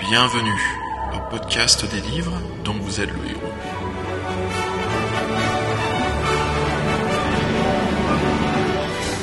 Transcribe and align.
Bienvenue 0.00 0.60
au 1.14 1.30
podcast 1.30 1.84
des 1.90 2.00
livres 2.00 2.32
dont 2.64 2.72
vous 2.72 3.00
êtes 3.00 3.10
le 3.10 3.30
héros. 3.30 3.52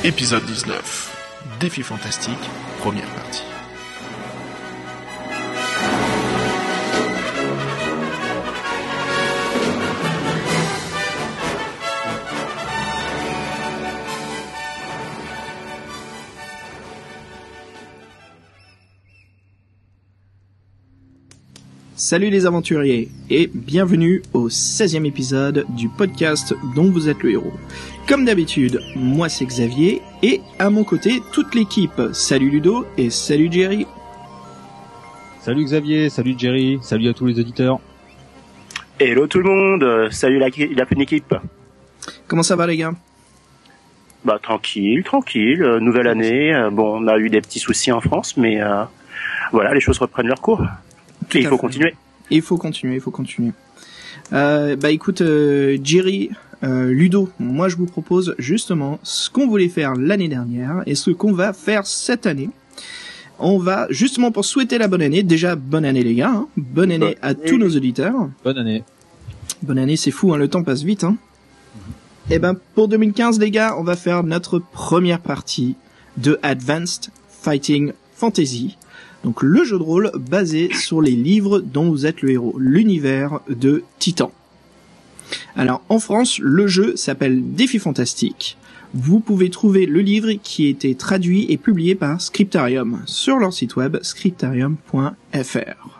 Épisode 0.03 0.45
19. 0.45 1.57
Défi 1.59 1.81
fantastique, 1.81 2.37
première 2.79 3.09
partie. 3.09 3.43
Salut 22.09 22.29
les 22.29 22.45
aventuriers 22.45 23.09
et 23.29 23.51
bienvenue 23.53 24.21
au 24.31 24.47
16e 24.47 25.03
épisode 25.03 25.65
du 25.75 25.89
podcast 25.89 26.55
dont 26.73 26.89
vous 26.89 27.09
êtes 27.09 27.21
le 27.21 27.31
héros. 27.31 27.51
Comme 28.07 28.23
d'habitude, 28.23 28.79
moi 28.95 29.27
c'est 29.27 29.43
Xavier 29.43 30.01
et 30.23 30.39
à 30.57 30.69
mon 30.69 30.85
côté 30.85 31.21
toute 31.33 31.53
l'équipe. 31.53 32.01
Salut 32.13 32.49
Ludo 32.49 32.85
et 32.97 33.09
salut 33.09 33.51
Jerry. 33.51 33.85
Salut 35.41 35.65
Xavier, 35.65 36.07
salut 36.07 36.35
Jerry, 36.37 36.79
salut 36.81 37.09
à 37.09 37.13
tous 37.13 37.25
les 37.25 37.41
auditeurs. 37.41 37.81
Hello 39.01 39.27
tout 39.27 39.39
le 39.39 39.49
monde, 39.49 40.09
salut 40.09 40.39
la, 40.39 40.47
la 40.77 40.85
bonne 40.85 41.01
équipe. 41.01 41.35
Comment 42.25 42.43
ça 42.43 42.55
va 42.55 42.67
les 42.67 42.77
gars? 42.77 42.93
Bah 44.23 44.39
tranquille, 44.41 45.03
tranquille, 45.03 45.61
euh, 45.61 45.81
nouvelle 45.81 46.07
année. 46.07 46.55
euh, 46.55 46.69
bon, 46.69 47.03
on 47.03 47.07
a 47.09 47.17
eu 47.17 47.29
des 47.29 47.41
petits 47.41 47.59
soucis 47.59 47.91
en 47.91 47.99
France, 47.99 48.37
mais 48.37 48.61
euh, 48.61 48.85
voilà, 49.51 49.73
les 49.73 49.81
choses 49.81 49.97
reprennent 49.97 50.27
leur 50.27 50.39
cours. 50.39 50.63
Tout 51.29 51.37
Et 51.37 51.41
il 51.41 51.47
faut 51.47 51.55
fait. 51.55 51.61
continuer. 51.61 51.95
Il 52.29 52.41
faut 52.41 52.57
continuer, 52.57 52.95
il 52.95 53.01
faut 53.01 53.11
continuer. 53.11 53.51
Euh, 54.33 54.75
bah 54.75 54.91
écoute 54.91 55.21
euh, 55.21 55.77
Jerry, 55.83 56.31
euh, 56.63 56.87
Ludo, 56.91 57.29
moi 57.39 57.69
je 57.69 57.77
vous 57.77 57.85
propose 57.85 58.35
justement 58.37 58.99
ce 59.03 59.29
qu'on 59.29 59.47
voulait 59.47 59.69
faire 59.69 59.93
l'année 59.95 60.27
dernière 60.27 60.83
et 60.85 60.95
ce 60.95 61.11
qu'on 61.11 61.31
va 61.31 61.53
faire 61.53 61.85
cette 61.87 62.25
année. 62.25 62.49
On 63.39 63.59
va 63.59 63.87
justement 63.89 64.31
pour 64.31 64.43
souhaiter 64.43 64.77
la 64.77 64.87
bonne 64.87 65.01
année, 65.01 65.23
déjà 65.23 65.55
bonne 65.55 65.85
année 65.85 66.03
les 66.03 66.15
gars, 66.15 66.31
hein. 66.31 66.47
bonne 66.57 66.91
année 66.91 67.17
à 67.21 67.27
année. 67.27 67.39
tous 67.45 67.57
nos 67.57 67.69
auditeurs. 67.69 68.29
Bonne 68.43 68.57
année. 68.57 68.83
Bonne 69.61 69.77
année, 69.77 69.95
c'est 69.95 70.11
fou, 70.11 70.33
hein, 70.33 70.37
le 70.37 70.47
temps 70.47 70.63
passe 70.63 70.83
vite. 70.83 71.03
Hein. 71.03 71.15
Et 72.29 72.39
ben 72.39 72.55
pour 72.75 72.87
2015 72.89 73.39
les 73.39 73.51
gars, 73.51 73.75
on 73.77 73.83
va 73.83 73.95
faire 73.95 74.23
notre 74.23 74.59
première 74.59 75.19
partie 75.19 75.75
de 76.17 76.39
Advanced 76.43 77.11
Fighting 77.29 77.93
Fantasy. 78.15 78.75
Donc 79.27 79.43
le 79.43 79.65
jeu 79.65 79.77
de 79.77 79.83
rôle 79.83 80.09
basé 80.17 80.69
sur 80.73 81.01
les 81.01 81.11
livres 81.11 81.59
dont 81.59 81.89
vous 81.89 82.05
êtes 82.05 82.21
le 82.21 82.31
héros, 82.31 82.55
l'univers 82.57 83.41
de 83.49 83.83
Titan. 83.99 84.31
Alors 85.57 85.81
en 85.89 85.99
France, 85.99 86.39
le 86.39 86.65
jeu 86.67 86.95
s'appelle 86.95 87.41
Défi 87.53 87.77
Fantastique. 87.77 88.57
Vous 88.93 89.19
pouvez 89.19 89.49
trouver 89.49 89.85
le 89.85 89.99
livre 89.99 90.31
qui 90.41 90.67
a 90.67 90.69
été 90.69 90.95
traduit 90.95 91.45
et 91.49 91.57
publié 91.57 91.93
par 91.93 92.21
Scriptarium 92.21 93.01
sur 93.05 93.37
leur 93.37 93.51
site 93.51 93.75
web 93.75 93.97
scriptarium.fr. 94.01 95.99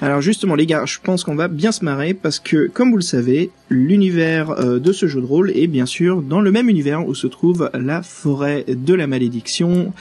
Alors 0.00 0.20
justement 0.20 0.56
les 0.56 0.66
gars, 0.66 0.84
je 0.84 0.98
pense 1.00 1.22
qu'on 1.22 1.36
va 1.36 1.46
bien 1.46 1.70
se 1.70 1.84
marrer 1.84 2.14
parce 2.14 2.40
que 2.40 2.66
comme 2.66 2.90
vous 2.90 2.96
le 2.96 3.02
savez, 3.02 3.52
l'univers 3.70 4.50
euh, 4.50 4.80
de 4.80 4.92
ce 4.92 5.06
jeu 5.06 5.20
de 5.20 5.26
rôle 5.26 5.52
est 5.52 5.68
bien 5.68 5.86
sûr 5.86 6.20
dans 6.20 6.40
le 6.40 6.50
même 6.50 6.68
univers 6.68 7.06
où 7.06 7.14
se 7.14 7.28
trouve 7.28 7.70
la 7.74 8.02
forêt 8.02 8.64
de 8.66 8.92
la 8.92 9.06
malédiction, 9.06 9.92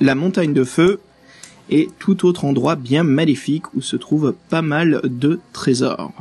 la 0.00 0.16
montagne 0.16 0.52
de 0.52 0.64
feu 0.64 0.98
et 1.70 1.88
tout 1.98 2.26
autre 2.26 2.44
endroit 2.44 2.76
bien 2.76 3.02
maléfique 3.02 3.74
où 3.74 3.80
se 3.80 3.96
trouvent 3.96 4.34
pas 4.48 4.62
mal 4.62 5.00
de 5.04 5.40
trésors. 5.52 6.12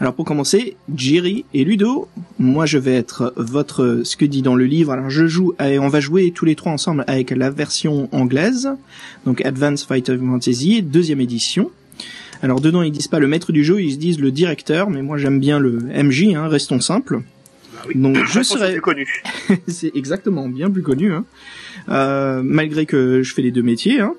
Alors 0.00 0.14
pour 0.14 0.24
commencer, 0.24 0.76
Jerry 0.94 1.44
et 1.54 1.64
Ludo, 1.64 2.08
moi 2.38 2.66
je 2.66 2.78
vais 2.78 2.94
être 2.94 3.32
votre 3.36 4.02
ce 4.04 4.16
que 4.16 4.24
dit 4.24 4.42
dans 4.42 4.54
le 4.54 4.64
livre. 4.64 4.92
Alors 4.92 5.10
je 5.10 5.26
joue 5.26 5.54
et 5.60 5.80
on 5.80 5.88
va 5.88 5.98
jouer 5.98 6.30
tous 6.30 6.44
les 6.44 6.54
trois 6.54 6.70
ensemble 6.70 7.02
avec 7.08 7.30
la 7.30 7.50
version 7.50 8.08
anglaise, 8.12 8.70
donc 9.26 9.44
Advanced 9.44 9.88
Fighter 9.88 10.16
Fantasy, 10.16 10.82
deuxième 10.82 11.20
édition. 11.20 11.72
Alors 12.42 12.60
dedans 12.60 12.82
ils 12.82 12.92
disent 12.92 13.08
pas 13.08 13.18
le 13.18 13.26
maître 13.26 13.50
du 13.50 13.64
jeu, 13.64 13.82
ils 13.82 13.92
se 13.92 13.96
disent 13.96 14.20
le 14.20 14.30
directeur, 14.30 14.88
mais 14.88 15.02
moi 15.02 15.18
j'aime 15.18 15.40
bien 15.40 15.58
le 15.58 15.80
MJ, 15.80 16.34
hein, 16.36 16.46
restons 16.46 16.80
simples. 16.80 17.22
Donc 17.94 18.16
je 18.16 18.20
Réponse 18.20 18.34
la 18.36 18.42
serai 18.44 18.72
plus 18.72 18.80
connue. 18.80 19.22
c'est 19.68 19.94
exactement 19.94 20.48
bien 20.48 20.70
plus 20.70 20.82
connu, 20.82 21.12
hein. 21.12 21.24
Euh, 21.88 22.42
malgré 22.44 22.86
que 22.86 23.22
je 23.22 23.34
fais 23.34 23.42
les 23.42 23.50
deux 23.50 23.62
métiers. 23.62 24.00
Hein. 24.00 24.14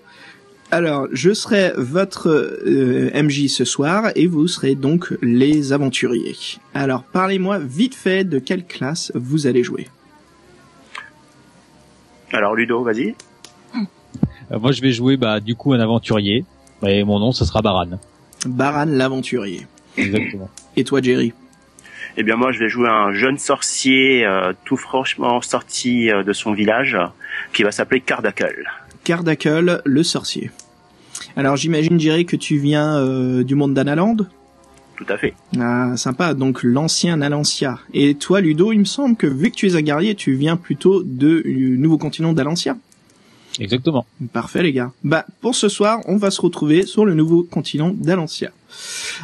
Alors, 0.72 1.08
je 1.12 1.34
serai 1.34 1.74
votre 1.78 2.30
euh, 2.30 3.09
MJ 3.24 3.47
ce 3.47 3.66
soir 3.66 4.12
et 4.16 4.28
vous 4.28 4.47
serez 4.47 4.75
donc 4.75 5.16
les 5.22 5.74
aventuriers. 5.74 6.36
Alors, 6.75 7.03
parlez-moi 7.03 7.58
vite 7.59 7.96
fait 7.96 8.24
de 8.24 8.38
quelle 8.38 8.66
classe 8.66 9.12
vous 9.16 9.47
allez 9.47 9.64
jouer. 9.64 9.88
Alors 12.31 12.56
Ludo, 12.56 12.84
vas-y. 12.84 13.16
Euh, 14.52 14.59
moi 14.59 14.72
je 14.72 14.81
vais 14.81 14.91
jouer 14.91 15.18
bah 15.18 15.40
du 15.40 15.56
coup 15.56 15.74
un 15.74 15.80
aventurier. 15.80 16.46
Et 16.86 17.03
mon 17.03 17.20
nom 17.20 17.31
ce 17.31 17.46
sera 17.46 17.62
Baran. 17.62 18.00
Baran 18.46 18.86
l'aventurier. 18.86 19.66
Exactement. 19.97 20.50
Et 20.76 20.84
toi, 20.84 21.02
Jerry? 21.02 21.34
Eh 22.18 22.24
bien 22.24 22.36
moi 22.36 22.52
je 22.52 22.59
vais 22.59 22.70
jouer 22.70 22.90
un 22.90 23.14
jeune 23.14 23.38
sorcier 23.38 24.25
euh, 24.25 24.53
tout 24.66 24.78
franchement 24.78 25.42
sorti 25.42 26.12
euh, 26.12 26.24
de 26.24 26.34
son 26.34 26.53
village 26.53 26.97
qui 27.53 27.64
va 27.64 27.72
s'appeler 27.72 28.02
Cardacle. 28.02 28.70
Cardacle, 29.03 29.81
le 29.86 30.03
sorcier. 30.03 30.52
Alors, 31.36 31.56
j'imagine, 31.56 32.00
Jerry, 32.00 32.25
que 32.25 32.36
tu 32.36 32.58
viens 32.58 32.97
euh, 32.97 33.44
du 33.44 33.56
monde 33.56 33.74
d'Analand? 33.74 34.18
Tout 34.96 35.06
à 35.08 35.18
fait. 35.18 35.34
Ah, 35.58 35.96
sympa. 35.96 36.34
Donc 36.34 36.62
l'ancien 36.64 37.18
Nalancia. 37.18 37.80
Et 37.94 38.16
toi, 38.16 38.41
Ludo, 38.41 38.74
il 38.74 38.80
me 38.80 38.86
semble 38.86 39.16
que 39.16 39.28
vu 39.28 39.50
que 39.50 39.56
tu 39.56 39.68
es 39.68 39.76
un 39.76 39.81
guerrier, 39.81 40.16
tu 40.16 40.34
viens 40.34 40.58
plutôt 40.58 41.02
de 41.03 41.41
du 41.46 41.78
nouveau 41.78 41.97
continent 41.97 42.34
d'Alancia? 42.34 42.76
Exactement. 43.60 44.06
Parfait, 44.32 44.64
les 44.64 44.74
gars. 44.74 44.92
Bah, 45.04 45.26
pour 45.42 45.56
ce 45.56 45.70
soir, 45.70 46.02
on 46.06 46.18
va 46.18 46.32
se 46.32 46.42
retrouver 46.42 46.86
sur 46.86 47.06
le 47.06 47.14
nouveau 47.14 47.44
continent 47.44 47.92
d'Alancia. 47.94 48.52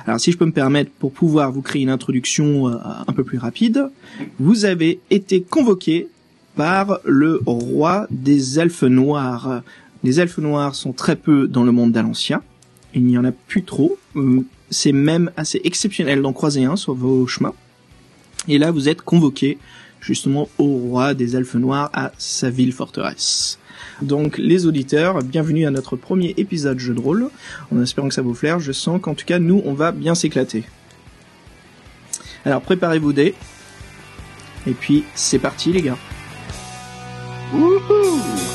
Alors, 0.06 0.20
si 0.20 0.32
je 0.32 0.38
peux 0.38 0.46
me 0.46 0.52
permettre, 0.52 0.92
pour 0.92 1.12
pouvoir 1.12 1.52
vous 1.52 1.62
créer 1.62 1.84
une 1.84 1.90
introduction 1.90 2.70
euh, 2.70 2.78
un 3.08 3.14
peu 3.14 3.24
plus 3.24 3.38
rapide, 3.38 3.90
vous 4.40 4.66
avez 4.66 5.00
été 5.10 5.42
convoqué 5.42 6.08
par 6.56 7.00
le 7.04 7.42
roi 7.46 8.08
des 8.10 8.60
elfes 8.60 8.84
noirs. 8.84 9.62
Les 10.04 10.20
elfes 10.20 10.38
noirs 10.40 10.76
sont 10.76 10.94
très 10.94 11.16
peu 11.16 11.48
dans 11.48 11.64
le 11.64 11.72
monde 11.72 11.92
d'Alancia. 11.92 12.42
Il 12.94 13.06
n'y 13.06 13.18
en 13.18 13.26
a 13.26 13.32
plus 13.32 13.64
trop. 13.64 13.98
Euh, 14.16 14.42
C'est 14.70 14.94
même 14.94 15.32
assez 15.38 15.62
exceptionnel 15.64 16.22
d'en 16.22 16.34
croiser 16.34 16.66
un 16.66 16.76
sur 16.76 16.94
vos 16.94 17.28
chemins. 17.28 17.54
Et 18.48 18.58
là, 18.58 18.72
vous 18.72 18.90
êtes 18.90 19.02
convoqué 19.02 19.58
justement 20.02 20.50
au 20.58 20.66
roi 20.66 21.14
des 21.14 21.36
elfes 21.36 21.56
noirs 21.56 21.90
à 21.94 22.12
sa 22.18 22.50
ville 22.50 22.74
forteresse. 22.74 23.60
Donc 24.02 24.38
les 24.38 24.66
auditeurs, 24.66 25.24
bienvenue 25.24 25.66
à 25.66 25.72
notre 25.72 25.96
premier 25.96 26.34
épisode 26.38 26.80
jeu 26.80 26.94
de 26.94 27.00
rôle. 27.00 27.30
En 27.74 27.82
espérant 27.82 28.10
que 28.10 28.14
ça 28.14 28.22
vous 28.22 28.34
flaire, 28.34 28.60
je 28.60 28.72
sens 28.72 29.00
qu'en 29.02 29.14
tout 29.14 29.26
cas 29.26 29.40
nous 29.40 29.62
on 29.66 29.74
va 29.74 29.92
bien 29.92 30.16
s'éclater. 30.16 30.64
Alors 32.44 32.62
préparez-vous 32.62 33.14
dès. 33.14 33.34
Et 34.68 34.74
puis 34.74 35.04
c'est 35.14 35.40
parti 35.40 35.72
les 35.72 35.82
gars. 35.82 35.98
Wouhou 37.54 38.55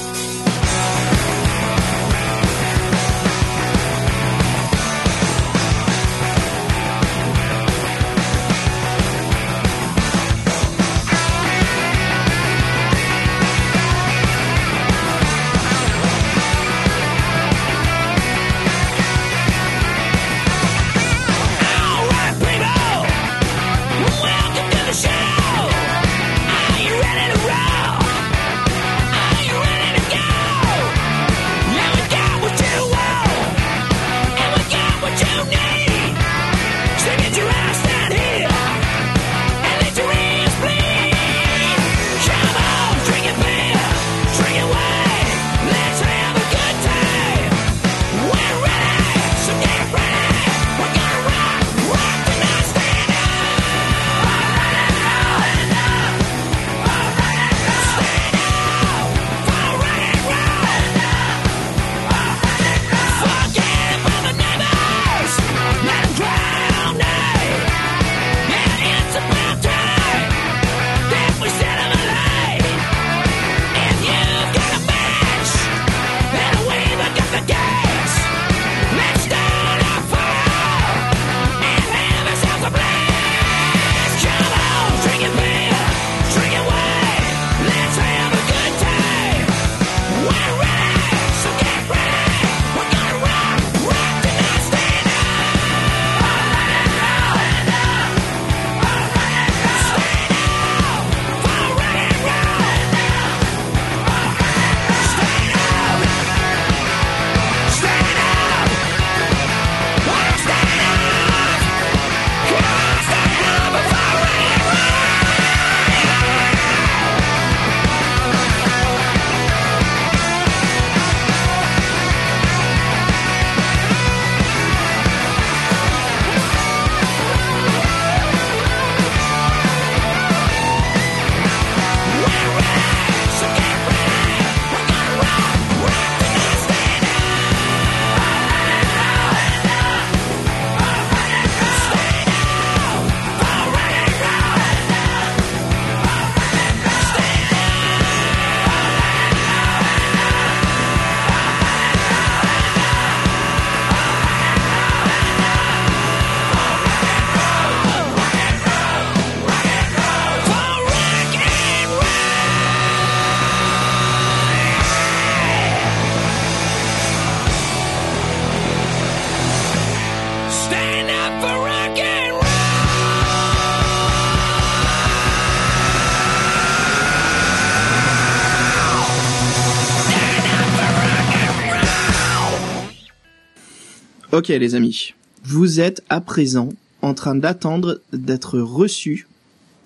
Ok 184.41 184.49
les 184.49 184.75
amis, 184.75 185.13
vous 185.45 185.81
êtes 185.81 186.03
à 186.09 186.23
présent 186.23 186.71
en 187.03 187.13
train 187.13 187.35
d'attendre 187.35 188.01
d'être 188.15 188.59
reçus 188.59 189.29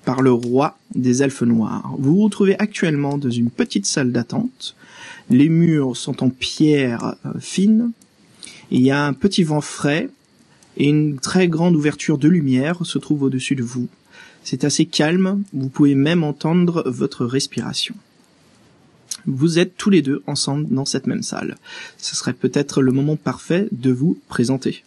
par 0.05 0.23
le 0.23 0.31
roi 0.31 0.79
des 0.95 1.25
elfes 1.25 1.43
noirs. 1.43 1.93
Vous 1.99 2.15
vous 2.15 2.23
retrouvez 2.23 2.56
actuellement 2.61 3.19
dans 3.19 3.31
une 3.31 3.51
petite 3.51 3.85
salle 3.85 4.12
d'attente. 4.12 4.77
Les 5.29 5.49
murs 5.49 5.97
sont 5.97 6.23
en 6.23 6.31
pierre 6.31 7.17
euh, 7.27 7.33
fine. 7.41 7.91
Il 8.71 8.83
y 8.83 8.93
a 8.93 9.05
un 9.05 9.12
petit 9.12 9.43
vent 9.43 9.61
frais 9.61 10.09
et 10.77 10.89
une 10.89 11.19
très 11.19 11.49
grande 11.49 11.75
ouverture 11.75 12.17
de 12.17 12.29
lumière 12.29 12.87
se 12.87 12.99
trouve 12.99 13.25
au-dessus 13.25 13.56
de 13.56 13.65
vous. 13.65 13.89
C'est 14.45 14.62
assez 14.62 14.87
calme, 14.87 15.43
vous 15.53 15.69
pouvez 15.69 15.97
même 15.97 16.23
entendre 16.23 16.85
votre 16.87 17.27
respiration. 17.27 17.97
Vous 19.26 19.59
êtes 19.59 19.76
tous 19.76 19.91
les 19.91 20.03
deux 20.03 20.23
ensemble 20.26 20.67
dans 20.69 20.85
cette 20.85 21.06
même 21.06 21.23
salle. 21.23 21.56
Ce 21.97 22.15
serait 22.15 22.32
peut-être 22.32 22.82
le 22.82 22.93
moment 22.93 23.17
parfait 23.17 23.69
de 23.73 23.91
vous 23.91 24.19
présenter. 24.29 24.85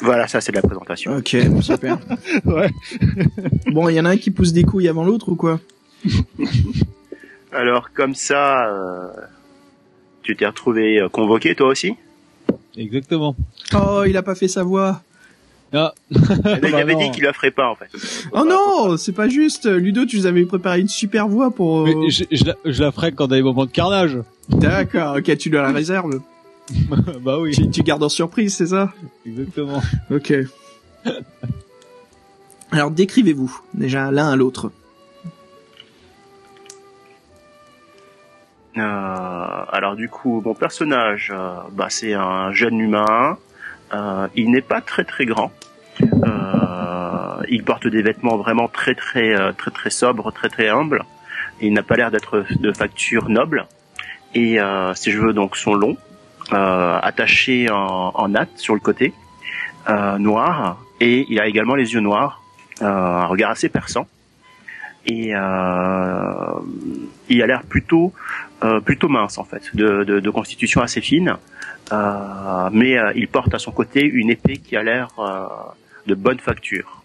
Voilà, 0.00 0.28
ça 0.28 0.40
c'est 0.40 0.52
de 0.52 0.56
la 0.56 0.62
présentation. 0.62 1.16
Ok, 1.16 1.36
super. 1.60 1.98
Ouais. 2.44 2.70
bon, 3.72 3.88
il 3.88 3.96
y 3.96 4.00
en 4.00 4.04
a 4.04 4.10
un 4.10 4.16
qui 4.16 4.30
pousse 4.30 4.52
des 4.52 4.64
couilles 4.64 4.88
avant 4.88 5.04
l'autre 5.04 5.30
ou 5.30 5.36
quoi? 5.36 5.60
Alors 7.52 7.92
comme 7.92 8.14
ça, 8.14 8.68
euh, 8.68 9.08
tu 10.22 10.36
t'es 10.36 10.46
retrouvé 10.46 11.00
euh, 11.00 11.08
convoqué 11.08 11.54
toi 11.54 11.68
aussi? 11.68 11.94
Exactement. 12.76 13.34
Oh, 13.74 14.04
il 14.06 14.16
a 14.16 14.22
pas 14.22 14.34
fait 14.34 14.48
sa 14.48 14.62
voix. 14.62 15.02
Ah. 15.72 15.92
Il 16.10 16.20
Bah 16.20 16.78
avait 16.78 16.94
dit 16.94 17.10
qu'il 17.10 17.24
la 17.24 17.32
ferait 17.32 17.50
pas 17.50 17.68
en 17.68 17.74
fait. 17.74 17.88
Oh 18.32 18.44
non, 18.44 18.96
c'est 18.96 19.12
pas 19.12 19.28
juste. 19.28 19.66
Ludo, 19.66 20.06
tu 20.06 20.16
nous 20.18 20.26
avais 20.26 20.44
préparé 20.46 20.80
une 20.80 20.88
super 20.88 21.28
voix 21.28 21.50
pour. 21.50 21.80
euh, 21.80 21.84
Mais 22.02 22.10
je, 22.10 22.24
je 22.30 22.44
la, 22.44 22.54
je 22.64 22.82
la 22.82 22.90
ferai 22.92 23.12
quand 23.12 23.26
il 23.26 23.30
y 23.30 23.34
a 23.34 23.36
des 23.36 23.42
moments 23.42 23.66
de 23.66 23.70
carnage. 23.70 24.18
D'accord, 24.48 25.16
ok, 25.16 25.36
tu 25.36 25.50
dois 25.50 25.62
la 25.62 25.72
réserve. 25.72 26.20
bah 27.22 27.38
oui. 27.38 27.52
Tu, 27.54 27.68
tu 27.70 27.82
gardes 27.82 28.02
en 28.02 28.08
surprise, 28.08 28.54
c'est 28.56 28.68
ça? 28.68 28.92
Exactement. 29.26 29.82
Ok. 30.10 30.32
Alors 32.70 32.90
décrivez-vous 32.90 33.60
déjà 33.74 34.10
l'un 34.10 34.28
à 34.30 34.36
l'autre. 34.36 34.70
Euh, 38.76 38.80
alors 38.80 39.96
du 39.96 40.08
coup, 40.08 40.40
mon 40.44 40.54
personnage, 40.54 41.32
euh, 41.34 41.54
bah, 41.72 41.86
c'est 41.90 42.14
un 42.14 42.52
jeune 42.52 42.78
humain. 42.78 43.38
Euh, 43.94 44.28
il 44.36 44.50
n'est 44.50 44.60
pas 44.62 44.80
très 44.80 45.04
très 45.04 45.24
grand. 45.24 45.50
Euh, 46.02 47.42
il 47.48 47.64
porte 47.64 47.86
des 47.86 48.02
vêtements 48.02 48.36
vraiment 48.36 48.68
très 48.68 48.94
très 48.94 49.34
euh, 49.34 49.52
très 49.52 49.70
très 49.70 49.90
sobres, 49.90 50.32
très 50.32 50.48
très 50.48 50.68
humbles. 50.68 51.04
Il 51.60 51.72
n'a 51.72 51.82
pas 51.82 51.96
l'air 51.96 52.10
d'être 52.10 52.44
de 52.58 52.72
facture 52.72 53.28
noble. 53.28 53.66
Et 54.34 54.60
euh, 54.60 54.94
ses 54.94 55.10
cheveux 55.10 55.32
donc 55.32 55.56
sont 55.56 55.74
longs, 55.74 55.96
attachés 56.50 57.70
en, 57.70 58.12
en 58.14 58.28
natte 58.28 58.56
sur 58.56 58.74
le 58.74 58.80
côté, 58.80 59.12
noirs. 60.18 60.78
Et 61.00 61.26
il 61.28 61.40
a 61.40 61.46
également 61.46 61.74
les 61.74 61.94
yeux 61.94 62.00
noirs, 62.00 62.42
un 62.80 63.24
regard 63.24 63.50
assez 63.52 63.68
perçant. 63.68 64.06
Et 65.06 65.28
il 65.30 65.34
a 65.34 66.60
l'air 67.28 67.62
plutôt 67.62 68.12
plutôt 68.84 69.08
mince 69.08 69.38
en 69.38 69.44
fait, 69.44 69.74
de, 69.74 70.04
de, 70.04 70.20
de 70.20 70.30
constitution 70.30 70.82
assez 70.82 71.00
fine, 71.00 71.36
mais 71.90 72.96
il 73.14 73.28
porte 73.28 73.54
à 73.54 73.58
son 73.58 73.72
côté 73.72 74.02
une 74.02 74.30
épée 74.30 74.58
qui 74.58 74.76
a 74.76 74.82
l'air 74.82 75.08
de 76.06 76.14
bonne 76.14 76.38
facture. 76.38 77.02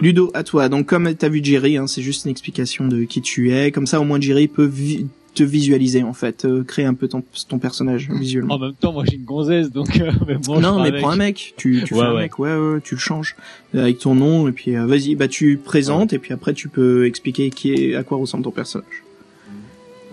Ludo, 0.00 0.30
à 0.34 0.42
toi. 0.42 0.68
Donc 0.68 0.86
comme 0.86 1.14
t'as 1.14 1.28
vu 1.28 1.40
Jerry, 1.44 1.76
hein, 1.76 1.86
c'est 1.86 2.02
juste 2.02 2.24
une 2.24 2.30
explication 2.30 2.86
de 2.88 3.04
qui 3.04 3.20
tu 3.20 3.52
es. 3.52 3.70
Comme 3.70 3.86
ça, 3.86 4.00
au 4.00 4.04
moins 4.04 4.20
Jerry 4.20 4.48
peut 4.48 4.66
vi- 4.66 5.06
te 5.34 5.42
visualiser 5.42 6.02
en 6.02 6.12
fait, 6.12 6.44
euh, 6.44 6.62
créer 6.62 6.84
un 6.84 6.92
peu 6.94 7.08
ton, 7.08 7.22
ton 7.48 7.58
personnage 7.58 8.08
visuellement. 8.20 8.54
En 8.54 8.58
même 8.58 8.74
temps, 8.74 8.92
moi 8.92 9.04
j'ai 9.08 9.16
une 9.16 9.24
gonzesse, 9.24 9.70
donc 9.70 9.98
euh, 10.00 10.10
mais 10.26 10.34
bon, 10.36 10.56
je 10.56 10.60
non, 10.60 10.80
mais 10.82 10.88
avec. 10.88 11.00
prends 11.00 11.10
un 11.10 11.16
mec. 11.16 11.54
Tu, 11.56 11.82
tu 11.84 11.94
Ouais, 11.94 12.00
fais 12.00 12.06
un 12.06 12.14
ouais. 12.14 12.22
mec, 12.22 12.38
ouais, 12.38 12.54
ouais, 12.56 12.80
tu 12.82 12.94
le 12.94 13.00
changes 13.00 13.36
euh, 13.74 13.82
avec 13.82 13.98
ton 13.98 14.14
nom 14.14 14.48
et 14.48 14.52
puis 14.52 14.76
euh, 14.76 14.86
vas-y, 14.86 15.14
bah 15.14 15.28
tu 15.28 15.58
présentes 15.58 16.12
et 16.14 16.18
puis 16.18 16.32
après 16.32 16.54
tu 16.54 16.68
peux 16.68 17.06
expliquer 17.06 17.50
qui 17.50 17.72
est, 17.72 17.94
à 17.94 18.02
quoi 18.02 18.16
ressemble 18.18 18.44
ton 18.44 18.50
personnage. 18.50 19.02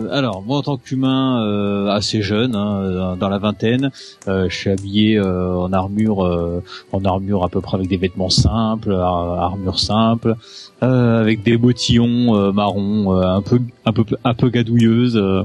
Alors, 0.08 0.42
moi 0.42 0.56
en 0.58 0.62
tant 0.62 0.76
qu'humain 0.78 1.44
euh, 1.44 1.88
assez 1.88 2.22
jeune, 2.22 2.54
hein, 2.54 2.80
euh, 2.80 3.16
dans 3.16 3.28
la 3.28 3.38
vingtaine, 3.38 3.90
euh, 4.28 4.48
je 4.48 4.56
suis 4.56 4.70
habillé 4.70 5.18
euh, 5.18 5.54
en 5.56 5.72
armure, 5.74 6.24
euh, 6.24 6.62
en 6.92 7.04
armure 7.04 7.44
à 7.44 7.48
peu 7.50 7.60
près 7.60 7.76
avec 7.76 7.88
des 7.88 7.98
vêtements 7.98 8.30
simples, 8.30 8.92
ar- 8.92 9.42
armure 9.42 9.78
simple, 9.78 10.36
euh, 10.82 11.20
avec 11.20 11.42
des 11.42 11.58
bottillons 11.58 12.34
euh, 12.34 12.50
marrons, 12.50 13.14
euh, 13.18 13.26
un 13.26 13.42
peu, 13.42 13.60
un 13.84 13.92
peu, 13.92 14.04
un 14.24 14.32
peu 14.34 14.48
gadouilleuses. 14.48 15.16
euh, 15.18 15.42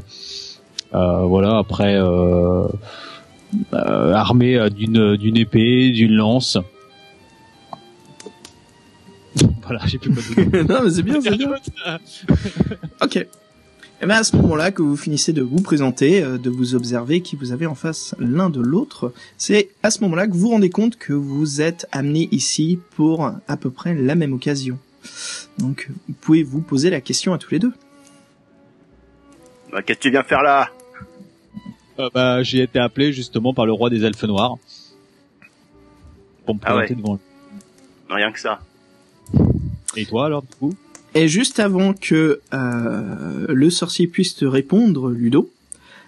euh, 0.94 1.24
voilà. 1.24 1.58
Après, 1.58 1.96
euh, 1.96 2.66
euh, 3.74 4.14
armé 4.14 4.70
d'une 4.70 5.18
d'une 5.18 5.36
épée, 5.36 5.90
d'une 5.92 6.14
lance. 6.14 6.58
voilà, 9.64 9.82
j'ai 9.86 9.98
plus 9.98 10.14
quoi 10.14 10.24
dire. 10.46 10.66
non, 10.70 10.80
mais 10.84 10.90
c'est 10.92 11.04
bien, 11.04 11.20
c'est 11.20 11.36
bien. 11.36 11.50
Ok. 13.02 13.28
Et 14.06 14.08
ben 14.08 14.18
à 14.18 14.24
ce 14.24 14.36
moment-là 14.36 14.70
que 14.70 14.84
vous 14.84 14.98
finissez 14.98 15.34
de 15.34 15.42
vous 15.42 15.64
présenter, 15.64 16.22
euh, 16.22 16.38
de 16.38 16.52
vous 16.52 16.76
observer 16.76 17.22
qui 17.22 17.36
vous 17.36 17.52
avez 17.52 17.66
en 17.66 17.74
face 17.74 18.14
l'un 18.20 18.52
de 18.52 18.62
l'autre, 18.62 19.12
c'est 19.36 19.70
à 19.82 19.90
ce 19.90 20.02
moment-là 20.02 20.28
que 20.28 20.34
vous 20.34 20.42
vous 20.42 20.50
rendez 20.50 20.70
compte 20.70 20.96
que 20.96 21.12
vous 21.12 21.60
êtes 21.60 21.88
amené 21.92 22.30
ici 22.32 22.78
pour 22.96 23.32
à 23.48 23.58
peu 23.58 23.72
près 23.72 23.96
la 23.96 24.14
même 24.14 24.34
occasion. 24.34 24.78
Donc 25.58 25.90
vous 26.08 26.14
pouvez 26.22 26.44
vous 26.44 26.62
poser 26.62 26.92
la 26.92 27.02
question 27.02 27.34
à 27.34 27.40
tous 27.40 27.50
les 27.50 27.58
deux? 27.58 27.74
Bah, 29.72 29.82
Qu'est-ce 29.82 29.98
que 29.98 30.04
tu 30.04 30.12
viens 30.12 30.22
faire 30.22 30.44
là? 30.44 30.70
Euh, 31.98 32.08
bah, 32.14 32.44
j'ai 32.44 32.62
été 32.62 32.78
appelé 32.78 33.12
justement 33.12 33.56
par 33.56 33.66
le 33.66 33.74
roi 33.74 33.90
des 33.90 34.06
elfes 34.06 34.26
noirs 34.26 34.58
pour 36.46 36.54
me 36.54 36.60
Ah 36.64 36.74
présenter 36.74 36.94
ouais. 36.94 37.02
devant 37.02 37.14
lui. 37.16 37.22
Rien 38.12 38.32
que 38.32 38.40
ça. 38.40 38.60
Et 39.98 40.06
toi 40.06 40.28
alors 40.28 40.44
du 40.44 40.54
coup? 40.60 40.76
Et 41.18 41.30
juste 41.30 41.62
avant 41.62 41.94
que 41.94 42.42
euh, 42.54 43.46
le 43.48 43.70
sorcier 43.70 44.06
puisse 44.06 44.36
te 44.36 44.44
répondre, 44.44 45.10
Ludo, 45.10 45.50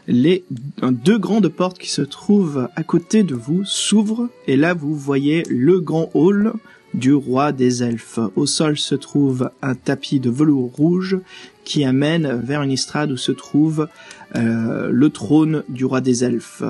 les 0.05 0.43
deux 0.81 1.17
grandes 1.17 1.47
portes 1.47 1.79
qui 1.79 1.89
se 1.89 2.01
trouvent 2.01 2.67
à 2.75 2.83
côté 2.83 3.23
de 3.23 3.33
vous 3.33 3.63
s'ouvrent 3.63 4.27
et 4.47 4.57
là 4.57 4.73
vous 4.73 4.95
voyez 4.95 5.43
le 5.49 5.79
grand 5.79 6.09
hall 6.13 6.53
du 6.93 7.13
roi 7.13 7.53
des 7.53 7.83
elfes. 7.83 8.19
Au 8.35 8.45
sol 8.45 8.77
se 8.77 8.95
trouve 8.95 9.49
un 9.61 9.75
tapis 9.75 10.19
de 10.19 10.29
velours 10.29 10.71
rouge 10.75 11.17
qui 11.63 11.85
amène 11.85 12.41
vers 12.43 12.61
une 12.61 12.71
estrade 12.71 13.11
où 13.11 13.17
se 13.17 13.31
trouve 13.31 13.87
euh, 14.35 14.89
le 14.91 15.09
trône 15.09 15.63
du 15.69 15.85
roi 15.85 16.01
des 16.01 16.25
elfes. 16.25 16.63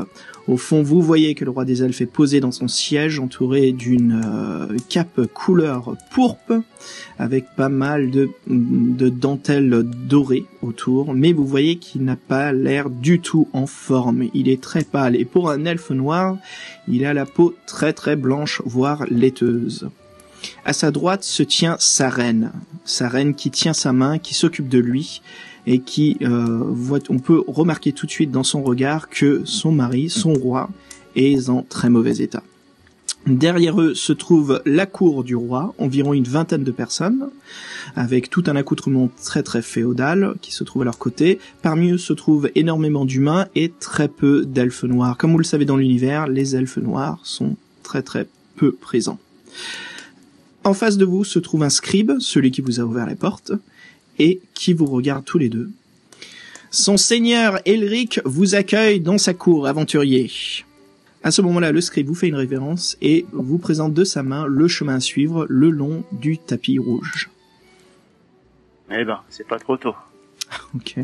Au 0.48 0.56
fond, 0.56 0.82
vous 0.82 1.02
voyez 1.02 1.36
que 1.36 1.44
le 1.44 1.52
roi 1.52 1.66
des 1.66 1.84
elfes 1.84 2.00
est 2.00 2.06
posé 2.06 2.40
dans 2.40 2.54
son 2.54 2.70
siège 2.70 3.20
entouré 3.20 3.74
d'une 3.74 4.22
euh, 4.26 4.78
cape 4.88 5.26
couleur 5.34 5.96
pourpre 6.10 6.62
avec 7.20 7.54
pas 7.58 7.68
mal 7.68 8.12
de, 8.12 8.30
de 8.48 9.10
dentelles 9.10 9.84
dorées 9.84 10.46
autour, 10.62 11.14
mais 11.14 11.34
vous 11.34 11.46
voyez 11.46 11.76
qu'il 11.78 12.06
n'a 12.06 12.16
pas 12.16 12.54
l'air 12.54 12.90
du 12.90 13.20
tout 13.20 13.50
en 13.52 13.68
forme. 13.68 14.30
Il 14.34 14.48
est 14.48 14.62
très 14.62 14.84
pâle 14.84 15.18
et 15.18 15.26
pour 15.26 15.50
un 15.50 15.66
elfe 15.66 15.90
noir, 15.90 16.38
il 16.88 17.06
a 17.06 17.14
la 17.14 17.26
peau 17.26 17.54
très 17.66 17.92
très 17.92 18.16
blanche, 18.16 18.62
voire 18.66 19.06
laiteuse. 19.10 19.90
À 20.64 20.72
sa 20.72 20.92
droite 20.92 21.24
se 21.24 21.44
tient 21.44 21.76
sa 21.80 22.10
reine, 22.10 22.52
sa 22.86 23.10
reine 23.10 23.34
qui 23.36 23.52
tient 23.52 23.74
sa 23.74 23.92
main, 23.92 24.18
qui 24.18 24.34
s'occupe 24.34 24.70
de 24.70 24.80
lui 24.80 25.22
et 25.68 25.80
qui 25.80 26.18
euh, 26.22 26.64
voit, 26.64 27.00
on 27.10 27.20
peut 27.20 27.44
remarquer 27.46 27.92
tout 27.92 28.08
de 28.08 28.12
suite 28.12 28.32
dans 28.32 28.44
son 28.44 28.64
regard 28.64 29.10
que 29.10 29.42
son 29.44 29.72
mari, 29.72 30.10
son 30.10 30.34
roi, 30.34 30.70
est 31.16 31.50
en 31.50 31.62
très 31.62 31.90
mauvais 31.90 32.18
état. 32.18 32.42
Derrière 33.26 33.82
eux 33.82 33.94
se 33.94 34.14
trouve 34.14 34.62
la 34.66 34.86
cour 34.86 35.26
du 35.26 35.36
roi, 35.36 35.76
environ 35.78 36.14
une 36.14 36.24
vingtaine 36.24 36.64
de 36.64 36.72
personnes, 36.72 37.30
avec 37.98 38.30
tout 38.30 38.44
un 38.48 38.56
accoutrement 38.56 39.10
très 39.22 39.44
très 39.44 39.62
féodal 39.62 40.36
qui 40.42 40.54
se 40.54 40.64
trouve 40.64 40.84
à 40.84 40.86
leur 40.86 40.98
côté. 40.98 41.40
Parmi 41.62 41.92
eux 41.92 41.98
se 41.98 42.14
trouvent 42.14 42.50
énormément 42.56 43.04
d'humains 43.04 43.48
et 43.54 43.70
très 43.70 44.08
peu 44.08 44.46
d'elfes 44.46 44.84
noirs. 44.84 45.18
Comme 45.18 45.34
vous 45.34 45.38
le 45.40 45.44
savez 45.44 45.66
dans 45.66 45.76
l'univers, 45.76 46.28
les 46.28 46.56
elfes 46.56 46.78
noirs 46.78 47.20
sont 47.24 47.58
très 47.84 48.02
très 48.02 48.28
peu 48.56 48.72
présents. 48.72 49.20
En 50.64 50.74
face 50.74 50.98
de 50.98 51.06
vous 51.06 51.26
se 51.26 51.40
trouve 51.40 51.64
un 51.64 51.70
scribe, 51.70 52.14
celui 52.20 52.52
qui 52.52 52.62
vous 52.62 52.80
a 52.80 52.84
ouvert 52.84 53.08
les 53.08 53.16
portes, 53.16 53.52
et 54.20 54.42
qui 54.54 54.74
vous 54.74 54.86
regarde 54.86 55.26
tous 55.26 55.38
les 55.38 55.50
deux. 55.50 55.70
Son 56.70 56.98
seigneur 56.98 57.60
Elric 57.66 58.20
vous 58.26 58.56
accueille 58.56 59.00
dans 59.00 59.18
sa 59.18 59.34
cour, 59.34 59.68
aventurier. 59.68 60.30
À 61.24 61.32
ce 61.32 61.42
moment-là, 61.42 61.72
le 61.72 61.82
scribe 61.82 62.08
vous 62.08 62.16
fait 62.16 62.28
une 62.28 62.36
révérence 62.36 62.98
et 63.02 63.26
vous 63.32 63.58
présente 63.58 63.94
de 63.94 64.04
sa 64.04 64.24
main 64.24 64.46
le 64.46 64.68
chemin 64.68 64.96
à 64.96 65.00
suivre 65.00 65.46
le 65.50 65.70
long 65.70 66.04
du 66.12 66.38
tapis 66.38 66.78
rouge. 66.78 67.30
Eh 68.92 69.04
ben, 69.04 69.22
c'est 69.30 69.48
pas 69.48 69.60
trop 69.60 69.78
tôt. 69.78 69.96
Ok. 70.76 70.96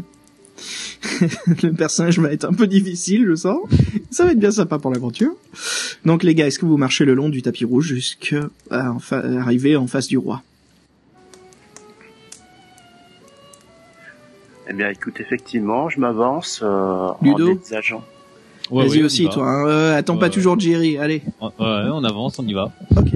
le 1.64 1.72
personnage 1.72 2.20
va 2.20 2.32
être 2.32 2.46
un 2.46 2.54
peu 2.54 2.68
difficile, 2.68 3.26
je 3.28 3.36
sens. 3.36 3.60
Ça 4.12 4.24
va 4.26 4.32
être 4.32 4.40
bien 4.40 4.52
sympa 4.52 4.80
pour 4.80 4.92
l'aventure. 4.92 5.34
Donc 6.06 6.24
les 6.24 6.36
gars, 6.36 6.48
est-ce 6.48 6.60
que 6.60 6.66
vous 6.66 6.78
marchez 6.78 7.06
le 7.06 7.14
long 7.14 7.30
du 7.30 7.42
tapis 7.42 7.66
rouge 7.66 7.88
jusqu'à 7.88 8.50
arriver 8.70 9.76
en 9.76 9.88
face 9.88 10.08
du 10.08 10.18
roi? 10.18 10.44
Eh 14.74 14.76
bien, 14.76 14.90
écoute, 14.90 15.20
effectivement, 15.20 15.88
je 15.90 16.00
m'avance 16.00 16.62
euh, 16.64 17.10
Ludo 17.22 17.52
en 17.52 17.56
désageant. 17.56 18.04
Ouais, 18.72 18.88
Vas-y 18.88 18.98
ouais, 18.98 19.04
aussi, 19.04 19.26
va. 19.26 19.30
toi. 19.30 19.48
hein. 19.48 19.68
Euh, 19.68 19.96
attends 19.96 20.18
pas 20.18 20.32
toujours 20.32 20.60
Jerry. 20.60 20.98
Allez. 20.98 21.22
Ouais, 21.40 21.50
ouais, 21.60 21.90
on 21.92 22.04
avance, 22.04 22.40
on 22.40 22.48
y 22.48 22.54
va. 22.54 22.72
Ok. 22.98 23.12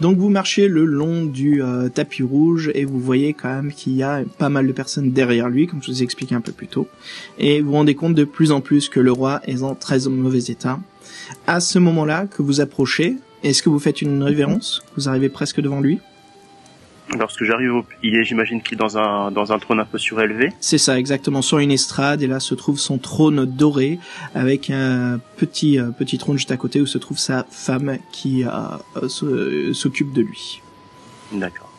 Donc 0.00 0.18
vous 0.18 0.28
marchez 0.28 0.68
le 0.68 0.84
long 0.84 1.24
du 1.24 1.62
euh, 1.64 1.88
tapis 1.88 2.22
rouge 2.22 2.70
et 2.74 2.84
vous 2.84 3.00
voyez 3.00 3.32
quand 3.32 3.48
même 3.48 3.72
qu'il 3.72 3.94
y 3.94 4.04
a 4.04 4.22
pas 4.38 4.48
mal 4.50 4.68
de 4.68 4.72
personnes 4.72 5.10
derrière 5.10 5.48
lui, 5.48 5.66
comme 5.66 5.82
je 5.82 5.90
vous 5.90 6.00
ai 6.00 6.04
expliqué 6.04 6.36
un 6.36 6.40
peu 6.40 6.52
plus 6.52 6.68
tôt. 6.68 6.86
Et 7.38 7.60
vous 7.60 7.70
vous 7.70 7.76
rendez 7.76 7.96
compte 7.96 8.14
de 8.14 8.24
plus 8.24 8.52
en 8.52 8.60
plus 8.60 8.88
que 8.88 9.00
le 9.00 9.10
roi 9.10 9.40
est 9.48 9.62
en 9.64 9.74
très 9.74 10.08
mauvais 10.08 10.44
état. 10.44 10.78
À 11.48 11.58
ce 11.58 11.80
moment-là 11.80 12.26
que 12.26 12.42
vous 12.42 12.60
approchez, 12.60 13.16
est-ce 13.42 13.64
que 13.64 13.68
vous 13.68 13.80
faites 13.80 14.00
une 14.00 14.22
révérence? 14.22 14.84
Vous 14.96 15.08
arrivez 15.08 15.28
presque 15.28 15.60
devant 15.60 15.80
lui? 15.80 15.98
Lorsque 17.18 17.44
j'arrive, 17.44 17.74
au... 17.74 17.84
il 18.02 18.16
est, 18.16 18.24
j'imagine 18.24 18.62
qu'il 18.62 18.74
est 18.74 18.80
dans 18.80 18.98
un 18.98 19.30
dans 19.30 19.52
un 19.52 19.58
trône 19.58 19.78
un 19.78 19.84
peu 19.84 19.98
surélevé. 19.98 20.52
C'est 20.60 20.78
ça, 20.78 20.98
exactement, 20.98 21.42
sur 21.42 21.58
une 21.58 21.70
estrade, 21.70 22.22
et 22.22 22.26
là 22.26 22.40
se 22.40 22.54
trouve 22.54 22.78
son 22.78 22.98
trône 22.98 23.44
doré, 23.44 23.98
avec 24.34 24.70
un 24.70 25.20
petit 25.36 25.78
euh, 25.78 25.90
petit 25.90 26.18
trône 26.18 26.36
juste 26.38 26.50
à 26.50 26.56
côté 26.56 26.80
où 26.80 26.86
se 26.86 26.98
trouve 26.98 27.18
sa 27.18 27.46
femme 27.50 27.98
qui 28.10 28.44
euh, 28.44 28.50
euh, 29.22 29.72
s'occupe 29.74 30.12
de 30.12 30.22
lui. 30.22 30.62
D'accord. 31.32 31.70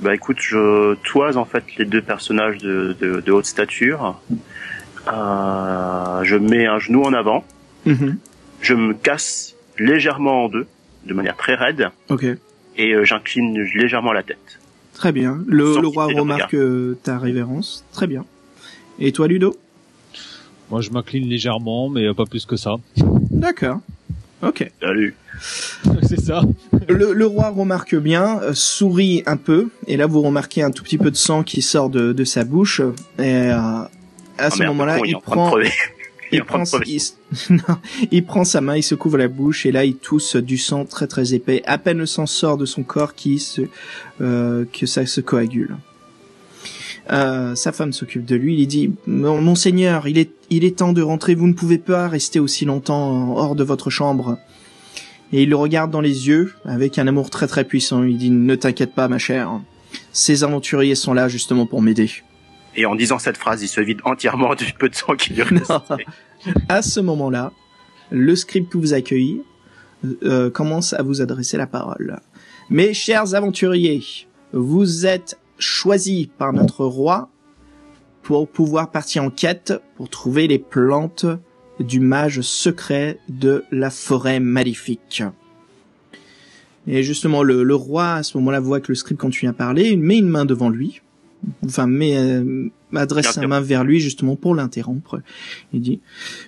Bah 0.00 0.14
écoute, 0.14 0.38
je 0.40 0.94
toise 1.04 1.36
en 1.36 1.44
fait 1.44 1.64
les 1.76 1.84
deux 1.84 2.02
personnages 2.02 2.58
de, 2.58 2.96
de, 3.00 3.20
de 3.20 3.32
haute 3.32 3.46
stature. 3.46 4.20
Euh, 5.06 6.24
je 6.24 6.36
mets 6.36 6.66
un 6.66 6.78
genou 6.78 7.02
en 7.02 7.12
avant. 7.12 7.44
Mhm. 7.86 8.18
Je 8.60 8.74
me 8.74 8.94
casse 8.94 9.54
légèrement 9.78 10.44
en 10.44 10.48
deux, 10.48 10.66
de 11.04 11.14
manière 11.14 11.36
très 11.36 11.54
raide, 11.54 11.90
Ok, 12.08 12.24
et 12.76 12.92
euh, 12.92 13.04
j'incline 13.04 13.58
légèrement 13.74 14.12
la 14.12 14.22
tête. 14.22 14.58
très 14.94 15.12
bien. 15.12 15.38
Le, 15.46 15.80
le 15.80 15.86
roi 15.88 16.06
remarque 16.06 16.54
euh, 16.54 16.96
ta 17.02 17.18
révérence, 17.18 17.84
très 17.92 18.06
bien. 18.06 18.24
Et 18.98 19.12
toi, 19.12 19.26
Ludo? 19.28 19.56
Moi, 20.70 20.80
je 20.80 20.90
m'incline 20.90 21.28
légèrement, 21.28 21.88
mais 21.88 22.12
pas 22.14 22.24
plus 22.26 22.46
que 22.46 22.56
ça. 22.56 22.76
D'accord. 23.30 23.80
Ok. 24.42 24.70
Salut. 24.80 25.14
C'est 26.02 26.20
ça. 26.20 26.42
Le, 26.88 27.12
le 27.12 27.26
roi 27.26 27.50
remarque 27.50 27.94
bien, 27.96 28.40
euh, 28.42 28.52
sourit 28.54 29.22
un 29.26 29.36
peu, 29.36 29.68
et 29.86 29.96
là 29.96 30.06
vous 30.06 30.20
remarquez 30.22 30.62
un 30.62 30.70
tout 30.70 30.82
petit 30.84 30.98
peu 30.98 31.10
de 31.10 31.16
sang 31.16 31.42
qui 31.42 31.60
sort 31.62 31.90
de, 31.90 32.12
de 32.12 32.24
sa 32.24 32.44
bouche. 32.44 32.80
Et 33.18 33.22
euh, 33.22 33.54
à 33.56 33.90
Ah, 34.38 34.50
ce 34.50 34.62
moment-là, 34.64 34.98
il 35.04 35.16
prend. 35.18 35.54
Il 36.34 36.44
prend, 36.44 36.62
de 36.62 36.68
crever. 36.68 36.84
il, 36.88 36.96
s- 36.96 37.16
non, 37.50 37.58
il 38.10 38.24
prend 38.24 38.44
sa 38.44 38.60
main, 38.60 38.76
il 38.76 38.82
se 38.82 38.94
couvre 38.94 39.18
la 39.18 39.28
bouche, 39.28 39.66
et 39.66 39.72
là 39.72 39.84
il 39.84 39.96
tousse 39.96 40.36
du 40.36 40.58
sang 40.58 40.84
très 40.84 41.06
très 41.06 41.34
épais. 41.34 41.62
À 41.66 41.78
peine 41.78 41.98
le 41.98 42.06
sang 42.06 42.26
sort 42.26 42.56
de 42.56 42.66
son 42.66 42.82
corps 42.82 43.14
qui 43.14 43.38
se, 43.38 43.62
euh, 44.20 44.64
que 44.72 44.86
ça 44.86 45.04
se 45.06 45.20
coagule. 45.20 45.76
Euh, 47.12 47.54
sa 47.54 47.72
femme 47.72 47.92
s'occupe 47.92 48.24
de 48.24 48.34
lui. 48.36 48.58
Il 48.60 48.66
dit 48.66 48.90
Mon- 49.06 49.40
Monseigneur, 49.40 50.08
il 50.08 50.16
est, 50.18 50.30
il 50.50 50.64
est 50.64 50.78
temps 50.78 50.92
de 50.92 51.02
rentrer. 51.02 51.34
Vous 51.34 51.46
ne 51.46 51.52
pouvez 51.52 51.78
pas 51.78 52.08
rester 52.08 52.40
aussi 52.40 52.64
longtemps 52.64 53.36
hors 53.36 53.54
de 53.54 53.64
votre 53.64 53.90
chambre. 53.90 54.38
Et 55.32 55.42
il 55.42 55.48
le 55.50 55.56
regarde 55.56 55.90
dans 55.90 56.00
les 56.00 56.28
yeux 56.28 56.54
avec 56.64 56.98
un 56.98 57.06
amour 57.06 57.28
très 57.28 57.46
très 57.46 57.64
puissant. 57.64 58.02
Il 58.04 58.16
dit 58.16 58.30
Ne 58.30 58.54
t'inquiète 58.54 58.94
pas, 58.94 59.08
ma 59.08 59.18
chère. 59.18 59.60
Ces 60.12 60.44
aventuriers 60.44 60.94
sont 60.94 61.12
là 61.12 61.28
justement 61.28 61.66
pour 61.66 61.82
m'aider. 61.82 62.10
Et 62.76 62.86
en 62.86 62.94
disant 62.94 63.18
cette 63.18 63.36
phrase, 63.36 63.62
il 63.62 63.68
se 63.68 63.80
vide 63.80 64.00
entièrement 64.04 64.54
du 64.54 64.72
peu 64.72 64.88
de 64.88 64.94
sang 64.94 65.14
qui 65.14 65.32
lui 65.32 65.42
reste. 65.42 65.68
Non. 65.68 65.82
À 66.68 66.82
ce 66.82 67.00
moment-là, 67.00 67.52
le 68.10 68.36
scribe 68.36 68.68
que 68.68 68.78
vous 68.78 68.92
accueille 68.94 69.42
euh, 70.24 70.50
commence 70.50 70.92
à 70.92 71.02
vous 71.02 71.22
adresser 71.22 71.56
la 71.56 71.66
parole. 71.66 72.20
Mes 72.70 72.94
chers 72.94 73.34
aventuriers, 73.34 74.02
vous 74.52 75.06
êtes 75.06 75.38
choisis 75.58 76.26
par 76.38 76.52
notre 76.52 76.84
roi 76.84 77.30
pour 78.22 78.48
pouvoir 78.48 78.90
partir 78.90 79.22
en 79.22 79.30
quête 79.30 79.74
pour 79.96 80.08
trouver 80.08 80.46
les 80.46 80.58
plantes 80.58 81.26
du 81.80 82.00
mage 82.00 82.40
secret 82.40 83.18
de 83.28 83.64
la 83.70 83.90
forêt 83.90 84.40
maléfique. 84.40 85.22
Et 86.86 87.02
justement, 87.02 87.42
le, 87.42 87.62
le 87.62 87.74
roi, 87.74 88.14
à 88.14 88.22
ce 88.22 88.36
moment-là, 88.38 88.60
voit 88.60 88.80
que 88.80 88.92
le 88.92 88.94
scribe 88.94 89.16
continue 89.16 89.50
à 89.50 89.54
parler, 89.54 89.90
il 89.90 89.98
met 89.98 90.18
une 90.18 90.28
main 90.28 90.44
devant 90.44 90.68
lui, 90.68 91.00
enfin, 91.64 91.86
met, 91.86 92.16
euh, 92.16 92.70
adresse 92.94 93.32
sa 93.32 93.46
main 93.46 93.60
vers 93.60 93.84
lui, 93.84 94.00
justement, 94.00 94.36
pour 94.36 94.54
l'interrompre. 94.54 95.20
Il 95.72 95.80
dit, 95.80 96.00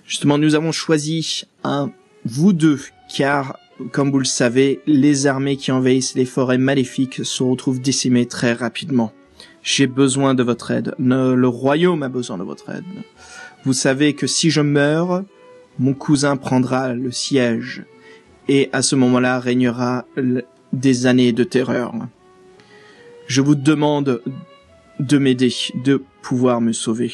justement, 0.06 0.38
nous 0.38 0.54
avons 0.54 0.72
choisi 0.72 1.44
un, 1.64 1.90
vous 2.24 2.52
deux, 2.52 2.80
car, 3.14 3.58
comme 3.92 4.10
vous 4.10 4.18
le 4.18 4.24
savez, 4.24 4.80
les 4.86 5.26
armées 5.26 5.56
qui 5.56 5.72
envahissent 5.72 6.14
les 6.14 6.24
forêts 6.24 6.58
maléfiques 6.58 7.24
se 7.24 7.42
retrouvent 7.42 7.80
décimées 7.80 8.26
très 8.26 8.52
rapidement. 8.52 9.12
J'ai 9.62 9.86
besoin 9.86 10.34
de 10.34 10.42
votre 10.42 10.70
aide. 10.70 10.94
Ne- 10.98 11.34
le 11.34 11.48
royaume 11.48 12.02
a 12.02 12.08
besoin 12.08 12.38
de 12.38 12.44
votre 12.44 12.70
aide. 12.70 12.84
Vous 13.64 13.72
savez 13.72 14.14
que 14.14 14.26
si 14.28 14.50
je 14.50 14.60
meurs, 14.60 15.24
mon 15.78 15.92
cousin 15.92 16.36
prendra 16.36 16.94
le 16.94 17.10
siège. 17.10 17.84
Et 18.48 18.70
à 18.72 18.82
ce 18.82 18.94
moment-là 18.94 19.40
régnera 19.40 20.06
des 20.72 21.06
années 21.06 21.32
de 21.32 21.42
terreur. 21.42 21.92
Je 23.26 23.40
vous 23.40 23.56
demande 23.56 24.22
de 25.00 25.18
m'aider, 25.18 25.52
de 25.74 26.02
pouvoir 26.22 26.60
me 26.60 26.72
sauver. 26.72 27.12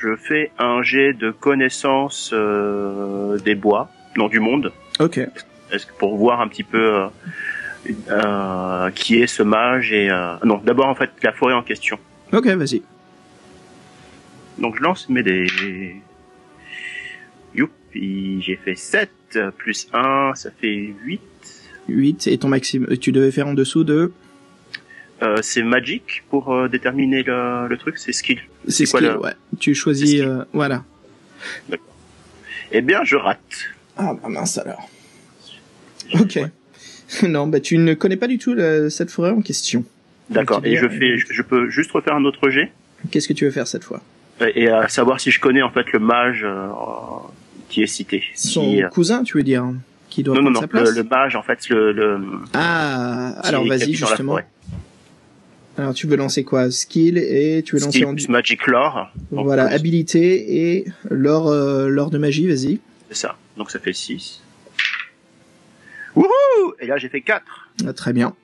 Je 0.00 0.16
fais 0.16 0.50
un 0.58 0.82
jet 0.82 1.12
de 1.14 1.30
connaissance 1.30 2.30
euh, 2.32 3.38
des 3.38 3.54
bois, 3.54 3.90
non 4.16 4.28
du 4.28 4.40
monde, 4.40 4.72
Ok. 5.00 5.18
est-ce 5.72 5.86
que 5.86 5.92
pour 5.98 6.16
voir 6.16 6.40
un 6.40 6.48
petit 6.48 6.62
peu 6.62 6.94
euh, 6.94 7.06
euh, 8.10 8.90
qui 8.90 9.16
est 9.20 9.26
ce 9.26 9.42
mage 9.42 9.92
et 9.92 10.10
euh, 10.10 10.34
non 10.44 10.58
d'abord 10.58 10.86
en 10.88 10.94
fait 10.94 11.10
la 11.22 11.32
forêt 11.32 11.54
en 11.54 11.62
question. 11.62 11.98
Ok, 12.32 12.46
vas-y. 12.48 12.82
Donc 14.58 14.76
je 14.76 14.82
lance 14.82 15.08
mes 15.08 15.22
dés. 15.22 15.46
Youpi, 17.54 18.42
j'ai 18.42 18.56
fait 18.56 18.74
7 18.74 19.10
plus 19.56 19.88
1, 19.92 20.32
ça 20.34 20.50
fait 20.50 20.92
8. 21.04 21.20
8 21.88 22.26
et 22.28 22.38
ton 22.38 22.48
maximum. 22.48 22.96
Tu 22.98 23.10
devais 23.12 23.30
faire 23.30 23.46
en 23.46 23.54
dessous 23.54 23.84
de... 23.84 24.12
Euh, 25.24 25.36
c'est 25.42 25.62
magic 25.62 26.22
pour 26.30 26.52
euh, 26.54 26.68
déterminer 26.68 27.22
le, 27.22 27.66
le 27.68 27.76
truc, 27.78 27.98
c'est 27.98 28.12
skill. 28.12 28.40
C'est 28.68 28.84
skill, 28.86 29.04
le- 29.04 29.18
ouais. 29.18 29.32
Tu 29.58 29.74
choisis... 29.74 30.20
Euh, 30.20 30.44
voilà. 30.52 30.84
Eh 32.72 32.80
bien, 32.80 33.04
je 33.04 33.16
rate. 33.16 33.38
Ah 33.96 34.12
bah 34.20 34.28
mince 34.28 34.58
alors. 34.58 34.88
Ok. 36.14 36.38
non, 37.22 37.46
bah 37.46 37.60
tu 37.60 37.78
ne 37.78 37.94
connais 37.94 38.16
pas 38.16 38.26
du 38.26 38.38
tout 38.38 38.54
la- 38.54 38.90
cette 38.90 39.10
forêt 39.10 39.30
en 39.30 39.40
question. 39.40 39.84
D'accord. 40.30 40.60
Et 40.64 40.76
je 40.76 40.88
fais, 40.88 41.18
je, 41.18 41.26
je 41.30 41.42
peux 41.42 41.68
juste 41.70 41.90
refaire 41.92 42.14
un 42.14 42.24
autre 42.24 42.48
jet? 42.50 42.72
Qu'est-ce 43.10 43.28
que 43.28 43.32
tu 43.34 43.44
veux 43.44 43.50
faire 43.50 43.66
cette 43.66 43.84
fois? 43.84 44.02
Et, 44.54 44.68
à 44.68 44.88
savoir 44.88 45.20
si 45.20 45.30
je 45.30 45.38
connais 45.38 45.62
en 45.62 45.70
fait 45.70 45.92
le 45.92 45.98
mage 46.00 46.44
qui 47.68 47.82
est 47.82 47.86
cité. 47.86 48.24
Son 48.34 48.82
cousin, 48.90 49.22
tu 49.22 49.36
veux 49.36 49.42
dire 49.44 49.64
Qui 50.10 50.22
doit 50.22 50.34
non, 50.34 50.42
non, 50.42 50.52
prendre 50.52 50.54
non, 50.54 50.60
sa 50.62 50.68
place? 50.68 50.90
Le, 50.96 51.02
le 51.02 51.08
mage 51.08 51.36
en 51.36 51.42
fait, 51.42 51.68
le, 51.68 51.92
le 51.92 52.20
Ah, 52.52 53.34
alors 53.42 53.66
vas-y 53.66 53.94
justement. 53.94 54.38
Alors 55.76 55.92
tu 55.94 56.06
veux 56.06 56.16
lancer 56.16 56.44
quoi? 56.44 56.70
Skill 56.70 57.18
et 57.18 57.62
tu 57.64 57.74
veux 57.76 57.80
lancer 57.80 57.98
Skill 57.98 58.06
en... 58.06 58.14
plus 58.14 58.28
magic 58.28 58.66
lore. 58.66 59.08
Voilà, 59.30 59.66
plus- 59.66 59.74
habilité 59.74 60.68
et 60.76 60.84
l'or, 61.10 61.48
euh, 61.48 61.88
l'or 61.88 62.10
de 62.10 62.18
magie, 62.18 62.46
vas-y. 62.46 62.78
C'est 63.10 63.16
ça. 63.16 63.36
Donc 63.56 63.70
ça 63.70 63.78
fait 63.80 63.92
6. 63.92 64.40
Wouhou 66.14 66.26
Et 66.80 66.86
là 66.86 66.96
j'ai 66.96 67.08
fait 67.08 67.20
4. 67.22 67.42
Ah, 67.86 67.92
Très 67.92 68.12
bien. 68.12 68.34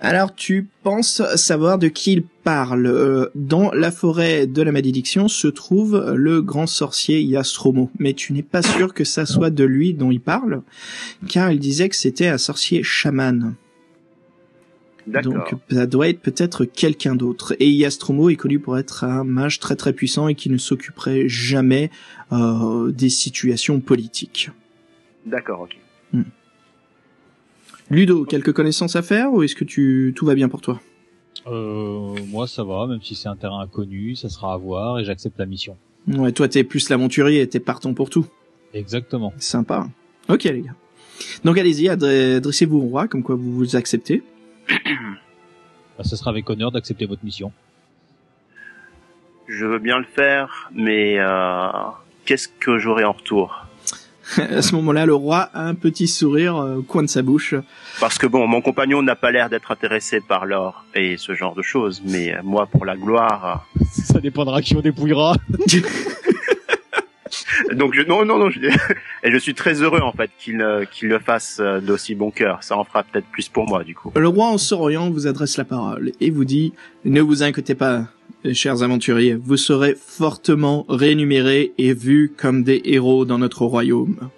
Alors 0.00 0.34
tu 0.34 0.66
penses 0.82 1.22
savoir 1.36 1.78
de 1.78 1.88
qui 1.88 2.12
il 2.14 2.22
parle. 2.22 2.86
Euh, 2.86 3.30
Dans 3.34 3.70
la 3.72 3.90
forêt 3.90 4.46
de 4.46 4.62
la 4.62 4.72
malédiction 4.72 5.28
se 5.28 5.48
trouve 5.48 6.12
le 6.14 6.40
grand 6.40 6.66
sorcier 6.66 7.20
Yastromo, 7.20 7.90
mais 7.98 8.14
tu 8.14 8.32
n'es 8.32 8.42
pas 8.42 8.62
sûr 8.62 8.94
que 8.94 9.04
ça 9.04 9.26
soit 9.26 9.50
de 9.50 9.64
lui 9.64 9.92
dont 9.94 10.10
il 10.10 10.20
parle, 10.20 10.62
car 11.28 11.50
il 11.50 11.58
disait 11.58 11.88
que 11.88 11.96
c'était 11.96 12.28
un 12.28 12.38
sorcier 12.38 12.82
chaman. 12.82 13.54
D'accord. 15.08 15.32
Donc 15.50 15.60
ça 15.70 15.86
doit 15.86 16.08
être 16.08 16.20
peut-être 16.20 16.64
quelqu'un 16.64 17.14
d'autre. 17.16 17.56
Et 17.60 17.70
Yastromo 17.70 18.28
est 18.30 18.36
connu 18.36 18.58
pour 18.58 18.76
être 18.78 19.04
un 19.04 19.24
mage 19.24 19.58
très 19.58 19.74
très 19.74 19.92
puissant 19.92 20.28
et 20.28 20.34
qui 20.34 20.50
ne 20.50 20.58
s'occuperait 20.58 21.28
jamais 21.28 21.90
euh, 22.32 22.92
des 22.92 23.08
situations 23.08 23.80
politiques. 23.80 24.50
D'accord, 25.26 25.62
ok. 25.62 25.76
Ludo, 27.90 28.24
quelques 28.26 28.52
connaissances 28.52 28.96
à 28.96 29.02
faire 29.02 29.32
ou 29.32 29.42
est-ce 29.42 29.54
que 29.54 29.64
tu 29.64 30.12
tout 30.14 30.26
va 30.26 30.34
bien 30.34 30.48
pour 30.50 30.60
toi? 30.60 30.78
Euh, 31.46 32.14
moi, 32.26 32.46
ça 32.46 32.62
va, 32.62 32.86
même 32.86 33.00
si 33.02 33.14
c'est 33.14 33.28
un 33.28 33.36
terrain 33.36 33.60
inconnu, 33.62 34.14
ça 34.14 34.28
sera 34.28 34.52
à 34.52 34.56
voir 34.58 34.98
et 34.98 35.04
j'accepte 35.04 35.38
la 35.38 35.46
mission. 35.46 35.76
Ouais, 36.06 36.32
toi 36.32 36.48
t'es 36.48 36.64
plus 36.64 36.88
l'aventurier, 36.90 37.46
t'es 37.48 37.60
partant 37.60 37.94
pour 37.94 38.10
tout. 38.10 38.26
Exactement. 38.74 39.32
Sympa. 39.38 39.88
Ok 40.28 40.44
les 40.44 40.60
gars. 40.60 40.74
Donc 41.44 41.56
allez-y, 41.56 41.88
adre- 41.88 42.36
adressez-vous 42.36 42.78
au 42.78 42.82
roi, 42.88 43.08
comme 43.08 43.22
quoi 43.22 43.36
vous 43.36 43.52
vous 43.52 43.76
acceptez. 43.76 44.22
Bah, 45.98 46.04
ce 46.04 46.14
sera 46.14 46.30
avec 46.30 46.48
honneur 46.48 46.70
d'accepter 46.70 47.06
votre 47.06 47.24
mission. 47.24 47.50
Je 49.48 49.66
veux 49.66 49.80
bien 49.80 49.98
le 49.98 50.04
faire, 50.04 50.70
mais 50.72 51.16
euh, 51.18 51.70
qu'est-ce 52.24 52.46
que 52.46 52.78
j'aurai 52.78 53.02
en 53.02 53.10
retour? 53.12 53.66
À 54.36 54.62
ce 54.62 54.74
moment-là, 54.76 55.06
le 55.06 55.14
roi 55.14 55.48
a 55.54 55.62
un 55.62 55.74
petit 55.74 56.06
sourire 56.06 56.56
euh, 56.56 56.76
au 56.76 56.82
coin 56.82 57.02
de 57.02 57.08
sa 57.08 57.22
bouche. 57.22 57.54
Parce 57.98 58.18
que 58.18 58.26
bon, 58.26 58.46
mon 58.46 58.60
compagnon 58.60 59.02
n'a 59.02 59.16
pas 59.16 59.30
l'air 59.30 59.48
d'être 59.48 59.72
intéressé 59.72 60.20
par 60.20 60.46
l'or 60.46 60.84
et 60.94 61.16
ce 61.16 61.34
genre 61.34 61.54
de 61.54 61.62
choses, 61.62 62.02
mais 62.04 62.34
euh, 62.34 62.42
moi, 62.44 62.66
pour 62.66 62.84
la 62.84 62.94
gloire, 62.94 63.66
Ça 63.90 64.20
dépendra 64.20 64.62
qui 64.62 64.76
on 64.76 64.80
dépouillera. 64.80 65.34
donc 67.72 67.94
je, 67.94 68.02
non, 68.02 68.24
non, 68.24 68.38
non, 68.38 68.50
je, 68.50 68.60
et 69.22 69.30
je 69.30 69.36
suis 69.38 69.54
très 69.54 69.82
heureux 69.82 70.00
en 70.00 70.12
fait 70.12 70.30
qu'il 70.38 70.60
euh, 70.60 70.84
qu'il 70.84 71.08
le 71.08 71.18
fasse 71.18 71.58
euh, 71.60 71.80
d'aussi 71.80 72.14
bon 72.14 72.30
cœur. 72.30 72.62
Ça 72.62 72.76
en 72.76 72.84
fera 72.84 73.02
peut-être 73.02 73.26
plus 73.26 73.48
pour 73.48 73.66
moi 73.68 73.84
du 73.84 73.94
coup. 73.94 74.12
Le 74.16 74.28
roi 74.28 74.46
en 74.46 74.58
souriant 74.58 75.10
vous 75.10 75.26
adresse 75.26 75.56
la 75.56 75.64
parole 75.64 76.12
et 76.20 76.30
vous 76.30 76.44
dit 76.44 76.72
Ne 77.04 77.20
vous 77.20 77.42
inquiétez 77.42 77.74
pas, 77.74 78.04
chers 78.52 78.82
aventuriers, 78.82 79.34
vous 79.34 79.56
serez 79.56 79.94
fortement 79.96 80.84
rémunérés 80.88 81.72
et 81.78 81.92
vus 81.94 82.32
comme 82.36 82.62
des 82.64 82.80
héros 82.84 83.24
dans 83.24 83.38
notre 83.38 83.64
royaume. 83.64 84.30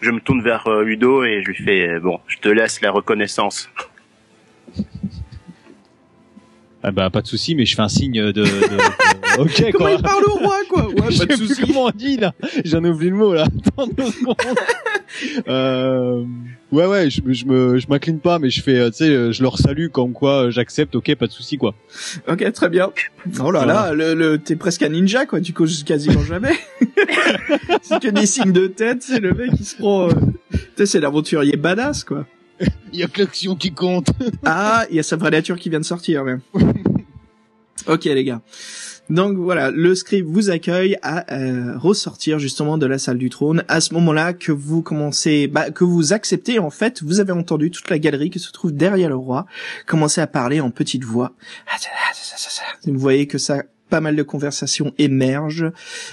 Je 0.00 0.10
me 0.10 0.20
tourne 0.20 0.42
vers 0.42 0.66
euh, 0.66 0.84
Udo 0.84 1.24
et 1.24 1.40
je 1.42 1.48
lui 1.48 1.56
fais 1.56 1.98
bon, 2.00 2.20
je 2.26 2.36
te 2.38 2.48
laisse 2.48 2.80
la 2.80 2.90
reconnaissance. 2.90 3.70
Ah 6.82 6.90
bah 6.90 7.08
pas 7.08 7.22
de 7.22 7.26
souci, 7.26 7.54
mais 7.54 7.64
je 7.64 7.74
fais 7.74 7.80
un 7.82 7.88
signe 7.88 8.20
de, 8.26 8.32
de- 8.32 8.44
Ok 9.38 9.64
Comment 9.72 9.84
quoi. 9.86 9.92
il 9.96 10.02
parle 10.02 10.24
au 10.24 10.34
roi, 10.38 10.56
quoi 10.68 10.86
Ouais, 10.88 11.10
Je 11.10 11.18
pas 11.26 11.26
de 11.26 11.32
sais 11.36 11.54
plus 11.54 11.66
comment 11.66 11.84
on 11.86 11.90
dit 11.90 12.16
là. 12.16 12.34
J'en 12.64 12.84
ai 12.84 12.88
oublié 12.88 13.10
le 13.10 13.16
mot 13.16 13.34
là. 13.34 13.46
Attends 13.66 13.86
deux 13.88 14.06
secondes. 14.10 14.36
euh... 15.48 16.24
Ouais 16.72 16.86
ouais, 16.86 17.08
je, 17.08 17.22
me- 17.22 17.32
je 17.32 17.46
me 17.46 17.78
je 17.78 17.86
m'incline 17.88 18.18
pas, 18.18 18.40
mais 18.40 18.50
je 18.50 18.60
fais, 18.60 18.76
euh, 18.80 18.90
tu 18.90 18.96
sais, 19.04 19.08
euh, 19.08 19.30
je 19.30 19.42
leur 19.44 19.58
salue 19.58 19.86
comme 19.88 20.12
quoi 20.12 20.46
euh, 20.46 20.50
j'accepte. 20.50 20.96
Ok, 20.96 21.14
pas 21.14 21.26
de 21.28 21.32
souci 21.32 21.56
quoi. 21.56 21.72
Ok, 22.26 22.50
très 22.52 22.68
bien. 22.68 22.90
Oh 23.40 23.52
là 23.52 23.64
là, 23.64 23.92
le, 23.92 24.14
le, 24.14 24.38
t'es 24.38 24.56
presque 24.56 24.82
un 24.82 24.88
ninja, 24.88 25.24
quoi. 25.26 25.40
Tu 25.40 25.52
causes 25.52 25.84
quasiment 25.84 26.22
jamais. 26.22 26.54
c'est 27.82 28.00
que 28.02 28.08
des 28.08 28.26
signes 28.26 28.50
de 28.52 28.66
tête, 28.66 29.02
c'est 29.04 29.20
le 29.20 29.32
mec 29.34 29.52
qui 29.54 29.64
se 29.64 29.76
prend... 29.76 30.08
euh, 30.08 30.12
Tu 30.52 30.58
sais, 30.78 30.86
c'est 30.86 31.00
l'aventurier 31.00 31.56
badass, 31.56 32.02
quoi. 32.02 32.26
Il 32.92 32.98
y 32.98 33.04
a 33.04 33.06
que 33.06 33.20
l'action 33.20 33.54
qui 33.54 33.70
compte. 33.72 34.08
Ah, 34.44 34.84
il 34.90 34.96
y 34.96 34.98
a 34.98 35.04
sa 35.04 35.14
vraie 35.16 35.30
nature 35.30 35.56
qui 35.56 35.70
vient 35.70 35.80
de 35.80 35.84
sortir, 35.84 36.24
même. 36.24 36.40
ok, 37.86 38.04
les 38.04 38.24
gars. 38.24 38.40
Donc 39.10 39.36
voilà, 39.36 39.70
le 39.70 39.94
script 39.94 40.26
vous 40.26 40.48
accueille 40.48 40.96
à 41.02 41.30
euh, 41.34 41.76
ressortir 41.76 42.38
justement 42.38 42.78
de 42.78 42.86
la 42.86 42.98
salle 42.98 43.18
du 43.18 43.28
trône. 43.28 43.62
À 43.68 43.80
ce 43.82 43.92
moment-là, 43.94 44.32
que 44.32 44.50
vous 44.50 44.80
commencez, 44.80 45.46
bah, 45.46 45.70
que 45.70 45.84
vous 45.84 46.14
acceptez 46.14 46.58
en 46.58 46.70
fait, 46.70 47.02
vous 47.02 47.20
avez 47.20 47.32
entendu 47.32 47.70
toute 47.70 47.90
la 47.90 47.98
galerie 47.98 48.30
qui 48.30 48.38
se 48.38 48.50
trouve 48.50 48.72
derrière 48.72 49.10
le 49.10 49.16
roi 49.16 49.46
commencer 49.86 50.22
à 50.22 50.26
parler 50.26 50.60
en 50.60 50.70
petite 50.70 51.04
voix. 51.04 51.32
Vous 52.86 52.98
voyez 52.98 53.26
que 53.26 53.36
ça 53.36 53.62
pas 53.90 54.00
mal 54.00 54.16
de 54.16 54.22
conversations 54.22 54.94
émergent 54.96 55.70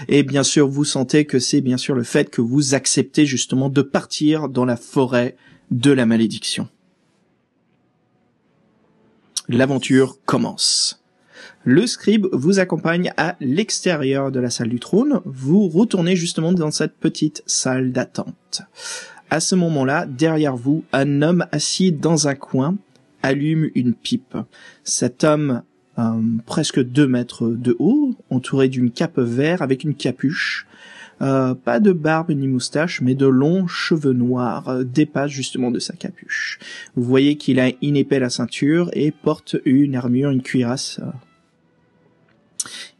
et 0.10 0.24
bien 0.24 0.44
sûr 0.44 0.68
vous 0.68 0.84
sentez 0.84 1.26
que 1.26 1.40
c'est 1.40 1.62
bien 1.62 1.78
sûr 1.78 1.96
le 1.96 2.04
fait 2.04 2.30
que 2.30 2.42
vous 2.42 2.76
acceptez 2.76 3.26
justement 3.26 3.70
de 3.70 3.82
partir 3.82 4.50
dans 4.50 4.66
la 4.66 4.76
forêt 4.76 5.38
de 5.72 5.92
la 5.92 6.06
malédiction. 6.06 6.68
L'aventure 9.48 10.18
commence. 10.26 11.01
Le 11.64 11.86
scribe 11.86 12.28
vous 12.32 12.58
accompagne 12.58 13.14
à 13.18 13.36
l'extérieur 13.40 14.32
de 14.32 14.40
la 14.40 14.50
salle 14.50 14.70
du 14.70 14.80
trône. 14.80 15.22
Vous 15.26 15.68
retournez 15.68 16.16
justement 16.16 16.54
dans 16.54 16.72
cette 16.72 16.96
petite 16.96 17.44
salle 17.46 17.92
d'attente. 17.92 18.64
À 19.30 19.40
ce 19.40 19.54
moment-là, 19.54 20.08
derrière 20.08 20.56
vous, 20.58 20.84
un 20.92 21.22
homme 21.22 21.46
assis 21.52 21.92
dans 21.92 22.28
un 22.28 22.34
coin 22.34 22.78
allume 23.22 23.70
une 23.76 23.94
pipe. 23.94 24.36
Cet 24.84 25.24
homme, 25.24 25.62
euh, 26.00 26.22
presque 26.48 26.82
deux 26.82 27.08
mètres 27.08 27.48
de 27.48 27.76
haut, 27.78 28.16
entouré 28.32 28.68
d'une 28.68 28.90
cape 28.90 29.20
verte 29.20 29.62
avec 29.62 29.84
une 29.84 29.94
capuche, 29.94 30.66
euh, 31.22 31.54
pas 31.54 31.80
de 31.80 31.92
barbe 31.92 32.32
ni 32.32 32.48
moustache, 32.48 33.02
mais 33.02 33.14
de 33.14 33.28
longs 33.28 33.68
cheveux 33.68 34.14
noirs 34.14 34.68
euh, 34.68 34.84
dépassent 34.84 35.30
justement 35.30 35.70
de 35.70 35.78
sa 35.78 35.94
capuche. 35.94 36.58
Vous 36.96 37.04
voyez 37.04 37.38
qu'il 37.38 37.60
a 37.60 37.70
une 37.84 37.96
épée 37.96 38.16
à 38.16 38.22
la 38.22 38.30
ceinture 38.32 38.90
et 38.94 39.12
porte 39.12 39.58
une 39.66 39.96
armure, 39.96 40.32
une 40.32 40.42
cuirasse. 40.42 41.00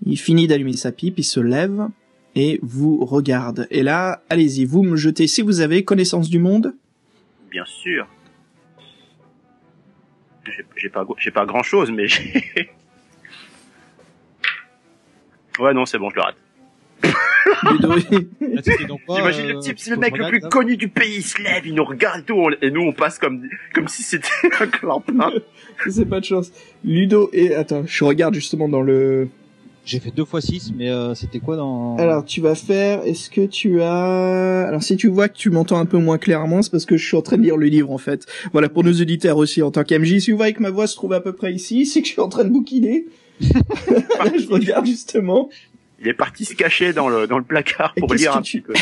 Il 0.06 0.18
finit 0.18 0.48
d'allumer 0.48 0.74
sa 0.74 0.92
pipe, 0.92 1.16
il 1.20 1.24
se 1.24 1.40
lève 1.40 1.88
et 2.36 2.60
vous 2.62 3.04
regarde. 3.06 3.68
Et 3.72 3.84
là, 3.84 4.24
allez-y, 4.30 4.66
vous 4.66 4.84
me 4.84 4.96
jetez 4.96 5.28
si 5.28 5.42
vous 5.42 5.60
avez 5.62 5.84
connaissance 5.84 6.30
du 6.30 6.40
monde. 6.40 6.74
Bien 7.50 7.66
sûr. 7.66 8.08
J'ai- 10.46 10.66
J'ai 10.76 10.90
pas, 10.90 11.06
j'ai 11.18 11.32
pas 11.32 11.46
grand 11.46 11.64
chose, 11.64 11.92
mais 11.92 12.08
j'ai. 12.08 12.44
ouais, 15.60 15.74
non, 15.74 15.86
c'est 15.86 15.98
bon, 15.98 16.10
je 16.10 16.16
le 16.16 16.22
rate. 16.22 16.36
Ludo, 17.72 17.92
Ah, 18.42 18.86
donc 18.88 19.02
J'imagine 19.10 19.46
euh, 19.46 19.54
le 19.54 19.60
type, 19.60 19.80
c'est 19.80 19.90
le 19.92 19.98
mec 19.98 20.16
le 20.18 20.28
plus 20.30 20.40
connu 20.42 20.78
du 20.78 20.88
pays, 20.88 21.18
il 21.18 21.24
se 21.24 21.42
lève, 21.42 21.66
il 21.66 21.74
nous 21.76 21.84
regarde 21.84 22.22
et 22.22 22.24
tout, 22.24 22.50
et 22.62 22.70
nous 22.72 22.82
on 22.82 22.94
passe 22.94 23.18
comme, 23.20 23.48
comme 23.74 23.88
si 23.88 24.04
c'était 24.04 24.28
un 24.60 24.68
clampin. 24.68 25.32
c'est 25.90 26.06
pas 26.08 26.20
de 26.20 26.26
chance. 26.26 26.52
Ludo 26.84 27.30
et 27.34 27.56
attends, 27.56 27.84
je 27.86 28.04
regarde 28.04 28.34
justement 28.36 28.70
dans 28.70 28.82
le. 28.82 29.28
J'ai 29.84 30.00
fait 30.00 30.12
deux 30.12 30.26
fois 30.26 30.42
6 30.42 30.74
mais 30.76 30.90
euh, 30.90 31.16
c'était 31.16 31.40
quoi 31.40 31.56
dans 31.56 31.98
Alors 31.98 32.24
tu 32.24 32.40
vas 32.40 32.56
faire. 32.56 33.04
Est-ce 33.04 33.30
que 33.30 33.46
tu 33.46 33.82
as 33.82 34.68
Alors 34.68 34.84
si 34.84 34.96
tu 34.96 35.08
vois 35.08 35.28
que 35.28 35.38
tu 35.38 35.50
m'entends 35.50 35.80
un 35.80 35.86
peu 35.86 35.98
moins 35.98 36.18
clairement, 36.18 36.62
c'est 36.62 36.72
parce 36.72 36.86
que 36.86 36.98
je 36.98 37.06
suis 37.06 37.18
en 37.18 37.22
train 37.22 37.38
de 37.38 37.44
lire 37.44 37.58
le 37.58 37.68
livre 37.68 37.92
en 37.92 37.98
fait. 37.98 38.26
Voilà 38.52 38.70
pour 38.70 38.84
nos 38.84 38.94
auditeurs 38.94 39.38
aussi 39.38 39.62
en 39.62 39.72
tant 39.72 39.84
qu'MJ. 39.84 40.20
Si 40.20 40.32
vous 40.32 40.38
voyez 40.38 40.54
que 40.54 40.62
ma 40.62 40.70
voix 40.70 40.88
se 40.88 40.96
trouve 40.96 41.14
à 41.14 41.22
peu 41.22 41.34
près 41.34 41.54
ici, 41.54 41.86
c'est 41.88 42.02
que 42.02 42.08
je 42.08 42.14
suis 42.14 42.22
en 42.22 42.30
train 42.30 42.44
de 42.44 42.50
bouquiner. 42.50 43.06
Là, 43.42 43.62
je 44.38 44.48
regarde 44.48 44.86
justement. 44.86 45.50
Il 46.04 46.08
est 46.08 46.14
parti 46.16 46.46
se 46.46 46.56
cacher 46.56 46.94
dans 46.94 47.10
le, 47.10 47.28
dans 47.28 47.38
le 47.38 47.44
placard 47.44 47.94
pour 47.96 48.14
lire 48.16 48.36
un 48.36 48.42
tu- 48.42 48.62
petit 48.62 48.62
peu. 48.62 48.74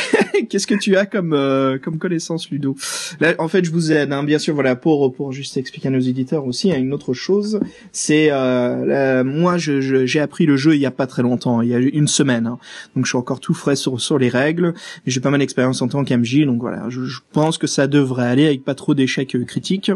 Qu'est-ce 0.49 0.65
que 0.67 0.75
tu 0.75 0.95
as 0.95 1.05
comme 1.05 1.33
euh, 1.33 1.77
comme 1.77 1.97
connaissance, 1.97 2.49
Ludo? 2.49 2.75
Là, 3.19 3.33
en 3.39 3.47
fait, 3.49 3.65
je 3.65 3.71
vous 3.71 3.91
aide, 3.91 4.13
hein, 4.13 4.23
bien 4.23 4.39
sûr. 4.39 4.53
Voilà, 4.53 4.75
pour 4.77 5.13
pour 5.13 5.31
juste 5.33 5.57
expliquer 5.57 5.89
à 5.89 5.91
nos 5.91 5.99
éditeurs 5.99 6.45
aussi, 6.45 6.71
hein, 6.71 6.77
une 6.77 6.93
autre 6.93 7.13
chose, 7.13 7.59
c'est 7.91 8.29
euh, 8.31 9.23
moi, 9.25 9.57
je- 9.57 9.81
je- 9.81 10.05
j'ai 10.05 10.19
appris 10.21 10.45
le 10.45 10.55
jeu 10.55 10.75
il 10.75 10.79
y 10.81 10.85
a 10.85 10.91
pas 10.91 11.07
très 11.07 11.21
longtemps, 11.21 11.61
il 11.61 11.69
y 11.69 11.75
a 11.75 11.79
une 11.79 12.07
semaine, 12.07 12.47
hein. 12.47 12.57
donc 12.95 13.05
je 13.05 13.09
suis 13.09 13.17
encore 13.17 13.39
tout 13.41 13.53
frais 13.53 13.75
sur 13.75 13.99
sur 13.99 14.17
les 14.17 14.29
règles. 14.29 14.73
mais 15.05 15.11
J'ai 15.11 15.19
pas 15.19 15.29
mal 15.29 15.41
d'expérience 15.41 15.81
en 15.81 15.87
tant 15.89 16.03
qu'MJ, 16.05 16.45
donc 16.45 16.61
voilà, 16.61 16.85
je, 16.89 17.03
je 17.03 17.19
pense 17.33 17.57
que 17.57 17.67
ça 17.67 17.87
devrait 17.87 18.27
aller 18.27 18.45
avec 18.45 18.63
pas 18.63 18.75
trop 18.75 18.93
d'échecs 18.93 19.35
euh, 19.35 19.43
critiques. 19.43 19.91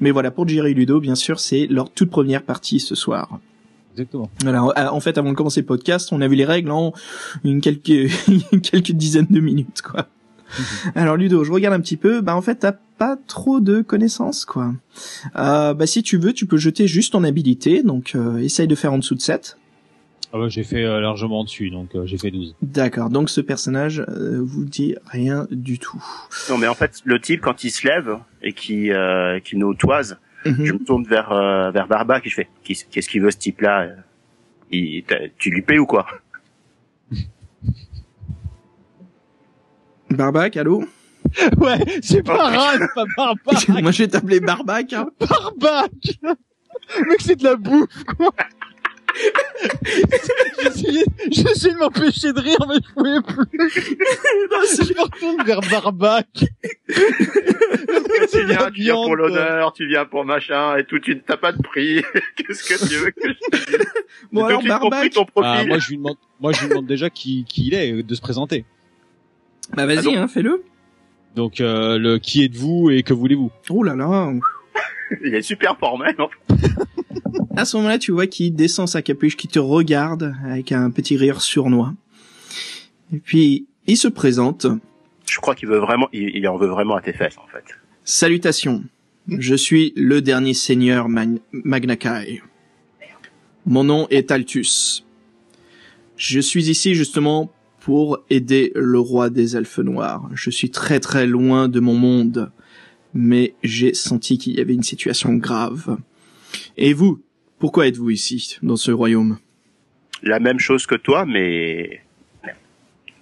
Mais 0.00 0.10
voilà, 0.10 0.30
pour 0.32 0.48
Jerry 0.48 0.74
Ludo, 0.74 0.98
bien 1.00 1.14
sûr, 1.14 1.38
c'est 1.38 1.66
leur 1.70 1.90
toute 1.90 2.10
première 2.10 2.42
partie 2.42 2.80
ce 2.80 2.94
soir. 2.96 3.38
Exactement. 3.96 4.30
Alors, 4.44 4.74
euh, 4.76 4.88
en 4.88 5.00
fait, 5.00 5.16
avant 5.16 5.30
de 5.30 5.36
commencer 5.36 5.60
le 5.60 5.66
podcast, 5.66 6.10
on 6.12 6.20
a 6.20 6.28
vu 6.28 6.34
les 6.36 6.44
règles 6.44 6.70
en 6.70 6.92
une 7.44 7.62
quelques 7.62 8.10
quelques 8.62 8.92
dizaines 8.92 9.28
de 9.30 9.40
minutes, 9.40 9.80
quoi. 9.82 10.06
Alors 10.94 11.16
Ludo, 11.16 11.42
je 11.44 11.50
regarde 11.50 11.74
un 11.74 11.80
petit 11.80 11.96
peu. 11.96 12.20
Bah 12.20 12.36
en 12.36 12.42
fait, 12.42 12.56
t'as 12.56 12.74
pas 12.98 13.16
trop 13.26 13.60
de 13.60 13.80
connaissances, 13.80 14.44
quoi. 14.44 14.74
Euh, 15.36 15.74
bah 15.74 15.86
si 15.86 16.02
tu 16.02 16.18
veux, 16.18 16.32
tu 16.32 16.46
peux 16.46 16.56
jeter 16.58 16.86
juste 16.86 17.14
en 17.14 17.24
habilité. 17.24 17.82
Donc, 17.82 18.12
euh, 18.14 18.38
essaye 18.38 18.68
de 18.68 18.74
faire 18.74 18.92
en 18.92 18.98
dessous 18.98 19.14
de 19.14 19.20
7. 19.20 19.56
Ah 20.32 20.40
ouais, 20.40 20.50
j'ai 20.50 20.64
fait 20.64 20.84
euh, 20.84 21.00
largement 21.00 21.44
dessus, 21.44 21.70
donc 21.70 21.94
euh, 21.94 22.04
j'ai 22.04 22.18
fait 22.18 22.30
12. 22.30 22.56
D'accord. 22.60 23.10
Donc 23.10 23.30
ce 23.30 23.40
personnage 23.40 24.04
euh, 24.08 24.40
vous 24.42 24.64
dit 24.64 24.94
rien 25.06 25.46
du 25.50 25.78
tout. 25.78 26.02
Non, 26.50 26.58
mais 26.58 26.66
en 26.66 26.74
fait, 26.74 27.00
le 27.04 27.20
type, 27.20 27.40
quand 27.40 27.64
il 27.64 27.70
se 27.70 27.86
lève 27.86 28.18
et 28.42 28.52
qui, 28.52 28.90
euh, 28.90 29.40
qui 29.40 29.56
nous 29.56 29.74
toise, 29.74 30.18
Mhm. 30.50 30.64
je 30.64 30.72
me 30.72 30.78
tourne 30.84 31.04
vers, 31.04 31.32
euh, 31.32 31.70
vers 31.70 31.86
Barbac 31.86 32.26
et 32.26 32.30
je 32.30 32.34
fais, 32.34 32.48
qu'est-ce 32.64 32.84
qu'est-ce 32.86 33.08
qu'il 33.08 33.22
veut 33.22 33.30
ce 33.30 33.38
type-là? 33.38 33.88
Il, 34.70 35.02
t'as- 35.04 35.28
tu 35.38 35.50
lui 35.50 35.62
payes 35.62 35.78
ou 35.78 35.86
quoi? 35.86 36.06
Barbac, 40.10 40.56
allô 40.56 40.84
Ouais, 41.58 41.78
c'est 42.02 42.22
pas 42.22 42.50
Ran, 42.50 42.86
pas 42.94 43.04
Barbac. 43.16 43.68
Moi, 43.82 43.90
je 43.90 44.02
vais 44.04 44.08
t'appeler 44.08 44.40
Barbac. 44.40 44.92
Hein. 44.92 45.08
Barbac 45.20 45.90
Mec, 47.08 47.20
c'est 47.20 47.36
de 47.36 47.44
la 47.44 47.56
bouffe, 47.56 48.04
quoi 48.16 48.30
J'essayais 50.62 51.04
j'essayais 51.30 51.74
de 51.74 51.78
m'empêcher 51.78 52.32
de 52.32 52.40
rire, 52.40 52.58
mais 52.68 52.76
je 52.76 52.92
pouvais 52.92 53.22
plus. 53.22 53.70
je 53.72 54.94
me 54.94 55.02
retourne 55.02 55.44
vers 55.44 55.60
Barbac. 55.62 56.26
tu 56.34 56.44
viens, 58.46 58.70
tu 58.70 58.82
viens 58.82 58.94
pour 58.94 59.16
l'honneur, 59.16 59.72
tu 59.72 59.86
viens 59.86 60.04
pour 60.04 60.24
machin 60.24 60.76
et 60.76 60.84
tout, 60.84 60.98
tu 60.98 61.20
t'as 61.22 61.36
pas 61.36 61.52
de 61.52 61.62
prix. 61.62 62.02
Qu'est-ce 62.36 62.64
que 62.64 62.88
tu 62.88 62.94
veux 62.96 63.10
que 63.10 63.28
je 63.28 63.58
te 63.58 63.70
dise? 63.70 63.86
Bon 64.32 64.44
alors 64.44 64.62
Barbac. 64.62 65.12
ton 65.12 65.24
profil. 65.24 65.52
Ah, 65.56 65.64
moi, 65.64 65.78
je 65.78 65.88
lui 65.88 65.96
demande, 65.96 66.16
moi, 66.40 66.52
je 66.52 66.62
lui 66.62 66.68
demande 66.68 66.86
déjà 66.86 67.10
qui, 67.10 67.44
qui 67.44 67.68
il 67.68 67.74
est, 67.74 68.02
de 68.02 68.14
se 68.14 68.20
présenter. 68.20 68.64
Bah 69.74 69.82
Ah 69.82 69.86
vas-y, 69.86 70.04
donc 70.04 70.16
hein, 70.16 70.28
fais-le. 70.28 70.62
Donc, 71.34 71.60
euh, 71.60 71.98
le 71.98 72.18
qui 72.18 72.44
êtes-vous 72.44 72.90
et 72.90 73.02
que 73.02 73.12
voulez-vous? 73.12 73.50
Oh 73.70 73.82
là 73.82 73.94
là. 73.94 74.32
Il 75.24 75.34
est 75.34 75.42
super 75.42 75.76
formel. 75.78 76.14
hein. 76.18 76.28
À 77.56 77.64
ce 77.64 77.76
moment-là, 77.78 77.98
tu 77.98 78.12
vois 78.12 78.26
qu'il 78.26 78.54
descend 78.54 78.88
sa 78.88 79.02
capuche, 79.02 79.36
qui 79.36 79.48
te 79.48 79.58
regarde 79.58 80.34
avec 80.44 80.72
un 80.72 80.90
petit 80.90 81.16
rire 81.16 81.40
sournois. 81.40 81.94
Et 83.12 83.18
puis, 83.18 83.66
il 83.86 83.96
se 83.96 84.08
présente. 84.08 84.66
Je 85.28 85.38
crois 85.40 85.54
qu'il 85.54 85.68
veut 85.68 85.78
vraiment, 85.78 86.08
il, 86.12 86.30
il 86.36 86.46
en 86.48 86.56
veut 86.56 86.66
vraiment 86.68 86.96
à 86.96 87.00
tes 87.00 87.12
fesses, 87.12 87.38
en 87.38 87.46
fait. 87.46 87.64
Salutations. 88.04 88.84
Je 89.28 89.54
suis 89.54 89.92
le 89.96 90.20
dernier 90.22 90.54
seigneur 90.54 91.08
Mag- 91.08 91.38
Magnakai. 91.52 92.42
Mon 93.64 93.82
nom 93.84 94.06
est 94.10 94.30
Altus. 94.30 95.04
Je 96.16 96.40
suis 96.40 96.68
ici 96.70 96.94
justement 96.94 97.50
pour 97.80 98.20
aider 98.30 98.72
le 98.74 98.98
roi 98.98 99.30
des 99.30 99.56
elfes 99.56 99.78
noirs. 99.78 100.28
Je 100.34 100.50
suis 100.50 100.70
très 100.70 101.00
très 101.00 101.26
loin 101.26 101.68
de 101.68 101.80
mon 101.80 101.94
monde, 101.94 102.50
mais 103.14 103.54
j'ai 103.62 103.94
senti 103.94 104.38
qu'il 104.38 104.54
y 104.54 104.60
avait 104.60 104.74
une 104.74 104.82
situation 104.82 105.34
grave. 105.34 105.96
Et 106.76 106.92
vous, 106.92 107.22
pourquoi 107.58 107.86
êtes-vous 107.86 108.10
ici, 108.10 108.58
dans 108.62 108.76
ce 108.76 108.90
royaume? 108.90 109.38
La 110.22 110.40
même 110.40 110.58
chose 110.58 110.86
que 110.86 110.94
toi, 110.94 111.26
mais 111.26 112.02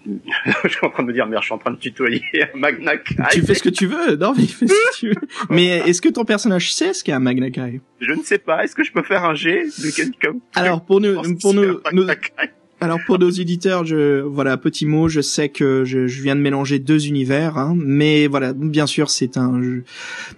je 0.64 0.68
suis 0.68 0.84
en 0.84 0.90
train 0.90 1.02
de 1.02 1.08
me 1.08 1.12
dire, 1.12 1.26
merde, 1.26 1.42
je 1.42 1.46
suis 1.46 1.54
en 1.54 1.58
train 1.58 1.70
de 1.70 1.78
tutoyer 1.78 2.22
Magna 2.54 2.96
Kai. 2.96 3.16
Tu 3.32 3.42
fais 3.42 3.54
ce 3.54 3.62
que 3.62 3.68
tu 3.70 3.86
veux, 3.86 4.16
non 4.16 4.34
mais 4.36 4.46
fais 4.46 4.66
ce 4.66 4.72
que 4.72 4.96
tu 4.98 5.08
veux. 5.08 5.28
Mais 5.50 5.66
est-ce 5.88 6.02
que 6.02 6.08
ton 6.08 6.24
personnage 6.24 6.72
sait 6.72 6.92
ce 6.92 7.02
qu'est 7.02 7.12
un 7.12 7.20
Magna 7.20 7.50
Kai? 7.50 7.80
Je 8.00 8.12
ne 8.12 8.22
sais 8.22 8.38
pas. 8.38 8.64
Est-ce 8.64 8.74
que 8.74 8.84
je 8.84 8.92
peux 8.92 9.02
faire 9.02 9.24
un 9.24 9.34
G 9.34 9.64
de 9.64 9.90
quelqu'un 9.94 10.36
Alors 10.54 10.84
pour 10.84 11.00
nous, 11.00 11.20
pour 11.38 11.54
nous, 11.54 11.80
alors 12.84 13.00
pour 13.06 13.18
nos 13.18 13.30
éditeurs, 13.30 13.86
je 13.86 14.20
voilà 14.20 14.58
petit 14.58 14.84
mot, 14.84 15.08
je 15.08 15.22
sais 15.22 15.48
que 15.48 15.84
je, 15.84 16.06
je 16.06 16.22
viens 16.22 16.36
de 16.36 16.40
mélanger 16.40 16.78
deux 16.78 17.06
univers, 17.06 17.56
hein, 17.56 17.74
mais 17.76 18.26
voilà, 18.26 18.52
bien 18.52 18.86
sûr 18.86 19.08
c'est 19.08 19.38
un, 19.38 19.62
jeu. 19.62 19.84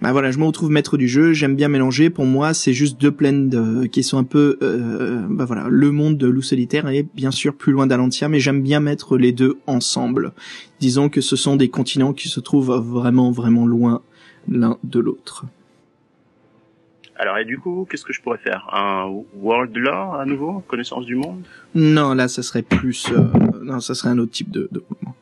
bah 0.01 0.13
voilà, 0.13 0.31
je 0.31 0.39
me 0.39 0.45
retrouve 0.45 0.71
maître 0.71 0.95
du 0.97 1.09
jeu, 1.09 1.33
j'aime 1.33 1.55
bien 1.55 1.67
mélanger. 1.67 2.09
Pour 2.09 2.25
moi, 2.25 2.53
c'est 2.53 2.71
juste 2.71 2.99
deux 3.01 3.11
plaines 3.11 3.89
qui 3.91 4.01
sont 4.01 4.17
un 4.17 4.23
peu, 4.23 4.57
euh, 4.61 5.25
bah 5.29 5.43
voilà, 5.45 5.67
le 5.69 5.91
monde 5.91 6.17
de 6.17 6.27
loup 6.27 6.41
solitaire 6.41 6.87
est 6.87 7.05
bien 7.13 7.31
sûr 7.31 7.53
plus 7.53 7.73
loin 7.73 7.85
d'Alantia, 7.85 8.29
mais 8.29 8.39
j'aime 8.39 8.61
bien 8.61 8.79
mettre 8.79 9.17
les 9.17 9.33
deux 9.33 9.57
ensemble. 9.67 10.31
Disons 10.79 11.09
que 11.09 11.19
ce 11.19 11.35
sont 11.35 11.57
des 11.57 11.69
continents 11.69 12.13
qui 12.13 12.29
se 12.29 12.39
trouvent 12.39 12.73
vraiment 12.77 13.31
vraiment 13.31 13.65
loin 13.65 14.01
l'un 14.47 14.77
de 14.83 14.99
l'autre. 14.99 15.45
Alors 17.19 17.37
et 17.39 17.45
du 17.45 17.57
coup, 17.57 17.87
qu'est-ce 17.89 18.05
que 18.05 18.13
je 18.13 18.21
pourrais 18.21 18.37
faire? 18.37 18.67
Un 18.73 19.09
world 19.35 19.75
lore 19.75 20.15
à 20.15 20.25
nouveau, 20.25 20.59
connaissance 20.67 21.05
du 21.05 21.15
monde? 21.15 21.43
Non, 21.73 22.13
là, 22.13 22.27
ça 22.27 22.43
serait 22.43 22.61
plus, 22.61 23.07
euh, 23.11 23.23
non, 23.63 23.79
ça 23.79 23.95
serait 23.95 24.09
un 24.09 24.19
autre 24.19 24.31
type 24.31 24.51
de, 24.51 24.67
de 24.71 24.83
mouvement. 24.89 25.15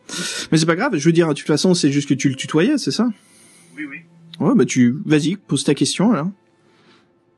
Mais 0.51 0.57
c'est 0.57 0.65
pas 0.65 0.75
grave. 0.75 0.97
Je 0.97 1.05
veux 1.07 1.13
dire, 1.13 1.29
de 1.29 1.33
toute 1.33 1.47
façon, 1.47 1.73
c'est 1.73 1.91
juste 1.91 2.09
que 2.09 2.13
tu 2.13 2.27
le 2.27 2.35
tutoyais, 2.35 2.77
c'est 2.77 2.91
ça? 2.91 3.07
Oui, 3.77 3.85
oui. 3.89 4.01
Ouais, 4.39 4.53
bah 4.55 4.65
tu, 4.65 4.97
vas-y, 5.05 5.37
pose 5.37 5.63
ta 5.63 5.73
question 5.73 6.11
alors. 6.11 6.27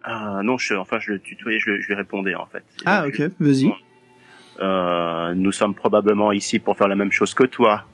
Ah 0.04 0.42
non, 0.44 0.58
je, 0.58 0.74
enfin, 0.74 0.98
je 1.00 1.12
le 1.12 1.20
tutoyais, 1.20 1.60
je, 1.60 1.80
je 1.80 1.88
lui 1.88 1.96
répondais 1.96 2.34
en 2.34 2.46
fait. 2.48 2.64
Ah 2.86 3.06
ok, 3.08 3.22
vas-y. 3.40 3.72
Euh, 4.60 5.36
nous 5.36 5.52
sommes 5.52 5.76
probablement 5.76 6.32
ici 6.32 6.58
pour 6.58 6.78
faire 6.78 6.88
la 6.88 6.96
même 6.96 7.12
chose 7.12 7.36
que 7.36 7.44
toi. 7.44 7.86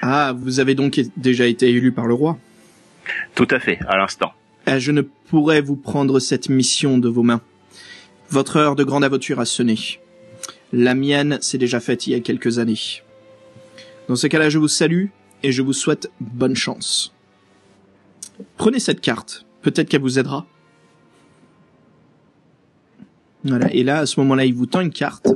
Ah, 0.00 0.32
vous 0.34 0.60
avez 0.60 0.74
donc 0.74 0.98
déjà 1.16 1.46
été 1.46 1.68
élu 1.68 1.92
par 1.92 2.06
le 2.06 2.14
roi. 2.14 2.38
Tout 3.34 3.48
à 3.50 3.58
fait, 3.58 3.78
à 3.86 3.98
l'instant. 3.98 4.32
Ah, 4.70 4.78
je 4.78 4.92
ne 4.92 5.00
pourrais 5.00 5.62
vous 5.62 5.76
prendre 5.76 6.20
cette 6.20 6.50
mission 6.50 6.98
de 6.98 7.08
vos 7.08 7.22
mains. 7.22 7.40
Votre 8.28 8.58
heure 8.58 8.76
de 8.76 8.84
grande 8.84 9.02
aventure 9.02 9.40
a 9.40 9.46
sonné. 9.46 9.78
La 10.74 10.94
mienne 10.94 11.38
s'est 11.40 11.56
déjà 11.56 11.80
faite 11.80 12.06
il 12.06 12.10
y 12.10 12.14
a 12.14 12.20
quelques 12.20 12.58
années. 12.58 13.00
Dans 14.08 14.16
ce 14.16 14.26
cas-là, 14.26 14.50
je 14.50 14.58
vous 14.58 14.68
salue 14.68 15.06
et 15.42 15.52
je 15.52 15.62
vous 15.62 15.72
souhaite 15.72 16.10
bonne 16.20 16.54
chance. 16.54 17.14
Prenez 18.58 18.78
cette 18.78 19.00
carte, 19.00 19.46
peut-être 19.62 19.88
qu'elle 19.88 20.02
vous 20.02 20.18
aidera. 20.18 20.46
Voilà, 23.44 23.72
et 23.72 23.84
là, 23.84 24.00
à 24.00 24.06
ce 24.06 24.20
moment-là, 24.20 24.44
il 24.44 24.52
vous 24.52 24.66
tend 24.66 24.82
une 24.82 24.92
carte, 24.92 25.28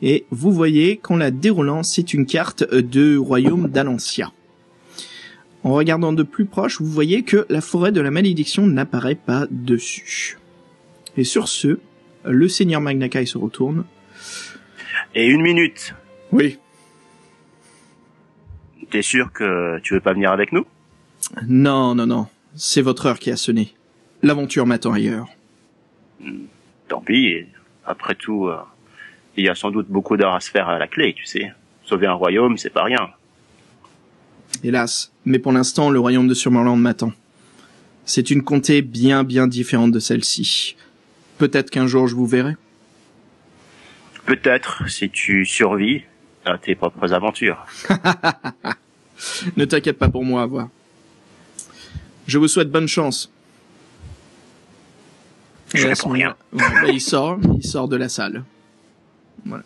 et 0.00 0.26
vous 0.32 0.50
voyez 0.50 0.96
qu'en 0.96 1.18
la 1.18 1.30
déroulant, 1.30 1.84
c'est 1.84 2.14
une 2.14 2.26
carte 2.26 2.64
de 2.74 3.16
royaume 3.16 3.68
d'Alancia. 3.68 4.32
En 5.64 5.74
regardant 5.74 6.12
de 6.12 6.22
plus 6.22 6.44
proche, 6.44 6.80
vous 6.80 6.90
voyez 6.90 7.22
que 7.22 7.46
la 7.48 7.60
forêt 7.60 7.92
de 7.92 8.00
la 8.00 8.10
malédiction 8.10 8.66
n'apparaît 8.66 9.14
pas 9.14 9.46
dessus. 9.50 10.38
Et 11.16 11.24
sur 11.24 11.48
ce, 11.48 11.78
le 12.24 12.48
seigneur 12.48 12.80
Magnakai 12.80 13.26
se 13.26 13.38
retourne. 13.38 13.84
Et 15.14 15.26
une 15.26 15.42
minute. 15.42 15.94
Oui. 16.32 16.58
T'es 18.90 19.02
sûr 19.02 19.32
que 19.32 19.78
tu 19.80 19.94
veux 19.94 20.00
pas 20.00 20.14
venir 20.14 20.32
avec 20.32 20.52
nous? 20.52 20.66
Non, 21.46 21.94
non, 21.94 22.06
non. 22.06 22.26
C'est 22.54 22.82
votre 22.82 23.06
heure 23.06 23.18
qui 23.18 23.30
a 23.30 23.36
sonné. 23.36 23.74
L'aventure 24.22 24.66
m'attend 24.66 24.92
ailleurs. 24.92 25.28
Tant 26.88 27.00
pis. 27.00 27.46
Après 27.84 28.14
tout, 28.14 28.48
euh, 28.48 28.58
il 29.36 29.44
y 29.44 29.48
a 29.48 29.54
sans 29.54 29.70
doute 29.70 29.88
beaucoup 29.88 30.16
d'art 30.16 30.34
à 30.34 30.40
se 30.40 30.50
faire 30.50 30.68
à 30.68 30.78
la 30.78 30.86
clé, 30.86 31.14
tu 31.14 31.26
sais. 31.26 31.52
Sauver 31.84 32.06
un 32.06 32.12
royaume, 32.12 32.58
c'est 32.58 32.70
pas 32.70 32.84
rien. 32.84 33.10
Hélas, 34.62 35.10
mais 35.24 35.38
pour 35.38 35.52
l'instant, 35.52 35.90
le 35.90 35.98
royaume 35.98 36.28
de 36.28 36.34
Surmerland 36.34 36.80
m'attend. 36.80 37.12
C'est 38.04 38.30
une 38.30 38.42
comté 38.42 38.82
bien 38.82 39.24
bien 39.24 39.46
différente 39.46 39.92
de 39.92 39.98
celle-ci. 39.98 40.76
Peut-être 41.38 41.70
qu'un 41.70 41.86
jour 41.86 42.06
je 42.06 42.14
vous 42.14 42.26
verrai. 42.26 42.56
Peut-être 44.26 44.88
si 44.88 45.10
tu 45.10 45.44
survis 45.44 46.02
à 46.44 46.58
tes 46.58 46.74
propres 46.74 47.12
aventures. 47.12 47.66
ne 49.56 49.64
t'inquiète 49.64 49.98
pas 49.98 50.08
pour 50.08 50.24
moi, 50.24 50.42
à 50.42 50.46
voir. 50.46 50.68
Je 52.26 52.38
vous 52.38 52.48
souhaite 52.48 52.70
bonne 52.70 52.88
chance. 52.88 53.32
Je 55.74 55.88
réponds 55.88 56.10
rien. 56.10 56.36
Ouais, 56.52 56.62
bah, 56.82 56.88
il 56.88 57.00
sort, 57.00 57.38
il 57.56 57.66
sort 57.66 57.88
de 57.88 57.96
la 57.96 58.08
salle. 58.08 58.44
Voilà. 59.44 59.64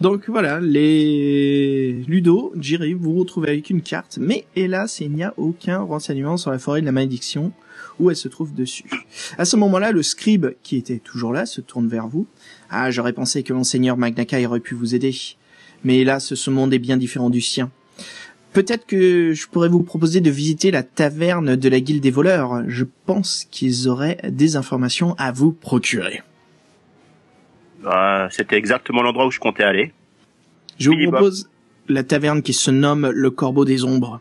Donc 0.00 0.28
voilà, 0.28 0.60
les 0.60 1.92
Ludo, 2.06 2.52
Jiri, 2.58 2.94
vous 2.94 3.14
retrouvez 3.14 3.50
avec 3.50 3.70
une 3.70 3.82
carte, 3.82 4.18
mais 4.20 4.46
hélas, 4.56 5.00
il 5.00 5.12
n'y 5.12 5.22
a 5.22 5.34
aucun 5.36 5.80
renseignement 5.80 6.36
sur 6.36 6.50
la 6.50 6.58
forêt 6.58 6.80
de 6.80 6.86
la 6.86 6.92
malédiction 6.92 7.52
où 7.98 8.10
elle 8.10 8.16
se 8.16 8.28
trouve 8.28 8.54
dessus. 8.54 8.90
À 9.38 9.44
ce 9.44 9.56
moment-là, 9.56 9.92
le 9.92 10.02
scribe 10.02 10.48
qui 10.62 10.76
était 10.76 10.98
toujours 10.98 11.32
là 11.32 11.46
se 11.46 11.60
tourne 11.60 11.88
vers 11.88 12.08
vous. 12.08 12.26
Ah, 12.70 12.90
j'aurais 12.90 13.12
pensé 13.12 13.42
que 13.42 13.52
monseigneur 13.52 13.96
Magnakai 13.96 14.46
aurait 14.46 14.60
pu 14.60 14.74
vous 14.74 14.94
aider, 14.94 15.14
mais 15.84 15.98
hélas, 15.98 16.34
ce 16.34 16.50
monde 16.50 16.74
est 16.74 16.78
bien 16.78 16.96
différent 16.96 17.30
du 17.30 17.40
sien. 17.40 17.70
Peut-être 18.52 18.86
que 18.86 19.32
je 19.32 19.48
pourrais 19.48 19.68
vous 19.68 19.82
proposer 19.82 20.20
de 20.20 20.30
visiter 20.30 20.70
la 20.70 20.84
taverne 20.84 21.56
de 21.56 21.68
la 21.68 21.80
guilde 21.80 22.02
des 22.02 22.12
voleurs. 22.12 22.62
Je 22.68 22.84
pense 23.04 23.46
qu'ils 23.50 23.88
auraient 23.88 24.18
des 24.28 24.54
informations 24.54 25.14
à 25.18 25.32
vous 25.32 25.50
procurer. 25.50 26.22
Euh, 27.86 28.28
C'était 28.30 28.56
exactement 28.56 29.02
l'endroit 29.02 29.26
où 29.26 29.30
je 29.30 29.40
comptais 29.40 29.64
aller. 29.64 29.92
Je 30.78 30.90
vous 30.90 30.96
bah. 30.96 31.12
propose 31.18 31.48
la 31.88 32.02
taverne 32.02 32.42
qui 32.42 32.52
se 32.52 32.70
nomme 32.70 33.10
le 33.10 33.30
Corbeau 33.30 33.64
des 33.64 33.84
Ombres. 33.84 34.20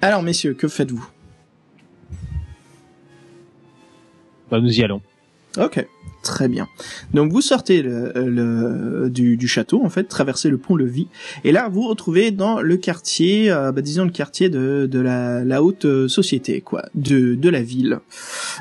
Alors, 0.00 0.22
messieurs, 0.22 0.54
que 0.54 0.68
faites-vous? 0.68 1.06
Bah, 4.50 4.60
nous 4.60 4.78
y 4.78 4.82
allons. 4.84 5.00
Ok, 5.56 5.86
très 6.22 6.48
bien. 6.48 6.68
Donc 7.12 7.32
vous 7.32 7.40
sortez 7.40 7.80
le, 7.80 8.12
le- 8.16 9.08
du, 9.08 9.36
du 9.36 9.46
château, 9.48 9.84
en 9.84 9.88
fait, 9.88 10.04
traversez 10.04 10.50
le 10.50 10.58
pont-levis, 10.58 11.06
et 11.44 11.52
là 11.52 11.68
vous 11.68 11.82
vous 11.82 11.88
retrouvez 11.88 12.32
dans 12.32 12.60
le 12.60 12.76
quartier, 12.76 13.50
euh, 13.52 13.70
bah, 13.70 13.80
disons 13.80 14.04
le 14.04 14.10
quartier 14.10 14.48
de, 14.50 14.86
de 14.90 14.98
la, 14.98 15.44
la 15.44 15.62
haute 15.62 15.84
euh, 15.84 16.08
société, 16.08 16.60
quoi, 16.60 16.84
de, 16.96 17.36
de 17.36 17.48
la 17.48 17.62
ville, 17.62 18.00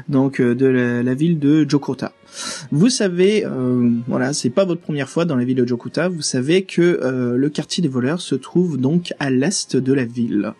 donc 0.07 0.39
euh, 0.39 0.53
de 0.53 0.67
la, 0.67 1.01
la 1.03 1.13
ville 1.15 1.39
de 1.39 1.67
Jokota. 1.67 2.13
Vous 2.71 2.89
savez, 2.89 3.45
euh, 3.45 3.91
voilà, 4.07 4.33
c'est 4.33 4.49
pas 4.49 4.65
votre 4.65 4.81
première 4.81 5.09
fois 5.09 5.25
dans 5.25 5.35
la 5.35 5.43
ville 5.43 5.57
de 5.57 5.67
Jokota. 5.67 6.09
Vous 6.09 6.21
savez 6.21 6.63
que 6.63 6.81
euh, 6.81 7.35
le 7.37 7.49
quartier 7.49 7.81
des 7.81 7.87
voleurs 7.87 8.21
se 8.21 8.35
trouve 8.35 8.77
donc 8.77 9.13
à 9.19 9.29
l'est 9.29 9.75
de 9.75 9.93
la 9.93 10.05
ville. 10.05 10.53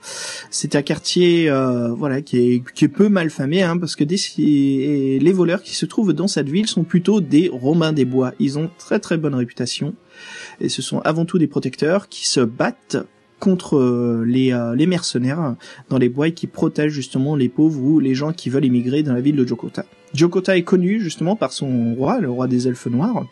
C'est 0.51 0.75
un 0.75 0.81
quartier, 0.81 1.49
euh, 1.49 1.89
voilà, 1.89 2.21
qui 2.21 2.37
est, 2.37 2.87
peu 2.87 3.09
mal 3.09 3.29
famé, 3.29 3.63
hein, 3.63 3.77
parce 3.77 3.95
que 3.95 4.03
les 4.03 5.33
voleurs 5.33 5.63
qui 5.63 5.73
se 5.73 5.85
trouvent 5.85 6.13
dans 6.13 6.27
cette 6.27 6.49
ville 6.49 6.67
sont 6.67 6.83
plutôt 6.83 7.21
des 7.21 7.49
Romains 7.51 7.93
des 7.93 8.05
Bois. 8.05 8.33
Ils 8.39 8.59
ont 8.59 8.69
très 8.77 8.99
très 8.99 9.17
bonne 9.17 9.33
réputation 9.33 9.95
et 10.59 10.69
ce 10.69 10.81
sont 10.81 10.99
avant 10.99 11.25
tout 11.25 11.39
des 11.39 11.47
protecteurs 11.47 12.09
qui 12.09 12.27
se 12.27 12.41
battent 12.41 12.97
contre 13.39 13.77
euh, 13.77 14.23
les, 14.27 14.57
les 14.75 14.85
mercenaires 14.85 15.55
dans 15.89 15.97
les 15.97 16.09
bois 16.09 16.27
et 16.27 16.33
qui 16.33 16.47
protègent 16.47 16.93
justement 16.93 17.35
les 17.35 17.49
pauvres 17.49 17.81
ou 17.81 17.99
les 17.99 18.13
gens 18.13 18.33
qui 18.33 18.49
veulent 18.49 18.65
immigrer 18.65 19.01
dans 19.01 19.13
la 19.13 19.21
ville 19.21 19.35
de 19.35 19.47
Jokota. 19.47 19.85
Jokota 20.13 20.57
est 20.57 20.63
connu 20.63 20.99
justement 20.99 21.35
par 21.35 21.51
son 21.53 21.95
roi, 21.95 22.19
le 22.19 22.29
roi 22.29 22.47
des 22.47 22.67
elfes 22.67 22.87
noirs, 22.87 23.25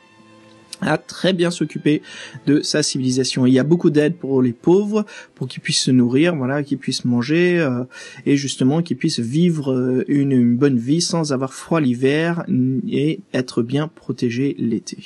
à 0.82 0.98
très 0.98 1.34
bien 1.34 1.52
s'occuper 1.52 2.02
de 2.48 2.62
sa 2.62 2.84
civilisation. 2.84 3.46
Il 3.46 3.54
y 3.54 3.60
a 3.60 3.64
beaucoup 3.64 3.90
d'aide 3.90 4.16
pour 4.16 4.42
les 4.42 4.52
pauvres, 4.52 5.06
pour 5.36 5.48
qu'ils 5.48 5.62
puissent 5.62 5.84
se 5.84 5.92
nourrir, 5.92 6.36
voilà, 6.36 6.64
qu'ils 6.64 6.80
puissent 6.80 7.06
manger 7.06 7.60
euh, 7.60 7.84
et 8.26 8.36
justement 8.36 8.82
qu'ils 8.82 8.98
puissent 8.98 9.20
vivre 9.20 9.72
euh, 9.72 10.04
une, 10.08 10.56
bonne 10.56 10.78
vie 10.78 11.02
sans 11.02 11.34
avoir 11.34 11.54
froid 11.54 11.80
l'hiver 11.80 12.44
et 12.90 13.20
être 13.34 13.62
bien 13.62 13.88
protégés 13.88 14.56
l'été. 14.58 14.98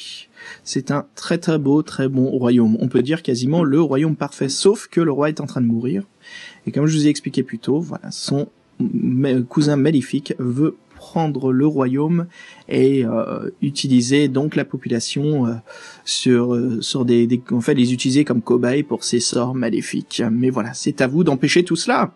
C'est 0.63 0.91
un 0.91 1.05
très 1.15 1.37
très 1.37 1.57
beau, 1.57 1.81
très 1.81 2.07
bon 2.07 2.29
royaume. 2.29 2.77
On 2.79 2.87
peut 2.87 3.01
dire 3.01 3.21
quasiment 3.21 3.63
le 3.63 3.81
royaume 3.81 4.15
parfait, 4.15 4.49
sauf 4.49 4.87
que 4.87 5.01
le 5.01 5.11
roi 5.11 5.29
est 5.29 5.41
en 5.41 5.45
train 5.45 5.61
de 5.61 5.67
mourir. 5.67 6.03
Et 6.65 6.71
comme 6.71 6.85
je 6.87 6.97
vous 6.97 7.05
ai 7.05 7.09
expliqué 7.09 7.43
plus 7.43 7.59
tôt, 7.59 7.79
voilà, 7.79 8.11
son 8.11 8.47
cousin 9.47 9.75
maléfique 9.75 10.33
veut 10.39 10.75
prendre 11.05 11.53
le 11.53 11.67
royaume 11.67 12.25
et 12.67 13.05
euh, 13.05 13.51
utiliser 13.61 14.27
donc 14.27 14.55
la 14.55 14.65
population 14.65 15.45
euh, 15.45 15.53
sur 16.03 16.55
euh, 16.55 16.81
sur 16.81 17.05
des, 17.05 17.41
en 17.51 17.61
fait 17.61 17.75
les 17.75 17.93
utiliser 17.93 18.25
comme 18.25 18.41
cobayes 18.41 18.81
pour 18.81 19.03
ses 19.03 19.19
sorts 19.19 19.53
maléfiques. 19.53 20.23
Mais 20.31 20.49
voilà, 20.49 20.73
c'est 20.73 21.01
à 21.01 21.07
vous 21.07 21.23
d'empêcher 21.23 21.63
tout 21.63 21.75
cela. 21.75 22.11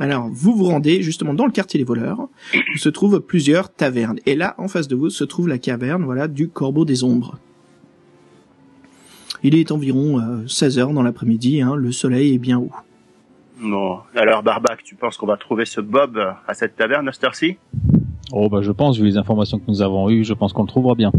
Alors, 0.00 0.28
vous 0.32 0.52
vous 0.56 0.64
rendez 0.64 1.00
justement 1.00 1.32
dans 1.32 1.46
le 1.46 1.52
quartier 1.52 1.78
des 1.78 1.84
voleurs, 1.84 2.28
où 2.74 2.78
se 2.78 2.88
trouvent 2.88 3.20
plusieurs 3.20 3.72
tavernes. 3.72 4.18
Et 4.26 4.34
là, 4.34 4.54
en 4.58 4.66
face 4.66 4.88
de 4.88 4.96
vous, 4.96 5.10
se 5.10 5.24
trouve 5.24 5.48
la 5.48 5.58
caverne, 5.58 6.04
voilà, 6.04 6.26
du 6.26 6.48
Corbeau 6.48 6.84
des 6.84 7.04
Ombres. 7.04 7.38
Il 9.42 9.54
est 9.54 9.72
environ 9.72 10.44
16 10.46 10.78
heures 10.78 10.92
dans 10.92 11.02
l'après-midi, 11.02 11.62
hein, 11.62 11.74
le 11.74 11.90
soleil 11.90 12.34
est 12.34 12.38
bien 12.38 12.58
haut. 12.58 12.72
Bon, 13.60 13.98
alors 14.14 14.42
Barbac, 14.44 14.84
tu 14.84 14.94
penses 14.94 15.16
qu'on 15.16 15.26
va 15.26 15.36
trouver 15.36 15.64
ce 15.64 15.80
Bob 15.80 16.16
à 16.46 16.54
cette 16.54 16.76
taverne 16.76 17.08
à 17.08 17.12
Oh 18.32 18.48
bah 18.48 18.60
je 18.62 18.72
pense, 18.72 18.98
vu 18.98 19.06
les 19.06 19.16
informations 19.16 19.58
que 19.58 19.64
nous 19.68 19.82
avons 19.82 20.10
eues, 20.10 20.24
je 20.24 20.34
pense 20.34 20.52
qu'on 20.52 20.62
le 20.62 20.68
trouvera 20.68 20.94
bien. 20.94 21.12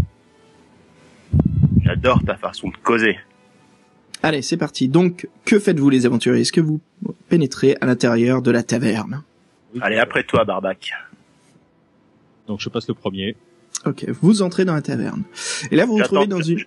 J'adore 1.83 2.23
ta 2.23 2.35
façon 2.35 2.69
de 2.69 2.77
causer. 2.83 3.17
Allez, 4.21 4.41
c'est 4.41 4.57
parti. 4.57 4.89
Donc, 4.89 5.27
que 5.45 5.59
faites-vous 5.59 5.89
les 5.89 6.05
aventuriers? 6.05 6.41
Est-ce 6.41 6.51
que 6.51 6.61
vous 6.61 6.81
pénétrez 7.29 7.77
à 7.81 7.85
l'intérieur 7.85 8.41
de 8.41 8.51
la 8.51 8.63
taverne? 8.63 9.23
Allez, 9.81 9.97
après 9.97 10.23
toi, 10.23 10.43
Barbac. 10.43 10.91
Donc 12.47 12.59
je 12.59 12.69
passe 12.69 12.87
le 12.87 12.95
premier. 12.95 13.35
Ok, 13.85 14.05
vous 14.21 14.41
entrez 14.41 14.65
dans 14.65 14.73
la 14.73 14.81
taverne. 14.81 15.23
Et 15.71 15.75
là, 15.75 15.85
vous 15.85 15.97
vous 15.97 16.03
trouvez 16.03 16.27
dans 16.27 16.41
une... 16.41 16.59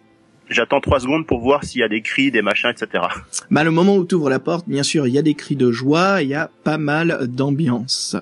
J'attends 0.51 0.81
trois 0.81 1.01
secondes 1.01 1.27
pour 1.27 1.41
voir 1.41 1.65
s'il 1.65 1.81
y 1.81 1.85
a 1.85 1.89
des 1.89 2.03
cris, 2.03 2.31
des 2.31 2.43
machins, 2.43 2.71
etc. 2.71 3.05
Bah, 3.51 3.65
le 3.65 3.71
moment 3.71 3.97
où 3.97 4.05
tu 4.05 4.17
ouvres 4.17 4.29
la 4.29 4.41
porte, 4.41 4.69
bien 4.69 4.83
sûr, 4.83 5.07
il 5.07 5.15
y 5.15 5.19
a 5.19 5.23
des 5.23 5.35
cris 5.35 5.57
de 5.57 5.71
joie, 5.71 6.23
il 6.23 6.29
y 6.29 6.35
a 6.35 6.51
pas 6.65 6.79
mal 6.79 7.27
d'ambiance. 7.29 8.17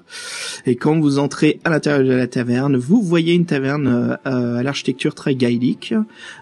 Et 0.66 0.76
quand 0.76 1.00
vous 1.00 1.18
entrez 1.18 1.59
à 1.64 1.70
l'intérieur 1.70 2.04
de 2.04 2.12
la 2.12 2.26
taverne, 2.26 2.76
vous 2.76 3.02
voyez 3.02 3.35
une 3.35 3.46
taverne 3.46 4.18
euh, 4.26 4.56
à 4.59 4.62
l'architecture 4.62 5.14
très 5.14 5.35
gaélique, 5.35 5.94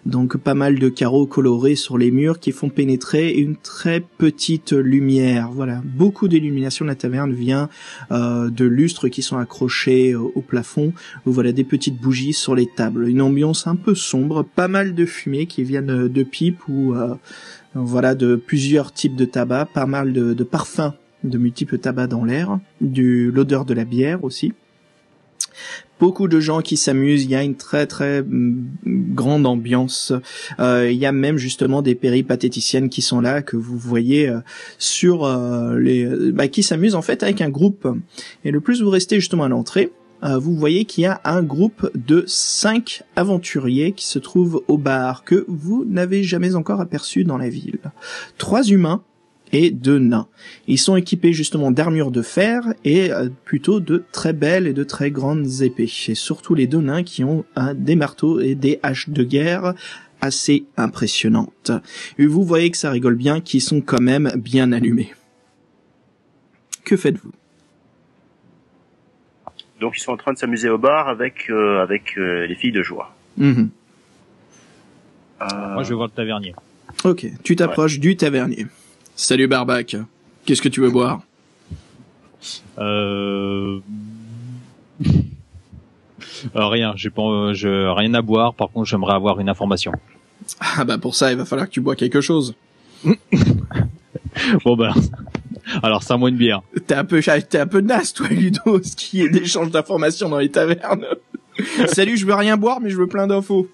donc 0.04 0.36
pas 0.36 0.54
mal 0.54 0.78
de 0.78 0.88
carreaux 0.88 1.26
colorés 1.26 1.76
sur 1.76 1.96
les 1.96 2.10
murs 2.10 2.40
qui 2.40 2.52
font 2.52 2.68
pénétrer 2.68 3.32
une 3.32 3.56
très 3.56 4.00
petite 4.00 4.72
lumière. 4.72 5.50
Voilà, 5.52 5.80
beaucoup 5.84 6.28
d'illumination 6.28 6.84
de 6.84 6.90
la 6.90 6.96
taverne 6.96 7.32
vient 7.32 7.68
euh, 8.10 8.50
de 8.50 8.64
lustres 8.64 9.08
qui 9.08 9.22
sont 9.22 9.38
accrochés 9.38 10.14
au, 10.14 10.32
au 10.34 10.40
plafond. 10.40 10.92
Voilà 11.24 11.52
des 11.52 11.64
petites 11.64 12.00
bougies 12.00 12.32
sur 12.32 12.54
les 12.54 12.66
tables, 12.66 13.08
une 13.08 13.22
ambiance 13.22 13.66
un 13.66 13.76
peu 13.76 13.94
sombre, 13.94 14.42
pas 14.42 14.68
mal 14.68 14.94
de 14.94 15.06
fumée 15.06 15.46
qui 15.46 15.62
vient 15.68 15.82
de 15.82 16.22
pipes 16.22 16.66
ou 16.68 16.94
euh, 16.94 17.14
voilà 17.74 18.14
de 18.14 18.36
plusieurs 18.36 18.92
types 18.92 19.16
de 19.16 19.24
tabac, 19.24 19.66
pas 19.66 19.86
mal 19.86 20.12
de, 20.12 20.34
de 20.34 20.44
parfums 20.44 20.92
de 21.24 21.38
multiples 21.38 21.78
tabacs 21.78 22.10
dans 22.10 22.24
l'air, 22.24 22.58
du 22.80 23.30
l'odeur 23.30 23.64
de 23.64 23.74
la 23.74 23.84
bière 23.84 24.22
aussi. 24.24 24.52
Beaucoup 25.98 26.28
de 26.28 26.38
gens 26.38 26.62
qui 26.62 26.76
s'amusent, 26.76 27.24
il 27.24 27.30
y 27.30 27.34
a 27.34 27.42
une 27.42 27.56
très 27.56 27.86
très 27.86 28.22
mm, 28.22 29.14
grande 29.14 29.46
ambiance. 29.46 30.12
Euh, 30.60 30.88
il 30.90 30.96
y 30.96 31.06
a 31.06 31.12
même 31.12 31.36
justement 31.36 31.82
des 31.82 31.96
péripatéticiennes 31.96 32.88
qui 32.88 33.02
sont 33.02 33.20
là 33.20 33.42
que 33.42 33.56
vous 33.56 33.76
voyez 33.76 34.28
euh, 34.28 34.38
sur 34.78 35.26
les, 35.76 36.06
bah, 36.32 36.46
qui 36.46 36.62
s'amusent 36.62 36.94
en 36.94 37.02
fait 37.02 37.22
avec 37.24 37.40
un 37.40 37.50
groupe. 37.50 37.88
Et 38.44 38.52
le 38.52 38.60
plus 38.60 38.80
vous 38.80 38.90
restez 38.90 39.16
justement 39.16 39.44
à 39.44 39.48
l'entrée, 39.48 39.90
euh, 40.22 40.38
vous 40.38 40.54
voyez 40.54 40.84
qu'il 40.84 41.04
y 41.04 41.06
a 41.06 41.20
un 41.24 41.42
groupe 41.42 41.90
de 41.94 42.24
cinq 42.26 43.02
aventuriers 43.16 43.92
qui 43.92 44.06
se 44.06 44.18
trouvent 44.18 44.62
au 44.68 44.78
bar 44.78 45.24
que 45.24 45.44
vous 45.48 45.84
n'avez 45.84 46.22
jamais 46.22 46.54
encore 46.54 46.80
aperçu 46.80 47.24
dans 47.24 47.38
la 47.38 47.48
ville. 47.48 47.78
Trois 48.36 48.64
humains 48.64 49.02
et 49.52 49.70
deux 49.70 49.98
nains. 49.98 50.28
Ils 50.66 50.78
sont 50.78 50.96
équipés 50.96 51.32
justement 51.32 51.70
d'armures 51.70 52.10
de 52.10 52.22
fer 52.22 52.74
et 52.84 53.12
euh, 53.12 53.28
plutôt 53.44 53.80
de 53.80 54.04
très 54.12 54.32
belles 54.32 54.66
et 54.66 54.74
de 54.74 54.84
très 54.84 55.10
grandes 55.10 55.62
épées. 55.62 55.90
Et 56.08 56.14
surtout 56.14 56.54
les 56.54 56.66
deux 56.66 56.80
nains 56.80 57.02
qui 57.02 57.24
ont 57.24 57.44
des 57.74 57.96
marteaux 57.96 58.40
et 58.40 58.54
des 58.54 58.78
haches 58.82 59.08
de 59.08 59.22
guerre 59.22 59.74
assez 60.20 60.66
impressionnantes. 60.76 61.70
Et 62.18 62.26
vous 62.26 62.44
voyez 62.44 62.70
que 62.70 62.76
ça 62.76 62.90
rigole 62.90 63.14
bien, 63.14 63.40
qu'ils 63.40 63.62
sont 63.62 63.80
quand 63.80 64.00
même 64.00 64.32
bien 64.36 64.72
allumés. 64.72 65.14
Que 66.84 66.96
faites-vous? 66.96 67.32
Donc 69.80 69.96
ils 69.96 70.00
sont 70.00 70.12
en 70.12 70.16
train 70.16 70.32
de 70.32 70.38
s'amuser 70.38 70.68
au 70.68 70.78
bar 70.78 71.08
avec 71.08 71.50
euh, 71.50 71.82
avec 71.82 72.16
euh, 72.18 72.46
les 72.46 72.54
filles 72.54 72.72
de 72.72 72.82
joie. 72.82 73.14
Mhm. 73.36 73.70
Euh... 75.40 75.72
Moi 75.74 75.82
je 75.82 75.90
vais 75.90 75.94
voir 75.94 76.08
le 76.08 76.12
tavernier. 76.12 76.54
Ok, 77.04 77.26
tu 77.44 77.56
t'approches 77.56 77.98
du 77.98 78.16
tavernier. 78.16 78.66
Salut 79.14 79.46
Barbac, 79.46 79.96
qu'est-ce 80.44 80.62
que 80.62 80.68
tu 80.68 80.80
veux 80.80 80.90
boire? 80.90 81.20
Euh... 82.78 83.80
euh 85.04 85.10
rien, 86.54 86.92
j'ai 86.96 87.10
pas, 87.10 87.52
je, 87.52 87.92
rien 87.94 88.14
à 88.14 88.22
boire. 88.22 88.54
Par 88.54 88.70
contre, 88.70 88.88
j'aimerais 88.88 89.14
avoir 89.14 89.40
une 89.40 89.48
information. 89.48 89.92
Ah 90.60 90.84
bah 90.84 90.98
pour 90.98 91.14
ça, 91.14 91.30
il 91.30 91.38
va 91.38 91.44
falloir 91.44 91.68
que 91.68 91.72
tu 91.72 91.80
bois 91.80 91.96
quelque 91.96 92.20
chose. 92.20 92.54
bon 94.64 94.76
bah, 94.76 94.92
alors, 95.82 96.02
ça 96.02 96.16
moi 96.16 96.28
une 96.28 96.36
bière. 96.36 96.62
T'es 96.86 96.94
un 96.94 97.04
peu, 97.04 97.20
t'es 97.50 97.58
un 97.58 97.66
peu 97.66 97.80
naze, 97.80 98.12
toi, 98.12 98.28
Ludo, 98.28 98.80
ce 98.82 98.96
qui 98.96 99.22
est 99.22 99.28
d'échange 99.28 99.70
d'informations 99.70 100.28
dans 100.28 100.38
les 100.38 100.50
tavernes. 100.50 101.06
Salut, 101.88 102.16
je 102.16 102.26
veux 102.26 102.34
rien 102.34 102.56
boire, 102.56 102.80
mais 102.80 102.90
je 102.90 102.96
veux 102.96 103.06
plein 103.06 103.26
d'infos. 103.26 103.68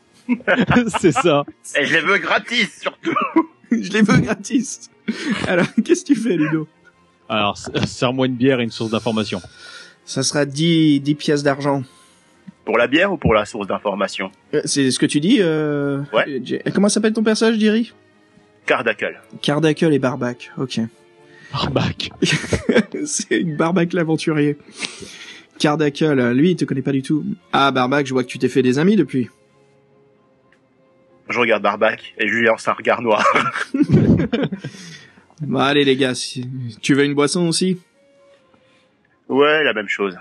c'est 0.99 1.13
ça. 1.13 1.45
Et 1.79 1.85
je 1.85 1.95
les 1.95 2.01
veux 2.01 2.19
gratis, 2.19 2.81
surtout. 2.81 3.15
je 3.71 3.91
les 3.93 4.03
veux 4.03 4.19
gratis. 4.19 4.91
Alors, 5.47 5.67
qu'est-ce 5.85 6.03
que 6.03 6.15
tu 6.15 6.17
fais, 6.17 6.37
Ludo? 6.37 6.67
Alors, 7.29 7.57
serre-moi 7.87 8.27
une 8.27 8.35
bière 8.35 8.61
et 8.61 8.65
une 8.65 8.71
source 8.71 8.91
d'information. 8.91 9.41
Ça 10.07 10.23
sera 10.23 10.45
10, 10.45 11.01
10 11.01 11.15
pièces 11.15 11.43
d'argent. 11.43 11.83
Pour 12.65 12.79
la 12.79 12.87
bière 12.87 13.13
ou 13.13 13.19
pour 13.19 13.35
la 13.35 13.45
source 13.45 13.67
d'information? 13.67 14.31
Euh, 14.55 14.63
C'est 14.65 14.91
ce 14.91 14.99
que 14.99 15.07
tu 15.07 15.21
dis 15.21 15.39
euh... 15.41 16.01
Ouais. 16.15 16.43
Comment 16.75 16.89
s'appelle 16.89 17.13
ton 17.13 17.23
personnage, 17.23 17.59
Jerry? 17.59 17.93
Cardacle. 18.65 19.21
Cardacle 19.43 19.93
et 19.93 19.99
Barbac, 19.99 20.51
ok. 20.57 20.81
Barbac. 21.55 22.11
c'est 23.07 23.45
Barbac 23.45 23.93
l'aventurier. 23.93 24.59
Cardacle, 25.61 26.33
lui, 26.33 26.51
il 26.51 26.57
te 26.57 26.65
connaît 26.65 26.83
pas 26.83 26.91
du 26.91 27.03
tout. 27.03 27.25
Ah, 27.53 27.71
Barbac, 27.71 28.07
je 28.07 28.13
vois 28.13 28.25
que 28.25 28.29
tu 28.29 28.41
t'es 28.41 28.49
fait 28.49 28.63
des 28.63 28.81
amis 28.81 28.97
depuis. 28.97 29.31
Je 31.29 31.39
regarde 31.39 31.63
Barbac 31.63 32.13
et 32.19 32.27
je 32.27 32.35
lui 32.35 32.47
lance 32.47 32.67
un 32.67 32.73
regard 32.73 33.03
noir. 33.03 33.25
bon, 35.41 35.59
allez 35.59 35.85
les 35.85 35.97
gars, 35.97 36.15
si... 36.15 36.49
tu 36.83 36.95
veux 36.95 37.05
une 37.05 37.15
boisson 37.15 37.47
aussi? 37.47 37.79
Ouais, 39.29 39.63
la 39.63 39.73
même 39.73 39.89
chose. 39.89 40.19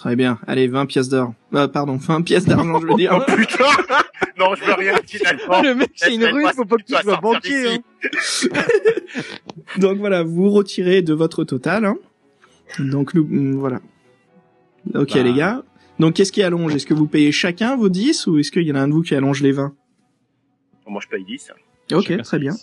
Très 0.00 0.16
bien. 0.16 0.38
Allez, 0.46 0.66
20 0.66 0.86
pièces 0.86 1.10
d'or. 1.10 1.34
Euh, 1.52 1.68
pardon, 1.68 1.98
20 1.98 2.22
pièces 2.22 2.46
d'argent, 2.46 2.80
je 2.80 2.86
veux 2.86 2.94
dire. 2.94 3.12
oh 3.28 3.32
putain 3.36 3.64
Non, 4.38 4.54
je 4.54 4.64
veux 4.64 4.72
rien 4.72 4.94
finalement. 5.06 5.60
Le 5.60 5.74
mec, 5.74 5.90
c'est 5.94 6.14
une 6.14 6.24
rue, 6.24 6.42
faut 6.54 6.64
pas 6.64 6.76
que 6.76 6.84
tu 6.84 6.94
sois 6.94 7.20
banquier. 7.20 7.74
Hein. 7.74 8.58
Donc 9.76 9.98
voilà, 9.98 10.22
vous 10.22 10.48
retirez 10.48 11.02
de 11.02 11.12
votre 11.12 11.44
total. 11.44 11.84
Hein. 11.84 11.96
Donc 12.78 13.12
nous, 13.12 13.26
mm, 13.26 13.56
voilà. 13.56 13.80
Ok 14.94 15.12
bah. 15.12 15.22
les 15.22 15.34
gars. 15.34 15.64
Donc 15.98 16.14
qu'est-ce 16.14 16.32
qui 16.32 16.42
allonge? 16.42 16.74
Est-ce 16.74 16.86
que 16.86 16.94
vous 16.94 17.06
payez 17.06 17.30
chacun 17.30 17.76
vos 17.76 17.90
10 17.90 18.26
ou 18.26 18.38
est-ce 18.38 18.50
qu'il 18.50 18.62
y 18.62 18.72
en 18.72 18.76
a 18.76 18.80
un 18.80 18.88
de 18.88 18.94
vous 18.94 19.02
qui 19.02 19.14
allonge 19.14 19.42
les 19.42 19.52
20 19.52 19.74
Moi 20.86 21.02
je 21.04 21.08
paye 21.08 21.24
10. 21.24 21.52
Ok, 21.92 22.22
très 22.22 22.38
bien. 22.38 22.54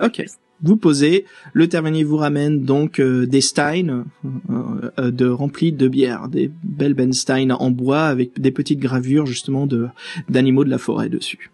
Ok 0.00 0.24
vous 0.62 0.76
posez, 0.76 1.24
le 1.52 1.68
tavernier 1.68 2.04
vous 2.04 2.16
ramène 2.16 2.62
donc 2.64 3.00
euh, 3.00 3.26
des 3.26 3.40
steins 3.40 3.88
euh, 3.88 4.90
euh, 4.98 5.10
de 5.10 5.26
remplis 5.26 5.72
de 5.72 5.88
bière, 5.88 6.28
des 6.28 6.50
belles 6.62 6.94
benstein 6.94 7.52
en 7.52 7.70
bois 7.70 8.04
avec 8.04 8.40
des 8.40 8.50
petites 8.50 8.80
gravures 8.80 9.26
justement 9.26 9.66
de 9.66 9.88
d'animaux 10.28 10.64
de 10.64 10.70
la 10.70 10.78
forêt 10.78 11.08
dessus. 11.08 11.50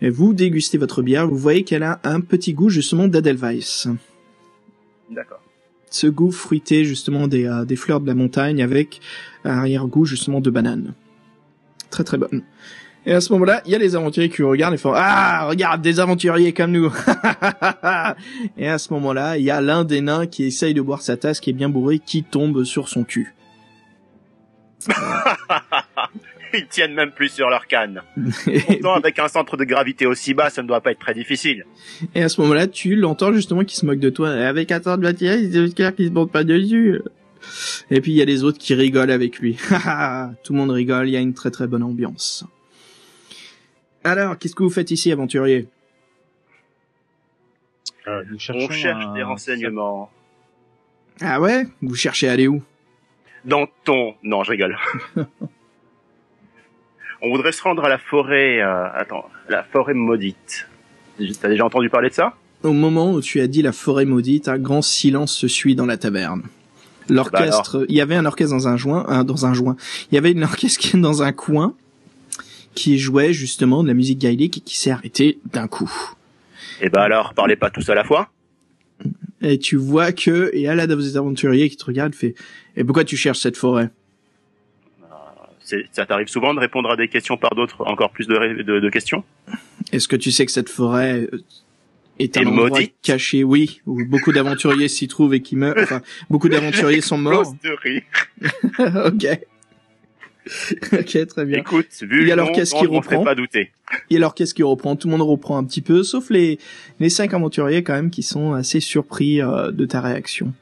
Et 0.00 0.10
vous 0.10 0.34
dégustez 0.34 0.78
votre 0.78 1.02
bière, 1.02 1.28
vous 1.28 1.36
voyez 1.36 1.64
qu'elle 1.64 1.82
a 1.82 2.00
un 2.04 2.20
petit 2.20 2.52
goût 2.52 2.68
justement 2.68 3.08
d'Adelweiss. 3.08 3.88
D'accord. 5.10 5.40
Ce 5.90 6.06
goût 6.06 6.32
fruité 6.32 6.84
justement 6.84 7.28
des, 7.28 7.48
des 7.66 7.76
fleurs 7.76 8.00
de 8.00 8.06
la 8.06 8.14
montagne 8.14 8.62
avec 8.62 9.00
un 9.44 9.58
arrière-goût 9.58 10.04
justement 10.04 10.40
de 10.40 10.50
banane. 10.50 10.94
Très 11.90 12.04
très 12.04 12.18
bonne. 12.18 12.42
Et 13.06 13.12
à 13.12 13.20
ce 13.20 13.32
moment-là, 13.34 13.60
il 13.66 13.72
y 13.72 13.74
a 13.74 13.78
les 13.78 13.96
aventuriers 13.96 14.30
qui 14.30 14.42
regardent 14.42 14.74
et 14.74 14.78
font 14.78 14.92
Ah, 14.94 15.46
regarde, 15.48 15.82
des 15.82 16.00
aventuriers 16.00 16.52
comme 16.52 16.72
nous. 16.72 16.90
et 18.56 18.68
à 18.68 18.78
ce 18.78 18.92
moment-là, 18.94 19.36
il 19.36 19.44
y 19.44 19.50
a 19.50 19.60
l'un 19.60 19.84
des 19.84 20.00
nains 20.00 20.26
qui 20.26 20.44
essaye 20.44 20.72
de 20.72 20.80
boire 20.80 21.02
sa 21.02 21.16
tasse, 21.16 21.40
qui 21.40 21.50
est 21.50 21.54
bien 21.54 21.68
bourré, 21.68 21.98
qui 21.98 22.22
tombe 22.22 22.64
sur 22.64 22.88
son 22.88 23.04
cul. 23.04 23.34
Ils 26.56 26.68
tiennent 26.68 26.94
même 26.94 27.10
plus 27.10 27.30
sur 27.30 27.50
leur 27.50 27.66
canne. 27.66 28.00
Pourtant, 28.68 28.94
avec 28.94 29.18
un 29.18 29.26
centre 29.28 29.56
de 29.56 29.64
gravité 29.64 30.06
aussi 30.06 30.34
bas, 30.34 30.50
ça 30.50 30.62
ne 30.62 30.68
doit 30.68 30.80
pas 30.80 30.92
être 30.92 31.00
très 31.00 31.14
difficile. 31.14 31.64
Et 32.14 32.22
à 32.22 32.28
ce 32.28 32.40
moment-là, 32.42 32.68
tu 32.68 32.94
l'entends 32.94 33.32
justement 33.32 33.64
qui 33.64 33.74
se 33.76 33.84
moque 33.84 33.98
de 33.98 34.10
toi. 34.10 34.30
Avec 34.30 34.70
un 34.70 34.80
centre 34.80 34.98
de 34.98 35.02
gravité, 35.02 35.34
il 35.34 35.74
qui 35.74 36.06
se 36.06 36.12
monte 36.12 36.30
pas 36.30 36.44
dessus. 36.44 37.02
Et 37.90 38.00
puis 38.00 38.12
il 38.12 38.16
y 38.16 38.22
a 38.22 38.24
les 38.24 38.44
autres 38.44 38.58
qui 38.58 38.74
rigolent 38.74 39.10
avec 39.10 39.40
lui. 39.40 39.56
Tout 40.44 40.52
le 40.52 40.58
monde 40.58 40.70
rigole, 40.70 41.08
il 41.08 41.12
y 41.12 41.16
a 41.16 41.20
une 41.20 41.34
très 41.34 41.50
très 41.50 41.66
bonne 41.66 41.82
ambiance. 41.82 42.46
Alors, 44.04 44.38
qu'est-ce 44.38 44.54
que 44.54 44.62
vous 44.62 44.70
faites 44.70 44.90
ici, 44.90 45.10
aventurier? 45.10 45.66
Euh, 48.06 48.22
On 48.50 48.68
cherche 48.68 49.12
des 49.14 49.22
renseignements. 49.22 50.10
Ah 51.22 51.40
ouais? 51.40 51.66
Vous 51.80 51.94
cherchez 51.94 52.28
à 52.28 52.32
aller 52.32 52.46
où? 52.46 52.62
Dans 53.46 53.66
ton... 53.84 54.14
Non, 54.22 54.44
je 54.44 54.50
rigole. 54.50 54.76
On 57.22 57.30
voudrait 57.30 57.52
se 57.52 57.62
rendre 57.62 57.82
à 57.84 57.88
la 57.88 57.96
forêt... 57.96 58.60
Euh... 58.60 58.88
Attends, 58.92 59.24
la 59.48 59.62
forêt 59.62 59.94
maudite. 59.94 60.68
T'as 61.40 61.48
déjà 61.48 61.64
entendu 61.64 61.88
parler 61.88 62.10
de 62.10 62.14
ça? 62.14 62.34
Au 62.62 62.72
moment 62.72 63.12
où 63.12 63.22
tu 63.22 63.40
as 63.40 63.46
dit 63.46 63.62
la 63.62 63.72
forêt 63.72 64.04
maudite, 64.04 64.48
un 64.48 64.58
grand 64.58 64.82
silence 64.82 65.34
se 65.34 65.48
suit 65.48 65.74
dans 65.74 65.86
la 65.86 65.96
taverne. 65.96 66.42
L'orchestre, 67.08 67.80
bah 67.80 67.84
il 67.88 67.94
y 67.94 68.00
avait 68.00 68.16
un 68.16 68.24
orchestre 68.24 68.54
dans 68.54 68.68
un 68.68 68.76
joint, 68.76 69.24
dans 69.24 69.46
un 69.46 69.54
joint. 69.54 69.76
Il 70.10 70.14
y 70.14 70.18
avait 70.18 70.32
une 70.32 70.42
orchestre 70.42 70.80
qui 70.80 70.96
est 70.96 71.00
dans 71.00 71.22
un 71.22 71.32
coin 71.32 71.74
qui 72.74 72.98
jouait 72.98 73.32
justement 73.32 73.82
de 73.82 73.88
la 73.88 73.94
musique 73.94 74.18
gaélique 74.18 74.58
et 74.58 74.60
qui 74.60 74.76
s'est 74.76 74.90
arrêté 74.90 75.38
d'un 75.52 75.68
coup. 75.68 75.90
Et 76.80 76.88
bah 76.88 77.02
alors, 77.02 77.34
parlez 77.34 77.56
pas 77.56 77.70
tous 77.70 77.88
à 77.88 77.94
la 77.94 78.04
fois. 78.04 78.30
Et 79.42 79.58
tu 79.58 79.76
vois 79.76 80.12
que, 80.12 80.50
et 80.54 80.68
à 80.68 80.74
la 80.74 80.86
des 80.86 81.16
aventuriers 81.16 81.68
qui 81.68 81.76
te 81.76 81.84
regarde 81.84 82.14
fait, 82.14 82.34
et 82.76 82.84
pourquoi 82.84 83.04
tu 83.04 83.16
cherches 83.16 83.40
cette 83.40 83.56
forêt? 83.56 83.90
C'est- 85.60 85.84
Ça 85.92 86.04
t'arrive 86.06 86.28
souvent 86.28 86.52
de 86.54 86.60
répondre 86.60 86.90
à 86.90 86.96
des 86.96 87.08
questions 87.08 87.36
par 87.36 87.54
d'autres, 87.54 87.86
encore 87.86 88.10
plus 88.10 88.26
de, 88.26 88.34
ré- 88.36 88.62
de, 88.64 88.80
de 88.80 88.90
questions? 88.90 89.24
Est-ce 89.92 90.08
que 90.08 90.16
tu 90.16 90.30
sais 90.30 90.44
que 90.46 90.52
cette 90.52 90.68
forêt 90.68 91.28
euh, 91.32 91.42
est 92.18 92.36
un 92.36 92.46
endroit 92.46 92.80
caché, 93.02 93.44
oui, 93.44 93.80
où 93.86 94.04
beaucoup 94.04 94.32
d'aventuriers 94.32 94.88
s'y 94.88 95.08
trouvent 95.08 95.34
et 95.34 95.40
qui 95.40 95.56
meurent, 95.56 95.74
enfin, 95.78 96.00
beaucoup 96.30 96.48
d'aventuriers 96.48 97.00
sont 97.00 97.18
morts. 97.28 97.54
De 97.62 97.70
rire. 97.82 98.02
ok. 99.06 99.26
ok, 100.92 101.26
très 101.26 101.44
bien. 101.44 101.58
Écoute, 101.58 101.86
vu 102.02 102.28
Et 102.28 102.32
alors, 102.32 102.52
qu'est-ce 102.52 102.74
fait 102.74 102.86
reprend 102.86 103.24
pas 103.24 103.34
douter. 103.34 103.70
Et 104.10 104.16
alors, 104.16 104.34
qu'est-ce 104.34 104.54
qui 104.54 104.62
reprend? 104.62 104.96
Tout 104.96 105.08
le 105.08 105.16
monde 105.16 105.26
reprend 105.26 105.56
un 105.56 105.64
petit 105.64 105.80
peu, 105.80 106.02
sauf 106.02 106.30
les, 106.30 106.58
les 107.00 107.08
cinq 107.08 107.32
aventuriers 107.34 107.82
quand 107.82 107.94
même 107.94 108.10
qui 108.10 108.22
sont 108.22 108.52
assez 108.52 108.80
surpris 108.80 109.40
euh, 109.40 109.70
de 109.70 109.86
ta 109.86 110.00
réaction. 110.00 110.52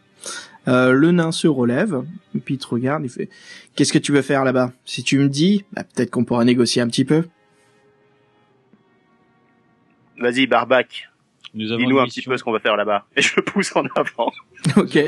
Euh, 0.69 0.93
le 0.93 1.11
nain 1.11 1.33
se 1.33 1.49
relève, 1.49 2.03
et 2.37 2.39
puis 2.39 2.55
il 2.55 2.59
te 2.59 2.69
regarde, 2.69 3.05
il 3.05 3.11
fait 3.11 3.29
«Qu'est-ce 3.75 3.93
que 3.93 3.99
tu 3.99 4.13
veux 4.13 4.23
faire 4.23 4.45
là-bas? 4.45 4.73
Si 4.85 5.03
tu 5.03 5.19
me 5.19 5.29
dis, 5.29 5.65
bah, 5.73 5.83
peut-être 5.83 6.11
qu'on 6.11 6.25
pourra 6.25 6.45
négocier 6.45 6.81
un 6.83 6.87
petit 6.87 7.05
peu. 7.05 7.25
Vas-y, 10.19 10.47
Barbac, 10.47 11.11
Nous 11.55 11.73
avons 11.73 11.83
dis-nous 11.83 11.99
un 11.99 12.05
petit 12.05 12.23
peu 12.23 12.37
ce 12.37 12.45
qu'on 12.45 12.53
va 12.53 12.61
faire 12.61 12.77
là-bas. 12.77 13.07
Et 13.17 13.23
je 13.23 13.35
le 13.37 13.43
pousse 13.43 13.75
en 13.75 13.85
avant. 13.97 14.33
ok, 14.77 14.99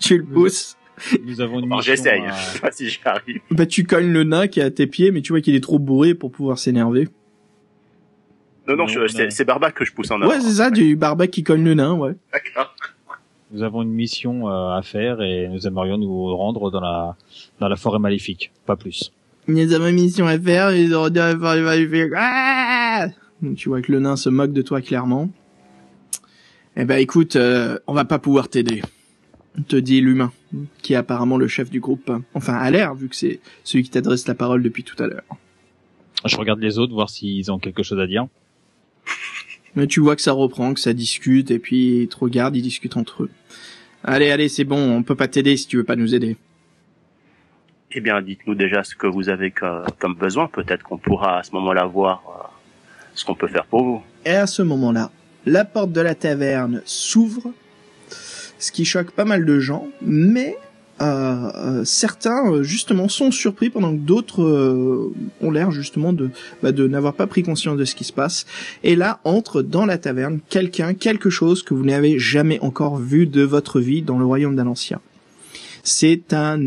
tu 0.00 0.18
le 0.18 0.24
pousses. 0.24 0.76
Nous 1.24 1.40
avons 1.40 1.58
une 1.60 1.66
mission. 1.66 1.80
j'essaye. 1.80 2.22
à- 2.22 2.32
Je 2.32 2.50
sais 2.52 2.58
pas 2.60 2.70
si 2.70 2.88
j'y 2.88 3.00
arrive. 3.04 3.40
Bah, 3.50 3.66
tu 3.66 3.84
cognes 3.84 4.12
le 4.12 4.24
nain 4.24 4.46
qui 4.46 4.60
est 4.60 4.64
à 4.64 4.70
tes 4.70 4.86
pieds, 4.86 5.10
mais 5.10 5.20
tu 5.22 5.32
vois 5.32 5.40
qu'il 5.40 5.54
est 5.54 5.60
trop 5.62 5.78
bourré 5.78 6.14
pour 6.14 6.30
pouvoir 6.30 6.58
s'énerver. 6.58 7.08
Non, 8.66 8.76
non, 8.76 8.86
Non, 8.86 9.06
c'est 9.30 9.44
Barbac 9.44 9.74
que 9.74 9.84
je 9.84 9.92
pousse 9.92 10.10
en 10.10 10.20
avant. 10.22 10.30
Ouais, 10.30 10.40
c'est 10.40 10.54
ça, 10.54 10.70
du 10.70 10.96
barbac 10.96 11.30
qui 11.30 11.42
cogne 11.42 11.64
le 11.64 11.74
nain, 11.74 11.92
ouais. 11.94 12.12
D'accord. 12.32 12.74
Nous 13.52 13.62
avons 13.62 13.82
une 13.82 13.92
mission 13.92 14.48
euh, 14.48 14.70
à 14.76 14.80
faire 14.82 15.20
et 15.20 15.48
nous 15.48 15.66
aimerions 15.66 15.98
nous 15.98 16.34
rendre 16.34 16.70
dans 16.70 16.80
la 16.80 17.14
dans 17.60 17.68
la 17.68 17.76
forêt 17.76 17.98
maléfique, 17.98 18.52
pas 18.66 18.74
plus. 18.74 19.12
Nous 19.48 19.72
avons 19.74 19.88
une 19.88 19.96
mission 19.96 20.26
à 20.26 20.38
faire, 20.38 20.70
et 20.70 20.82
ils 20.82 20.94
auraient 20.94 21.10
dû 21.10 21.18
faire- 21.18 21.38
faire- 21.38 21.90
faire- 21.90 22.08
Ah 22.16 23.06
Donc, 23.42 23.56
tu 23.56 23.68
vois 23.68 23.82
que 23.82 23.92
le 23.92 24.00
nain 24.00 24.16
se 24.16 24.30
moque 24.30 24.52
de 24.54 24.62
toi 24.62 24.80
clairement. 24.80 25.28
Eh 26.76 26.84
ben 26.86 26.96
écoute, 26.96 27.36
euh, 27.36 27.78
on 27.86 27.92
va 27.92 28.06
pas 28.06 28.18
pouvoir 28.18 28.48
t'aider, 28.48 28.82
te 29.68 29.76
dit 29.76 30.00
l'humain, 30.00 30.32
qui 30.82 30.92
est 30.92 30.96
apparemment 30.96 31.36
le 31.36 31.48
chef 31.48 31.70
du 31.70 31.80
groupe. 31.80 32.10
Enfin, 32.34 32.54
à 32.54 32.70
l'air, 32.70 32.94
vu 32.94 33.08
que 33.08 33.16
c'est 33.16 33.40
celui 33.64 33.84
qui 33.84 33.90
t'adresse 33.90 34.26
la 34.28 34.34
parole 34.34 34.62
depuis 34.62 34.84
tout 34.84 35.00
à 35.02 35.06
l'heure. 35.06 35.24
Je 36.24 36.36
regarde 36.36 36.60
les 36.60 36.78
autres 36.78 36.94
voir 36.94 37.10
s'ils 37.10 37.50
ont 37.52 37.58
quelque 37.58 37.82
chose 37.82 38.00
à 38.00 38.06
dire. 38.06 38.26
Mais 39.74 39.86
tu 39.86 40.00
vois 40.00 40.14
que 40.16 40.22
ça 40.22 40.32
reprend, 40.32 40.72
que 40.72 40.80
ça 40.80 40.92
discute, 40.92 41.50
et 41.50 41.58
puis 41.58 42.02
ils 42.02 42.08
te 42.08 42.16
regardent, 42.16 42.56
ils 42.56 42.62
discutent 42.62 42.96
entre 42.96 43.24
eux. 43.24 43.30
Allez, 44.04 44.30
allez, 44.30 44.48
c'est 44.48 44.64
bon, 44.64 44.78
on 44.96 45.02
peut 45.02 45.16
pas 45.16 45.28
t'aider 45.28 45.56
si 45.56 45.66
tu 45.66 45.76
veux 45.76 45.84
pas 45.84 45.96
nous 45.96 46.14
aider. 46.14 46.36
Eh 47.92 48.00
bien, 48.00 48.20
dites-nous 48.22 48.54
déjà 48.54 48.82
ce 48.84 48.94
que 48.94 49.06
vous 49.06 49.28
avez 49.28 49.50
co- 49.50 49.82
comme 49.98 50.14
besoin. 50.14 50.46
Peut-être 50.48 50.82
qu'on 50.82 50.98
pourra 50.98 51.38
à 51.38 51.42
ce 51.42 51.52
moment-là 51.52 51.86
voir 51.86 52.22
euh, 52.28 52.46
ce 53.14 53.24
qu'on 53.24 53.34
peut 53.34 53.46
faire 53.48 53.66
pour 53.66 53.84
vous. 53.84 54.02
Et 54.24 54.30
à 54.30 54.46
ce 54.46 54.62
moment-là, 54.62 55.10
la 55.46 55.64
porte 55.64 55.92
de 55.92 56.00
la 56.00 56.14
taverne 56.14 56.82
s'ouvre, 56.84 57.52
ce 58.58 58.72
qui 58.72 58.84
choque 58.84 59.10
pas 59.10 59.24
mal 59.24 59.44
de 59.44 59.58
gens, 59.60 59.88
mais 60.02 60.56
euh, 61.00 61.50
euh, 61.56 61.84
certains 61.84 62.52
euh, 62.52 62.62
justement 62.62 63.08
sont 63.08 63.32
surpris 63.32 63.68
pendant 63.68 63.92
que 63.92 64.00
d'autres 64.00 64.44
euh, 64.44 65.12
ont 65.40 65.50
l'air 65.50 65.72
justement 65.72 66.12
de, 66.12 66.30
bah, 66.62 66.70
de 66.70 66.86
n'avoir 66.86 67.14
pas 67.14 67.26
pris 67.26 67.42
conscience 67.42 67.76
de 67.76 67.84
ce 67.84 67.96
qui 67.96 68.04
se 68.04 68.12
passe. 68.12 68.46
Et 68.84 68.94
là 68.94 69.18
entre 69.24 69.62
dans 69.62 69.86
la 69.86 69.98
taverne 69.98 70.38
quelqu'un, 70.48 70.94
quelque 70.94 71.30
chose 71.30 71.64
que 71.64 71.74
vous 71.74 71.84
n'avez 71.84 72.20
jamais 72.20 72.60
encore 72.60 72.98
vu 72.98 73.26
de 73.26 73.42
votre 73.42 73.80
vie 73.80 74.02
dans 74.02 74.18
le 74.18 74.24
royaume 74.24 74.54
d'Alancia. 74.54 75.00
C'est 75.82 76.32
un 76.32 76.60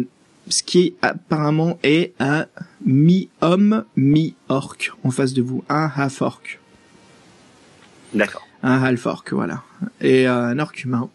ce 0.50 0.63
qui 0.63 0.95
apparemment 1.02 1.78
est 1.84 2.13
un 2.19 2.45
mi-homme, 2.86 3.84
mi-orc 3.95 4.78
en 5.04 5.12
face 5.12 5.34
de 5.34 5.41
vous, 5.41 5.63
un 5.69 5.91
half-orc 5.95 6.60
D'accord. 8.13 8.48
un 8.63 8.81
half-orc, 8.81 9.23
voilà, 9.31 9.63
et 10.02 10.27
euh, 10.27 10.33
un 10.33 10.60
orc 10.60 10.73
humain. 10.83 11.10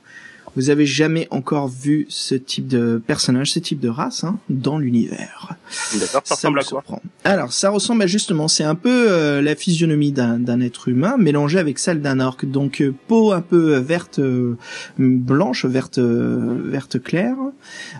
Vous 0.56 0.70
avez 0.70 0.86
jamais 0.86 1.26
encore 1.30 1.68
vu 1.68 2.06
ce 2.08 2.34
type 2.34 2.66
de 2.68 3.00
personnage, 3.06 3.52
ce 3.52 3.58
type 3.58 3.80
de 3.80 3.88
race 3.88 4.24
hein, 4.24 4.38
dans 4.50 4.78
l'univers. 4.78 5.56
D'accord. 5.98 6.22
Ça 6.24 6.34
ressemble 6.34 6.58
à 6.58 6.62
quoi 6.62 6.68
surprend. 6.68 7.02
Alors, 7.24 7.52
ça 7.52 7.70
ressemble 7.70 8.02
à 8.02 8.06
justement, 8.06 8.48
c'est 8.48 8.64
un 8.64 8.74
peu 8.74 9.10
euh, 9.10 9.40
la 9.40 9.56
physionomie 9.56 10.12
d'un 10.12 10.60
être 10.60 10.88
humain 10.88 11.16
mélangée 11.18 11.58
avec 11.58 11.78
celle 11.78 12.02
d'un 12.02 12.20
orc. 12.20 12.44
Donc 12.44 12.80
euh, 12.80 12.94
peau 13.08 13.32
un 13.32 13.40
peu 13.40 13.76
verte, 13.76 14.18
euh, 14.18 14.56
blanche, 14.98 15.64
verte, 15.64 15.98
euh, 15.98 16.60
verte 16.66 17.02
claire. 17.02 17.36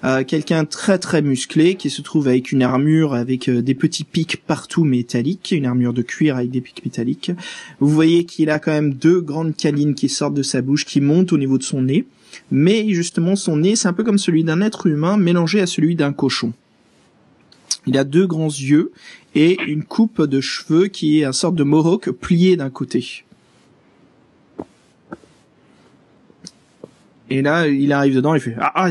Euh, 0.05 0.25
Quelqu'un 0.25 0.65
très 0.65 0.99
très 0.99 1.23
musclé 1.23 1.77
qui 1.77 1.91
se 1.91 2.03
trouve 2.03 2.29
avec 2.29 2.53
une 2.53 2.63
armure 2.63 3.15
avec 3.15 3.49
euh, 3.49 3.63
des 3.63 3.75
petits 3.75 4.05
pics 4.05 4.43
partout 4.47 4.85
métalliques, 4.85 5.53
une 5.57 5.67
armure 5.67 5.93
de 5.93 6.03
cuir 6.03 6.37
avec 6.37 6.51
des 6.51 6.61
pics 6.61 6.85
métalliques. 6.85 7.33
Vous 7.81 7.89
voyez 7.89 8.25
qu'il 8.25 8.51
a 8.51 8.59
quand 8.59 8.73
même 8.73 8.95
deux 8.95 9.21
grandes 9.21 9.57
canines 9.57 9.95
qui 9.95 10.09
sortent 10.09 10.35
de 10.35 10.43
sa 10.43 10.61
bouche, 10.63 10.85
qui 10.85 11.01
montent 11.01 11.33
au 11.33 11.39
niveau 11.39 11.59
de 11.59 11.63
son 11.63 11.83
nez. 11.83 12.05
Mais 12.55 12.93
justement, 12.93 13.35
son 13.35 13.57
nez, 13.57 13.77
c'est 13.77 13.89
un 13.89 13.95
peu 13.95 14.05
comme 14.05 14.19
celui 14.19 14.45
d'un 14.45 14.61
être 14.61 14.87
humain 14.87 15.17
mélangé 15.17 15.63
à 15.63 15.67
celui 15.67 15.97
d'un 15.97 16.13
cochon. 16.13 16.53
Il 17.87 17.97
a 17.97 18.05
deux 18.05 18.27
grands 18.27 18.45
yeux 18.45 18.93
et 19.35 19.57
une 19.67 19.85
coupe 19.85 20.21
de 20.21 20.39
cheveux 20.43 20.89
qui 20.89 21.21
est 21.21 21.25
un 21.25 21.33
sorte 21.33 21.55
de 21.55 21.65
mohawk 21.65 22.11
plié 22.11 22.57
d'un 22.57 22.69
côté. 22.69 23.25
Et 27.31 27.41
là, 27.41 27.67
il 27.69 27.91
arrive 27.91 28.15
dedans, 28.15 28.35
il 28.35 28.41
fait 28.43 28.55
Ah, 28.61 28.73
ah 28.75 28.91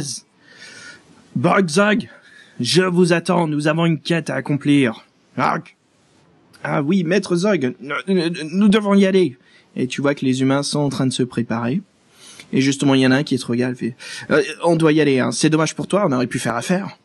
Borgzog, 1.36 2.09
je 2.59 2.82
vous 2.82 3.14
attends, 3.14 3.47
nous 3.47 3.68
avons 3.68 3.86
une 3.86 3.99
quête 3.99 4.32
à 4.32 4.36
accomplir. 4.36 5.05
Ah, 5.38 5.59
ah 6.64 6.82
oui, 6.82 7.03
maître 7.03 7.36
Zog, 7.36 7.76
nous 7.80 8.70
devons 8.70 8.95
y 8.95 9.05
aller. 9.05 9.38
Et 9.76 9.86
tu 9.86 10.01
vois 10.01 10.16
que 10.16 10.26
les 10.26 10.41
humains 10.41 10.64
sont 10.64 10.80
en 10.80 10.89
train 10.89 11.05
de 11.05 11.14
se 11.14 11.22
préparer. 11.22 11.82
Et 12.54 12.62
justement, 12.62 12.95
il 12.95 13.02
y 13.02 13.08
en 13.08 13.12
a 13.12 13.18
un 13.18 13.24
qui 13.24 13.38
te 13.38 13.45
regarde, 13.45 13.76
fait 13.76 13.95
Euh, 14.30 14.41
On 14.64 14.76
doit 14.76 14.91
y 14.91 15.02
aller, 15.02 15.20
hein. 15.20 15.32
c'est 15.32 15.49
dommage 15.49 15.76
pour 15.76 15.88
toi, 15.88 16.06
on 16.08 16.12
aurait 16.12 16.28
pu 16.28 16.39
faire 16.39 16.56
affaire. 16.56 16.97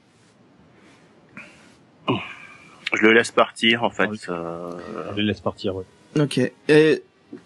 Je 2.94 3.02
le 3.02 3.12
laisse 3.12 3.30
partir, 3.30 3.82
en 3.82 3.90
fait. 3.90 4.06
Oui. 4.08 4.18
euh, 4.28 4.70
Je 5.12 5.20
les 5.20 5.26
laisse 5.26 5.40
partir. 5.40 5.74
Ouais. 5.76 5.84
Ok. 6.18 6.40
Et 6.68 7.02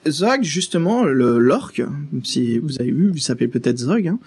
Zog, 0.06 0.42
justement, 0.42 1.04
le 1.04 1.38
l'orc, 1.38 1.80
si 2.22 2.58
vous 2.58 2.80
avez 2.80 2.90
vu, 2.90 3.10
il 3.14 3.20
s'appelle 3.22 3.50
peut-être 3.50 3.78
Zog, 3.78 4.06
hein, 4.06 4.18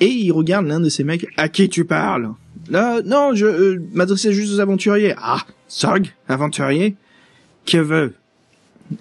et 0.00 0.06
il 0.08 0.32
regarde 0.32 0.66
l'un 0.66 0.80
de 0.80 0.88
ces 0.88 1.04
mecs. 1.04 1.26
À 1.36 1.48
qui 1.48 1.68
tu 1.68 1.84
parles 1.84 2.30
Là, 2.68 3.00
non, 3.02 3.34
je 3.34 3.46
euh, 3.46 3.82
m'adressais 3.92 4.32
juste 4.32 4.52
aux 4.54 4.60
aventuriers. 4.60 5.14
Ah, 5.16 5.40
Zog, 5.70 6.08
aventurier 6.28 6.96
Que 7.66 7.78
veut 7.78 8.14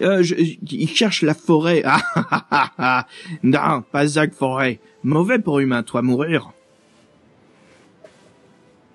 euh, 0.02 0.24
je, 0.24 0.36
Il 0.36 0.89
cherche 0.89 1.22
la 1.22 1.34
forêt. 1.34 1.84
Ah, 1.86 2.02
ah, 2.16 2.46
ah, 2.52 2.72
ah. 2.78 3.08
non, 3.44 3.82
pas 3.92 4.08
Zog 4.08 4.32
forêt. 4.32 4.80
Mauvais 5.04 5.39
pour 5.39 5.60
humain, 5.60 5.84
toi 5.84 6.02
mourir. 6.02 6.52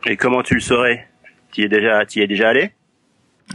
Et 0.07 0.17
comment 0.17 0.43
tu 0.43 0.55
le 0.55 0.61
saurais? 0.61 1.09
Tu 1.53 1.63
y 1.63 1.65
es 1.65 1.69
déjà, 1.69 2.07
t'y 2.07 2.21
es 2.21 2.27
déjà 2.27 2.51
allé? 2.51 2.71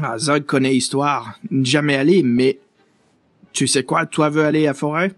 Ah, 0.02 0.18
Zog 0.18 0.46
connaît 0.46 0.76
histoire. 0.76 1.39
Jamais 1.52 1.96
allé, 1.96 2.24
mais 2.24 2.60
tu 3.54 3.68
sais 3.68 3.84
quoi 3.84 4.06
Toi 4.06 4.30
veux 4.30 4.44
aller 4.44 4.68
à 4.68 4.74
forêt? 4.74 5.12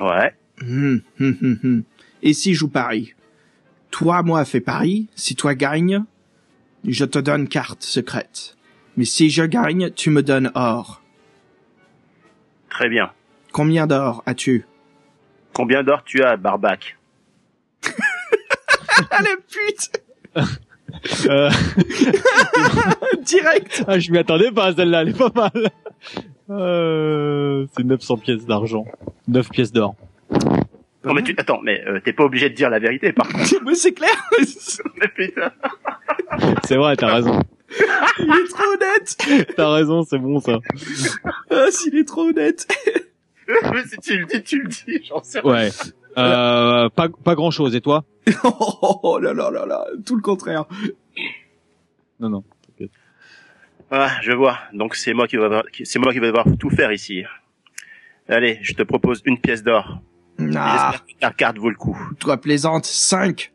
Ouais. 0.00 0.34
Hum, 0.62 1.02
hum, 1.20 1.58
hum. 1.62 1.82
Et 2.22 2.32
si 2.32 2.54
je 2.54 2.60
joue 2.60 2.68
Paris? 2.68 3.14
Toi, 3.90 4.22
moi, 4.22 4.44
fais 4.44 4.60
Paris. 4.60 5.08
Si 5.14 5.34
toi 5.34 5.54
gagnes, 5.54 6.04
je 6.84 7.04
te 7.04 7.18
donne 7.18 7.48
carte 7.48 7.82
secrète. 7.82 8.56
Mais 8.98 9.04
si 9.04 9.30
je 9.30 9.44
gagne, 9.44 9.90
tu 9.90 10.10
me 10.10 10.24
donnes 10.24 10.50
or. 10.56 11.00
Très 12.68 12.88
bien. 12.88 13.12
Combien 13.52 13.86
d'or 13.86 14.24
as-tu? 14.26 14.66
Combien 15.52 15.84
d'or 15.84 16.02
tu 16.02 16.20
as, 16.24 16.36
Barbac? 16.36 16.98
Ah 19.12 19.22
la 19.22 19.36
pute 19.48 20.02
Euh, 21.28 21.48
Direct 23.22 23.84
ah, 23.86 24.00
je 24.00 24.10
m'y 24.10 24.18
attendais 24.18 24.50
pas, 24.50 24.74
celle-là, 24.74 25.02
elle 25.02 25.10
est 25.10 25.16
pas 25.16 25.30
mal. 25.32 25.70
Euh, 26.50 27.66
c'est 27.76 27.84
900 27.84 28.16
pièces 28.16 28.46
d'argent. 28.46 28.84
9 29.28 29.48
pièces 29.50 29.70
d'or. 29.70 29.94
Non 31.04 31.14
mais 31.14 31.22
tu 31.22 31.36
attends, 31.38 31.60
mais 31.62 31.84
euh, 31.86 32.00
t'es 32.00 32.12
pas 32.12 32.24
obligé 32.24 32.50
de 32.50 32.54
dire 32.56 32.68
la 32.68 32.80
vérité 32.80 33.12
par 33.12 33.28
contre. 33.28 33.54
Mais 33.64 33.76
c'est 33.76 33.92
clair 33.92 34.10
Mais 35.00 35.06
putain. 35.06 35.52
C'est 36.64 36.76
vrai, 36.76 36.96
t'as 36.96 37.14
raison. 37.14 37.40
Il 37.70 38.30
est 38.30 38.48
trop 38.48 38.64
honnête 38.64 39.46
T'as 39.56 39.70
raison, 39.70 40.02
c'est 40.02 40.18
bon 40.18 40.40
ça. 40.40 40.58
Ah, 41.50 41.66
s'il 41.70 41.96
est 41.96 42.06
trop 42.06 42.28
honnête 42.28 42.66
mais 43.48 43.84
si 43.86 43.96
tu 43.98 44.18
le 44.18 44.26
dis, 44.26 44.42
tu 44.42 44.62
le 44.62 44.68
dis, 44.68 45.04
j'en 45.06 45.22
sais 45.22 45.40
rien. 45.40 45.50
Ouais. 45.50 45.70
Euh, 46.16 46.88
pas, 46.90 47.08
pas 47.08 47.34
grand 47.34 47.50
chose. 47.50 47.74
Et 47.74 47.80
toi? 47.80 48.04
oh, 48.44 49.18
là 49.20 49.32
là 49.32 49.50
là 49.50 49.64
là 49.66 49.86
Tout 50.04 50.16
le 50.16 50.22
contraire 50.22 50.64
Non, 52.20 52.28
non. 52.28 52.44
Ah, 53.90 54.10
je 54.22 54.32
vois. 54.32 54.58
Donc 54.74 54.94
c'est 54.94 55.14
moi 55.14 55.26
qui 55.26 55.36
va, 55.36 55.62
c'est 55.84 55.98
moi 55.98 56.12
qui 56.12 56.18
vais 56.18 56.26
devoir 56.26 56.44
tout 56.58 56.68
faire 56.68 56.92
ici. 56.92 57.24
Allez, 58.28 58.58
je 58.60 58.74
te 58.74 58.82
propose 58.82 59.22
une 59.24 59.40
pièce 59.40 59.62
d'or. 59.62 60.02
Ah, 60.38 60.44
J'espère 60.92 61.06
que 61.06 61.20
ta 61.20 61.30
carte 61.30 61.58
vaut 61.58 61.70
le 61.70 61.76
coup. 61.76 61.98
toi 62.20 62.36
plaisante, 62.36 62.84
5. 62.84 63.50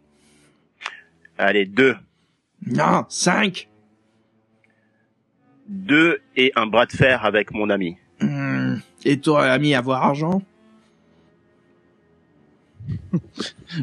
Allez, 1.38 1.66
deux. 1.66 1.96
Non, 2.66 3.06
5. 3.10 3.70
Deux 5.74 6.20
et 6.36 6.52
un 6.56 6.68
bras 6.68 6.86
de 6.86 6.92
fer 6.92 7.26
avec 7.26 7.52
mon 7.52 7.72
ami. 7.72 7.98
Hmm. 8.22 8.76
Et 9.06 9.18
toi, 9.20 9.46
ami, 9.46 9.74
avoir 9.74 10.04
argent 10.04 10.42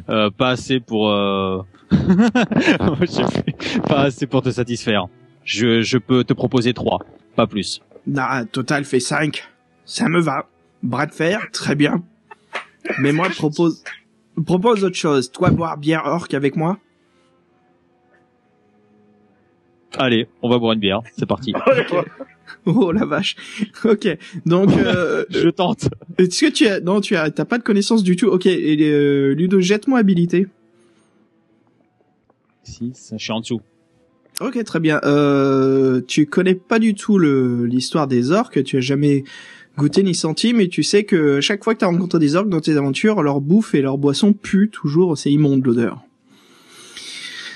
Euh, 0.08 0.30
pas 0.30 0.50
assez 0.50 0.78
pour 0.78 1.10
euh... 1.10 1.62
pas 3.88 4.02
assez 4.02 4.26
pour 4.28 4.40
te 4.42 4.50
satisfaire. 4.50 5.08
Je, 5.44 5.82
je 5.82 5.98
peux 5.98 6.22
te 6.22 6.32
proposer 6.32 6.74
trois, 6.74 7.00
pas 7.34 7.48
plus. 7.48 7.82
Non, 8.06 8.46
total 8.52 8.84
fait 8.84 9.00
5. 9.00 9.42
Ça 9.84 10.08
me 10.08 10.20
va. 10.20 10.46
Bras 10.84 11.06
de 11.06 11.12
fer, 11.12 11.48
très 11.52 11.74
bien. 11.74 12.04
Mais 13.00 13.10
moi, 13.10 13.28
propose, 13.30 13.82
propose 14.46 14.84
autre 14.84 14.96
chose. 14.96 15.32
Toi, 15.32 15.50
boire 15.50 15.76
bière 15.76 16.06
orc 16.06 16.32
avec 16.34 16.54
moi 16.54 16.78
Allez, 19.98 20.28
on 20.42 20.48
va 20.48 20.58
boire 20.58 20.72
une 20.72 20.80
bière. 20.80 21.00
C'est 21.16 21.26
parti. 21.26 21.52
Oh 22.66 22.92
la 22.92 23.04
vache. 23.04 23.36
Ok. 23.84 24.06
Donc, 24.46 24.70
euh, 24.76 25.24
je 25.30 25.48
tente. 25.48 25.88
est-ce 26.18 26.44
que 26.44 26.50
tu 26.50 26.66
as, 26.66 26.80
non, 26.80 27.00
tu 27.00 27.16
as, 27.16 27.30
t'as 27.30 27.44
pas 27.44 27.58
de 27.58 27.62
connaissance 27.62 28.02
du 28.02 28.16
tout? 28.16 28.26
Ok. 28.26 28.46
Et 28.46 28.76
euh, 28.82 29.34
Ludo, 29.34 29.60
jette-moi 29.60 29.98
habilité. 29.98 30.46
6, 32.64 33.14
je 33.16 33.22
suis 33.22 33.32
en 33.32 33.40
dessous. 33.40 33.60
Ok, 34.40 34.62
très 34.64 34.80
bien. 34.80 35.00
Euh, 35.04 36.00
tu 36.06 36.26
connais 36.26 36.54
pas 36.54 36.78
du 36.78 36.94
tout 36.94 37.18
le 37.18 37.66
l'histoire 37.66 38.06
des 38.06 38.30
orques, 38.30 38.62
tu 38.64 38.78
as 38.78 38.80
jamais 38.80 39.24
goûté 39.76 40.02
ni 40.02 40.14
senti, 40.14 40.54
mais 40.54 40.68
tu 40.68 40.82
sais 40.82 41.04
que 41.04 41.40
chaque 41.40 41.62
fois 41.62 41.74
que 41.74 41.80
tu 41.80 41.84
as 41.84 41.88
rencontré 41.88 42.18
des 42.18 42.36
orques 42.36 42.48
dans 42.48 42.60
tes 42.60 42.76
aventures, 42.76 43.22
leur 43.22 43.40
bouffe 43.40 43.74
et 43.74 43.82
leur 43.82 43.98
boisson 43.98 44.32
puent 44.32 44.70
toujours, 44.70 45.18
c'est 45.18 45.30
immonde 45.30 45.64
l'odeur. 45.64 46.02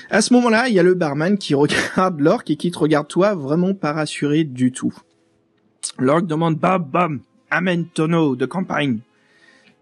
À 0.09 0.21
ce 0.21 0.33
moment-là, 0.33 0.67
il 0.69 0.75
y 0.75 0.79
a 0.79 0.83
le 0.83 0.93
barman 0.93 1.37
qui 1.37 1.53
regarde 1.55 2.19
l'orque 2.19 2.49
et 2.51 2.55
qui 2.55 2.71
te 2.71 2.77
regarde 2.79 3.07
toi 3.07 3.33
vraiment 3.35 3.73
pas 3.73 3.93
rassuré 3.93 4.43
du 4.43 4.71
tout. 4.71 4.93
L'orque 5.99 6.25
demande 6.27 6.55
Bob, 6.57 6.89
Bob, 6.91 7.19
amène 7.49 7.85
tonneau 7.85 8.35
de 8.35 8.45
campagne. 8.45 8.99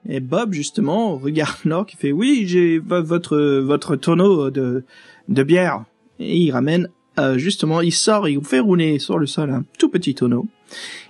Et 0.07 0.19
Bob, 0.19 0.53
justement, 0.53 1.15
regarde 1.15 1.57
l'orque 1.65 1.93
et 1.93 1.97
fait 1.97 2.11
oui, 2.11 2.43
j'ai 2.45 2.79
vo- 2.79 3.03
votre 3.03 3.37
votre 3.59 3.95
tonneau 3.95 4.49
de 4.49 4.83
de 5.29 5.43
bière 5.43 5.85
et 6.19 6.37
il 6.37 6.51
ramène 6.51 6.89
euh, 7.19 7.37
justement, 7.37 7.79
il 7.81 7.91
sort, 7.93 8.27
il 8.27 8.43
fait 8.43 8.59
rouler 8.59 8.97
sur 8.99 9.19
le 9.19 9.27
sol 9.27 9.51
un 9.51 9.63
tout 9.77 9.89
petit 9.89 10.15
tonneau. 10.15 10.47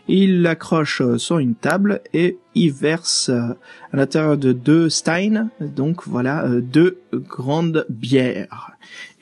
Il 0.07 0.41
l'accroche 0.41 1.01
euh, 1.01 1.17
sur 1.17 1.39
une 1.39 1.55
table 1.55 2.01
et 2.13 2.37
il 2.55 2.73
verse 2.73 3.29
euh, 3.29 3.53
à 3.93 3.97
l'intérieur 3.97 4.37
de 4.37 4.51
deux 4.51 4.89
steins, 4.89 5.49
donc 5.61 6.05
voilà, 6.05 6.45
euh, 6.45 6.59
deux 6.59 6.99
grandes 7.13 7.85
bières. 7.89 8.71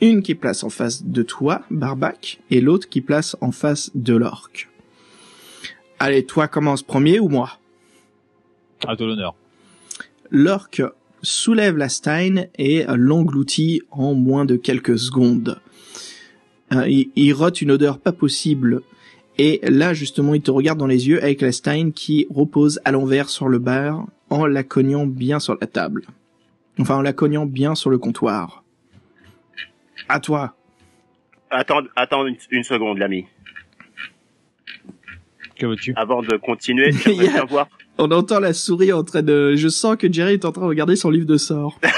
Une 0.01 0.23
qui 0.23 0.33
place 0.33 0.63
en 0.63 0.69
face 0.69 1.03
de 1.03 1.21
toi, 1.21 1.61
Barbac, 1.69 2.39
et 2.49 2.61
l'autre 2.61 2.89
qui 2.89 3.01
place 3.01 3.37
en 3.41 3.51
face 3.51 3.91
de 3.93 4.15
l'orque. 4.15 4.69
Allez, 5.99 6.25
toi 6.25 6.47
commence 6.47 6.81
premier 6.81 7.19
ou 7.19 7.29
moi? 7.29 7.59
À 8.87 8.95
toi 8.95 9.05
l'honneur. 9.05 9.35
L'orque 10.31 10.81
soulève 11.21 11.77
la 11.77 11.89
stein 11.89 12.45
et 12.57 12.85
l'engloutit 12.87 13.83
en 13.91 14.15
moins 14.15 14.45
de 14.45 14.55
quelques 14.55 14.97
secondes. 14.97 15.61
Il, 16.71 17.11
il 17.15 17.33
rote 17.33 17.61
une 17.61 17.69
odeur 17.69 17.99
pas 17.99 18.13
possible. 18.13 18.81
Et 19.37 19.59
là, 19.63 19.93
justement, 19.93 20.33
il 20.33 20.41
te 20.41 20.51
regarde 20.51 20.77
dans 20.77 20.87
les 20.87 21.07
yeux 21.07 21.23
avec 21.23 21.41
la 21.41 21.51
stein 21.51 21.91
qui 21.91 22.27
repose 22.29 22.79
à 22.85 22.91
l'envers 22.91 23.29
sur 23.29 23.47
le 23.47 23.59
bar 23.59 24.05
en 24.29 24.45
la 24.45 24.63
cognant 24.63 25.05
bien 25.05 25.39
sur 25.39 25.57
la 25.59 25.67
table. 25.67 26.03
Enfin, 26.79 26.97
en 26.97 27.01
la 27.01 27.13
cognant 27.13 27.45
bien 27.45 27.75
sur 27.75 27.89
le 27.89 27.97
comptoir. 27.97 28.63
À 30.09 30.19
toi. 30.19 30.55
Attends, 31.49 31.81
attends 31.95 32.25
une, 32.25 32.37
une 32.49 32.63
seconde, 32.63 32.97
l'ami. 32.97 33.25
Que 35.57 35.65
veux-tu? 35.67 35.93
Avant 35.95 36.21
de 36.21 36.37
continuer, 36.37 36.91
j'aimerais 37.05 37.27
bien 37.27 37.45
voir. 37.45 37.67
On 37.97 38.09
entend 38.11 38.39
la 38.39 38.53
souris 38.53 38.93
en 38.93 39.03
train 39.03 39.21
de... 39.21 39.55
Je 39.55 39.67
sens 39.67 39.95
que 39.95 40.11
Jerry 40.11 40.33
est 40.33 40.45
en 40.45 40.51
train 40.51 40.63
de 40.63 40.67
regarder 40.67 40.95
son 40.95 41.09
livre 41.09 41.27
de 41.27 41.37
sorts. 41.37 41.79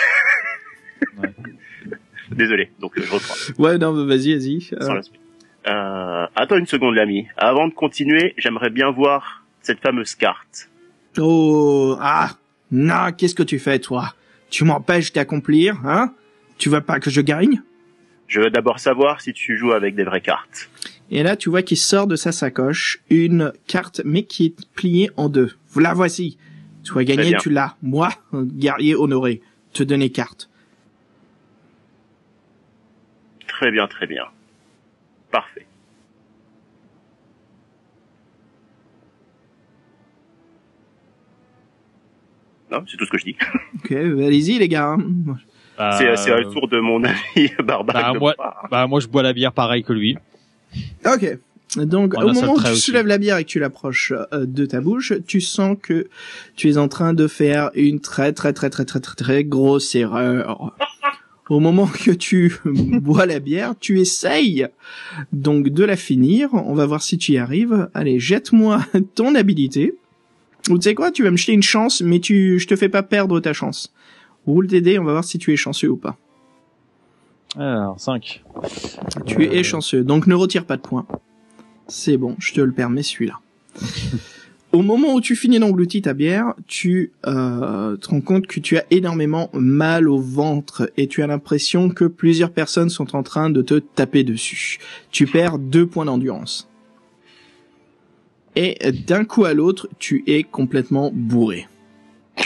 Désolé, 2.32 2.72
donc 2.80 2.94
je 2.96 3.10
reprends. 3.12 3.36
Ouais, 3.62 3.78
non, 3.78 3.94
mais 3.94 4.06
vas-y, 4.06 4.34
vas-y. 4.34 4.70
Euh, 4.74 4.86
Sans 4.86 4.94
la 4.96 5.04
suite. 5.04 5.20
Euh, 5.68 6.28
attends 6.36 6.58
une 6.58 6.68
seconde, 6.68 6.96
l'ami. 6.96 7.28
Avant 7.38 7.68
de 7.68 7.74
continuer, 7.74 8.34
j'aimerais 8.38 8.70
bien 8.70 8.92
voir 8.92 9.44
cette 9.62 9.80
fameuse 9.80 10.16
carte. 10.16 10.70
Oh, 11.18 11.98
ah, 12.02 12.32
non, 12.72 13.12
qu'est-ce 13.18 13.36
que 13.36 13.44
tu 13.44 13.60
fais, 13.60 13.80
toi? 13.80 14.14
Tu 14.50 14.64
m'empêches 14.64 15.14
d'accomplir, 15.14 15.80
hein? 15.86 16.14
Tu 16.58 16.70
veux 16.70 16.82
pas 16.82 17.00
que 17.00 17.10
je 17.10 17.22
gagne? 17.22 17.62
Je 18.28 18.42
veux 18.42 18.50
d'abord 18.50 18.80
savoir 18.80 19.22
si 19.22 19.34
tu 19.34 19.58
joues 19.58 19.74
avec 19.74 19.96
des 19.96 20.04
vraies 20.04 20.22
cartes. 20.22 20.70
Et 21.12 21.22
là, 21.24 21.36
tu 21.36 21.50
vois 21.50 21.62
qu'il 21.62 21.78
sort 21.78 22.08
de 22.08 22.16
sa 22.16 22.32
sacoche 22.32 23.00
une 23.10 23.54
carte, 23.68 24.02
mais 24.06 24.24
qui 24.24 24.46
est 24.48 24.68
pliée 24.74 25.12
en 25.18 25.30
deux. 25.30 25.54
La 25.76 25.94
voici. 25.94 26.38
Tu 26.84 26.98
as 26.98 27.04
gagné, 27.04 27.38
tu 27.40 27.50
l'as. 27.50 27.76
Moi, 27.82 28.10
guerrier 28.34 28.96
honoré, 28.96 29.42
te 29.74 29.84
donner 29.84 30.10
carte. 30.10 30.50
Très 33.48 33.72
bien, 33.72 33.88
très 33.88 34.08
bien. 34.08 34.26
Parfait. 35.34 35.66
Non, 42.72 42.84
c'est 42.90 42.98
tout 42.98 43.06
ce 43.06 43.10
que 43.10 43.18
je 43.18 43.26
dis. 43.26 43.36
Ok, 43.84 43.92
allez-y, 43.92 44.60
les 44.60 44.68
gars. 44.68 44.92
hein. 44.92 44.98
Bah, 45.78 45.98
C'est 45.98 46.16
c'est 46.18 46.30
le 46.38 46.50
tour 46.52 46.68
de 46.68 46.80
mon 46.80 47.04
ami 47.04 47.52
Barbac. 47.64 47.96
bah, 47.96 48.14
moi- 48.20 48.36
bah 48.70 48.86
moi 48.88 49.00
je 49.00 49.08
bois 49.08 49.24
la 49.24 49.34
bière 49.34 49.52
pareil 49.52 49.84
que 49.84 49.92
lui. 49.94 50.18
Ok. 51.06 51.38
Donc, 51.76 52.14
On 52.16 52.22
au 52.22 52.34
moment 52.34 52.54
où 52.54 52.62
tu 52.62 52.68
aussi. 52.68 52.82
soulèves 52.82 53.08
la 53.08 53.18
bière 53.18 53.38
et 53.38 53.44
que 53.46 53.50
tu 53.50 53.58
l'approches 53.60 54.14
euh, 54.32 54.46
de 54.46 54.68
ta 54.68 54.80
bouche, 54.80 55.14
tu 55.26 55.42
sens 55.42 55.76
que 55.82 56.08
tu 56.56 56.70
es 56.70 56.78
en 56.78 56.88
train 56.88 57.16
de 57.16 57.28
faire 57.28 57.72
une 57.74 58.00
très 58.00 58.32
très 58.32 58.54
très 58.54 58.70
très 58.70 58.86
très 58.86 59.00
très 59.00 59.16
très 59.16 59.44
grosse 59.44 59.96
erreur. 59.96 60.76
Au 61.50 61.60
moment 61.60 61.88
que 61.88 62.12
tu 62.12 62.56
bois 62.66 63.26
la 63.26 63.40
bière, 63.40 63.76
tu 63.80 64.00
essayes 64.00 64.68
donc 65.32 65.70
de 65.70 65.84
la 65.84 65.96
finir. 65.96 66.50
On 66.54 66.74
va 66.74 66.86
voir 66.86 67.02
si 67.02 67.18
tu 67.18 67.34
y 67.34 67.38
arrives. 67.38 67.90
Allez, 67.94 68.20
jette-moi 68.20 68.86
ton 69.16 69.36
habilité. 69.36 69.96
Ou 70.70 70.78
tu 70.78 70.84
sais 70.84 70.96
quoi, 70.96 71.12
tu 71.12 71.24
vas 71.24 71.32
me 71.32 71.38
jeter 71.38 71.52
une 71.52 71.64
chance, 71.64 72.02
mais 72.02 72.20
tu, 72.20 72.58
je 72.58 72.68
te 72.68 72.76
fais 72.78 72.88
pas 72.88 73.04
perdre 73.04 73.40
ta 73.42 73.52
chance. 73.52 73.94
Roule 74.46 74.68
tes 74.68 74.80
dés, 74.80 74.98
on 74.98 75.04
va 75.04 75.12
voir 75.12 75.24
si 75.26 75.38
tu 75.38 75.52
es 75.52 75.58
chanceux 75.58 75.90
ou 75.90 75.98
pas. 75.98 76.18
Alors 77.58 78.00
5. 78.00 78.44
Tu 79.26 79.44
es 79.44 79.64
chanceux, 79.64 80.04
donc 80.04 80.26
ne 80.28 80.36
retire 80.36 80.66
pas 80.66 80.78
de 80.78 80.82
points. 80.82 81.06
C'est 81.88 82.18
bon, 82.18 82.36
je 82.40 82.54
te 82.54 82.62
le 82.62 82.72
permets 82.72 83.04
celui-là. 83.04 83.40
Au 84.74 84.82
moment 84.82 85.14
où 85.14 85.22
tu 85.22 85.36
finis 85.36 85.60
d'engloutir 85.60 86.02
ta 86.02 86.16
bière, 86.16 86.56
tu 86.66 87.12
euh, 87.28 87.96
te 87.96 88.10
rends 88.10 88.22
compte 88.22 88.48
que 88.48 88.60
tu 88.60 88.76
as 88.76 88.86
énormément 88.90 89.52
mal 89.54 90.10
au 90.10 90.18
ventre 90.18 90.92
et 90.98 91.08
tu 91.08 91.22
as 91.22 91.28
l'impression 91.28 91.90
que 91.90 92.06
plusieurs 92.06 92.52
personnes 92.52 92.90
sont 92.90 93.16
en 93.16 93.22
train 93.22 93.52
de 93.52 93.62
te 93.62 93.76
taper 93.76 94.24
dessus. 94.24 94.80
Tu 95.12 95.28
perds 95.28 95.60
deux 95.60 95.86
points 95.86 96.06
d'endurance. 96.06 96.72
Et 98.56 98.76
d'un 99.06 99.26
coup 99.26 99.46
à 99.46 99.54
l'autre, 99.54 99.88
tu 100.00 100.24
es 100.26 100.42
complètement 100.44 101.12
bourré. 101.14 101.68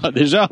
Ah 0.00 0.12
déjà 0.12 0.48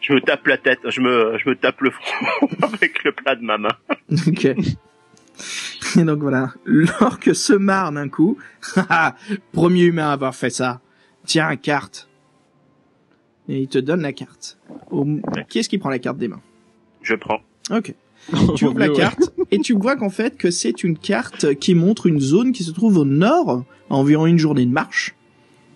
Je 0.00 0.12
me 0.12 0.20
tape 0.20 0.46
la 0.48 0.58
tête, 0.58 0.80
je 0.88 1.00
me, 1.00 1.38
je 1.38 1.48
me 1.48 1.54
tape 1.54 1.80
le 1.80 1.90
front 1.92 2.48
avec 2.74 3.04
le 3.04 3.12
plat 3.12 3.36
de 3.36 3.42
ma 3.42 3.58
main. 3.58 3.76
Ok. 4.26 4.48
Et 5.96 6.04
donc 6.04 6.18
voilà, 6.20 6.52
l'orque 6.64 7.34
se 7.34 7.52
marre 7.52 7.92
d'un 7.92 8.08
coup. 8.08 8.36
Haha, 8.76 9.14
Premier 9.52 9.84
humain 9.84 10.08
à 10.08 10.12
avoir 10.12 10.34
fait 10.34 10.50
ça. 10.50 10.80
Tiens, 11.24 11.54
carte. 11.56 12.08
Et 13.48 13.60
il 13.62 13.68
te 13.68 13.78
donne 13.78 14.02
la 14.02 14.12
carte. 14.12 14.58
Au- 14.90 15.06
Qui 15.48 15.58
est-ce 15.60 15.68
qui 15.68 15.78
prend 15.78 15.88
la 15.90 15.98
carte 15.98 16.18
des 16.18 16.28
mains? 16.28 16.40
Je 17.02 17.14
prends. 17.14 17.40
Ok. 17.70 17.94
Tu 18.56 18.66
ouvres 18.66 18.78
la 18.78 18.88
carte 18.90 19.32
et 19.52 19.58
tu 19.60 19.72
vois 19.74 19.96
qu'en 19.96 20.10
fait 20.10 20.36
que 20.36 20.50
c'est 20.50 20.82
une 20.84 20.98
carte 20.98 21.54
qui 21.54 21.74
montre 21.74 22.06
une 22.06 22.20
zone 22.20 22.52
qui 22.52 22.62
se 22.64 22.72
trouve 22.72 22.98
au 22.98 23.04
nord, 23.06 23.64
à 23.88 23.94
environ 23.94 24.26
une 24.26 24.36
journée 24.38 24.66
de 24.66 24.70
marche, 24.72 25.14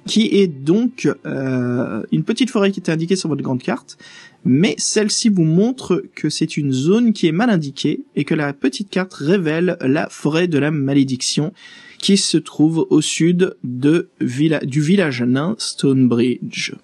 qui 0.05 0.27
est 0.33 0.49
donc 0.49 1.09
euh, 1.25 2.03
une 2.13 2.25
petite 2.25 2.51
forêt 2.51 2.71
qui 2.73 2.81
est 2.81 2.91
indiquée 2.91 3.17
sur 3.17 3.29
votre 3.31 3.43
grande 3.43 3.63
carte, 3.63 3.97
mais 4.45 4.75
celle-ci 4.79 5.29
vous 5.29 5.45
montre 5.45 6.03
que 6.15 6.29
c'est 6.29 6.57
une 6.57 6.73
zone 6.73 7.13
qui 7.13 7.27
est 7.27 7.33
mal 7.33 7.51
indiquée 7.51 8.05
et 8.17 8.25
que 8.25 8.35
la 8.35 8.53
petite 8.53 8.91
carte 8.91 9.15
révèle 9.15 9.77
la 9.81 10.09
forêt 10.09 10.49
de 10.49 10.59
la 10.59 10.71
malédiction 10.71 11.53
qui 11.99 12.17
se 12.17 12.37
trouve 12.37 12.87
au 12.91 13.01
sud 13.01 13.57
du 13.63 14.03
village 14.21 15.23
nain 15.23 15.55
Stonebridge. 15.59 16.75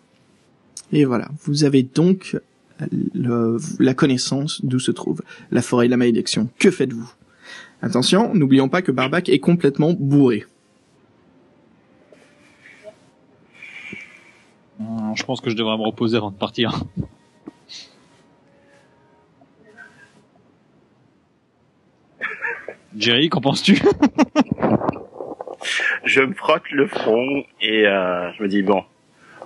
Et 0.93 1.05
voilà, 1.05 1.29
vous 1.45 1.65
avez 1.65 1.83
donc 1.83 2.39
euh, 2.81 3.59
la 3.79 3.95
connaissance 3.95 4.65
d'où 4.65 4.79
se 4.79 4.93
trouve 4.93 5.23
la 5.51 5.63
forêt 5.63 5.87
de 5.87 5.91
la 5.91 5.97
malédiction. 5.97 6.49
Que 6.59 6.71
faites-vous? 6.71 7.13
Attention, 7.83 8.33
n'oublions 8.35 8.69
pas 8.69 8.83
que 8.83 8.93
Barbac 8.93 9.29
est 9.29 9.39
complètement 9.39 9.93
bourré. 9.93 10.45
Euh, 14.81 14.85
je 15.15 15.25
pense 15.25 15.41
que 15.41 15.51
je 15.51 15.57
devrais 15.57 15.77
me 15.77 15.83
reposer 15.83 16.17
avant 16.17 16.31
de 16.31 16.37
partir. 16.37 16.85
Jerry, 22.99 23.29
qu'en 23.29 23.41
penses-tu? 23.41 23.79
Je 26.05 26.21
me 26.21 26.35
frotte 26.35 26.69
le 26.73 26.87
front 26.87 27.45
et 27.61 27.87
euh, 27.87 28.31
je 28.37 28.43
me 28.43 28.49
dis 28.49 28.63
bon, 28.63 28.83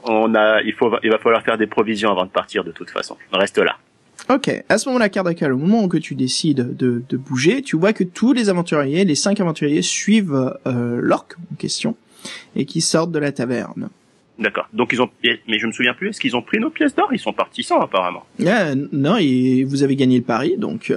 on 0.05 0.35
a, 0.35 0.63
il 0.63 0.73
faut, 0.73 0.91
il 1.03 1.11
va 1.11 1.19
falloir 1.19 1.43
faire 1.43 1.59
des 1.59 1.67
provisions 1.67 2.11
avant 2.11 2.25
de 2.25 2.31
partir 2.31 2.65
de 2.65 2.73
toute 2.73 2.91
façon. 2.91 3.17
Reste 3.33 3.59
là. 3.59 3.77
Ok, 4.31 4.51
à 4.69 4.79
ce 4.79 4.89
moment-là, 4.89 5.09
Kardakal, 5.09 5.53
au 5.53 5.59
moment 5.59 5.85
où 5.85 5.99
tu 5.99 6.15
décides 6.15 6.77
de, 6.77 7.03
de 7.09 7.17
bouger, 7.17 7.61
tu 7.63 7.77
vois 7.77 7.93
que 7.93 8.05
tous 8.05 8.33
les 8.33 8.49
aventuriers, 8.49 9.05
les 9.05 9.15
cinq 9.17 9.41
aventuriers, 9.41 9.83
suivent 9.83 10.55
euh, 10.67 10.99
l'orque 11.03 11.35
en 11.53 11.57
question 11.57 11.97
et 12.57 12.65
qui 12.65 12.81
sortent 12.81 13.11
de 13.13 13.19
la 13.19 13.33
taverne. 13.33 13.91
D'accord. 14.39 14.69
Donc 14.73 14.93
ils 14.93 15.03
ont, 15.03 15.11
mais 15.49 15.59
je 15.59 15.67
me 15.67 15.73
souviens 15.73 15.95
plus. 15.95 16.09
Est-ce 16.11 16.21
qu'ils 16.21 16.37
ont 16.37 16.43
pris 16.43 16.59
nos 16.59 16.71
pièces 16.71 16.95
d'or? 16.95 17.09
Ils 17.13 17.19
sont 17.19 17.33
partis 17.33 17.65
sans 17.65 17.81
apparemment. 17.81 18.25
Ah, 18.47 18.75
non, 18.93 19.17
et 19.19 19.65
vous 19.65 19.83
avez 19.83 19.97
gagné 19.97 20.19
le 20.19 20.25
pari, 20.25 20.57
donc. 20.57 20.91
euh, 20.91 20.97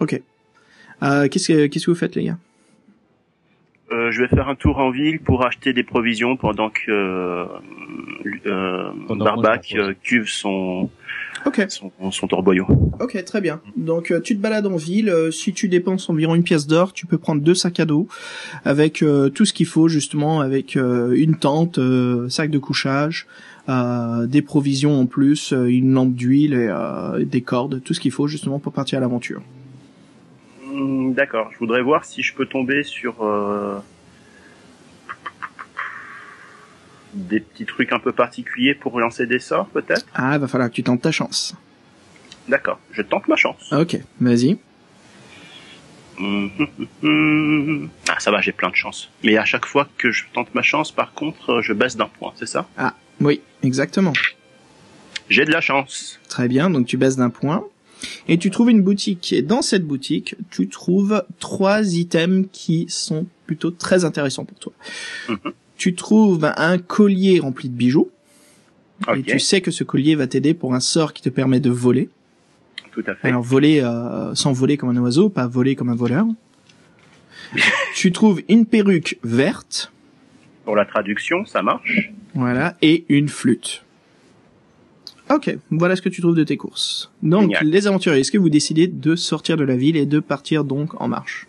Ok. 0.00 0.20
Euh, 1.02 1.28
qu'est-ce 1.28 1.48
que 1.52 1.66
qu'est-ce 1.66 1.86
que 1.86 1.90
vous 1.90 1.96
faites, 1.96 2.14
les 2.16 2.24
gars? 2.24 2.38
Euh, 3.92 4.10
je 4.10 4.20
vais 4.22 4.28
faire 4.28 4.48
un 4.48 4.56
tour 4.56 4.78
en 4.78 4.90
ville 4.90 5.20
pour 5.20 5.46
acheter 5.46 5.72
des 5.72 5.84
provisions 5.84 6.36
pendant 6.36 6.70
que 6.70 6.90
euh, 6.90 7.44
euh, 8.46 8.90
Pendant 9.06 9.24
Barbac 9.24 9.72
euh, 9.76 9.94
cuve 10.02 10.26
son, 10.28 10.90
Ok. 11.44 11.66
son 11.68 11.92
son 12.10 12.26
torboyau. 12.26 12.66
Ok, 12.98 13.22
très 13.24 13.40
bien. 13.40 13.60
Donc 13.76 14.10
euh, 14.10 14.20
tu 14.20 14.36
te 14.36 14.40
balades 14.42 14.66
en 14.66 14.74
ville. 14.76 15.08
euh, 15.08 15.30
si 15.30 15.52
tu 15.52 15.68
dépenses 15.68 16.10
environ 16.10 16.34
une 16.34 16.42
pièce 16.42 16.66
d'or, 16.66 16.92
tu 16.94 17.06
peux 17.06 17.16
prendre 17.16 17.40
deux 17.42 17.54
sacs 17.54 17.78
à 17.78 17.84
dos 17.84 18.08
avec 18.64 19.02
euh, 19.02 19.28
tout 19.28 19.44
ce 19.44 19.52
qu'il 19.52 19.66
faut 19.66 19.86
justement, 19.86 20.40
avec 20.40 20.76
euh, 20.76 21.12
une 21.16 21.36
tente, 21.36 21.78
euh, 21.78 22.28
sac 22.28 22.50
de 22.50 22.58
couchage, 22.58 23.28
euh, 23.68 24.26
des 24.26 24.42
provisions 24.42 24.98
en 24.98 25.06
plus, 25.06 25.52
une 25.52 25.92
lampe 25.92 26.14
d'huile 26.14 26.54
et 26.54 26.66
euh, 26.68 27.24
des 27.24 27.40
cordes, 27.40 27.80
tout 27.84 27.94
ce 27.94 28.00
qu'il 28.00 28.10
faut 28.12 28.26
justement 28.26 28.58
pour 28.58 28.72
partir 28.72 28.98
à 28.98 29.00
l'aventure. 29.00 29.42
Hmm, 30.76 31.12
D'accord. 31.14 31.50
Je 31.54 31.58
voudrais 31.58 31.80
voir 31.80 32.04
si 32.04 32.22
je 32.22 32.34
peux 32.34 32.44
tomber 32.46 32.82
sur 32.82 33.22
euh, 33.24 33.78
des 37.14 37.40
petits 37.40 37.64
trucs 37.64 37.92
un 37.92 37.98
peu 37.98 38.12
particuliers 38.12 38.74
pour 38.74 39.00
lancer 39.00 39.26
des 39.26 39.38
sorts, 39.38 39.68
peut-être? 39.68 40.06
Ah, 40.14 40.36
va 40.36 40.46
falloir 40.46 40.68
que 40.68 40.74
tu 40.74 40.82
tentes 40.82 41.00
ta 41.00 41.10
chance. 41.10 41.54
D'accord. 42.48 42.78
Je 42.92 43.00
tente 43.02 43.26
ma 43.26 43.36
chance. 43.36 43.72
Ok, 43.72 43.96
vas-y. 44.20 44.58
Hum, 46.18 46.50
hum. 47.02 47.88
Ah, 48.08 48.16
ça 48.18 48.30
va, 48.30 48.40
j'ai 48.42 48.52
plein 48.52 48.70
de 48.70 48.74
chance. 48.76 49.10
Mais 49.24 49.36
à 49.38 49.44
chaque 49.44 49.66
fois 49.66 49.88
que 49.96 50.10
je 50.10 50.24
tente 50.34 50.54
ma 50.54 50.62
chance, 50.62 50.92
par 50.92 51.12
contre, 51.14 51.60
je 51.62 51.72
baisse 51.72 51.96
d'un 51.96 52.08
point, 52.08 52.32
c'est 52.36 52.46
ça? 52.46 52.66
Oui, 53.20 53.40
exactement. 53.62 54.12
J'ai 55.30 55.44
de 55.46 55.52
la 55.52 55.60
chance. 55.62 56.20
Très 56.28 56.48
bien, 56.48 56.68
donc 56.70 56.86
tu 56.86 56.96
baisses 56.98 57.16
d'un 57.16 57.30
point. 57.30 57.64
Et 58.28 58.38
tu 58.38 58.50
trouves 58.50 58.70
une 58.70 58.82
boutique. 58.82 59.32
Et 59.32 59.42
dans 59.42 59.62
cette 59.62 59.86
boutique, 59.86 60.34
tu 60.50 60.68
trouves 60.68 61.24
trois 61.38 61.94
items 61.94 62.46
qui 62.52 62.86
sont 62.88 63.26
plutôt 63.46 63.70
très 63.70 64.04
intéressants 64.04 64.44
pour 64.44 64.58
toi. 64.58 64.72
Mhm. 65.28 65.52
Tu 65.76 65.94
trouves 65.94 66.52
un 66.56 66.78
collier 66.78 67.38
rempli 67.38 67.68
de 67.68 67.74
bijoux. 67.74 68.10
Et 69.14 69.22
tu 69.22 69.38
sais 69.38 69.60
que 69.60 69.70
ce 69.70 69.84
collier 69.84 70.14
va 70.14 70.26
t'aider 70.26 70.54
pour 70.54 70.74
un 70.74 70.80
sort 70.80 71.12
qui 71.12 71.22
te 71.22 71.28
permet 71.28 71.60
de 71.60 71.70
voler. 71.70 72.08
tout 72.92 73.04
à 73.06 73.14
fait. 73.14 73.28
Alors 73.28 73.42
voler 73.42 73.80
euh, 73.82 74.34
sans 74.34 74.52
voler 74.52 74.76
comme 74.78 74.88
un 74.88 74.96
oiseau, 75.02 75.28
pas 75.28 75.46
voler 75.46 75.74
comme 75.76 75.90
un 75.90 75.94
voleur. 75.94 76.26
tu 77.94 78.10
trouves 78.12 78.40
une 78.48 78.64
perruque 78.66 79.18
verte, 79.22 79.92
Pour 80.64 80.76
la 80.76 80.84
traduction, 80.86 81.44
ça 81.44 81.62
marche. 81.62 82.10
voilà, 82.34 82.76
et 82.82 83.04
une 83.08 83.28
flûte. 83.28 83.84
Ok, 85.30 85.56
voilà 85.70 85.96
ce 85.96 86.02
que 86.02 86.08
tu 86.08 86.20
trouves 86.20 86.36
de 86.36 86.44
tes 86.44 86.56
courses. 86.56 87.10
Donc, 87.22 87.42
Génial. 87.42 87.66
les 87.66 87.86
aventuriers, 87.86 88.20
est-ce 88.20 88.30
que 88.30 88.38
vous 88.38 88.50
décidez 88.50 88.86
de 88.86 89.16
sortir 89.16 89.56
de 89.56 89.64
la 89.64 89.76
ville 89.76 89.96
et 89.96 90.06
de 90.06 90.20
partir 90.20 90.64
donc 90.64 91.00
en 91.00 91.08
marche 91.08 91.46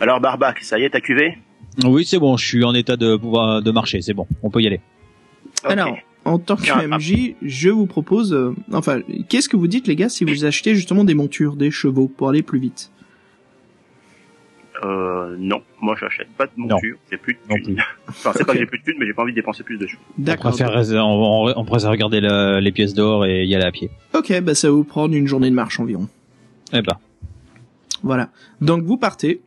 Alors, 0.00 0.20
Barbac, 0.20 0.60
ça 0.62 0.78
y 0.78 0.84
est, 0.84 0.90
t'as 0.90 1.00
cuvé? 1.00 1.38
Oui, 1.84 2.04
c'est 2.04 2.18
bon, 2.18 2.36
je 2.36 2.46
suis 2.46 2.64
en 2.64 2.74
état 2.74 2.96
de 2.96 3.16
pouvoir 3.16 3.62
de 3.62 3.70
marcher, 3.70 4.02
c'est 4.02 4.14
bon, 4.14 4.26
on 4.42 4.50
peut 4.50 4.60
y 4.60 4.66
aller. 4.66 4.80
Alors, 5.64 5.96
en 6.24 6.38
tant 6.38 6.56
que. 6.56 6.86
MJ, 6.86 7.34
je 7.42 7.70
vous 7.70 7.86
propose, 7.86 8.32
euh, 8.32 8.54
enfin, 8.72 9.00
qu'est-ce 9.28 9.48
que 9.48 9.56
vous 9.56 9.66
dites 9.66 9.88
les 9.88 9.96
gars 9.96 10.08
si 10.08 10.24
vous 10.24 10.44
achetez 10.44 10.74
justement 10.74 11.04
des 11.04 11.14
montures, 11.14 11.56
des 11.56 11.70
chevaux 11.70 12.08
pour 12.08 12.28
aller 12.28 12.42
plus 12.42 12.60
vite? 12.60 12.90
Euh, 14.84 15.36
non, 15.38 15.62
moi 15.80 15.94
j'achète 16.00 16.28
pas 16.36 16.46
de 16.46 16.50
monture, 16.56 16.96
j'ai 17.10 17.16
plus 17.16 17.34
de 17.34 17.54
thunes. 17.54 17.64
plus. 17.64 17.76
enfin, 18.08 18.32
c'est 18.34 18.40
Ok. 18.40 18.46
pas 18.48 18.52
que 18.54 18.58
j'ai 18.58 18.66
plus 18.66 18.78
de 18.80 18.84
thunes, 18.84 18.96
mais 18.98 19.06
j'ai 19.06 19.14
pas 19.14 19.22
envie 19.22 19.32
de 19.32 19.36
dépenser 19.36 19.62
plus 19.62 19.78
de 19.78 19.86
choses. 19.86 20.00
On 20.18 20.22
D'accord. 20.22 20.50
préfère, 20.52 20.70
on, 21.06 21.46
on, 21.48 21.52
on 21.56 21.64
préfère 21.64 21.90
regarder 21.90 22.20
la- 22.20 22.60
les 22.60 22.72
pièces 22.72 22.92
d'or 22.94 23.24
et 23.26 23.44
y 23.44 23.54
aller 23.54 23.64
à 23.64 23.70
pied. 23.70 23.90
Ok, 24.14 24.32
bah 24.40 24.54
ça 24.56 24.68
va 24.68 24.74
vous 24.74 24.84
prendre 24.84 25.14
une 25.14 25.26
journée 25.28 25.50
de 25.50 25.54
marche 25.54 25.78
environ. 25.78 26.08
Eh 26.72 26.82
ben, 26.82 26.98
Voilà. 28.02 28.30
Donc 28.60 28.82
vous 28.82 28.96
partez, 28.96 29.40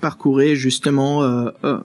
parcourez 0.00 0.56
justement 0.56 1.22
euh, 1.24 1.50
euh, 1.64 1.78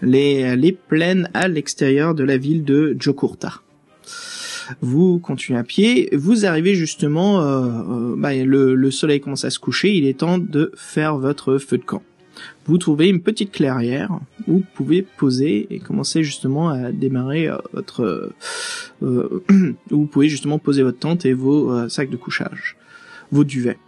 les, 0.00 0.56
les 0.56 0.72
plaines 0.72 1.28
à 1.34 1.48
l'extérieur 1.48 2.14
de 2.14 2.24
la 2.24 2.36
ville 2.38 2.64
de 2.64 2.96
Jokurta. 2.98 3.60
Vous 4.80 5.18
continuez 5.18 5.58
à 5.58 5.64
pied, 5.64 6.08
vous 6.12 6.46
arrivez 6.46 6.74
justement, 6.74 7.40
euh, 7.40 7.62
euh, 7.68 8.14
bah, 8.16 8.34
le, 8.34 8.74
le 8.74 8.90
soleil 8.90 9.20
commence 9.20 9.44
à 9.44 9.50
se 9.50 9.58
coucher, 9.58 9.94
il 9.94 10.06
est 10.06 10.18
temps 10.18 10.38
de 10.38 10.72
faire 10.76 11.16
votre 11.16 11.58
feu 11.58 11.78
de 11.78 11.84
camp. 11.84 12.02
Vous 12.66 12.78
trouvez 12.78 13.08
une 13.08 13.20
petite 13.20 13.52
clairière 13.52 14.18
où 14.48 14.58
vous 14.58 14.64
pouvez 14.74 15.02
poser 15.02 15.66
et 15.70 15.78
commencer 15.78 16.22
justement 16.22 16.70
à 16.70 16.92
démarrer 16.92 17.48
euh, 17.48 17.58
votre, 17.72 18.32
euh, 19.02 19.42
où 19.90 19.96
vous 19.96 20.06
pouvez 20.06 20.28
justement 20.28 20.58
poser 20.58 20.82
votre 20.82 20.98
tente 20.98 21.26
et 21.26 21.32
vos 21.32 21.70
euh, 21.70 21.88
sacs 21.88 22.10
de 22.10 22.16
couchage, 22.16 22.76
vos 23.30 23.44
duvets. 23.44 23.78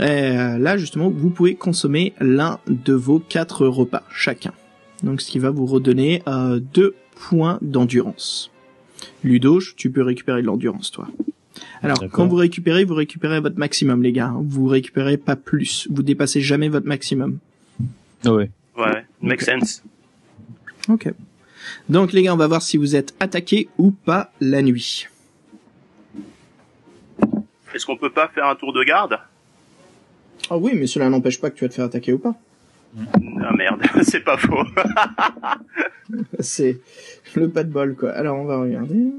Et 0.00 0.32
là, 0.58 0.76
justement, 0.76 1.08
vous 1.08 1.30
pouvez 1.30 1.54
consommer 1.54 2.14
l'un 2.18 2.58
de 2.66 2.94
vos 2.94 3.20
quatre 3.20 3.64
repas 3.64 4.02
chacun. 4.10 4.52
Donc, 5.04 5.20
ce 5.20 5.30
qui 5.30 5.38
va 5.38 5.50
vous 5.50 5.66
redonner 5.66 6.20
deux 6.72 6.96
points 7.14 7.60
d'endurance. 7.62 8.50
Ludo, 9.24 9.60
tu 9.76 9.90
peux 9.90 10.02
récupérer 10.02 10.42
de 10.42 10.46
l'endurance, 10.46 10.90
toi. 10.90 11.08
Alors, 11.82 11.98
quand 12.12 12.26
vous 12.26 12.36
récupérez, 12.36 12.84
vous 12.84 12.94
récupérez 12.94 13.40
votre 13.40 13.58
maximum, 13.58 14.02
les 14.02 14.12
gars. 14.12 14.34
Vous 14.38 14.66
récupérez 14.66 15.16
pas 15.16 15.36
plus. 15.36 15.88
Vous 15.90 16.02
dépassez 16.02 16.40
jamais 16.40 16.68
votre 16.68 16.86
maximum. 16.86 17.38
ouais. 18.24 18.50
Ouais, 18.76 19.04
make 19.22 19.40
sense. 19.40 19.82
Ok. 20.88 21.12
Donc, 21.88 22.12
les 22.12 22.22
gars, 22.22 22.34
on 22.34 22.36
va 22.36 22.46
voir 22.48 22.60
si 22.62 22.76
vous 22.76 22.96
êtes 22.96 23.14
attaqués 23.20 23.68
ou 23.78 23.92
pas 23.92 24.32
la 24.40 24.62
nuit. 24.62 25.06
Est-ce 27.74 27.86
qu'on 27.86 27.96
peut 27.96 28.10
pas 28.10 28.28
faire 28.28 28.46
un 28.46 28.54
tour 28.56 28.72
de 28.72 28.84
garde? 28.84 29.18
Ah 30.50 30.56
oui, 30.58 30.72
mais 30.74 30.86
cela 30.86 31.08
n'empêche 31.08 31.40
pas 31.40 31.50
que 31.50 31.56
tu 31.56 31.64
vas 31.64 31.68
te 31.68 31.74
faire 31.74 31.84
attaquer 31.86 32.12
ou 32.12 32.18
pas. 32.18 32.34
Ah 32.96 33.52
merde, 33.56 33.82
c'est 34.02 34.20
pas 34.20 34.36
faux. 34.36 34.64
C'est 36.38 36.80
le 37.34 37.48
pas 37.48 37.64
de 37.64 37.70
bol, 37.70 37.96
quoi. 37.96 38.12
Alors, 38.12 38.38
on 38.38 38.44
va 38.44 38.60
regarder. 38.60 39.12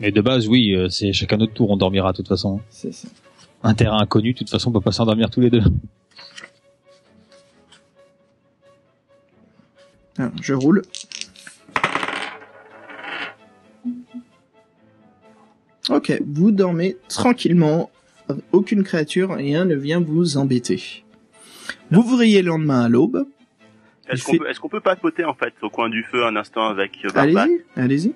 Mais 0.00 0.10
de 0.10 0.20
base, 0.20 0.48
oui, 0.48 0.74
euh, 0.74 0.88
c'est 0.88 1.12
chacun 1.12 1.36
notre 1.36 1.52
tour, 1.52 1.70
on 1.70 1.76
dormira 1.76 2.12
de 2.12 2.16
toute 2.16 2.28
façon. 2.28 2.60
C'est 2.70 2.92
ça. 2.92 3.08
Un 3.62 3.74
terrain 3.74 4.00
inconnu, 4.00 4.32
de 4.32 4.38
toute 4.38 4.50
façon, 4.50 4.70
on 4.70 4.72
peut 4.72 4.80
pas 4.80 4.92
s'endormir 4.92 5.30
tous 5.30 5.40
les 5.40 5.50
deux. 5.50 5.62
Alors, 10.18 10.32
je 10.40 10.54
roule. 10.54 10.82
Ok, 15.88 16.20
vous 16.26 16.50
dormez 16.50 16.96
tranquillement, 17.08 17.90
aucune 18.52 18.82
créature, 18.82 19.34
rien 19.34 19.64
ne 19.64 19.76
vient 19.76 20.00
vous 20.00 20.36
embêter. 20.36 21.04
Vous 21.90 22.02
vous 22.02 22.16
réveillez 22.16 22.42
le 22.42 22.48
lendemain 22.48 22.84
à 22.84 22.88
l'aube. 22.88 23.26
Est-ce 24.08 24.24
qu'on 24.24 24.32
fait- 24.32 24.38
peut, 24.38 24.48
est-ce 24.48 24.60
qu'on 24.60 24.68
peut 24.68 24.80
papoter 24.80 25.24
en 25.24 25.34
fait 25.34 25.54
au 25.62 25.70
coin 25.70 25.88
du 25.88 26.02
feu 26.04 26.24
un 26.26 26.36
instant 26.36 26.68
avec 26.68 26.98
euh, 27.04 27.08
Barbac 27.12 27.48
Allez-y, 27.48 27.80
allez-y. 27.80 28.14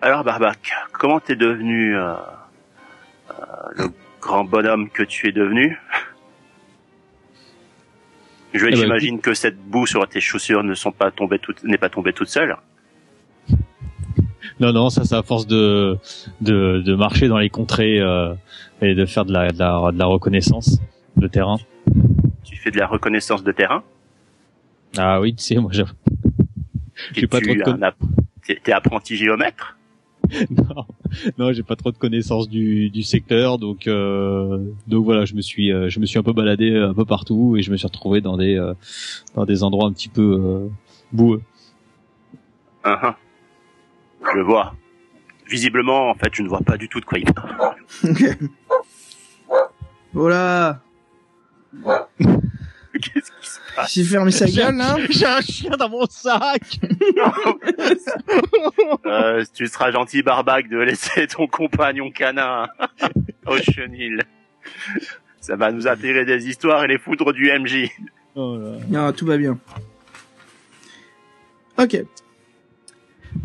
Alors 0.00 0.24
Barbac, 0.24 0.72
comment 0.92 1.20
t'es 1.20 1.36
devenu 1.36 1.96
euh, 1.96 2.14
euh, 3.30 3.34
le 3.76 3.84
grand 4.20 4.44
bonhomme 4.44 4.90
que 4.90 5.02
tu 5.02 5.28
es 5.28 5.32
devenu? 5.32 5.78
Je 8.54 8.64
ben, 8.64 8.74
j'imagine 8.74 9.20
que 9.20 9.34
cette 9.34 9.58
boue 9.58 9.86
sur 9.86 10.06
tes 10.08 10.20
chaussures 10.20 10.64
ne 10.64 10.74
sont 10.74 10.92
pas 10.92 11.10
tombées 11.10 11.38
toutes, 11.38 11.62
n'est 11.64 11.78
pas 11.78 11.90
tombée 11.90 12.12
toute 12.12 12.28
seule. 12.28 12.56
Non, 14.60 14.72
non, 14.72 14.90
ça, 14.90 15.04
c'est 15.04 15.14
à 15.14 15.22
force 15.22 15.46
de, 15.46 15.96
de, 16.40 16.80
de 16.84 16.94
marcher 16.96 17.28
dans 17.28 17.38
les 17.38 17.50
contrées 17.50 18.00
euh, 18.00 18.34
et 18.80 18.94
de 18.94 19.06
faire 19.06 19.24
de 19.24 19.32
la, 19.32 19.52
de 19.52 19.58
la, 19.58 19.90
de 19.92 19.98
la 19.98 20.06
reconnaissance 20.06 20.80
de 21.16 21.28
terrain. 21.28 21.58
Fais 22.68 22.72
de 22.72 22.78
la 22.78 22.86
reconnaissance 22.86 23.42
de 23.42 23.50
terrain. 23.50 23.82
Ah 24.98 25.22
oui, 25.22 25.34
tu 25.34 25.42
sais, 25.42 25.56
moi, 25.56 25.70
j'ai... 25.72 25.84
J'ai 27.14 27.26
pas 27.26 27.40
trop 27.40 27.54
de 27.54 27.82
app- 27.82 27.96
t'es, 28.44 28.72
apprenti 28.72 29.16
géomètre? 29.16 29.78
non, 30.50 30.84
non, 31.38 31.52
j'ai 31.54 31.62
pas 31.62 31.76
trop 31.76 31.92
de 31.92 31.96
connaissances 31.96 32.46
du, 32.46 32.90
du 32.90 33.02
secteur, 33.02 33.56
donc 33.56 33.86
euh, 33.86 34.58
donc 34.86 35.06
voilà, 35.06 35.24
je 35.24 35.34
me 35.34 35.40
suis 35.40 35.72
euh, 35.72 35.88
je 35.88 35.98
me 35.98 36.04
suis 36.04 36.18
un 36.18 36.22
peu 36.22 36.34
baladé 36.34 36.76
un 36.76 36.92
peu 36.92 37.06
partout 37.06 37.56
et 37.56 37.62
je 37.62 37.70
me 37.70 37.78
suis 37.78 37.86
retrouvé 37.86 38.20
dans 38.20 38.36
des 38.36 38.58
euh, 38.58 38.74
dans 39.34 39.46
des 39.46 39.62
endroits 39.62 39.88
un 39.88 39.92
petit 39.94 40.10
peu 40.10 40.20
euh, 40.38 40.68
boueux. 41.10 41.40
Uhum. 42.84 43.14
Je 44.34 44.40
vois. 44.40 44.74
Visiblement, 45.48 46.10
en 46.10 46.14
fait, 46.14 46.34
je 46.34 46.42
ne 46.42 46.48
vois 46.48 46.60
pas 46.60 46.76
du 46.76 46.86
tout 46.90 47.00
de 47.00 47.06
quoi 47.06 47.18
il 47.18 47.32
parle. 47.32 47.76
Ok. 48.04 48.38
Voilà. 50.12 50.82
Qu'est-ce 53.00 53.30
qui 53.30 53.48
se 53.48 53.58
passe? 53.74 53.94
J'ai 53.94 54.04
fermé 54.04 54.30
sa 54.30 54.46
gueule, 54.46 54.76
là. 54.76 54.96
J'ai 55.10 55.26
un 55.26 55.40
chien 55.40 55.70
dans 55.70 55.88
mon 55.88 56.06
sac. 56.06 56.78
euh, 59.06 59.44
Tu 59.54 59.66
seras 59.66 59.90
gentil, 59.90 60.22
Barbac, 60.22 60.68
de 60.68 60.78
laisser 60.78 61.26
ton 61.26 61.46
compagnon 61.46 62.10
canin 62.10 62.66
au 63.46 63.56
chenil. 63.58 64.22
Ça 65.40 65.56
va 65.56 65.72
nous 65.72 65.86
attirer 65.86 66.24
des 66.24 66.48
histoires 66.48 66.84
et 66.84 66.88
les 66.88 66.98
foudres 66.98 67.32
du 67.32 67.50
MJ. 67.50 67.90
Oh 68.34 68.56
là. 68.56 69.06
Ah, 69.06 69.12
tout 69.12 69.26
va 69.26 69.36
bien. 69.36 69.58
Ok. 71.78 72.02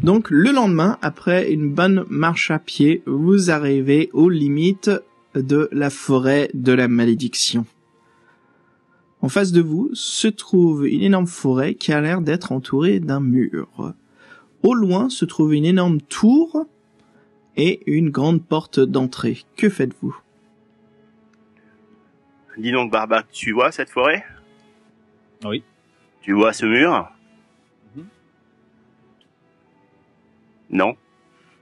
Donc, 0.02 0.30
le 0.30 0.52
lendemain, 0.52 0.98
après 1.02 1.52
une 1.52 1.70
bonne 1.70 2.06
marche 2.10 2.52
à 2.52 2.60
pied, 2.60 3.04
vous 3.06 3.52
arrivez 3.52 4.10
aux 4.14 4.30
limites 4.30 4.92
de 5.36 5.70
la 5.72 5.90
forêt 5.90 6.50
de 6.54 6.74
la 6.74 6.88
malédiction. 6.88 7.66
En 9.24 9.30
face 9.30 9.54
de 9.54 9.62
vous 9.62 9.90
se 9.94 10.28
trouve 10.28 10.86
une 10.86 11.02
énorme 11.02 11.28
forêt 11.28 11.76
qui 11.76 11.94
a 11.94 12.02
l'air 12.02 12.20
d'être 12.20 12.52
entourée 12.52 13.00
d'un 13.00 13.22
mur. 13.22 13.94
Au 14.64 14.74
loin 14.74 15.10
se 15.10 15.24
trouve 15.24 15.54
une 15.54 15.64
énorme 15.64 16.02
tour 16.02 16.66
et 17.56 17.90
une 17.90 18.10
grande 18.10 18.44
porte 18.44 18.82
d'entrée. 18.82 19.38
Que 19.56 19.70
faites-vous? 19.70 20.14
Dis 22.58 22.74
donc, 22.74 22.92
Barbac, 22.92 23.28
tu 23.32 23.54
vois 23.54 23.72
cette 23.72 23.90
forêt? 23.90 24.26
Oui. 25.46 25.64
Tu 26.22 26.34
vois 26.34 26.52
ce 26.52 26.66
mur? 26.66 27.10
Mhm. 27.96 28.06
Non? 30.70 30.98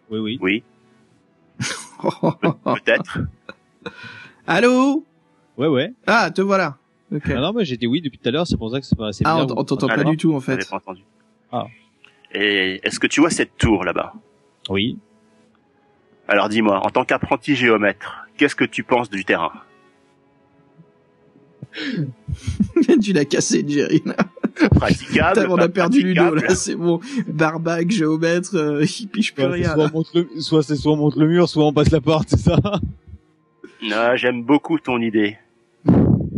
Oui, 0.09 0.18
oui. 0.18 0.39
Oui 0.41 0.64
Peut-être 2.01 3.20
Allô? 4.47 5.05
Ouais, 5.57 5.68
ouais. 5.68 5.93
Ah, 6.07 6.32
te 6.32 6.41
voilà. 6.41 6.80
Ok. 7.14 7.24
Ah 7.28 7.36
non, 7.41 7.53
moi 7.53 7.64
j'étais 7.64 7.88
oui 7.88 8.01
depuis 8.01 8.18
tout 8.18 8.30
à 8.30 8.32
l'heure, 8.32 8.47
c'est 8.47 8.57
pour 8.57 8.72
ça 8.72 8.80
que 8.80 8.86
ça 8.86 8.95
paraissait 8.95 9.24
Ah, 9.26 9.38
on, 9.38 9.43
bizarre. 9.43 9.57
on 9.57 9.64
t'entend 9.64 9.88
pas 9.88 10.03
du 10.03 10.18
tout 10.18 10.34
en 10.34 10.39
J'avais 10.39 10.62
fait. 10.64 10.70
pas 10.70 10.78
entendu. 10.78 11.01
Ah. 11.51 11.66
Et 12.34 12.80
est-ce 12.84 12.99
que 12.99 13.07
tu 13.07 13.20
vois 13.20 13.30
cette 13.30 13.57
tour 13.57 13.84
là-bas? 13.84 14.14
Oui. 14.70 14.97
Alors 16.28 16.47
dis-moi, 16.47 16.80
en 16.86 16.89
tant 16.89 17.03
qu'apprenti 17.03 17.55
géomètre, 17.55 18.26
qu'est-ce 18.38 18.55
que 18.55 18.64
tu 18.64 18.84
penses 18.84 19.09
du 19.09 19.26
terrain? 19.26 19.51
Tu 23.01 23.14
l'as 23.14 23.26
cassé, 23.26 23.64
Jerry. 23.68 24.01
Praticable 24.76 25.41
Putain, 25.41 25.49
on 25.51 25.57
a 25.57 25.70
perdu 25.70 26.01
Ludo, 26.03 26.36
là, 26.36 26.53
c'est 26.55 26.76
bon. 26.76 26.99
Barbac, 27.28 27.89
géomètre, 27.89 28.55
euh, 28.55 28.84
il 28.99 29.07
piche 29.07 29.34
plus 29.34 29.43
Soit, 29.43 29.51
rien. 29.53 29.74
soit 29.74 29.86
on 29.86 29.91
monte 29.91 30.14
le, 30.14 30.28
soit 30.39 30.64
c'est 30.64 30.76
soit 30.76 30.91
on 30.93 30.97
monte 30.97 31.16
le 31.16 31.28
mur, 31.28 31.47
soit 31.49 31.66
on 31.66 31.74
passe 31.74 31.91
la 31.91 32.01
porte, 32.01 32.30
c'est 32.30 32.39
ça? 32.39 32.57
Ah, 33.93 34.16
J'aime 34.16 34.43
beaucoup 34.43 34.78
ton 34.80 34.99
idée. 34.99 35.38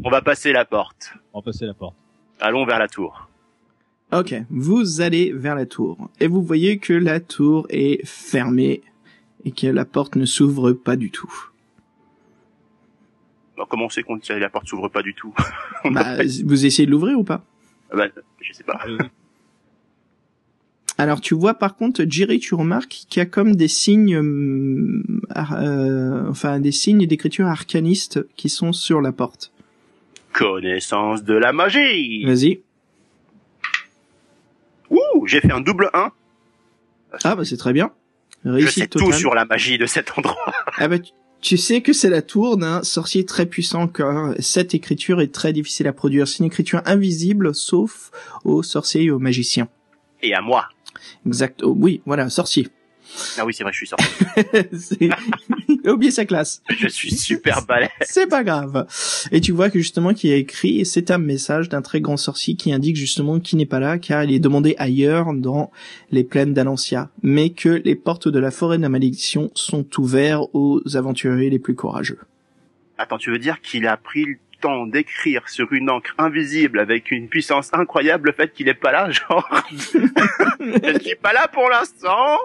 On 0.04 0.10
va 0.10 0.22
passer 0.22 0.52
la 0.52 0.66
porte. 0.66 1.14
On 1.34 1.40
va 1.40 1.44
passer 1.46 1.66
la 1.66 1.74
porte. 1.74 1.96
Allons 2.40 2.66
vers 2.66 2.80
la 2.80 2.88
tour. 2.88 3.30
Ok, 4.12 4.36
vous 4.50 5.02
allez 5.02 5.32
vers 5.32 5.56
la 5.56 5.66
tour. 5.66 6.10
Et 6.20 6.28
vous 6.28 6.44
voyez 6.44 6.78
que 6.78 6.94
la 6.94 7.20
tour 7.20 7.66
est 7.70 8.06
fermée 8.06 8.82
et 9.46 9.52
que 9.52 9.68
la 9.68 9.86
porte 9.86 10.16
ne 10.16 10.26
s'ouvre 10.26 10.72
pas 10.74 10.96
du 10.96 11.10
tout. 11.10 11.32
Alors, 13.56 13.68
comment 13.68 13.86
on 13.86 13.90
sait 13.90 14.04
qu'on 14.04 14.20
la 14.30 14.50
porte 14.50 14.68
s'ouvre 14.68 14.90
pas 14.90 15.02
du 15.04 15.14
tout 15.14 15.34
Bah, 15.92 16.18
vous 16.46 16.66
essayez 16.66 16.86
de 16.86 16.92
l'ouvrir 16.92 17.18
ou 17.20 17.24
pas 17.24 17.44
Ah 17.92 17.96
bah, 17.96 18.08
Je 18.42 18.54
sais 18.54 18.64
pas. 18.64 18.82
Oui. 18.88 18.98
Alors 21.00 21.22
tu 21.22 21.34
vois 21.34 21.56
par 21.56 21.76
contre, 21.76 22.06
Jerry, 22.08 22.38
tu 22.40 22.54
remarques 22.54 23.06
qu'il 23.10 23.20
y 23.20 23.22
a 23.22 23.26
comme 23.26 23.56
des 23.56 23.68
signes, 23.68 25.02
ar- 25.32 25.56
euh, 25.60 26.30
enfin 26.30 26.60
des 26.60 26.72
signes 26.72 27.08
d'écriture 27.08 27.48
arcanistes 27.48 28.26
qui 28.36 28.48
sont 28.48 28.74
sur 28.74 29.02
la 29.02 29.12
porte. 29.12 29.52
Connaissance 30.34 31.24
de 31.24 31.34
la 31.36 31.54
magie 31.54 32.26
Vas-y. 32.26 32.62
Ouh, 34.90 35.28
j'ai 35.28 35.40
fait 35.42 35.52
un 35.52 35.62
double 35.62 35.90
1. 35.94 36.12
Ah 37.24 37.36
bah 37.36 37.46
c'est 37.46 37.58
très 37.58 37.74
bien. 37.74 37.92
Je 38.46 38.50
Réussite 38.50 38.74
sais 38.84 38.88
tout 38.88 39.12
sur 39.14 39.34
la 39.36 39.46
magie 39.46 39.78
de 39.78 39.86
cet 39.86 40.18
endroit. 40.18 40.36
Ah 40.78 40.88
bah, 40.88 41.00
tu- 41.00 41.12
tu 41.42 41.58
sais 41.58 41.82
que 41.82 41.92
c'est 41.94 42.10
la 42.10 42.22
tour 42.22 42.56
d'un 42.58 42.84
sorcier 42.84 43.26
très 43.26 43.46
puissant 43.46 43.88
car 43.88 44.34
cette 44.40 44.74
écriture 44.74 45.20
est 45.22 45.34
très 45.34 45.52
difficile 45.54 45.88
à 45.88 45.94
produire. 45.94 46.26
C'est 46.28 46.40
une 46.40 46.46
écriture 46.46 46.82
invisible 46.86 47.54
sauf 47.54 48.12
aux 48.46 48.64
sorciers 48.64 49.04
et 49.04 49.12
aux 49.12 49.20
magiciens. 49.20 49.68
Et 50.22 50.34
à 50.34 50.42
moi. 50.42 50.70
Exact. 51.28 51.62
oh, 51.64 51.76
oui, 51.78 52.02
voilà, 52.06 52.30
sorcier. 52.30 52.70
Ah 53.38 53.46
oui, 53.46 53.54
c'est 53.54 53.64
vrai, 53.64 53.72
je 53.74 53.78
suis 53.78 53.88
sorti. 53.88 54.06
C'est- 54.74 55.10
Il 55.68 55.90
a 55.90 55.94
oublié 55.94 56.12
sa 56.12 56.26
classe. 56.26 56.62
je 56.70 56.88
suis 56.88 57.12
super 57.12 57.66
balèze. 57.66 57.90
C'est 58.02 58.28
pas 58.28 58.44
grave. 58.44 58.88
Et 59.32 59.42
tu 59.42 59.52
vois 59.52 59.70
que 59.70 59.80
justement 59.80 60.14
qu'il 60.14 60.30
y 60.30 60.34
a 60.34 60.38
écrit, 60.38 60.86
c'est 60.86 61.12
un 61.12 61.18
message 61.18 61.70
d'un 61.70 61.82
très 61.82 62.02
grand 62.02 62.18
sorcier 62.18 62.56
qui 62.56 62.72
indique 62.74 62.96
justement 62.96 63.40
qu'il 63.40 63.58
n'est 63.58 63.66
pas 63.66 63.80
là 63.80 63.98
car 63.98 64.24
il 64.24 64.34
est 64.34 64.40
demandé 64.40 64.76
ailleurs 64.78 65.34
dans 65.34 65.72
les 66.12 66.24
plaines 66.24 66.54
d'Alancia, 66.54 67.10
mais 67.22 67.50
que 67.50 67.70
les 67.84 67.96
portes 67.96 68.28
de 68.28 68.40
la 68.40 68.52
forêt 68.52 68.78
de 68.78 68.84
la 68.84 68.90
malédiction 68.90 69.52
sont 69.56 69.86
ouvertes 70.00 70.50
aux 70.54 70.82
aventuriers 70.96 71.50
les 71.50 71.60
plus 71.60 71.76
courageux. 71.76 72.20
Attends, 72.98 73.18
tu 73.18 73.32
veux 73.32 73.40
dire 73.40 73.62
qu'il 73.62 73.88
a 73.88 73.98
pris 73.98 74.26
temps 74.64 74.86
d'écrire 74.88 75.48
sur 75.50 75.72
une 75.74 75.90
encre 75.90 76.14
invisible 76.18 76.80
avec 76.80 77.12
une 77.12 77.28
puissance 77.28 77.70
incroyable 77.74 78.30
le 78.30 78.34
fait 78.34 78.54
qu'il 78.54 78.68
est 78.70 78.74
pas 78.74 78.92
là, 78.92 79.12
genre 79.18 79.48
Je 79.70 81.00
suis 81.02 81.16
pas 81.16 81.34
là 81.34 81.48
pour 81.48 81.70
l'instant. 81.70 82.40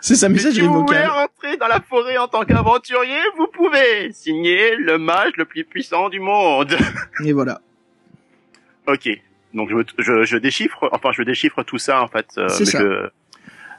C'est 0.00 0.20
Mais 0.28 0.34
message 0.34 0.54
si 0.54 0.60
vous 0.60 0.84
voulez 0.86 1.04
rentrer 1.06 1.56
dans 1.56 1.68
la 1.68 1.80
forêt 1.80 2.18
en 2.18 2.26
tant 2.28 2.44
qu'aventurier, 2.44 3.20
vous 3.36 3.46
pouvez 3.46 4.12
signer 4.12 4.74
le 4.76 4.98
mage 4.98 5.32
le 5.36 5.44
plus 5.44 5.64
puissant 5.64 6.08
du 6.08 6.20
monde. 6.20 6.76
Et 7.24 7.32
voilà. 7.32 7.60
ok. 8.86 9.08
Donc 9.54 9.68
je, 9.70 9.76
je, 10.02 10.24
je 10.24 10.36
déchiffre, 10.38 10.88
enfin 10.92 11.10
je 11.12 11.22
déchiffre 11.22 11.62
tout 11.62 11.78
ça 11.78 12.02
en 12.02 12.08
fait, 12.08 12.26
euh, 12.38 12.48
C'est 12.48 12.60
mais 12.64 12.70
ça. 12.70 12.78
je- 12.80 13.08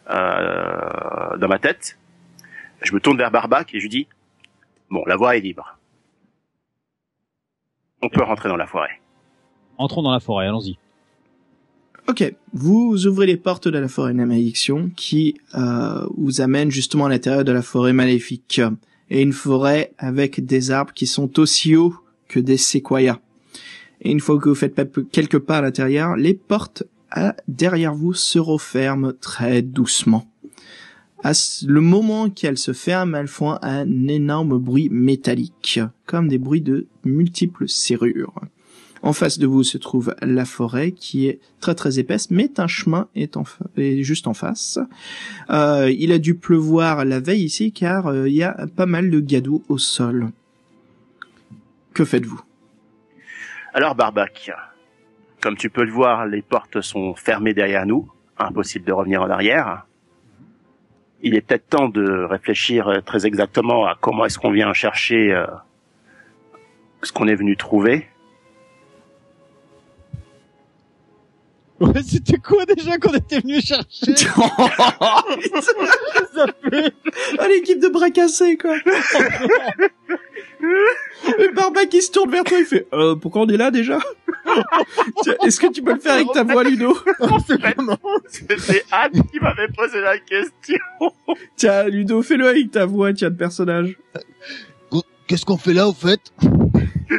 euh, 0.10 1.38
dans 1.38 1.48
ma 1.48 1.60
tête. 1.60 1.98
Je 2.84 2.94
me 2.94 3.00
tourne 3.00 3.18
vers 3.18 3.32
Barbac 3.32 3.74
et 3.74 3.80
je 3.80 3.84
lui 3.84 3.90
dis 3.90 4.08
bon, 4.90 5.04
la 5.08 5.16
voie 5.16 5.36
est 5.36 5.40
libre. 5.40 5.78
On 8.04 8.10
peut 8.10 8.24
rentrer 8.24 8.50
dans 8.50 8.58
la 8.58 8.68
forêt. 8.68 9.00
Entrons 9.78 10.04
dans 10.04 10.12
la 10.12 10.20
forêt, 10.20 10.46
allons-y. 10.48 10.78
Ok, 12.10 12.36
vous 12.52 13.08
ouvrez 13.08 13.26
les 13.26 13.38
portes 13.38 13.70
de 13.70 13.80
la 13.80 13.88
forêt 13.88 14.12
de 14.14 14.18
la 14.18 14.26
malédiction 14.26 14.92
qui 14.96 15.36
euh, 15.56 16.06
vous 16.18 16.42
amène 16.42 16.70
justement 16.70 17.06
à 17.06 17.10
l'intérieur 17.10 17.46
de 17.46 17.52
la 17.54 17.62
forêt 17.62 17.94
maléfique. 17.94 18.62
Et 19.10 19.22
une 19.22 19.32
forêt 19.34 19.94
avec 19.98 20.46
des 20.46 20.72
arbres 20.72 20.92
qui 20.94 21.08
sont 21.08 21.40
aussi 21.40 21.76
hauts 21.78 21.96
que 22.28 22.40
des 22.42 22.58
séquoias. 22.58 23.20
Et 24.02 24.12
une 24.12 24.20
fois 24.20 24.38
que 24.38 24.50
vous 24.50 24.56
faites 24.56 24.76
quelques 25.12 25.40
pas 25.40 25.60
à 25.60 25.62
l'intérieur, 25.62 26.18
les 26.18 26.34
portes 26.34 26.84
à- 27.10 27.36
derrière 27.48 27.94
vous 27.94 28.14
se 28.14 28.38
referment 28.38 29.14
très 29.22 29.62
doucement. 29.62 30.28
À 31.24 31.32
le 31.66 31.80
moment 31.80 32.30
qu'elles 32.30 32.58
se 32.58 32.74
ferment, 32.74 33.16
elles 33.16 33.28
font 33.28 33.58
un 33.62 34.08
énorme 34.10 34.58
bruit 34.58 34.90
métallique, 34.90 35.80
comme 36.06 36.28
des 36.28 36.38
bruits 36.38 36.62
de 36.62 36.88
multiples 37.06 37.70
serrures. 37.70 38.42
En 39.04 39.14
face 39.14 39.40
de 39.40 39.48
vous 39.48 39.64
se 39.64 39.78
trouve 39.78 40.16
la 40.22 40.44
forêt 40.44 40.92
qui 40.92 41.28
est 41.28 41.40
très 41.62 41.76
très 41.76 41.98
épaisse, 41.98 42.30
mais 42.30 42.50
un 42.58 42.68
chemin 42.68 43.08
est 43.16 44.04
juste 44.04 44.28
en 44.28 44.34
face. 44.34 44.80
Euh, 45.50 45.90
il 45.98 46.12
a 46.12 46.20
dû 46.20 46.36
pleuvoir 46.36 47.06
la 47.06 47.22
veille 47.22 47.44
ici 47.44 47.72
car 47.72 48.08
euh, 48.08 48.28
il 48.28 48.36
y 48.36 48.44
a 48.44 48.66
pas 48.76 48.86
mal 48.86 49.10
de 49.10 49.20
gadou 49.22 49.64
au 49.70 49.78
sol. 49.78 50.30
Que 51.94 52.04
faites-vous? 52.04 52.42
Alors 53.74 53.96
Barbac, 53.96 54.52
comme 55.42 55.56
tu 55.56 55.70
peux 55.70 55.84
le 55.84 55.92
voir, 55.92 56.26
les 56.26 56.42
portes 56.42 56.82
sont 56.82 57.14
fermées 57.16 57.54
derrière 57.54 57.86
nous, 57.86 58.10
impossible 58.38 58.86
de 58.86 58.94
revenir 58.94 59.22
en 59.22 59.30
arrière. 59.30 59.86
Il 61.26 61.36
est 61.36 61.42
peut-être 61.42 61.70
temps 61.70 61.88
de 61.88 62.26
réfléchir 62.26 62.90
euh, 62.90 63.00
très 63.00 63.26
exactement 63.26 63.86
à 63.86 63.98
comment 64.00 64.26
est-ce 64.26 64.38
qu'on 64.38 64.52
vient 64.52 64.74
chercher 64.74 65.32
euh, 65.32 65.48
ce 67.02 67.14
qu'on 67.14 67.30
est 67.30 67.36
venu 67.36 67.56
trouver. 67.56 68.10
Ouais, 71.80 72.02
c'était 72.08 72.38
quoi 72.38 72.66
déjà 72.66 72.98
qu'on 72.98 73.14
était 73.14 73.40
venu 73.40 73.60
chercher 73.62 74.16
Ça 74.16 74.32
fait- 76.70 76.94
Ah, 77.40 77.48
l'équipe 77.48 77.80
de 77.80 77.88
bras 77.90 78.10
cassés, 78.10 78.58
quoi 78.58 78.76
Le 80.60 81.54
barbac 81.54 81.90
qui 81.90 82.02
se 82.02 82.12
tourne 82.12 82.32
vers 82.32 82.44
toi, 82.44 82.58
il 82.60 82.66
fait 82.66 82.88
euh, 82.94 83.16
pourquoi 83.16 83.42
on 83.42 83.48
est 83.48 83.58
là 83.58 83.72
déjà 83.72 83.98
Tiens, 85.24 85.34
Est-ce 85.46 85.60
que 85.60 85.68
tu 85.68 85.82
peux 85.82 85.94
le 85.94 86.00
faire 86.00 86.14
avec 86.14 86.32
ta 86.34 86.44
voix, 86.44 86.64
Ludo 86.64 86.98
C'était 88.28 88.84
Anne 88.92 89.12
qui 89.32 89.40
m'avait 89.40 89.68
posé 89.70 90.00
la 90.02 90.18
question. 90.20 90.78
Tiens, 91.56 91.84
Ludo, 91.90 92.22
fais-le 92.22 92.48
avec 92.48 92.72
ta 92.72 92.86
voix, 92.86 93.14
tiens, 93.14 93.30
de 93.30 93.36
personnage. 93.38 93.98
Qu'est-ce 95.28 95.46
qu'on 95.46 95.58
fait 95.58 95.74
là, 95.74 95.88
au 95.88 95.94
fait? 95.94 96.20
Je 97.10 97.18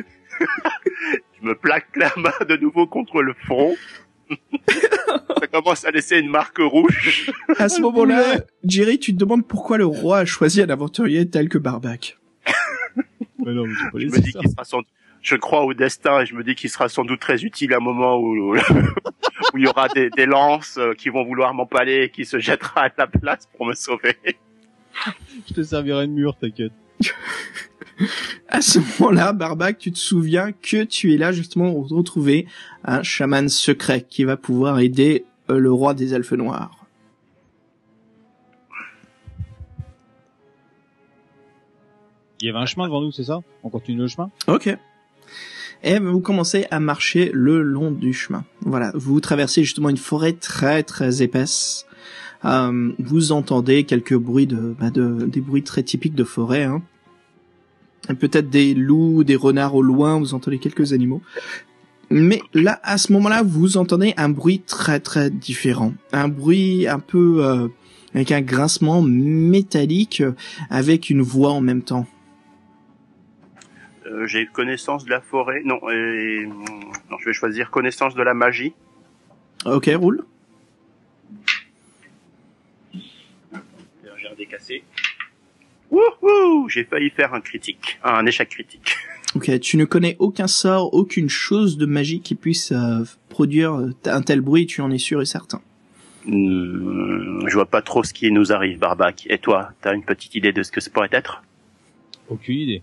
me 1.43 1.55
plaque 1.55 1.89
la 1.97 2.13
main 2.17 2.33
de 2.49 2.57
nouveau 2.57 2.87
contre 2.87 3.23
le 3.23 3.35
front. 3.47 3.75
Ça 5.39 5.47
commence 5.49 5.85
à 5.85 5.91
laisser 5.91 6.19
une 6.19 6.31
marque 6.31 6.59
rouge. 6.59 7.31
À 7.59 7.69
ce 7.69 7.81
moment-là, 7.81 8.41
Jerry, 8.65 8.99
tu 8.99 9.13
te 9.13 9.19
demandes 9.19 9.47
pourquoi 9.47 9.79
le 9.79 9.87
roi 9.87 10.19
a 10.19 10.25
choisi 10.25 10.63
un 10.63 10.69
aventurier 10.69 11.29
tel 11.29 11.49
que 11.49 11.59
Barbac. 11.59 12.19
Mais 13.45 13.53
non, 13.53 13.67
mais 13.67 13.75
j'ai 13.75 13.91
pas 13.91 13.99
Je 13.99 14.05
laissé 14.05 14.19
me 14.19 14.25
dis 14.25 14.33
ça. 14.33 14.39
qu'il 14.41 14.51
sera 14.51 14.65
sans 14.65 14.81
je 15.21 15.37
crois 15.37 15.65
au 15.65 15.73
destin 15.73 16.21
et 16.21 16.27
je 16.27 16.35
me 16.35 16.45
dis 16.45 16.55
qu'il 16.55 16.69
sera 16.69 16.89
sans 16.91 17.03
doute 17.05 17.19
très 17.21 17.45
utile 17.45 17.73
à 17.73 17.79
un 17.79 17.81
moment 17.81 18.19
où, 18.19 18.55
où 18.55 18.59
il 19.57 19.65
y 19.65 19.67
aura 19.67 19.89
des, 19.89 20.11
des 20.11 20.27
lances 20.27 20.77
euh, 20.77 20.93
qui 20.93 21.09
vont 21.09 21.25
vouloir 21.25 21.55
m'empaler 21.55 22.03
et 22.05 22.11
qui 22.11 22.27
se 22.27 22.39
jettera 22.39 22.85
à 22.85 22.91
la 22.99 23.07
place 23.07 23.49
pour 23.57 23.67
me 23.67 23.73
sauver. 23.75 24.17
Je 25.49 25.55
te 25.55 25.63
servirai 25.63 26.07
de 26.07 26.13
mur, 26.13 26.37
t'inquiète. 26.37 26.73
À 28.49 28.61
ce 28.61 28.79
moment-là, 28.79 29.33
Barbac, 29.33 29.79
tu 29.79 29.93
te 29.93 29.99
souviens 29.99 30.53
que 30.53 30.85
tu 30.85 31.15
es 31.15 31.17
là 31.17 31.33
justement 31.33 31.73
pour 31.73 31.89
retrouver 31.89 32.47
un 32.85 33.03
chaman 33.03 33.49
secret 33.49 34.07
qui 34.09 34.25
va 34.25 34.37
pouvoir 34.37 34.81
aider 34.81 35.25
euh, 35.51 35.59
le 35.59 35.73
roi 35.73 35.95
des 35.95 36.15
elfes 36.15 36.33
noirs. 36.33 36.87
Il 42.41 42.47
y 42.47 42.51
avait 42.51 42.59
un 42.59 42.67
chemin 42.67 42.87
devant 42.87 43.01
nous, 43.01 43.13
c'est 43.13 43.25
ça? 43.25 43.41
On 43.63 43.71
continue 43.71 43.99
le 43.99 44.09
chemin? 44.09 44.31
Ok. 44.49 44.77
Et 45.83 45.99
vous 45.99 46.21
commencez 46.21 46.67
à 46.71 46.81
marcher 46.81 47.31
le 47.33 47.63
long 47.63 47.91
du 47.91 48.13
chemin. 48.13 48.45
Voilà, 48.61 48.91
vous 48.95 49.21
traversez 49.21 49.65
justement 49.65 49.89
une 49.89 49.97
forêt 49.97 50.33
très 50.33 50.83
très 50.83 51.23
épaisse. 51.23 51.87
Euh, 52.45 52.93
vous 52.99 53.33
entendez 53.33 53.85
quelques 53.85 54.17
bruits 54.17 54.47
de, 54.47 54.75
bah, 54.79 54.91
de 54.91 55.27
des 55.27 55.41
bruits 55.41 55.63
très 55.63 55.83
typiques 55.83 56.15
de 56.15 56.25
forêt. 56.25 56.65
Hein. 56.65 56.83
Peut-être 58.09 58.51
des 58.51 58.75
loups, 58.75 59.25
des 59.25 59.37
renards 59.37 59.75
au 59.75 59.83
loin. 59.83 60.19
Vous 60.19 60.35
entendez 60.35 60.59
quelques 60.59 60.93
animaux. 60.93 61.23
Mais 62.11 62.43
là, 62.53 62.81
à 62.83 62.99
ce 62.99 63.13
moment-là, 63.13 63.43
vous 63.43 63.77
entendez 63.77 64.15
un 64.17 64.29
bruit 64.29 64.61
très 64.61 65.01
très 65.01 65.31
différent. 65.31 65.95
Un 66.13 66.29
bruit 66.29 66.87
un 66.87 66.99
peu 66.99 67.45
euh, 67.45 67.69
avec 68.15 68.31
un 68.31 68.43
grincement 68.43 69.03
métallique, 69.03 70.21
euh, 70.21 70.33
avec 70.71 71.11
une 71.11 71.23
voix 71.23 71.53
en 71.53 71.61
même 71.61 71.83
temps. 71.83 72.07
Euh, 74.07 74.27
J'ai 74.27 74.47
connaissance 74.47 75.05
de 75.05 75.11
la 75.11 75.21
forêt. 75.21 75.63
Non, 75.65 75.81
et, 75.91 76.47
non, 77.11 77.17
je 77.19 77.25
vais 77.25 77.33
choisir 77.33 77.71
connaissance 77.71 78.15
de 78.15 78.23
la 78.23 78.35
magie. 78.35 78.75
Ok, 79.65 79.91
roule. 79.95 80.25
J'ai 82.93 84.29
un 84.31 84.35
décassé. 84.37 84.85
Wouhou 85.91 86.69
J'ai 86.69 86.85
failli 86.85 87.11
faire 87.11 87.35
un 87.35 87.41
critique, 87.41 87.99
un 88.05 88.25
échec 88.27 88.49
critique. 88.49 88.97
Ok, 89.37 89.59
tu 89.59 89.77
ne 89.79 89.85
connais 89.85 90.15
aucun 90.21 90.47
sort, 90.47 90.95
aucune 90.95 91.29
chose 91.29 91.77
de 91.77 91.87
magie 91.87 92.21
qui 92.21 92.37
puisse 92.37 92.71
euh, 92.71 93.03
produire 93.31 93.75
euh, 93.75 93.91
un 94.05 94.23
tel 94.23 94.41
bruit, 94.41 94.65
tu 94.67 94.81
en 94.81 94.93
es 94.93 94.99
sûr 94.99 95.21
et 95.23 95.25
certain. 95.27 95.61
Hmm, 96.25 97.45
je 97.49 97.55
vois 97.55 97.67
pas 97.67 97.83
trop 97.83 98.05
ce 98.05 98.15
qui 98.15 98.31
nous 98.31 98.53
arrive, 98.53 98.79
Barbac. 98.79 99.27
Et 99.29 99.39
toi, 99.39 99.71
t'as 99.81 99.93
une 99.93 100.05
petite 100.05 100.37
idée 100.37 100.53
de 100.53 100.63
ce 100.63 100.71
que 100.71 100.81
ça 100.81 100.89
pourrait 100.89 101.09
être? 101.11 101.43
Aucune 102.29 102.59
idée. 102.61 102.83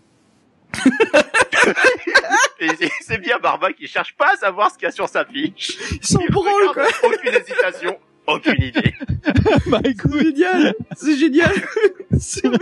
C'est- 3.02 3.18
bien 3.20 3.40
Barbac, 3.40 3.76
il 3.80 3.88
cherche 3.88 4.14
pas 4.16 4.32
à 4.34 4.36
savoir 4.36 4.72
ce 4.72 4.78
qu'il 4.78 4.86
y 4.86 4.90
a 4.90 4.92
sur 4.92 5.08
sa 5.08 5.24
fiche. 5.24 5.78
Sans 6.02 6.20
Il 6.20 6.32
branle, 6.32 6.74
quoi 6.74 6.88
Aucune 7.04 7.34
hésitation, 7.34 7.98
aucune 8.36 8.64
idée. 8.64 8.94
bah 9.68 9.82
C'est 9.84 10.22
génial. 10.22 10.76
C'est 10.96 11.18
génial. 11.18 11.54
C'est 12.20 12.44
mais 12.46 12.58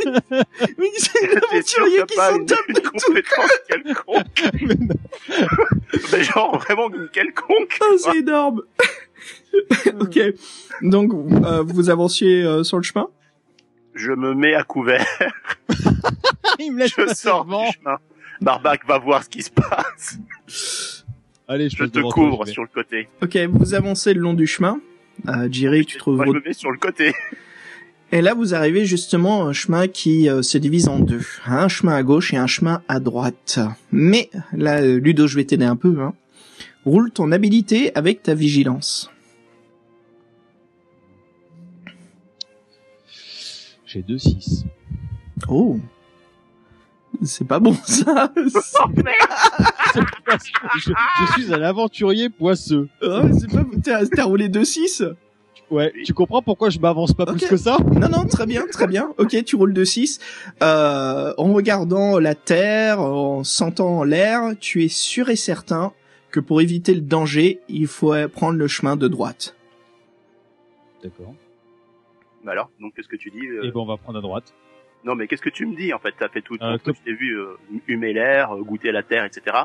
c'est 0.95 1.36
un 1.36 1.39
T'es 1.49 1.61
sûr 1.63 1.84
aventurier 1.84 1.99
que 2.01 2.05
qui 2.05 2.15
s'en 2.15 2.45
tape 2.45 2.67
de 2.70 2.80
tout 2.80 3.13
quelconque. 3.67 4.93
Mais 6.13 6.24
genre 6.24 6.59
vraiment 6.59 6.89
quelconque. 7.11 7.78
Ah, 7.82 7.86
c'est 7.97 8.17
énorme. 8.20 8.61
Ok, 9.99 10.20
donc 10.82 11.11
euh, 11.13 11.63
vous 11.63 11.89
avanciez 11.89 12.43
euh, 12.43 12.63
sur 12.63 12.78
le 12.78 12.84
chemin? 12.84 13.07
Je 13.95 14.11
me 14.11 14.34
mets 14.34 14.53
à 14.53 14.63
couvert, 14.63 15.05
Il 16.59 16.74
me 16.74 16.80
laisse 16.80 16.93
je 16.95 17.13
sors 17.13 17.43
du 17.43 17.55
chemin. 17.74 17.97
Barbac 18.39 18.86
va 18.86 18.99
voir 18.99 19.24
ce 19.24 19.30
qui 19.30 19.41
se 19.41 19.51
passe. 19.51 20.20
Allez, 21.47 21.70
je, 21.70 21.84
te 21.84 21.99
toi, 21.99 22.11
couvre 22.11 22.45
sur 22.45 22.61
le 22.61 22.70
côté. 22.70 23.09
Ok, 23.24 23.36
vous 23.49 23.74
avancez 23.74 24.13
le 24.13 24.22
long 24.22 24.36
du 24.36 24.45
chemin. 24.45 24.80
Euh, 25.28 25.47
Jerry, 25.51 25.86
tu 25.86 25.97
trouves 25.97 26.17
Moi, 26.17 26.26
je 26.28 26.32
me 26.32 26.41
mets 26.41 26.53
sur 26.53 26.72
le 26.72 26.78
côté. 26.78 27.13
Et 28.11 28.22
là, 28.22 28.34
vous 28.34 28.55
arrivez 28.55 28.86
justement 28.86 29.45
à 29.45 29.49
un 29.49 29.53
chemin 29.53 29.88
qui 29.88 30.30
euh, 30.30 30.41
se 30.41 30.57
divise 30.57 30.88
en 30.88 30.99
deux. 30.99 31.22
Un 31.45 31.67
chemin 31.67 31.93
à 31.93 32.01
gauche 32.01 32.34
et 32.34 32.38
un 32.38 32.47
chemin 32.47 32.82
à 32.88 32.99
droite. 32.99 33.59
Mais, 33.91 34.32
là, 34.51 34.82
euh, 34.82 34.99
Ludo, 34.99 35.28
je 35.28 35.36
vais 35.36 35.43
t'aider 35.43 35.65
un 35.65 35.76
peu. 35.76 36.01
Hein. 36.01 36.15
Roule 36.86 37.11
ton 37.11 37.32
habilité 37.32 37.95
avec 37.95 38.24
ta 38.24 38.34
vigilance. 38.34 39.11
J'ai 43.86 44.01
2-6. 44.01 44.65
Oh 45.47 45.80
C'est 47.24 47.47
pas 47.47 47.59
bon, 47.59 47.74
ça 47.86 48.32
je, 48.38 48.43
je 50.76 51.32
suis 51.34 51.53
un 51.53 51.61
aventurier 51.61 52.30
poisseux. 52.30 52.88
Oh, 53.01 53.22
c'est 53.38 53.51
pas... 53.51 53.65
T'as 53.84 54.05
t'as 54.05 54.24
roulé 54.24 54.47
2-6 54.47 55.15
Ouais, 55.70 55.93
tu 56.03 56.13
comprends 56.13 56.41
pourquoi 56.41 56.70
je 56.70 56.80
m'avance 56.80 57.13
pas 57.13 57.28
plus 57.28 57.45
que 57.45 57.57
ça 57.57 57.78
Non, 57.93 58.09
non, 58.09 58.26
très 58.26 58.47
bien, 58.47 58.65
très 58.72 58.88
bien. 58.88 59.13
Ok, 59.17 59.43
tu 59.43 59.55
roules 59.55 59.74
2-6. 59.74 60.20
Euh, 60.63 61.34
en 61.38 61.53
regardant 61.53 62.17
la 62.17 62.34
terre, 62.34 63.01
en 63.01 63.43
sentant 63.43 64.03
l'air, 64.03 64.53
tu 64.59 64.84
es 64.84 64.88
sûr 64.88 65.30
et 65.30 65.36
certain 65.36 65.93
que 66.32 66.39
pour 66.39 66.61
éviter 66.61 66.95
le 66.95 67.01
danger, 67.01 67.59
il 67.70 67.88
faut 67.88 68.15
prendre 68.30 68.57
le 68.57 68.67
chemin 68.67 68.95
de 68.95 69.07
droite. 69.07 69.55
D'accord. 71.03 71.36
Bah 72.43 72.53
alors, 72.53 72.72
donc 72.80 72.93
qu'est-ce 72.95 73.07
que 73.07 73.15
tu 73.15 73.30
dis 73.30 73.45
euh, 73.45 73.63
Et 73.63 73.72
ben 73.72 73.80
on 73.80 73.86
va 73.86 73.97
prendre 73.97 74.17
à 74.17 74.22
droite. 74.22 74.53
Non 75.05 75.15
mais 75.15 75.27
qu'est-ce 75.27 75.41
que 75.41 75.49
tu 75.49 75.65
me 75.65 75.75
dis 75.75 75.93
en 75.93 75.99
fait? 75.99 76.13
T'as 76.19 76.27
fait 76.29 76.41
tout 76.41 76.57
Euh, 76.61 76.77
truc, 76.77 76.97
je 76.99 77.11
t'ai 77.11 77.15
vu 77.17 77.37
euh, 77.39 77.55
humer 77.87 78.13
l'air, 78.13 78.51
euh, 78.55 78.61
goûter 78.61 78.91
la 78.91 79.01
terre, 79.03 79.23
etc. 79.25 79.55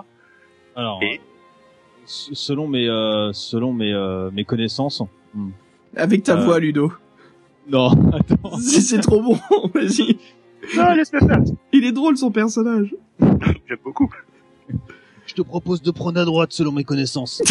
Alors, 0.77 1.01
Et 1.03 1.17
euh, 1.17 1.21
selon 2.07 2.69
mes 2.69 2.89
euh, 2.89 3.33
selon 3.33 3.73
mes 3.73 3.93
euh, 3.93 4.31
mes 4.33 4.45
connaissances. 4.45 5.03
hmm. 5.35 5.51
Avec 5.97 6.23
ta 6.23 6.35
Euh. 6.37 6.45
voix, 6.45 6.59
Ludo. 6.61 6.93
Non, 7.69 7.91
attends. 8.13 8.57
C'est 8.61 9.01
trop 9.01 9.23
bon, 9.23 9.39
vas-y. 9.75 10.19
Non, 10.77 10.93
laisse-le 10.95 11.21
faire. 11.21 11.41
Il 11.73 11.85
est 11.85 11.93
drôle 11.93 12.17
son 12.17 12.31
personnage. 12.31 12.95
J'aime 13.21 13.79
beaucoup. 13.85 14.11
Je 15.27 15.35
te 15.35 15.43
propose 15.43 15.83
de 15.83 15.91
prendre 15.91 16.21
à 16.21 16.25
droite 16.25 16.53
selon 16.53 16.73
mes 16.73 16.85
connaissances. 16.85 17.43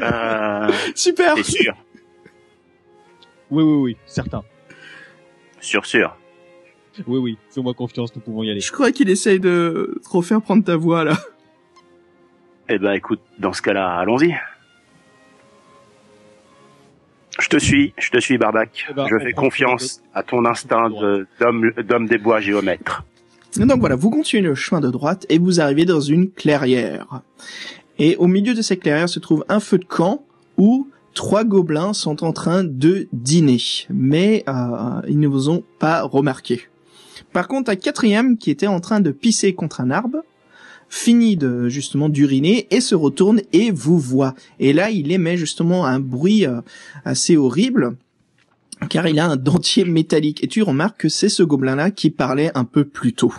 Euh, 0.00 0.70
Super. 0.94 1.34
T'es 1.34 1.42
sûr 1.42 1.74
Oui, 3.50 3.62
oui, 3.62 3.76
oui, 3.82 3.96
certain. 4.06 4.42
Sûr, 5.60 5.84
sûr. 5.86 6.16
Oui, 7.06 7.18
oui, 7.18 7.38
fais-moi 7.50 7.74
confiance, 7.74 8.14
nous 8.16 8.20
pouvons 8.20 8.42
y 8.42 8.50
aller. 8.50 8.60
Je 8.60 8.72
crois 8.72 8.90
qu'il 8.92 9.08
essaye 9.08 9.38
de 9.40 10.00
trop 10.04 10.20
faire 10.22 10.40
prendre 10.42 10.64
ta 10.64 10.76
voix 10.76 11.04
là. 11.04 11.16
Eh 12.68 12.78
ben 12.78 12.92
écoute, 12.92 13.20
dans 13.38 13.52
ce 13.52 13.62
cas-là, 13.62 13.88
allons-y. 13.98 14.34
Je 17.40 17.48
te 17.48 17.56
suis, 17.58 17.94
je 17.98 18.10
te 18.10 18.18
suis 18.18 18.36
Barbac. 18.36 18.86
Eh 18.90 18.94
ben, 18.94 19.06
je 19.08 19.16
fais 19.18 19.32
confiance 19.32 20.02
à 20.12 20.22
ton 20.24 20.44
instinct 20.44 20.90
de- 20.90 21.26
d'homme 21.40 21.70
d'homme 21.86 22.06
des 22.08 22.18
bois 22.18 22.40
géomètre. 22.40 23.04
Et 23.58 23.64
Donc 23.64 23.78
voilà, 23.80 23.94
vous 23.94 24.10
continuez 24.10 24.42
le 24.42 24.54
chemin 24.54 24.80
de 24.80 24.90
droite 24.90 25.24
et 25.28 25.38
vous 25.38 25.60
arrivez 25.60 25.84
dans 25.84 26.00
une 26.00 26.30
clairière. 26.30 27.22
Et 27.98 28.16
au 28.16 28.26
milieu 28.26 28.54
de 28.54 28.62
cette 28.62 28.80
clairière 28.80 29.08
se 29.08 29.20
trouve 29.20 29.44
un 29.48 29.60
feu 29.60 29.78
de 29.78 29.84
camp 29.84 30.24
où 30.56 30.88
trois 31.18 31.42
gobelins 31.42 31.94
sont 31.94 32.22
en 32.22 32.32
train 32.32 32.62
de 32.62 33.08
dîner. 33.12 33.60
Mais 33.90 34.44
euh, 34.48 35.00
ils 35.08 35.18
ne 35.18 35.26
vous 35.26 35.50
ont 35.50 35.64
pas 35.80 36.02
remarqué. 36.02 36.60
Par 37.32 37.48
contre, 37.48 37.72
un 37.72 37.74
quatrième 37.74 38.38
qui 38.38 38.52
était 38.52 38.68
en 38.68 38.78
train 38.78 39.00
de 39.00 39.10
pisser 39.10 39.52
contre 39.52 39.80
un 39.80 39.90
arbre 39.90 40.18
finit 40.88 41.36
de 41.36 41.68
justement 41.68 42.08
d'uriner 42.08 42.68
et 42.70 42.80
se 42.80 42.94
retourne 42.94 43.40
et 43.52 43.72
vous 43.72 43.98
voit. 43.98 44.34
Et 44.60 44.72
là, 44.72 44.90
il 44.90 45.10
émet 45.10 45.36
justement 45.36 45.86
un 45.86 45.98
bruit 45.98 46.46
euh, 46.46 46.60
assez 47.04 47.36
horrible 47.36 47.96
car 48.88 49.08
il 49.08 49.18
a 49.18 49.26
un 49.26 49.36
dentier 49.36 49.84
métallique. 49.84 50.44
Et 50.44 50.46
tu 50.46 50.62
remarques 50.62 51.00
que 51.00 51.08
c'est 51.08 51.28
ce 51.28 51.42
gobelin-là 51.42 51.90
qui 51.90 52.10
parlait 52.10 52.52
un 52.54 52.64
peu 52.64 52.84
plus 52.84 53.12
tôt. 53.12 53.34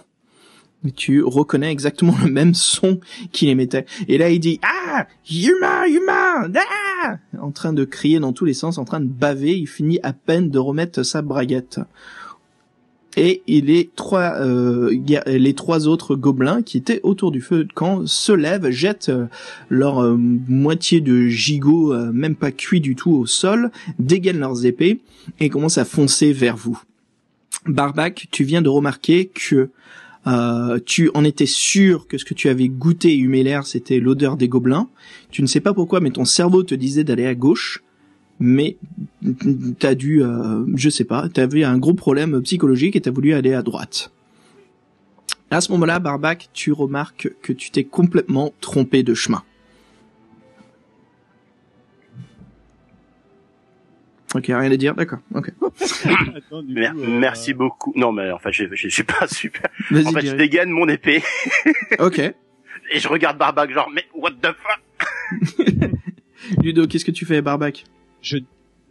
Tu 0.96 1.22
reconnais 1.22 1.72
exactement 1.72 2.16
le 2.24 2.32
même 2.32 2.54
son 2.54 3.00
qu'il 3.32 3.50
émettait. 3.50 3.86
Et 4.08 4.18
là, 4.18 4.30
il 4.30 4.40
dit 4.40 4.60
Ah 4.64 5.08
Yuma 5.30 5.88
Yuma 5.88 6.48
Ah 7.02 7.18
En 7.42 7.52
train 7.52 7.74
de 7.74 7.84
crier 7.84 8.20
dans 8.20 8.34
tous 8.34 8.46
les 8.46 8.54
sens, 8.54 8.78
en 8.78 8.86
train 8.86 9.02
de 9.02 9.06
baver. 9.08 9.58
Il 9.58 9.68
finit 9.68 10.00
à 10.04 10.14
peine 10.14 10.50
de 10.50 10.60
remettre 10.60 11.04
sa 11.04 11.22
braguette. 11.22 11.80
Et 13.18 13.42
les 13.48 13.90
trois, 13.96 14.36
euh, 14.40 14.96
les 15.26 15.54
trois 15.54 15.88
autres 15.88 16.16
gobelins 16.16 16.62
qui 16.62 16.78
étaient 16.78 17.02
autour 17.04 17.32
du 17.32 17.42
feu 17.42 17.66
de 17.66 17.74
camp 17.74 18.06
se 18.06 18.32
lèvent, 18.32 18.70
jettent 18.70 19.10
euh, 19.10 19.26
leur 19.68 20.02
euh, 20.02 20.16
moitié 20.18 21.02
de 21.02 21.28
gigot, 21.28 21.92
euh, 21.92 22.12
même 22.14 22.36
pas 22.36 22.52
cuit 22.52 22.80
du 22.80 22.96
tout, 22.96 23.12
au 23.12 23.26
sol, 23.26 23.72
dégainent 23.98 24.40
leurs 24.40 24.66
épées 24.66 25.02
et 25.40 25.50
commencent 25.50 25.80
à 25.80 25.86
foncer 25.86 26.32
vers 26.32 26.56
vous. 26.56 26.82
Barbac, 27.66 28.28
tu 28.32 28.44
viens 28.44 28.62
de 28.62 28.70
remarquer 28.70 29.26
que 29.26 29.70
Euh, 30.28 30.80
tu 30.86 31.10
en 31.14 31.24
étais 31.24 31.46
sûr 31.46 32.08
que 32.08 32.18
ce 32.18 32.26
que 32.26 32.34
tu 32.34 32.50
avais 32.50 32.68
goûté 32.68 33.14
et 33.14 33.18
humé 33.18 33.44
l'air, 33.44 33.66
c'était 33.66 34.00
l'odeur 34.00 34.38
des 34.38 34.48
gobelins. 34.48 34.90
Tu 35.32 35.42
ne 35.42 35.48
sais 35.48 35.62
pas 35.62 35.74
pourquoi, 35.74 36.00
mais 36.00 36.12
ton 36.12 36.26
cerveau 36.26 36.64
te 36.64 36.76
disait 36.76 37.04
d'aller 37.04 37.26
à 37.26 37.36
gauche. 37.36 37.84
Mais 38.42 38.78
t'as 39.80 39.96
dû, 39.96 40.24
euh, 40.24 40.64
je 40.76 40.90
sais 40.90 41.04
pas, 41.04 41.28
t'avais 41.28 41.66
un 41.66 41.78
gros 41.78 41.94
problème 41.94 42.42
psychologique 42.42 42.96
et 42.96 43.02
t'as 43.02 43.12
voulu 43.12 43.34
aller 43.34 43.54
à 43.54 43.62
droite. 43.62 44.12
À 45.52 45.62
ce 45.62 45.72
moment-là, 45.74 46.00
Barbac, 46.00 46.50
tu 46.54 46.72
remarques 46.72 47.34
que 47.42 47.52
tu 47.52 47.72
t'es 47.72 47.84
complètement 47.84 48.54
trompé 48.62 49.04
de 49.04 49.14
chemin. 49.14 49.44
Ok, 54.36 54.46
rien 54.48 54.72
à 54.72 54.78
dire, 54.78 54.94
d'accord. 54.94 55.20
Ok. 55.34 55.52
Attends, 56.36 56.62
du 56.62 56.74
Mer- 56.74 56.94
coup, 56.94 57.00
euh, 57.02 57.20
Merci 57.20 57.54
beaucoup. 57.54 57.94
Non, 57.96 58.12
mais 58.12 58.30
enfin, 58.32 58.52
je, 58.52 58.66
je, 58.72 58.76
je 58.76 58.88
suis 58.90 59.04
pas 59.04 59.28
super. 59.32 59.70
En 59.92 60.12
fait, 60.12 60.26
je 60.28 60.36
dégaine 60.36 60.70
mon 60.70 60.88
épée 60.88 61.24
Ok. 62.00 62.20
et 62.20 63.00
je 63.00 63.08
regarde 63.08 63.38
Barbac 63.38 63.72
genre, 63.72 63.90
mais 63.94 64.06
what 64.14 64.32
the 64.42 64.50
fuck? 64.54 65.92
Ludo, 66.64 66.88
qu'est-ce 66.88 67.06
que 67.06 67.12
tu 67.12 67.26
fais, 67.26 67.42
Barbac? 67.42 67.86
Je, 68.22 68.38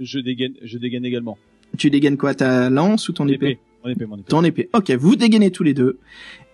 je 0.01 0.19
dégaine, 0.19 0.55
je 0.63 0.77
dégaine 0.79 1.05
également. 1.05 1.39
Tu 1.77 1.91
dégaines 1.91 2.17
quoi, 2.17 2.35
ta 2.35 2.69
lance 2.71 3.09
ou 3.09 3.13
ton 3.13 3.29
épée, 3.29 3.59
Mon 3.85 3.91
épée, 3.91 4.07
mon 4.07 4.17
épée. 4.17 4.29
Ton 4.29 4.45
épée. 4.45 4.69
Ok, 4.73 4.91
vous 4.93 5.15
dégainez 5.17 5.51
tous 5.51 5.63
les 5.63 5.75
deux. 5.75 5.99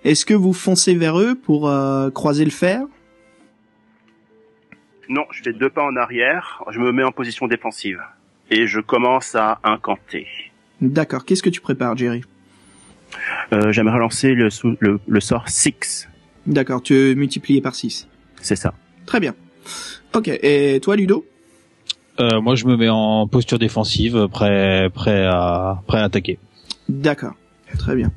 Est-ce 0.05 0.27
que 0.27 0.35
vous 0.35 0.53
foncez 0.53 0.95
vers 0.95 1.19
eux 1.19 1.35
pour 1.35 1.69
euh, 1.71 2.11
croiser 2.11 2.45
le 2.45 2.51
fer? 2.51 2.83
Non, 5.09 5.25
je 5.31 5.43
fais 5.43 5.53
deux 5.53 5.71
pas 5.71 5.85
en 5.85 5.97
arrière, 5.97 6.63
je 6.71 6.79
me 6.81 6.91
mets 6.93 7.03
en 7.05 7.13
position 7.13 7.47
défensive 7.47 8.01
et 8.51 8.67
je 8.67 8.81
commence 8.81 9.35
à 9.35 9.59
incanter. 9.65 10.27
D'accord. 10.81 11.25
Qu'est-ce 11.25 11.43
que 11.43 11.51
tu 11.51 11.61
prépares, 11.61 11.97
Jerry? 11.97 12.23
Euh, 13.53 13.73
J'aimerais 13.73 13.99
lancer 13.99 14.35
le, 14.35 14.49
le, 14.81 14.99
le 15.07 15.21
sort 15.21 15.49
6. 15.49 16.09
D'accord, 16.47 16.83
tu 16.83 17.15
multiplié 17.17 17.61
par 17.61 17.75
6. 17.75 18.09
C'est 18.41 18.57
ça. 18.57 18.75
Très 19.07 19.21
bien. 19.21 19.35
Ok, 20.15 20.29
et 20.29 20.79
toi, 20.83 20.97
Ludo? 20.97 21.25
Euh, 22.21 22.41
moi, 22.41 22.55
je 22.55 22.67
me 22.67 22.77
mets 22.77 22.89
en 22.91 23.27
posture 23.27 23.59
défensive, 23.59 24.29
prêt, 24.31 24.89
prêt 24.93 25.25
à, 25.27 25.83
prêt 25.87 25.99
à 25.99 26.05
attaquer. 26.05 26.39
D'accord. 26.89 27.35
Très 27.79 27.97
bien. 27.97 28.13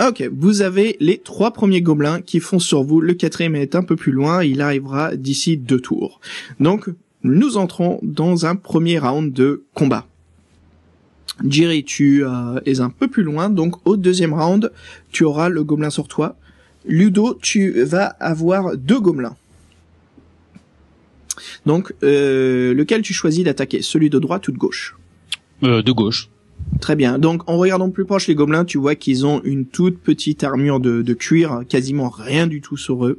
Ok, 0.00 0.28
vous 0.32 0.62
avez 0.62 0.96
les 1.00 1.18
trois 1.18 1.52
premiers 1.52 1.82
gobelins 1.82 2.20
qui 2.20 2.38
foncent 2.40 2.66
sur 2.66 2.82
vous. 2.84 3.00
Le 3.00 3.14
quatrième 3.14 3.56
est 3.56 3.74
un 3.74 3.82
peu 3.82 3.96
plus 3.96 4.12
loin. 4.12 4.44
Il 4.44 4.60
arrivera 4.60 5.16
d'ici 5.16 5.56
deux 5.56 5.80
tours. 5.80 6.20
Donc, 6.60 6.88
nous 7.22 7.56
entrons 7.56 7.98
dans 8.02 8.46
un 8.46 8.56
premier 8.56 8.98
round 8.98 9.32
de 9.32 9.64
combat. 9.74 10.06
Jerry, 11.46 11.84
tu 11.84 12.24
euh, 12.24 12.60
es 12.66 12.80
un 12.80 12.90
peu 12.90 13.08
plus 13.08 13.22
loin. 13.22 13.48
Donc, 13.48 13.86
au 13.86 13.96
deuxième 13.96 14.34
round, 14.34 14.72
tu 15.12 15.24
auras 15.24 15.48
le 15.48 15.62
gobelin 15.62 15.90
sur 15.90 16.08
toi. 16.08 16.36
Ludo, 16.84 17.38
tu 17.40 17.82
vas 17.84 18.06
avoir 18.06 18.76
deux 18.76 19.00
gobelins. 19.00 19.36
Donc, 21.66 21.94
euh, 22.02 22.74
lequel 22.74 23.02
tu 23.02 23.12
choisis 23.12 23.44
d'attaquer? 23.44 23.82
Celui 23.82 24.10
de 24.10 24.18
droite 24.18 24.48
ou 24.48 24.52
de 24.52 24.58
gauche? 24.58 24.96
Euh, 25.62 25.82
de 25.82 25.92
gauche. 25.92 26.28
Très 26.80 26.96
bien. 26.96 27.18
Donc, 27.18 27.48
en 27.48 27.56
regardant 27.56 27.90
plus 27.90 28.04
proche 28.04 28.28
les 28.28 28.34
gobelins, 28.34 28.64
tu 28.64 28.78
vois 28.78 28.94
qu'ils 28.94 29.26
ont 29.26 29.40
une 29.42 29.66
toute 29.66 29.98
petite 29.98 30.44
armure 30.44 30.80
de, 30.80 31.14
cuir, 31.14 31.62
quasiment 31.68 32.08
rien 32.08 32.46
du 32.46 32.60
tout 32.60 32.76
sur 32.76 33.06
eux. 33.06 33.18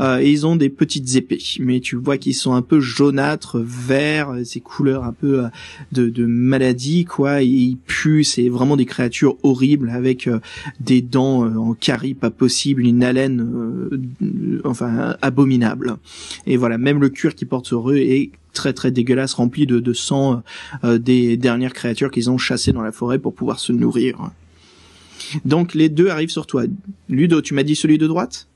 Euh, 0.00 0.18
et 0.18 0.30
ils 0.30 0.46
ont 0.46 0.56
des 0.56 0.70
petites 0.70 1.14
épées, 1.16 1.38
mais 1.60 1.80
tu 1.80 1.96
vois 1.96 2.16
qu'ils 2.16 2.34
sont 2.34 2.54
un 2.54 2.62
peu 2.62 2.80
jaunâtres, 2.80 3.58
verts, 3.58 4.34
ces 4.44 4.60
couleurs 4.60 5.04
un 5.04 5.12
peu 5.12 5.44
euh, 5.44 5.48
de, 5.92 6.08
de 6.08 6.24
maladie, 6.24 7.04
quoi. 7.04 7.42
Ils 7.42 7.76
puent, 7.76 8.24
c'est 8.24 8.48
vraiment 8.48 8.76
des 8.76 8.86
créatures 8.86 9.36
horribles 9.42 9.90
avec 9.90 10.26
euh, 10.26 10.40
des 10.80 11.02
dents 11.02 11.44
en 11.44 11.74
carie 11.74 12.14
pas 12.14 12.30
possible, 12.30 12.82
une 12.82 13.04
haleine, 13.04 13.90
enfin 14.64 15.16
abominable. 15.20 15.96
Et 16.46 16.56
voilà, 16.56 16.78
même 16.78 17.00
le 17.00 17.10
cuir 17.10 17.34
qu'ils 17.34 17.48
portent 17.48 17.66
sur 17.66 17.90
eux 17.90 17.96
est 17.96 18.30
très 18.54 18.72
très 18.72 18.90
dégueulasse, 18.90 19.34
rempli 19.34 19.66
de, 19.66 19.80
de 19.80 19.92
sang 19.92 20.42
euh, 20.84 20.98
des 20.98 21.36
dernières 21.36 21.74
créatures 21.74 22.10
qu'ils 22.10 22.30
ont 22.30 22.38
chassées 22.38 22.72
dans 22.72 22.82
la 22.82 22.92
forêt 22.92 23.18
pour 23.18 23.34
pouvoir 23.34 23.58
se 23.58 23.72
nourrir. 23.72 24.30
Donc 25.44 25.74
les 25.74 25.88
deux 25.88 26.08
arrivent 26.08 26.30
sur 26.30 26.46
toi. 26.46 26.64
Ludo, 27.08 27.42
tu 27.42 27.54
m'as 27.54 27.62
dit 27.62 27.76
celui 27.76 27.98
de 27.98 28.06
droite? 28.06 28.48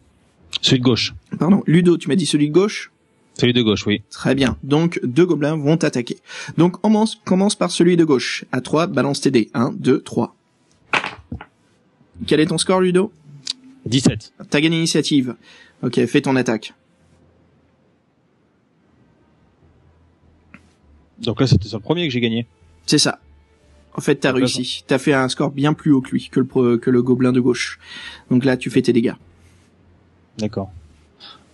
Celui 0.62 0.78
de 0.78 0.84
gauche. 0.84 1.14
Pardon. 1.38 1.62
Ludo, 1.66 1.98
tu 1.98 2.08
m'as 2.08 2.16
dit 2.16 2.26
celui 2.26 2.48
de 2.48 2.54
gauche? 2.54 2.90
Celui 3.38 3.52
de 3.52 3.62
gauche, 3.62 3.86
oui. 3.86 4.02
Très 4.10 4.34
bien. 4.34 4.56
Donc 4.62 4.98
deux 5.04 5.26
gobelins 5.26 5.56
vont 5.56 5.76
t'attaquer. 5.76 6.18
Donc 6.56 6.78
on 6.78 6.80
commence, 6.88 7.20
commence 7.24 7.54
par 7.54 7.70
celui 7.70 7.96
de 7.96 8.04
gauche. 8.04 8.44
À 8.52 8.60
3, 8.60 8.88
balance 8.88 9.20
tes 9.20 9.30
dés. 9.30 9.50
1, 9.54 9.74
2, 9.78 10.00
3. 10.00 10.34
Quel 12.26 12.40
est 12.40 12.46
ton 12.46 12.58
score, 12.58 12.80
Ludo? 12.80 13.12
17. 13.86 14.32
T'as 14.50 14.60
gagné 14.60 14.76
l'initiative. 14.76 15.36
Ok, 15.82 16.04
fais 16.06 16.20
ton 16.20 16.34
attaque. 16.34 16.74
Donc 21.22 21.40
là, 21.40 21.46
c'était 21.46 21.68
sur 21.68 21.78
le 21.78 21.82
premier 21.82 22.06
que 22.06 22.12
j'ai 22.12 22.20
gagné. 22.20 22.46
C'est 22.86 22.98
ça. 22.98 23.18
En 23.94 24.00
fait, 24.00 24.16
t'as 24.16 24.32
réussi. 24.32 24.84
T'as 24.86 24.98
fait 24.98 25.12
un 25.14 25.28
score 25.28 25.50
bien 25.50 25.72
plus 25.74 25.90
haut 25.92 26.00
que 26.00 26.10
lui, 26.10 26.28
que 26.30 26.38
le, 26.40 26.46
pro- 26.46 26.78
que 26.78 26.90
le 26.90 27.02
gobelin 27.02 27.32
de 27.32 27.40
gauche. 27.40 27.78
Donc 28.30 28.44
là, 28.44 28.56
tu 28.56 28.70
fais 28.70 28.82
tes 28.82 28.92
dégâts. 28.92 29.14
D'accord. 30.38 30.70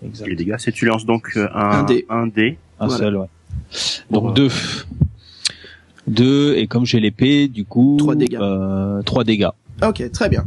Exact. 0.05 0.27
Les 0.29 0.37
dégâts, 0.37 0.57
c'est 0.59 0.73
tu 0.73 0.85
lances 0.85 1.07
donc 1.07 1.33
euh, 1.37 1.49
un, 1.55 1.71
Un 1.81 1.83
dé. 1.85 2.05
un 2.11 2.27
dé. 2.27 2.59
Un 2.79 2.87
Voilà. 2.89 2.99
seul, 3.03 3.17
ouais. 3.17 3.27
Donc 4.11 4.23
Pour, 4.25 4.33
deux. 4.33 4.49
Deux, 6.07 6.55
et 6.57 6.67
comme 6.67 6.85
j'ai 6.85 7.01
l'épée, 7.01 7.49
du 7.49 7.65
coup... 7.65 7.97
Trois 7.99 8.15
dégâts. 8.15 8.37
Euh, 8.39 9.01
trois 9.03 9.25
dégâts. 9.25 9.49
Ok, 9.83 10.11
très 10.12 10.29
bien. 10.29 10.45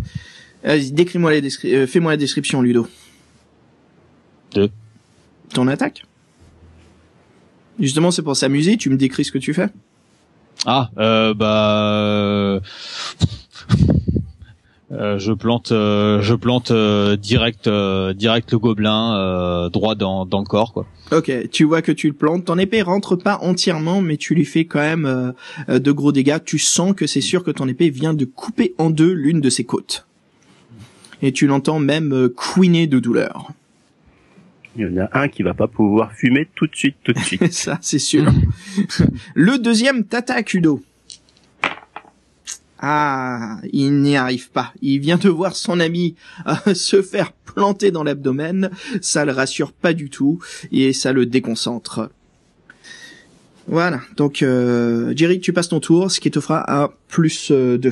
Vas-y, 0.63 0.91
décris-moi 0.91 1.32
les 1.32 1.41
descri- 1.41 1.74
euh, 1.74 1.88
fais-moi 1.88 2.11
la 2.11 2.18
description, 2.18 2.61
Ludo. 2.61 2.88
Deux. 4.53 4.70
Ton 5.53 5.68
attaque? 5.68 6.05
Justement, 7.80 8.11
c'est 8.11 8.23
pour 8.23 8.36
s'amuser, 8.36 8.78
tu 8.78 8.89
me 8.89 8.97
décris 8.97 9.25
ce 9.25 9.32
que 9.32 9.38
tu 9.38 9.53
fais 9.53 9.67
Ah, 10.65 10.89
euh, 10.97 11.34
bah... 11.34 12.61
euh, 14.91 15.19
je 15.19 15.34
plante, 15.34 15.71
euh, 15.71 16.21
je 16.21 16.34
plante 16.34 16.71
euh, 16.71 17.15
direct, 17.17 17.69
direct 18.15 18.51
le 18.51 18.57
gobelin 18.59 19.15
euh, 19.15 19.69
droit 19.69 19.95
dans, 19.95 20.25
dans 20.25 20.39
le 20.39 20.45
corps, 20.45 20.73
quoi. 20.73 20.86
Ok, 21.11 21.32
tu 21.51 21.63
vois 21.63 21.82
que 21.82 21.91
tu 21.91 22.07
le 22.07 22.13
plantes. 22.13 22.45
Ton 22.45 22.57
épée 22.57 22.82
rentre 22.82 23.15
pas 23.15 23.38
entièrement, 23.41 24.01
mais 24.01 24.17
tu 24.17 24.34
lui 24.36 24.43
fais 24.43 24.65
quand 24.65 24.80
même 24.80 25.34
de 25.69 25.91
gros 25.91 26.11
dégâts. 26.11 26.39
Tu 26.43 26.57
sens 26.59 26.93
que 26.93 27.07
c'est 27.07 27.21
sûr 27.21 27.43
que 27.43 27.51
ton 27.51 27.67
épée 27.67 27.89
vient 27.89 28.13
de 28.13 28.25
couper 28.25 28.73
en 28.78 28.89
deux 28.89 29.13
l'une 29.13 29.39
de 29.39 29.49
ses 29.49 29.63
côtes. 29.63 30.05
Et 31.21 31.32
tu 31.32 31.47
l'entends 31.47 31.80
même 31.80 32.30
couiner 32.36 32.88
de 32.88 32.99
douleur. 32.99 33.51
Il 34.78 34.84
y 34.84 34.99
en 34.99 35.05
a 35.05 35.09
un 35.19 35.28
qui 35.28 35.41
va 35.41 35.53
pas 35.53 35.67
pouvoir 35.67 36.13
fumer 36.13 36.47
tout 36.53 36.67
de 36.67 36.75
suite, 36.75 36.97
tout 37.03 37.13
de 37.13 37.19
suite. 37.19 37.51
Ça, 37.51 37.80
c'est 37.82 37.99
sûr. 37.99 38.32
le 39.34 39.57
deuxième 39.57 40.03
t'attaque, 40.03 40.53
Udo. 40.53 40.84
Ah, 42.80 43.57
il 43.73 44.01
n'y 44.01 44.15
arrive 44.17 44.51
pas. 44.51 44.71
Il 44.84 44.99
vient 44.99 45.17
de 45.17 45.30
voir 45.30 45.55
son 45.55 45.80
ami 45.80 46.15
euh, 46.45 46.73
se 46.75 47.01
faire 47.01 47.32
planter 47.32 47.89
dans 47.89 48.03
l'abdomen. 48.03 48.69
Ça 49.01 49.25
le 49.25 49.32
rassure 49.32 49.73
pas 49.73 49.93
du 49.93 50.11
tout 50.11 50.39
et 50.71 50.93
ça 50.93 51.11
le 51.11 51.25
déconcentre. 51.25 52.11
Voilà. 53.67 54.01
Donc, 54.15 54.43
euh, 54.43 55.11
Jerry, 55.15 55.39
tu 55.39 55.53
passes 55.53 55.69
ton 55.69 55.80
tour, 55.80 56.11
ce 56.11 56.19
qui 56.19 56.30
te 56.30 56.39
fera 56.39 56.84
un 56.84 56.91
plus 57.07 57.51
2. 57.51 57.91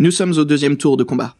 Nous 0.00 0.10
sommes 0.10 0.32
au 0.32 0.44
deuxième 0.44 0.76
tour 0.76 0.96
de 0.96 1.04
combat. 1.04 1.36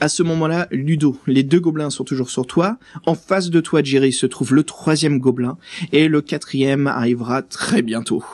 À 0.00 0.08
ce 0.08 0.22
moment-là, 0.22 0.66
Ludo, 0.70 1.18
les 1.26 1.42
deux 1.42 1.60
gobelins 1.60 1.90
sont 1.90 2.04
toujours 2.04 2.30
sur 2.30 2.46
toi. 2.46 2.78
En 3.04 3.14
face 3.14 3.50
de 3.50 3.60
toi, 3.60 3.82
Jerry, 3.82 4.12
se 4.12 4.24
trouve 4.24 4.54
le 4.54 4.62
troisième 4.62 5.18
gobelin 5.18 5.58
et 5.92 6.08
le 6.08 6.22
quatrième 6.22 6.86
arrivera 6.86 7.42
très 7.42 7.82
bientôt. 7.82 8.24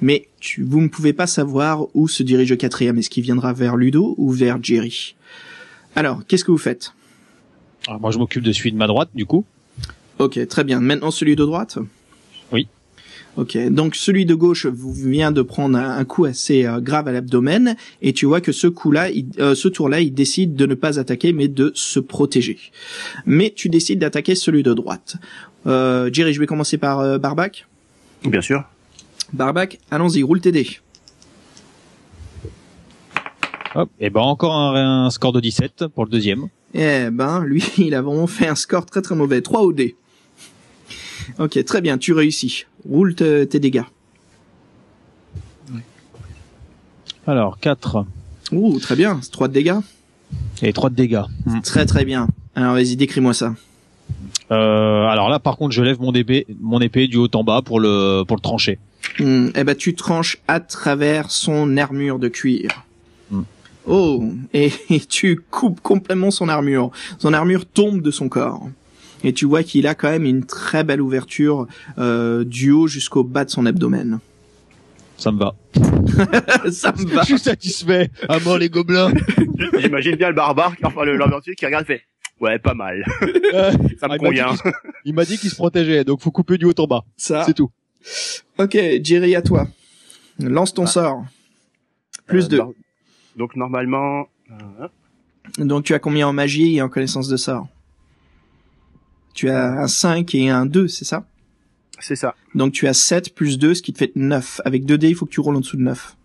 Mais 0.00 0.28
tu, 0.38 0.62
vous 0.62 0.80
ne 0.80 0.88
pouvez 0.88 1.12
pas 1.12 1.26
savoir 1.26 1.86
où 1.94 2.06
se 2.06 2.22
dirige 2.22 2.50
le 2.50 2.56
quatrième. 2.56 2.98
Est-ce 2.98 3.10
qu'il 3.10 3.24
viendra 3.24 3.52
vers 3.52 3.76
Ludo 3.76 4.14
ou 4.16 4.30
vers 4.30 4.62
Jerry? 4.62 5.16
Alors, 5.96 6.22
qu'est-ce 6.26 6.44
que 6.44 6.52
vous 6.52 6.56
faites? 6.58 6.94
Alors, 7.88 8.00
moi, 8.00 8.12
je 8.12 8.18
m'occupe 8.18 8.44
de 8.44 8.52
celui 8.52 8.70
de 8.70 8.76
ma 8.76 8.86
droite, 8.86 9.10
du 9.14 9.26
coup. 9.26 9.44
Ok, 10.20 10.38
très 10.46 10.64
bien. 10.64 10.80
Maintenant, 10.80 11.10
celui 11.10 11.34
de 11.34 11.44
droite? 11.44 11.78
Oui. 12.52 12.68
Ok, 13.36 13.56
donc 13.68 13.94
celui 13.94 14.26
de 14.26 14.34
gauche 14.34 14.66
vient 14.66 15.30
de 15.30 15.42
prendre 15.42 15.78
un, 15.78 15.96
un 15.96 16.04
coup 16.04 16.24
assez 16.24 16.66
euh, 16.66 16.80
grave 16.80 17.06
à 17.06 17.12
l'abdomen 17.12 17.76
et 18.02 18.12
tu 18.12 18.26
vois 18.26 18.40
que 18.40 18.50
ce 18.50 18.66
coup-là, 18.66 19.08
euh, 19.38 19.54
ce 19.54 19.68
tour-là, 19.68 20.00
il 20.00 20.12
décide 20.12 20.56
de 20.56 20.66
ne 20.66 20.74
pas 20.74 20.98
attaquer 20.98 21.32
mais 21.32 21.46
de 21.46 21.70
se 21.74 22.00
protéger. 22.00 22.58
Mais 23.26 23.52
tu 23.54 23.68
décides 23.68 24.00
d'attaquer 24.00 24.34
celui 24.34 24.62
de 24.62 24.74
droite. 24.74 25.16
Euh, 25.66 26.10
Jerry, 26.12 26.32
je 26.32 26.40
vais 26.40 26.46
commencer 26.46 26.76
par 26.76 27.00
euh, 27.00 27.18
Barbac. 27.18 27.66
Bien 28.24 28.40
sûr. 28.40 28.64
Barbac, 29.32 29.78
allons-y, 29.90 30.22
roule 30.22 30.40
tes 30.40 30.52
dés. 30.52 30.68
Hop. 33.76 33.88
Et 34.00 34.10
ben 34.10 34.20
encore 34.20 34.54
un, 34.54 35.04
un 35.06 35.10
score 35.10 35.32
de 35.32 35.40
17 35.40 35.86
pour 35.94 36.04
le 36.04 36.10
deuxième. 36.10 36.48
Eh 36.74 37.10
ben, 37.10 37.44
lui, 37.44 37.64
il 37.78 37.94
a 37.94 38.02
vraiment 38.02 38.26
fait 38.26 38.48
un 38.48 38.56
score 38.56 38.86
très 38.86 39.02
très 39.02 39.14
mauvais. 39.14 39.40
3 39.40 39.62
au 39.62 39.72
dé. 39.72 39.96
Ok, 41.38 41.62
très 41.64 41.80
bien, 41.80 41.98
tu 41.98 42.12
réussis. 42.12 42.64
Roule 42.88 43.14
te- 43.14 43.44
tes 43.44 43.60
dégâts. 43.60 43.82
Alors 47.26 47.58
4, 47.58 48.04
Ouh, 48.52 48.78
très 48.80 48.96
bien. 48.96 49.18
C'est 49.22 49.30
3 49.30 49.48
de 49.48 49.52
dégâts. 49.52 49.78
Et 50.62 50.72
3 50.72 50.90
de 50.90 50.94
dégâts. 50.96 51.22
Très 51.62 51.86
très 51.86 52.04
bien. 52.04 52.28
Alors 52.56 52.74
vas-y, 52.74 52.96
décris-moi 52.96 53.32
ça. 53.34 53.54
Euh, 54.50 55.06
alors 55.06 55.28
là, 55.28 55.38
par 55.38 55.56
contre, 55.56 55.72
je 55.72 55.82
lève 55.82 56.00
mon 56.00 56.12
épée, 56.12 56.46
mon 56.60 56.80
épée 56.80 57.06
du 57.06 57.16
haut 57.16 57.28
en 57.34 57.44
bas 57.44 57.62
pour 57.62 57.78
le 57.78 58.24
pour 58.26 58.36
le 58.36 58.40
trancher. 58.42 58.78
Hmm, 59.20 59.48
eh 59.54 59.62
ben, 59.64 59.76
tu 59.76 59.94
tranches 59.94 60.38
à 60.48 60.58
travers 60.58 61.30
son 61.30 61.76
armure 61.76 62.18
de 62.18 62.26
cuir. 62.28 62.84
Hmm. 63.30 63.42
Oh, 63.86 64.24
et, 64.52 64.72
et 64.90 65.00
tu 65.00 65.40
coupes 65.50 65.80
complètement 65.80 66.32
son 66.32 66.48
armure. 66.48 66.90
Son 67.18 67.32
armure 67.32 67.66
tombe 67.66 68.02
de 68.02 68.10
son 68.10 68.28
corps. 68.28 68.68
Et 69.24 69.32
tu 69.32 69.44
vois 69.46 69.62
qu'il 69.62 69.86
a 69.86 69.94
quand 69.94 70.10
même 70.10 70.24
une 70.24 70.44
très 70.44 70.82
belle 70.84 71.00
ouverture 71.02 71.66
euh, 71.98 72.44
du 72.44 72.70
haut 72.70 72.86
jusqu'au 72.86 73.22
bas 73.24 73.44
de 73.44 73.50
son 73.50 73.66
abdomen. 73.66 74.18
Ça 75.18 75.30
me 75.32 75.38
va. 75.38 75.54
ça 76.70 76.92
me 76.92 77.04
va. 77.14 77.20
Je 77.22 77.26
suis 77.26 77.38
satisfait. 77.38 78.10
À 78.28 78.38
mort 78.40 78.56
les 78.56 78.70
gobelins. 78.70 79.12
J'imagine 79.78 80.16
bien 80.16 80.28
le 80.28 80.34
barbare, 80.34 80.74
qui- 80.76 80.84
enfin 80.86 81.04
le 81.04 81.16
l'aventurier 81.16 81.54
qui 81.54 81.66
regarde 81.66 81.84
et 81.84 81.86
fait 81.98 82.02
Ouais, 82.40 82.58
pas 82.58 82.72
mal. 82.72 83.04
Euh, 83.52 83.72
Ça 84.00 84.08
me 84.08 84.12
Ah, 84.12 84.16
il 84.16 84.16
m'a 84.16 84.16
dit 84.16 84.18
convient. 84.24 84.48
qu'il 84.48 84.56
se- 84.56 84.68
Il 85.04 85.14
m'a 85.14 85.24
dit 85.26 85.36
qu'il 85.36 85.50
se 85.50 85.56
protégeait, 85.56 86.04
donc 86.04 86.22
faut 86.22 86.30
couper 86.30 86.56
du 86.56 86.64
haut 86.64 86.72
en 86.78 86.86
bas. 86.86 87.04
Ça. 87.18 87.44
C'est 87.44 87.52
tout. 87.52 87.70
Ok, 88.58 88.78
Jerry, 89.02 89.36
à 89.36 89.42
toi. 89.42 89.68
Lance 90.38 90.72
ton 90.72 90.86
sort. 90.86 91.22
Plus 92.26 92.46
Euh, 92.46 92.48
deux. 92.48 92.58
bar- 92.58 92.70
Donc 93.36 93.56
normalement, 93.56 94.26
euh, 94.50 94.88
Donc 95.58 95.84
tu 95.84 95.92
as 95.92 95.98
combien 95.98 96.28
en 96.28 96.32
magie 96.32 96.76
et 96.76 96.82
en 96.82 96.88
connaissance 96.88 97.28
de 97.28 97.36
sort? 97.36 97.68
Tu 99.34 99.48
as 99.48 99.72
un 99.80 99.86
5 99.86 100.34
et 100.34 100.50
un 100.50 100.66
2, 100.66 100.88
c'est 100.88 101.04
ça? 101.04 101.26
C'est 102.00 102.16
ça. 102.16 102.34
Donc 102.54 102.72
tu 102.72 102.88
as 102.88 102.94
7 102.94 103.34
plus 103.34 103.58
2, 103.58 103.74
ce 103.74 103.82
qui 103.82 103.92
te 103.92 103.98
fait 103.98 104.12
9. 104.14 104.60
Avec 104.64 104.84
2 104.84 104.98
dés, 104.98 105.08
il 105.08 105.14
faut 105.14 105.26
que 105.26 105.30
tu 105.30 105.40
roules 105.40 105.56
en 105.56 105.60
dessous 105.60 105.76
de 105.76 105.82
9. 105.82 106.16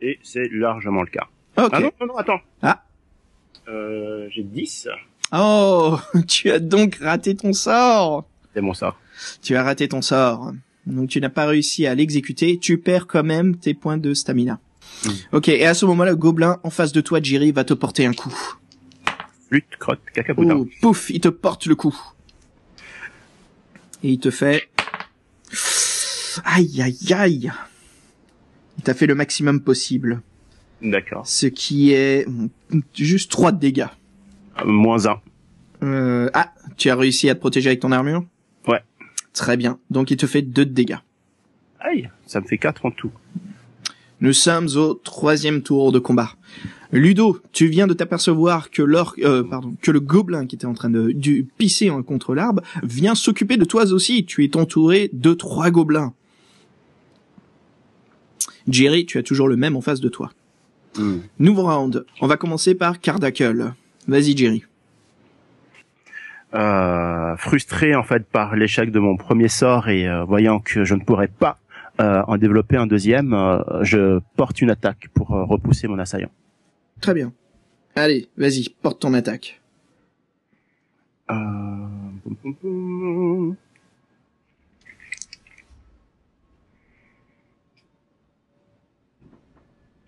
Et 0.00 0.18
c'est 0.22 0.48
largement 0.52 1.02
le 1.02 1.08
cas. 1.08 1.28
Ok. 1.56 1.70
Ah 1.72 1.80
non, 1.80 1.90
non, 2.00 2.06
non, 2.08 2.16
attends. 2.16 2.40
Ah. 2.62 2.84
Euh, 3.68 4.28
j'ai 4.30 4.42
10. 4.42 4.88
Oh, 5.32 5.98
tu 6.28 6.50
as 6.50 6.58
donc 6.58 6.96
raté 6.96 7.34
ton 7.34 7.52
sort. 7.52 8.24
C'est 8.54 8.60
mon 8.60 8.74
sort. 8.74 8.98
Tu 9.42 9.56
as 9.56 9.62
raté 9.62 9.88
ton 9.88 10.02
sort. 10.02 10.52
Donc 10.86 11.10
tu 11.10 11.20
n'as 11.20 11.28
pas 11.28 11.46
réussi 11.46 11.86
à 11.86 11.94
l'exécuter. 11.94 12.58
Tu 12.58 12.78
perds 12.78 13.06
quand 13.06 13.22
même 13.24 13.56
tes 13.56 13.74
points 13.74 13.98
de 13.98 14.14
stamina. 14.14 14.58
Mm. 15.04 15.10
Ok, 15.32 15.48
et 15.48 15.66
à 15.66 15.74
ce 15.74 15.86
moment-là, 15.86 16.10
le 16.10 16.16
gobelin 16.16 16.58
en 16.62 16.70
face 16.70 16.92
de 16.92 17.00
toi, 17.00 17.20
Jerry, 17.22 17.52
va 17.52 17.64
te 17.64 17.74
porter 17.74 18.06
un 18.06 18.12
coup. 18.12 18.34
Flûte, 19.52 19.76
crotte, 19.78 20.00
cacaboudin. 20.14 20.56
Oh, 20.56 20.68
pouf, 20.80 21.10
il 21.10 21.20
te 21.20 21.28
porte 21.28 21.66
le 21.66 21.74
coup. 21.74 21.94
Et 24.02 24.12
il 24.12 24.18
te 24.18 24.30
fait... 24.30 24.70
Aïe, 26.46 26.80
aïe, 26.80 27.12
aïe. 27.12 27.52
Il 28.78 28.82
t'a 28.82 28.94
fait 28.94 29.04
le 29.04 29.14
maximum 29.14 29.60
possible. 29.60 30.22
D'accord. 30.80 31.26
Ce 31.26 31.44
qui 31.44 31.92
est 31.92 32.26
juste 32.94 33.30
3 33.30 33.52
de 33.52 33.58
dégâts. 33.58 33.88
Euh, 34.58 34.64
moins 34.64 35.04
1. 35.04 35.20
Euh, 35.82 36.30
ah, 36.32 36.54
tu 36.78 36.88
as 36.88 36.96
réussi 36.96 37.28
à 37.28 37.34
te 37.34 37.40
protéger 37.40 37.68
avec 37.68 37.80
ton 37.80 37.92
armure? 37.92 38.24
Ouais. 38.66 38.80
Très 39.34 39.58
bien. 39.58 39.78
Donc 39.90 40.10
il 40.10 40.16
te 40.16 40.26
fait 40.26 40.40
2 40.40 40.64
de 40.64 40.72
dégâts. 40.72 41.00
Aïe, 41.78 42.08
ça 42.26 42.40
me 42.40 42.46
fait 42.46 42.56
4 42.56 42.86
en 42.86 42.90
tout. 42.90 43.12
Nous 44.22 44.32
sommes 44.32 44.68
au 44.76 44.94
troisième 44.94 45.62
tour 45.62 45.92
de 45.92 45.98
combat. 45.98 46.36
Ludo, 46.92 47.40
tu 47.52 47.66
viens 47.66 47.86
de 47.86 47.94
t'apercevoir 47.94 48.70
que 48.70 48.82
l'or, 48.82 49.14
euh, 49.20 49.42
pardon, 49.42 49.74
que 49.80 49.90
le 49.90 50.00
gobelin 50.00 50.46
qui 50.46 50.56
était 50.56 50.66
en 50.66 50.74
train 50.74 50.90
de, 50.90 51.10
du 51.12 51.46
pisser 51.56 51.90
contre 52.06 52.34
l'arbre 52.34 52.62
vient 52.82 53.14
s'occuper 53.14 53.56
de 53.56 53.64
toi 53.64 53.90
aussi. 53.92 54.26
Tu 54.26 54.44
es 54.44 54.56
entouré 54.56 55.08
de 55.12 55.32
trois 55.32 55.70
gobelins. 55.70 56.12
Jerry, 58.68 59.06
tu 59.06 59.18
as 59.18 59.22
toujours 59.22 59.48
le 59.48 59.56
même 59.56 59.74
en 59.76 59.80
face 59.80 60.00
de 60.00 60.08
toi. 60.08 60.30
Hmm. 60.98 61.18
Nouveau 61.38 61.62
round. 61.62 62.04
On 62.20 62.26
va 62.26 62.36
commencer 62.36 62.74
par 62.74 63.00
Cardacle. 63.00 63.72
Vas-y, 64.06 64.36
Jerry. 64.36 64.64
Euh, 66.54 67.34
frustré 67.38 67.94
en 67.94 68.02
fait 68.02 68.26
par 68.26 68.56
l'échec 68.56 68.90
de 68.90 68.98
mon 68.98 69.16
premier 69.16 69.48
sort 69.48 69.88
et 69.88 70.06
euh, 70.06 70.24
voyant 70.24 70.60
que 70.60 70.84
je 70.84 70.94
ne 70.94 71.00
pourrais 71.00 71.28
pas 71.28 71.58
euh, 71.98 72.22
en 72.26 72.36
développer 72.36 72.76
un 72.76 72.86
deuxième, 72.86 73.32
euh, 73.32 73.62
je 73.82 74.20
porte 74.36 74.60
une 74.60 74.68
attaque 74.68 75.08
pour 75.14 75.28
repousser 75.28 75.88
mon 75.88 75.98
assaillant. 75.98 76.30
Très 77.02 77.14
bien. 77.14 77.32
Allez, 77.96 78.28
vas-y, 78.36 78.68
porte 78.80 79.00
ton 79.00 79.12
attaque. 79.12 79.60
Euh... 81.30 81.34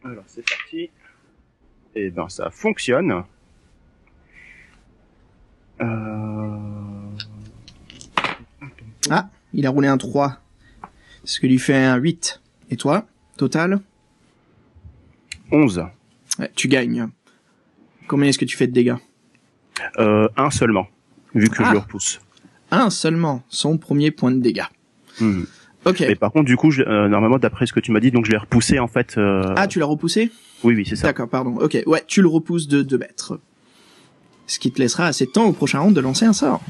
Alors 0.04 0.22
c'est 0.28 0.48
parti. 0.48 0.90
Et 1.96 2.10
ben 2.10 2.28
ça 2.28 2.50
fonctionne. 2.50 3.24
Euh... 5.80 7.10
Ah, 9.10 9.28
il 9.52 9.66
a 9.66 9.70
roulé 9.70 9.88
un 9.88 9.98
3. 9.98 10.40
Ce 11.24 11.40
qui 11.40 11.48
lui 11.48 11.58
fait 11.58 11.74
un 11.74 11.96
8. 11.96 12.40
Et 12.70 12.76
toi, 12.76 13.04
total? 13.36 13.80
11. 15.50 15.88
Ouais, 16.38 16.50
tu 16.54 16.68
gagnes. 16.68 17.08
Combien 18.08 18.28
est-ce 18.28 18.38
que 18.38 18.44
tu 18.44 18.56
fais 18.56 18.66
de 18.66 18.72
dégâts 18.72 18.96
Euh, 19.98 20.28
un 20.36 20.50
seulement, 20.50 20.86
vu 21.34 21.48
que 21.48 21.62
Ah. 21.62 21.66
je 21.68 21.72
le 21.72 21.78
repousse. 21.78 22.20
Un 22.70 22.90
seulement, 22.90 23.42
son 23.48 23.78
premier 23.78 24.10
point 24.10 24.30
de 24.32 24.40
dégâts. 24.40 24.64
Hmm. 25.20 25.42
Ok. 25.84 26.00
Mais 26.00 26.14
par 26.16 26.32
contre, 26.32 26.46
du 26.46 26.56
coup, 26.56 26.70
je, 26.70 26.82
euh, 26.82 27.08
normalement, 27.08 27.38
d'après 27.38 27.66
ce 27.66 27.72
que 27.72 27.80
tu 27.80 27.92
m'as 27.92 28.00
dit, 28.00 28.10
donc 28.10 28.24
je 28.26 28.30
l'ai 28.30 28.36
repoussé 28.38 28.78
en 28.78 28.88
fait. 28.88 29.16
euh, 29.18 29.52
Ah, 29.56 29.66
tu 29.68 29.78
l'as 29.78 29.86
repoussé 29.86 30.30
Oui, 30.64 30.74
oui, 30.74 30.86
c'est 30.88 30.96
ça. 30.96 31.08
D'accord, 31.08 31.28
pardon. 31.28 31.56
Ok, 31.58 31.76
ouais, 31.86 32.02
tu 32.06 32.22
le 32.22 32.28
repousses 32.28 32.68
de 32.68 32.82
2 32.82 32.98
mètres. 32.98 33.38
Ce 34.46 34.58
qui 34.58 34.70
te 34.72 34.80
laissera 34.80 35.06
assez 35.06 35.26
de 35.26 35.30
temps 35.30 35.44
au 35.44 35.52
prochain 35.52 35.80
round 35.80 35.94
de 35.94 36.00
lancer 36.00 36.24
un 36.24 36.32
sort. 36.32 36.62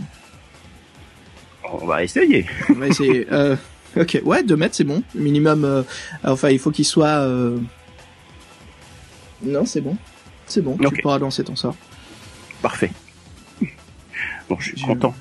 On 1.73 1.87
va 1.87 2.03
essayer. 2.05 2.47
On 2.71 2.75
va 2.75 2.89
essayer. 2.89 3.27
euh, 3.33 3.57
ok, 3.97 4.21
ouais, 4.25 4.43
2 4.43 4.57
mètres, 4.57 4.75
c'est 4.75 4.85
bon. 4.85 5.03
Minimum, 5.15 5.65
euh, 5.65 5.83
enfin, 6.25 6.51
il 6.51 6.59
faut 6.59 6.71
qu'il 6.71 6.85
soit... 6.85 7.27
Non, 9.45 9.65
c'est 9.67 9.81
bon. 9.81 9.97
C'est 10.47 10.61
bon, 10.61 10.77
tu 10.77 11.01
pourras 11.03 11.19
lancer 11.19 11.43
ton 11.45 11.57
sort. 11.57 11.77
Parfait. 12.63 12.91
Bon, 14.49 14.57
je 14.59 14.69
suis 14.71 14.79
Je- 14.79 14.85
content. 14.87 15.15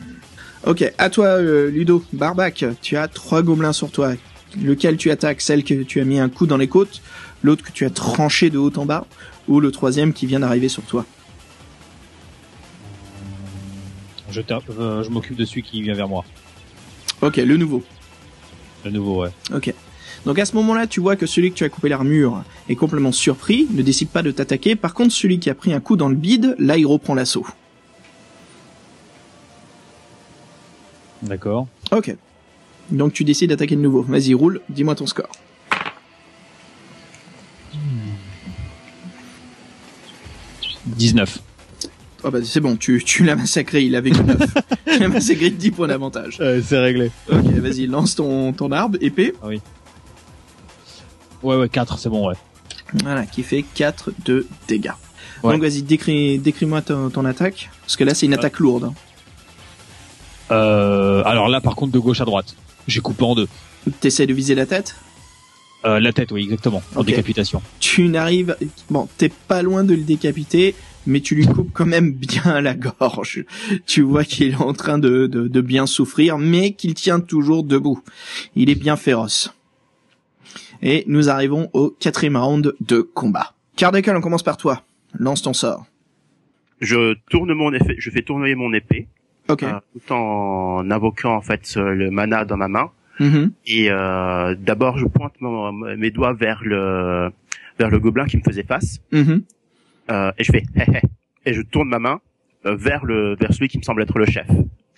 Ok, 0.66 0.84
à 0.98 1.10
toi, 1.10 1.26
euh, 1.28 1.70
Ludo. 1.70 2.04
Barbac, 2.14 2.66
tu 2.82 2.98
as 2.98 3.08
trois 3.08 3.42
gobelins 3.42 3.72
sur 3.74 3.90
toi. 3.92 4.14
Lequel 4.62 4.98
tu 4.98 5.12
attaques? 5.12 5.40
Celle 5.42 5.64
que 5.64 5.84
tu 5.84 6.00
as 6.02 6.06
mis 6.06 6.20
un 6.20 6.28
coup 6.30 6.46
dans 6.46 6.58
les 6.58 6.68
côtes, 6.68 7.02
l'autre 7.42 7.64
que 7.64 7.72
tu 7.72 7.86
as 7.86 7.90
tranché 7.90 8.50
de 8.50 8.58
haut 8.58 8.72
en 8.78 8.86
bas, 8.86 9.06
ou 9.48 9.60
le 9.62 9.72
troisième 9.72 10.12
qui 10.14 10.26
vient 10.26 10.40
d'arriver 10.42 10.68
sur 10.70 10.84
toi? 10.84 11.06
Je, 14.30 14.42
tape, 14.42 14.64
euh, 14.78 15.04
je 15.04 15.10
m'occupe 15.10 15.36
de 15.38 15.46
celui 15.46 15.64
qui 15.64 15.82
vient 15.82 15.94
vers 15.96 16.08
moi. 16.08 16.24
Ok, 17.22 17.38
le 17.38 17.58
nouveau. 17.58 17.84
Le 18.86 18.92
nouveau, 18.92 19.22
ouais. 19.24 19.30
Ok. 19.54 19.74
Donc 20.26 20.40
à 20.40 20.46
ce 20.46 20.56
moment-là, 20.56 20.88
tu 20.88 21.02
vois 21.02 21.16
que 21.16 21.26
celui 21.26 21.52
que 21.52 21.56
tu 21.56 21.64
as 21.64 21.70
coupé 21.70 21.90
l'armure 21.90 22.44
est 22.70 22.76
complètement 22.76 23.12
surpris, 23.12 23.68
ne 23.72 23.82
décide 23.82 24.10
pas 24.10 24.22
de 24.22 24.32
t'attaquer. 24.32 24.76
Par 24.76 24.94
contre, 24.94 25.12
celui 25.14 25.40
qui 25.40 25.50
a 25.50 25.56
pris 25.56 25.74
un 25.74 25.80
coup 25.80 25.98
dans 25.98 26.08
le 26.08 26.16
bide, 26.16 26.56
là, 26.60 26.78
il 26.78 26.86
reprend 26.86 27.14
l'assaut. 27.14 27.46
D'accord. 31.22 31.68
Ok. 31.92 32.16
Donc 32.92 33.14
tu 33.14 33.24
décides 33.24 33.50
d'attaquer 33.50 33.76
de 33.76 33.82
nouveau. 33.82 34.02
Vas-y, 34.04 34.34
roule. 34.34 34.62
Dis-moi 34.70 34.96
ton 34.96 35.08
score. 35.08 35.30
«19. 40.86 41.40
Oh 42.26 42.32
bah 42.32 42.40
c'est 42.44 42.60
bon, 42.60 42.76
tu, 42.76 43.02
tu 43.06 43.24
l'as 43.24 43.38
massacré, 43.38 43.84
il 43.84 43.96
avait 43.96 44.12
que 44.12 44.22
9. 44.22 44.38
tu 44.86 45.00
l'as 45.00 45.08
massacré 45.08 45.50
de 45.50 45.56
10 45.56 45.72
points 45.72 45.88
d'avantage. 45.88 46.38
c'est 46.38 46.78
réglé. 46.78 47.10
Ok, 47.32 47.46
vas-y, 47.46 47.88
lance 47.88 48.16
ton, 48.16 48.52
ton 48.52 48.72
arbre, 48.72 48.98
épée. 49.02 49.34
Ouais, 51.44 51.56
ouais, 51.56 51.70
4, 51.70 51.98
c'est 52.00 52.10
bon, 52.10 52.28
ouais. 52.28 52.36
Voilà, 53.04 53.26
qui 53.26 53.44
fait 53.44 53.64
4 53.64 54.12
de 54.26 54.48
dégâts. 54.68 54.92
Ouais. 55.44 55.54
Donc 55.54 55.62
vas-y, 55.62 55.82
décris, 55.82 56.40
décris-moi 56.40 56.82
ton, 56.82 57.10
ton 57.10 57.26
attaque. 57.26 57.70
Parce 57.82 57.96
que 57.96 58.04
là, 58.04 58.14
c'est 58.14 58.26
une 58.26 58.34
attaque 58.34 58.60
lourde. 58.60 58.92
Euh, 60.52 61.24
alors 61.26 61.50
là, 61.50 61.60
par 61.62 61.76
contre, 61.76 61.92
de 61.92 62.00
gauche 62.00 62.22
à 62.22 62.26
droite. 62.26 62.56
J'ai 62.88 63.02
coupé 63.02 63.24
en 63.24 63.36
deux. 63.36 63.48
T'essaies 64.00 64.28
de 64.28 64.34
viser 64.34 64.56
la 64.56 64.66
tête? 64.66 64.96
Euh, 65.86 66.00
la 66.00 66.14
tête, 66.14 66.32
oui, 66.32 66.44
exactement. 66.44 66.82
En 66.96 67.04
décapitation. 67.04 67.62
Tu 67.80 68.08
n'arrives... 68.08 68.56
Bon, 68.90 69.10
t'es 69.18 69.30
pas 69.30 69.62
loin 69.62 69.84
de 69.84 69.94
le 69.94 70.04
décapiter, 70.04 70.76
mais 71.06 71.20
tu 71.20 71.36
lui 71.36 71.46
coupes 71.46 71.72
quand 71.74 71.86
même 71.86 72.14
bien 72.14 72.62
la 72.62 72.74
gorge. 72.74 73.44
Tu 73.86 74.02
vois 74.02 74.24
qu'il 74.24 74.52
est 74.52 74.56
en 74.56 74.74
train 74.74 74.98
de, 74.98 75.28
de, 75.28 75.48
de 75.48 75.62
bien 75.62 75.86
souffrir, 75.86 76.38
mais 76.38 76.72
qu'il 76.72 76.94
tient 76.94 77.20
toujours 77.20 77.64
debout. 77.64 78.02
Il 78.56 78.70
est 78.70 78.76
bien 78.76 78.96
féroce. 78.96 79.54
Et 80.86 81.04
nous 81.08 81.30
arrivons 81.30 81.70
au 81.74 81.90
quatrième 81.90 82.36
round 82.38 82.74
de 82.82 83.00
combat. 83.02 83.54
Cardacle, 83.78 84.12
on 84.16 84.22
commence 84.22 84.44
par 84.44 84.58
toi. 84.58 84.84
Lance 85.18 85.42
ton 85.42 85.54
sort. 85.54 85.86
Je 86.82 87.16
tourne 87.30 87.54
mon 87.54 87.72
effet, 87.74 87.96
je 87.98 88.10
fais 88.10 88.22
tourner 88.22 88.54
mon 88.56 88.74
épée, 88.74 89.08
Ok. 89.48 89.64
euh, 89.64 89.72
tout 89.94 90.12
en 90.14 90.90
invoquant 90.92 91.36
en 91.36 91.42
fait 91.42 91.74
euh, 91.78 91.94
le 91.94 92.12
mana 92.12 92.44
dans 92.44 92.58
ma 92.58 92.68
main. 92.68 92.92
Mhm. 93.20 93.52
Et 93.68 93.90
euh, 93.90 94.56
d'abord, 94.60 94.98
je 94.98 95.06
pointe 95.06 95.34
mon- 95.40 95.72
mes 95.72 96.12
doigts 96.12 96.34
vers 96.34 96.62
le 96.64 97.30
vers 97.80 97.90
le 97.90 98.00
gobelin 98.00 98.26
qui 98.26 98.38
me 98.38 98.42
faisait 98.44 98.64
face 98.64 99.00
Mhm. 99.12 99.44
euh, 100.12 100.32
et 100.38 100.44
je 100.44 100.52
fais 100.52 100.64
hé 100.76 100.82
hé 100.94 101.02
et 101.46 101.54
je 101.54 101.62
tourne 101.62 101.88
ma 101.90 102.00
main 102.00 102.20
euh, 102.66 102.76
vers 102.76 103.06
le 103.06 103.36
vers 103.40 103.54
celui 103.54 103.68
qui 103.70 103.78
me 103.78 103.84
semble 103.84 104.02
être 104.02 104.18
le 104.20 104.26
chef 104.26 104.48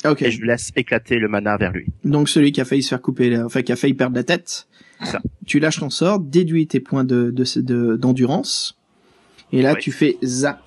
Ok. 0.05 0.21
et 0.23 0.31
je 0.31 0.43
laisse 0.43 0.71
éclater 0.75 1.19
le 1.19 1.27
mana 1.27 1.55
vers 1.57 1.71
lui. 1.71 1.85
Donc 2.03 2.29
celui 2.29 2.51
qui 2.51 2.61
a 2.61 2.65
failli 2.65 2.81
se 2.83 2.89
faire 2.89 3.01
couper, 3.01 3.37
enfin 3.39 3.61
qui 3.61 3.71
a 3.71 3.75
failli 3.75 3.93
perdre 3.93 4.15
la 4.15 4.23
tête. 4.23 4.67
Ça. 5.03 5.21
Tu 5.45 5.59
lâches 5.59 5.79
ton 5.79 5.89
sort, 5.89 6.19
déduis 6.19 6.67
tes 6.67 6.79
points 6.79 7.03
de 7.03 7.31
de- 7.31 7.61
de- 7.61 7.95
d'endurance, 7.97 8.77
et 9.51 9.61
là 9.61 9.75
tu 9.75 9.91
fais 9.91 10.17
zap. 10.23 10.61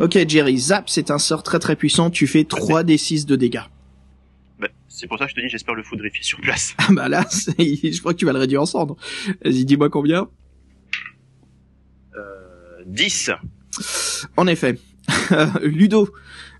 Ok 0.00 0.18
Jerry, 0.28 0.58
zap 0.58 0.88
c'est 0.90 1.10
un 1.10 1.18
sort 1.18 1.42
très 1.42 1.58
très 1.58 1.76
puissant. 1.76 2.10
Tu 2.10 2.26
fais 2.26 2.44
3 2.44 2.82
d 2.84 2.96
6 2.98 3.24
de 3.26 3.36
dégâts. 3.36 3.60
Ben, 4.60 4.68
c'est 4.88 5.06
pour 5.06 5.18
ça 5.18 5.24
que 5.24 5.30
je 5.30 5.36
te 5.36 5.40
dis 5.40 5.48
j'espère 5.48 5.74
le 5.74 5.82
foudrifier 5.82 6.22
sur 6.22 6.40
place. 6.40 6.74
Ah 6.78 6.88
bah 6.92 7.08
là, 7.08 7.24
je 7.30 7.98
crois 8.00 8.12
que 8.12 8.18
tu 8.18 8.24
vas 8.26 8.32
le 8.32 8.38
réduire 8.38 8.62
en 8.62 8.66
cendres. 8.66 8.96
Vas-y, 9.44 9.64
dis-moi 9.64 9.88
combien? 9.90 10.28
Euh, 12.16 12.82
10. 12.86 13.30
En 14.36 14.46
effet, 14.46 14.78
Ludo, 15.62 16.08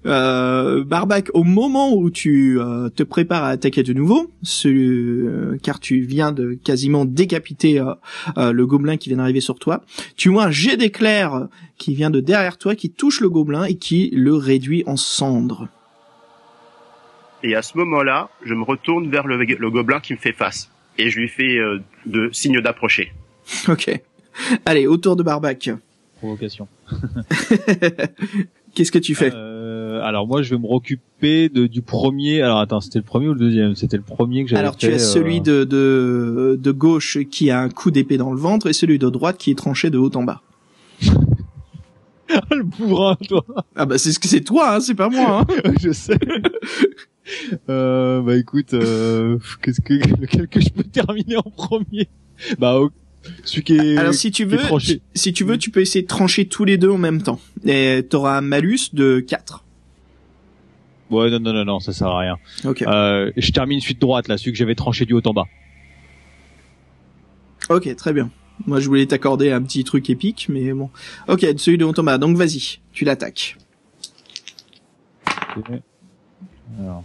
euh, 0.07 0.85
Barbac, 0.85 1.31
au 1.35 1.45
moment 1.45 1.95
où 1.95 2.11
tu 2.11 2.59
euh, 2.61 2.89
te 2.89 3.03
prépares 3.03 3.45
à 3.45 3.49
attaquer 3.49 3.83
de 3.83 3.93
nouveau, 3.93 4.31
ce, 4.43 4.69
euh, 4.69 5.59
car 5.63 5.81
tu 5.81 6.01
viens 6.01 6.33
de 6.33 6.55
quasiment 6.55 7.05
décapiter 7.05 7.79
euh, 7.79 7.95
euh, 8.37 8.53
le 8.53 8.67
gobelin 8.67 8.97
qui 8.97 9.09
vient 9.09 9.19
d'arriver 9.19 9.41
sur 9.41 9.59
toi, 9.59 9.85
tu 10.17 10.29
vois 10.29 10.45
un 10.47 10.51
jet 10.51 10.77
d'éclair 10.77 11.49
qui 11.79 11.95
vient 11.95 12.11
de 12.11 12.21
derrière 12.21 12.59
toi, 12.59 12.75
qui 12.75 12.91
touche 12.91 13.21
le 13.21 13.29
gobelin 13.29 13.65
et 13.65 13.75
qui 13.75 14.11
le 14.13 14.35
réduit 14.35 14.83
en 14.87 14.97
cendres. 14.97 15.69
Et 17.43 17.55
à 17.55 17.63
ce 17.63 17.77
moment-là, 17.79 18.31
je 18.45 18.55
me 18.55 18.63
retourne 18.63 19.11
vers 19.11 19.27
le, 19.27 19.37
le 19.37 19.71
gobelin 19.71 20.01
qui 20.01 20.13
me 20.13 20.19
fait 20.19 20.33
face. 20.33 20.71
Et 20.99 21.11
je 21.11 21.19
lui 21.19 21.29
fais 21.29 21.57
euh, 21.59 21.81
de 22.07 22.31
signe 22.33 22.61
d'approcher. 22.61 23.13
Ok. 23.69 23.91
Allez, 24.65 24.87
autour 24.87 25.15
de 25.17 25.23
Barbac. 25.23 25.71
Provocation. 26.19 26.69
Qu'est-ce 28.75 28.93
que 28.93 28.99
tu 28.99 29.15
fais? 29.15 29.31
Euh, 29.35 29.52
alors 30.03 30.27
moi, 30.27 30.43
je 30.43 30.55
vais 30.55 30.61
me 30.61 30.67
reccuper 30.67 31.49
de, 31.49 31.67
du 31.67 31.83
premier. 31.83 32.43
Alors 32.43 32.59
attends, 32.59 32.81
c'était 32.81 32.99
le 32.99 33.05
premier 33.05 33.29
ou 33.29 33.35
le 33.35 33.39
deuxième? 33.41 33.75
C'était 33.75 33.97
le 33.97 34.03
premier 34.03 34.45
que 34.45 34.51
j'avais 34.51 34.61
Alors 34.61 34.77
tu 34.77 34.87
as 34.87 34.99
celui 34.99 35.39
euh, 35.39 35.41
de, 35.41 35.65
de, 35.65 36.59
de 36.61 36.71
gauche 36.73 37.19
qui 37.31 37.51
a 37.51 37.61
un 37.61 37.69
coup 37.69 37.91
d'épée 37.91 38.17
dans 38.17 38.33
le 38.33 38.39
ventre 38.39 38.69
et 38.69 38.73
celui 38.73 38.99
de 38.99 39.09
droite 39.09 39.39
qui 39.39 39.51
est 39.51 39.55
tranché 39.59 39.91
de 39.91 39.99
haut 39.99 40.11
en 40.15 40.23
bas. 40.25 40.43
le 42.51 42.63
bourrin, 42.65 43.17
toi. 43.29 43.45
Ah 43.77 43.87
bah 43.87 43.99
c'est 43.99 44.13
ce 44.13 44.19
que 44.19 44.29
c'est 44.29 44.41
toi, 44.41 44.77
hein, 44.77 44.81
c'est 44.81 44.95
pas 44.95 45.09
moi. 45.09 45.45
Hein. 45.49 45.73
je 45.81 45.93
sais. 45.93 46.19
euh, 47.69 48.21
bah 48.23 48.37
écoute, 48.37 48.75
euh, 48.75 49.39
qu'est-ce 49.63 49.81
que 49.81 49.95
lequel 50.21 50.49
que 50.49 50.61
je 50.61 50.71
peux 50.71 50.85
terminer 50.85 51.37
en 51.37 51.43
premier? 51.51 52.09
Bah 52.59 52.79
au- 52.81 52.91
celui 53.45 53.63
qui 53.63 53.77
est. 53.77 53.97
Alors 53.97 54.15
si 54.15 54.31
tu 54.31 54.45
veux, 54.45 54.59
si 55.15 55.33
tu 55.33 55.45
veux, 55.45 55.59
tu 55.59 55.71
peux 55.71 55.81
essayer 55.81 56.03
de 56.03 56.09
trancher 56.09 56.47
tous 56.47 56.65
les 56.65 56.77
deux 56.77 56.91
en 56.91 56.99
même 56.99 57.23
temps. 57.23 57.41
Et 57.65 58.05
t'auras 58.09 58.39
un 58.39 58.41
malus 58.41 58.91
de 58.95 59.21
4. 59.21 59.65
Ouais, 61.13 61.31
non, 61.31 61.39
non, 61.41 61.53
non, 61.53 61.65
non, 61.65 61.81
ça 61.81 61.93
sert 61.93 62.09
à 62.09 62.19
rien. 62.21 62.39
Ok. 62.65 62.83
Euh, 62.83 63.31
je 63.37 63.51
termine 63.53 63.81
suite 63.81 64.01
droite 64.01 64.29
là, 64.29 64.39
celui 64.39 64.53
que 64.53 64.59
j'avais 64.59 64.75
tranché 64.75 65.05
du 65.05 65.13
haut 65.13 65.23
en 65.27 65.33
bas. 65.33 65.47
Ok, 67.69 67.95
très 67.97 68.13
bien. 68.13 68.31
Moi 68.67 68.81
je 68.81 68.87
voulais 68.89 69.07
t'accorder 69.07 69.51
un 69.53 69.63
petit 69.63 69.85
truc 69.85 70.09
épique, 70.11 70.47
mais 70.49 70.73
bon. 70.73 70.91
Ok, 71.29 71.47
celui 71.59 71.79
de 71.79 71.85
haut 71.85 71.99
en 71.99 72.03
bas. 72.03 72.19
Donc 72.19 72.37
vas-y, 72.37 72.79
tu 72.93 73.05
l'attaques. 73.05 73.57
Alors, 76.81 77.05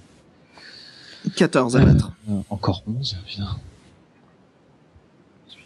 14 1.36 1.76
à 1.76 1.86
battre. 1.86 2.14
euh, 2.30 2.40
encore 2.50 2.84
11, 2.88 3.18
putain. 3.28 3.58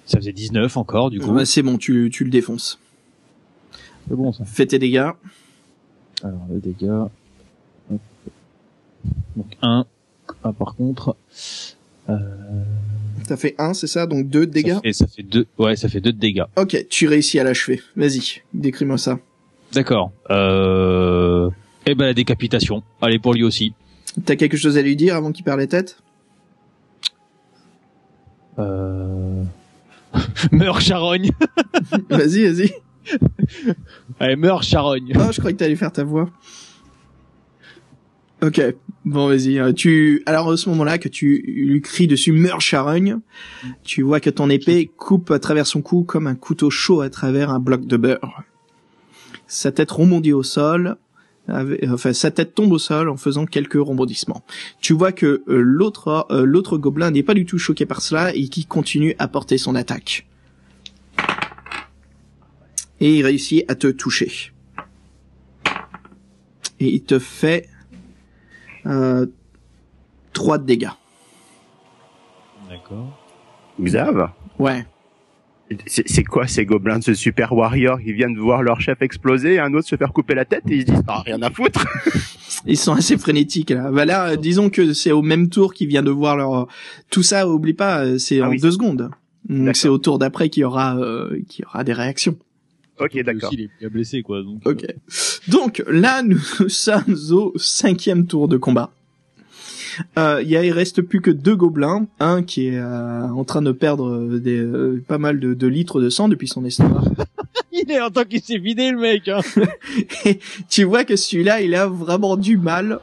Ça 0.05 0.17
faisait 0.17 0.33
19 0.33 0.75
encore, 0.77 1.09
du 1.09 1.19
coup. 1.19 1.31
Ouais, 1.31 1.45
c'est 1.45 1.61
bon, 1.61 1.77
tu, 1.77 2.09
tu 2.11 2.23
le 2.23 2.29
défonces. 2.31 2.79
C'est 4.09 4.15
bon 4.15 4.33
ça. 4.33 4.43
Fais 4.45 4.65
tes 4.65 4.79
dégâts. 4.79 5.09
Alors, 6.23 6.41
les 6.49 6.59
dégâts. 6.59 7.05
Donc 9.35 9.47
1. 9.61 9.85
Ah, 10.43 10.53
par 10.53 10.75
contre. 10.75 11.15
Euh, 12.09 12.17
T'as 13.27 13.37
fait 13.37 13.55
1, 13.57 13.73
c'est 13.73 13.87
ça? 13.87 14.07
Donc 14.07 14.27
2 14.27 14.45
de 14.45 14.51
dégâts? 14.51 14.73
Ça 14.73 14.81
fait, 14.81 14.93
ça 14.93 15.07
fait 15.07 15.23
deux. 15.23 15.45
Ouais, 15.57 15.75
ça 15.75 15.87
fait 15.89 16.01
deux 16.01 16.11
de 16.11 16.19
dégâts. 16.19 16.43
Ok, 16.57 16.85
tu 16.89 17.07
réussis 17.07 17.39
à 17.39 17.43
l'achever. 17.43 17.81
Vas-y, 17.95 18.41
décris-moi 18.53 18.97
ça. 18.97 19.19
D'accord. 19.73 20.11
Euh... 20.29 21.49
Eh 21.85 21.95
ben 21.95 22.05
la 22.05 22.13
décapitation. 22.13 22.83
Allez 23.01 23.19
pour 23.19 23.33
lui 23.33 23.43
aussi. 23.43 23.73
T'as 24.25 24.35
quelque 24.35 24.57
chose 24.57 24.77
à 24.77 24.81
lui 24.81 24.95
dire 24.95 25.15
avant 25.15 25.31
qu'il 25.31 25.45
perde 25.45 25.59
la 25.59 25.67
tête? 25.67 25.97
Euh... 28.59 29.43
meurs 30.51 30.81
charogne. 30.81 31.31
Vas-y, 32.09 32.51
vas-y. 32.51 32.73
Allez 34.19 34.35
meurs 34.35 34.63
charogne. 34.63 35.13
Oh, 35.15 35.31
je 35.31 35.39
croyais 35.39 35.53
que 35.53 35.59
t'allais 35.59 35.75
faire 35.75 35.91
ta 35.91 36.03
voix. 36.03 36.29
Ok, 38.43 38.59
bon 39.05 39.27
vas-y. 39.27 39.59
euh, 39.59 39.71
Tu 39.71 40.23
alors 40.25 40.51
à 40.51 40.57
ce 40.57 40.67
moment-là 40.69 40.97
que 40.97 41.07
tu 41.07 41.43
lui 41.45 41.79
cries 41.81 42.07
dessus 42.07 42.31
meurs 42.31 42.59
charogne, 42.59 43.19
tu 43.83 44.01
vois 44.01 44.19
que 44.19 44.31
ton 44.31 44.49
épée 44.49 44.89
coupe 44.97 45.29
à 45.29 45.37
travers 45.37 45.67
son 45.67 45.83
cou 45.83 46.03
comme 46.03 46.25
un 46.25 46.33
couteau 46.33 46.71
chaud 46.71 47.01
à 47.01 47.11
travers 47.11 47.51
un 47.51 47.59
bloc 47.59 47.85
de 47.85 47.97
beurre. 47.97 48.43
Sa 49.45 49.71
tête 49.71 49.91
rebondit 49.91 50.33
au 50.33 50.41
sol. 50.41 50.97
Enfin, 51.47 52.13
sa 52.13 52.31
tête 52.31 52.55
tombe 52.55 52.71
au 52.71 52.79
sol 52.79 53.09
en 53.09 53.17
faisant 53.17 53.45
quelques 53.45 53.73
rebondissements. 53.73 54.43
Tu 54.79 54.93
vois 54.93 55.11
que 55.11 55.43
euh, 55.47 55.61
l'autre 55.61 56.25
euh, 56.31 56.43
l'autre 56.45 56.77
gobelin 56.77 57.11
n'est 57.11 57.23
pas 57.23 57.33
du 57.33 57.45
tout 57.45 57.57
choqué 57.57 57.85
par 57.85 58.01
cela 58.01 58.33
et 58.33 58.47
qui 58.47 58.65
continue 58.65 59.15
à 59.19 59.27
porter 59.27 59.57
son 59.57 59.75
attaque. 59.75 60.27
Et 62.99 63.17
il 63.17 63.25
réussit 63.25 63.69
à 63.69 63.75
te 63.75 63.87
toucher. 63.87 64.51
Et 66.79 66.87
il 66.93 67.03
te 67.03 67.19
fait 67.19 67.67
euh, 68.85 69.25
3 70.33 70.57
de 70.59 70.65
dégâts. 70.65 70.89
D'accord. 72.69 73.17
Xav 73.81 74.29
Ouais. 74.59 74.85
C'est 75.87 76.05
c'est 76.07 76.23
quoi 76.25 76.47
ces 76.47 76.65
gobelins 76.65 76.99
de 76.99 77.03
ce 77.03 77.13
super 77.13 77.53
warrior 77.53 77.99
qui 78.01 78.11
viennent 78.11 78.33
de 78.33 78.41
voir 78.41 78.61
leur 78.61 78.81
chef 78.81 79.01
exploser, 79.01 79.57
un 79.57 79.73
autre 79.73 79.87
se 79.87 79.95
faire 79.95 80.11
couper 80.11 80.35
la 80.35 80.43
tête 80.43 80.63
et 80.69 80.75
ils 80.75 80.81
se 80.81 80.91
disent 80.91 81.03
ah 81.07 81.21
rien 81.25 81.41
à 81.41 81.49
foutre. 81.49 81.85
Ils 82.65 82.77
sont 82.77 82.91
assez 82.93 83.17
frénétiques 83.17 83.69
là. 83.71 83.89
Bah 83.89 84.05
là, 84.05 84.31
euh, 84.31 84.35
disons 84.35 84.69
que 84.69 84.91
c'est 84.93 85.13
au 85.13 85.21
même 85.23 85.49
tour 85.49 85.73
qu'il 85.73 85.87
vient 85.87 86.03
de 86.03 86.11
voir 86.11 86.35
leur 86.35 86.67
tout 87.09 87.23
ça. 87.23 87.47
Oublie 87.47 87.73
pas, 87.73 88.03
euh, 88.03 88.17
c'est 88.17 88.41
Ah 88.41 88.47
en 88.47 88.49
oui. 88.51 88.59
deux 88.59 88.71
secondes. 88.71 89.09
Donc 89.49 89.75
c'est 89.77 89.87
au 89.87 89.97
tour 89.97 90.19
d'après 90.19 90.49
qu'il 90.49 90.61
y 90.61 90.63
aura 90.65 90.97
euh, 90.97 91.39
qu'il 91.47 91.63
y 91.63 91.65
aura 91.65 91.83
des 91.85 91.93
réactions. 91.93 92.37
Ok 93.01 93.23
d'accord. 93.23 93.49
il 93.53 93.69
est 93.81 93.89
blessé 93.89 94.21
quoi. 94.21 94.41
Donc. 94.43 94.61
Ok. 94.65 94.85
Donc 95.47 95.83
là, 95.87 96.23
nous 96.23 96.39
sommes 96.67 97.15
au 97.31 97.53
cinquième 97.57 98.27
tour 98.27 98.47
de 98.47 98.57
combat. 98.57 98.91
Euh, 100.17 100.41
Il 100.41 100.49
y 100.49 100.55
a, 100.55 100.63
il 100.63 100.71
reste 100.71 101.01
plus 101.01 101.21
que 101.21 101.31
deux 101.31 101.55
gobelins, 101.55 102.07
un 102.19 102.43
qui 102.43 102.67
est 102.67 102.77
euh, 102.77 103.27
en 103.27 103.43
train 103.43 103.61
de 103.61 103.71
perdre 103.73 104.07
euh, 104.07 104.39
des, 104.39 104.57
euh, 104.57 105.03
pas 105.05 105.17
mal 105.17 105.39
de, 105.39 105.53
de 105.53 105.67
litres 105.67 105.99
de 106.01 106.09
sang 106.09 106.29
depuis 106.29 106.47
son 106.47 106.63
estomac. 106.63 107.03
Il 107.85 107.91
est 107.91 108.01
en 108.01 108.09
tant 108.09 108.23
qu'il 108.23 108.41
s'est 108.41 108.57
vidé 108.57 108.91
le 108.91 108.97
mec. 108.97 109.27
Hein. 109.27 109.41
tu 110.69 110.83
vois 110.83 111.03
que 111.03 111.15
celui-là, 111.15 111.61
il 111.61 111.75
a 111.75 111.87
vraiment 111.87 112.37
du 112.37 112.57
mal 112.57 112.99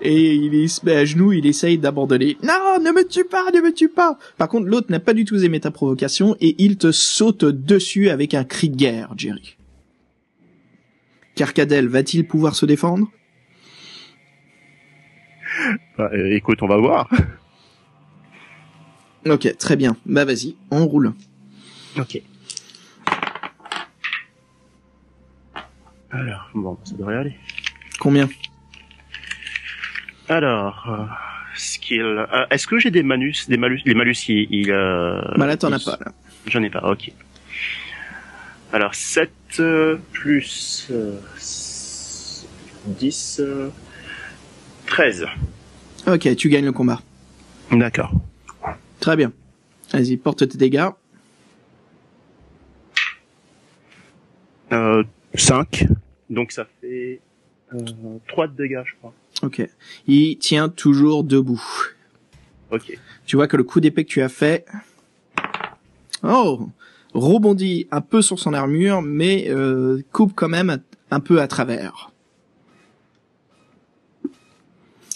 et 0.00 0.34
il, 0.34 0.68
se 0.68 0.84
met 0.84 0.96
à 0.96 1.04
genoux, 1.04 1.32
il 1.32 1.46
essaye 1.46 1.78
d'abandonner. 1.78 2.36
Non, 2.42 2.78
ne 2.82 2.90
me 2.92 3.06
tue 3.06 3.24
pas, 3.24 3.50
ne 3.50 3.60
me 3.60 3.72
tue 3.72 3.88
pas. 3.88 4.18
Par 4.38 4.48
contre, 4.48 4.66
l'autre 4.66 4.90
n'a 4.90 5.00
pas 5.00 5.14
du 5.14 5.24
tout 5.24 5.42
aimé 5.42 5.60
ta 5.60 5.70
provocation 5.70 6.36
et 6.40 6.54
il 6.58 6.76
te 6.76 6.92
saute 6.92 7.44
dessus 7.44 8.10
avec 8.10 8.34
un 8.34 8.44
cri 8.44 8.68
de 8.68 8.76
guerre, 8.76 9.12
Jerry. 9.16 9.56
Carcadel 11.34 11.88
va-t-il 11.88 12.26
pouvoir 12.26 12.54
se 12.54 12.66
défendre? 12.66 13.10
Bah, 15.98 16.10
euh, 16.12 16.34
écoute, 16.34 16.62
on 16.62 16.68
va 16.68 16.76
voir. 16.76 17.08
Ok, 19.26 19.56
très 19.56 19.76
bien. 19.76 19.96
Bah 20.04 20.24
vas-y, 20.24 20.56
on 20.70 20.86
roule. 20.86 21.12
Ok. 21.98 22.22
Alors 26.12 26.50
bon, 26.54 26.78
ça 26.84 26.94
devrait 26.96 27.16
aller. 27.16 27.34
Combien? 27.98 28.28
Alors 30.28 30.84
euh, 30.88 31.04
skill. 31.56 32.02
euh, 32.02 32.46
Est-ce 32.50 32.66
que 32.66 32.78
j'ai 32.78 32.90
des 32.90 33.02
malus, 33.02 33.34
des 33.48 33.56
malus, 33.56 33.80
les 33.84 33.94
malus 33.94 34.28
il, 34.28 34.46
il 34.50 34.70
euh, 34.70 35.20
Bah 35.36 35.46
là, 35.46 35.56
t'en 35.56 35.72
as 35.72 35.82
pas, 35.82 35.98
là. 36.04 36.12
J'en 36.46 36.62
ai 36.62 36.70
pas. 36.70 36.80
Ok. 36.90 37.10
Alors 38.72 38.94
7 38.94 39.30
euh, 39.60 39.96
plus 40.12 40.88
euh, 40.90 41.18
10 42.86 43.40
euh, 43.40 43.70
13. 44.86 45.26
Ok, 46.06 46.36
tu 46.36 46.48
gagnes 46.48 46.64
le 46.66 46.72
combat. 46.72 47.00
D'accord. 47.70 48.12
Très 49.00 49.16
bien. 49.16 49.32
Vas-y, 49.92 50.16
porte 50.16 50.48
tes 50.48 50.58
dégâts. 50.58 50.88
Euh, 54.72 55.04
5. 55.34 55.86
Donc 56.30 56.52
ça 56.52 56.66
fait 56.80 57.20
euh, 57.74 57.78
3 58.28 58.48
de 58.48 58.56
dégâts, 58.56 58.82
je 58.84 58.94
crois. 58.96 59.14
Ok. 59.42 59.68
Il 60.06 60.38
tient 60.38 60.68
toujours 60.68 61.24
debout. 61.24 61.62
Ok. 62.70 62.98
Tu 63.26 63.36
vois 63.36 63.48
que 63.48 63.56
le 63.56 63.64
coup 63.64 63.80
d'épée 63.80 64.04
que 64.04 64.10
tu 64.10 64.22
as 64.22 64.28
fait... 64.28 64.64
Oh 66.22 66.68
rebondit 67.14 67.88
un 67.90 68.00
peu 68.00 68.22
sur 68.22 68.38
son 68.38 68.54
armure, 68.54 69.02
mais 69.02 69.46
euh, 69.50 70.02
coupe 70.12 70.32
quand 70.34 70.48
même 70.48 70.78
un 71.10 71.20
peu 71.20 71.40
à 71.40 71.48
travers. 71.48 72.10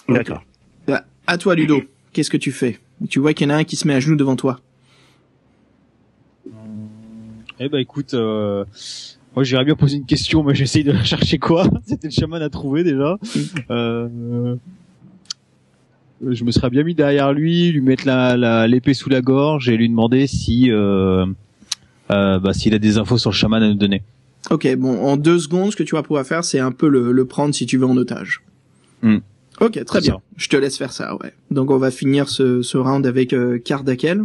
D'accord. 0.08 0.44
Bah, 0.86 1.04
à 1.26 1.38
toi, 1.38 1.54
Ludo. 1.54 1.82
Qu'est-ce 2.12 2.30
que 2.30 2.36
tu 2.36 2.52
fais? 2.52 2.78
Tu 3.08 3.18
vois 3.18 3.34
qu'il 3.34 3.48
y 3.48 3.52
en 3.52 3.54
a 3.54 3.58
un 3.58 3.64
qui 3.64 3.76
se 3.76 3.86
met 3.86 3.94
à 3.94 4.00
genoux 4.00 4.16
devant 4.16 4.36
toi. 4.36 4.60
Eh 7.58 7.68
ben 7.70 7.78
écoute, 7.78 8.12
euh, 8.12 8.66
moi 9.36 9.44
j'irais 9.44 9.64
bien 9.64 9.76
poser 9.76 9.98
une 9.98 10.06
question, 10.06 10.42
mais 10.42 10.54
j'essaye 10.54 10.82
de 10.82 10.92
la 10.92 11.04
chercher 11.04 11.38
quoi 11.38 11.68
C'était 11.86 12.08
le 12.08 12.12
chaman 12.12 12.42
à 12.42 12.48
trouver 12.48 12.82
déjà. 12.82 13.18
Euh, 13.70 14.56
je 16.26 16.44
me 16.44 16.50
serais 16.50 16.70
bien 16.70 16.82
mis 16.82 16.94
derrière 16.94 17.32
lui, 17.34 17.70
lui 17.70 17.82
mettre 17.82 18.06
la 18.06 18.66
l'épée 18.66 18.94
sous 18.94 19.10
la 19.10 19.20
gorge 19.20 19.68
et 19.68 19.76
lui 19.76 19.88
demander 19.88 20.26
si 20.26 20.70
euh, 20.70 21.26
euh, 22.10 22.38
bah, 22.38 22.54
s'il 22.54 22.74
a 22.74 22.78
des 22.78 22.96
infos 22.98 23.18
sur 23.18 23.30
le 23.30 23.36
chaman 23.36 23.62
à 23.62 23.68
nous 23.68 23.74
donner. 23.74 24.02
Ok, 24.50 24.74
bon, 24.76 24.98
en 25.04 25.16
deux 25.16 25.38
secondes, 25.38 25.72
ce 25.72 25.76
que 25.76 25.82
tu 25.82 25.96
vas 25.96 26.02
pouvoir 26.02 26.24
faire, 26.24 26.44
c'est 26.44 26.60
un 26.60 26.72
peu 26.72 26.88
le, 26.88 27.12
le 27.12 27.24
prendre 27.26 27.54
si 27.54 27.66
tu 27.66 27.76
veux 27.76 27.86
en 27.86 27.96
otage. 27.96 28.42
Hmm. 29.02 29.18
Ok, 29.60 29.84
très 29.84 30.00
bien. 30.00 30.20
Je 30.36 30.48
te 30.48 30.56
laisse 30.56 30.78
faire 30.78 30.92
ça, 30.92 31.16
ouais. 31.16 31.32
Donc 31.50 31.70
on 31.70 31.78
va 31.78 31.90
finir 31.90 32.28
ce, 32.28 32.62
ce 32.62 32.78
round 32.78 33.06
avec 33.06 33.32
euh, 33.32 33.58
Kardakel. 33.58 34.24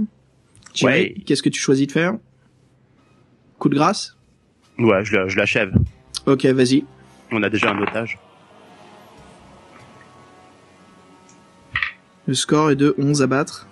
Thierry, 0.74 0.94
Ouais. 0.94 1.16
Qu'est-ce 1.26 1.44
que 1.44 1.50
tu 1.50 1.60
choisis 1.60 1.88
de 1.88 1.92
faire? 1.92 2.14
Coup 3.60 3.68
de 3.70 3.76
grâce? 3.76 4.16
Ouais, 4.80 5.04
je, 5.06 5.28
je 5.28 5.38
l'achève. 5.38 5.74
Ok, 6.26 6.46
vas-y. 6.46 6.86
On 7.32 7.42
a 7.44 7.50
déjà 7.50 7.72
un 7.72 7.82
otage. 7.82 8.18
Le 12.28 12.34
score 12.34 12.72
est 12.72 12.76
de 12.76 12.94
11 12.98 13.22
à 13.22 13.28
battre. 13.28 13.68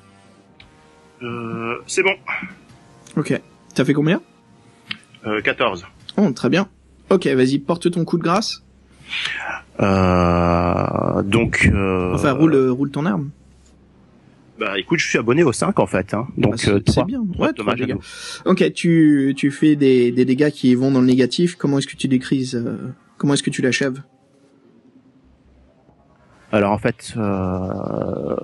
Euh, 1.21 1.75
c'est 1.87 2.03
bon. 2.03 2.13
Ok. 3.17 3.39
T'as 3.75 3.85
fait 3.85 3.93
combien? 3.93 4.21
Euh, 5.25 5.41
14. 5.41 5.85
Oh, 6.17 6.31
très 6.31 6.49
bien. 6.49 6.67
Ok, 7.09 7.27
vas-y, 7.27 7.59
porte 7.59 7.89
ton 7.91 8.05
coup 8.05 8.17
de 8.17 8.23
grâce. 8.23 8.63
Euh, 9.79 11.21
donc, 11.23 11.69
euh, 11.73 12.13
Enfin, 12.13 12.33
roule, 12.33 12.53
euh, 12.55 12.71
roule 12.71 12.91
ton 12.91 13.05
arme. 13.05 13.29
Bah, 14.59 14.77
écoute, 14.77 14.99
je 14.99 15.07
suis 15.07 15.17
abonné 15.17 15.43
au 15.43 15.53
5 15.53 15.79
en 15.79 15.87
fait. 15.87 16.13
Hein. 16.13 16.27
Donc, 16.37 16.53
Bah, 16.53 16.57
c'est- 16.57 16.69
euh, 16.71 16.79
c'est 16.87 17.05
bien. 17.05 17.21
Ouais, 17.37 17.49
à 17.67 17.75
dégâts. 17.75 17.95
Ok, 18.45 18.73
tu, 18.73 19.33
tu 19.37 19.51
fais 19.51 19.75
des, 19.75 20.11
des 20.11 20.25
dégâts 20.25 20.49
qui 20.49 20.75
vont 20.75 20.91
dans 20.91 20.99
le 21.01 21.07
négatif. 21.07 21.55
Comment 21.55 21.77
est-ce 21.79 21.87
que 21.87 21.95
tu 21.95 22.07
décrises 22.07 22.55
euh, 22.55 22.75
Comment 23.17 23.33
est-ce 23.35 23.43
que 23.43 23.49
tu 23.49 23.61
l'achèves? 23.61 24.01
Alors 26.51 26.71
en 26.71 26.77
fait, 26.79 27.13
euh, 27.15 28.35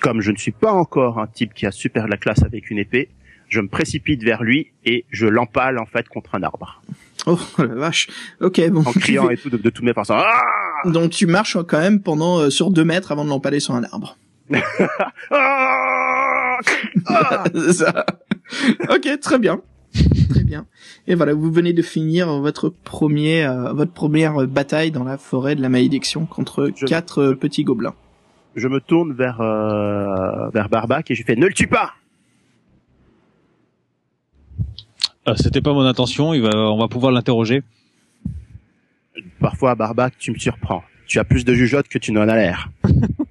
comme 0.00 0.20
je 0.20 0.30
ne 0.32 0.36
suis 0.36 0.52
pas 0.52 0.72
encore 0.72 1.18
un 1.18 1.26
type 1.26 1.52
qui 1.54 1.66
a 1.66 1.70
super 1.70 2.08
la 2.08 2.16
classe 2.16 2.42
avec 2.42 2.70
une 2.70 2.78
épée, 2.78 3.10
je 3.48 3.60
me 3.60 3.68
précipite 3.68 4.22
vers 4.24 4.42
lui 4.42 4.68
et 4.84 5.04
je 5.10 5.26
l'empale 5.26 5.78
en 5.78 5.84
fait 5.86 6.08
contre 6.08 6.34
un 6.34 6.42
arbre, 6.42 6.82
Oh 7.26 7.38
la 7.58 7.66
vache. 7.66 8.08
Ok, 8.40 8.60
bon. 8.70 8.80
en 8.80 8.92
criant 8.92 9.28
et 9.30 9.36
tout 9.36 9.50
de, 9.50 9.58
de 9.58 9.70
toutes 9.70 9.84
mes 9.84 9.92
forces. 9.92 10.10
Ah 10.10 10.40
Donc 10.86 11.10
tu 11.10 11.26
marches 11.26 11.58
quand 11.68 11.78
même 11.78 12.00
pendant 12.00 12.38
euh, 12.38 12.50
sur 12.50 12.70
deux 12.70 12.84
mètres 12.84 13.12
avant 13.12 13.24
de 13.24 13.28
l'empaler 13.28 13.60
sur 13.60 13.74
un 13.74 13.84
arbre. 13.84 14.16
Ah 15.30 16.58
Ah 17.06 17.44
ça. 17.72 18.06
ok, 18.90 19.20
très 19.20 19.38
bien. 19.38 19.60
Très 20.30 20.44
bien. 20.44 20.66
Et 21.06 21.14
voilà, 21.14 21.34
vous 21.34 21.52
venez 21.52 21.72
de 21.72 21.82
finir 21.82 22.28
votre 22.40 22.68
premier, 22.70 23.44
euh, 23.44 23.72
votre 23.72 23.92
première 23.92 24.46
bataille 24.46 24.90
dans 24.90 25.04
la 25.04 25.18
forêt 25.18 25.54
de 25.54 25.60
la 25.62 25.68
malédiction 25.68 26.24
contre 26.26 26.70
Je- 26.76 26.86
quatre 26.86 27.20
euh, 27.22 27.34
petits 27.34 27.64
gobelins. 27.64 27.94
je 28.56 28.68
me 28.68 28.80
tourne 28.80 29.12
vers 29.12 29.40
euh, 29.40 30.48
vers 30.54 30.68
Barbac 30.68 31.10
et 31.10 31.14
je 31.14 31.20
lui 31.20 31.26
fais 31.26 31.36
ne 31.36 31.46
le 31.46 31.52
tue 31.52 31.66
pas. 31.66 31.92
Ah, 35.26 35.36
C'était 35.36 35.60
pas 35.60 35.72
mon 35.72 35.84
intention. 35.84 36.32
Il 36.34 36.42
va, 36.42 36.50
on 36.56 36.78
va 36.78 36.88
pouvoir 36.88 37.12
l'interroger. 37.12 37.62
Parfois 39.40 39.74
Barbac, 39.74 40.14
tu 40.18 40.32
me 40.32 40.38
surprends. 40.38 40.82
Tu 41.06 41.18
as 41.18 41.24
plus 41.24 41.44
de 41.44 41.52
jugeote 41.54 41.88
que 41.88 41.98
tu 41.98 42.12
n'en 42.12 42.28
as 42.28 42.36
l'air. 42.36 42.70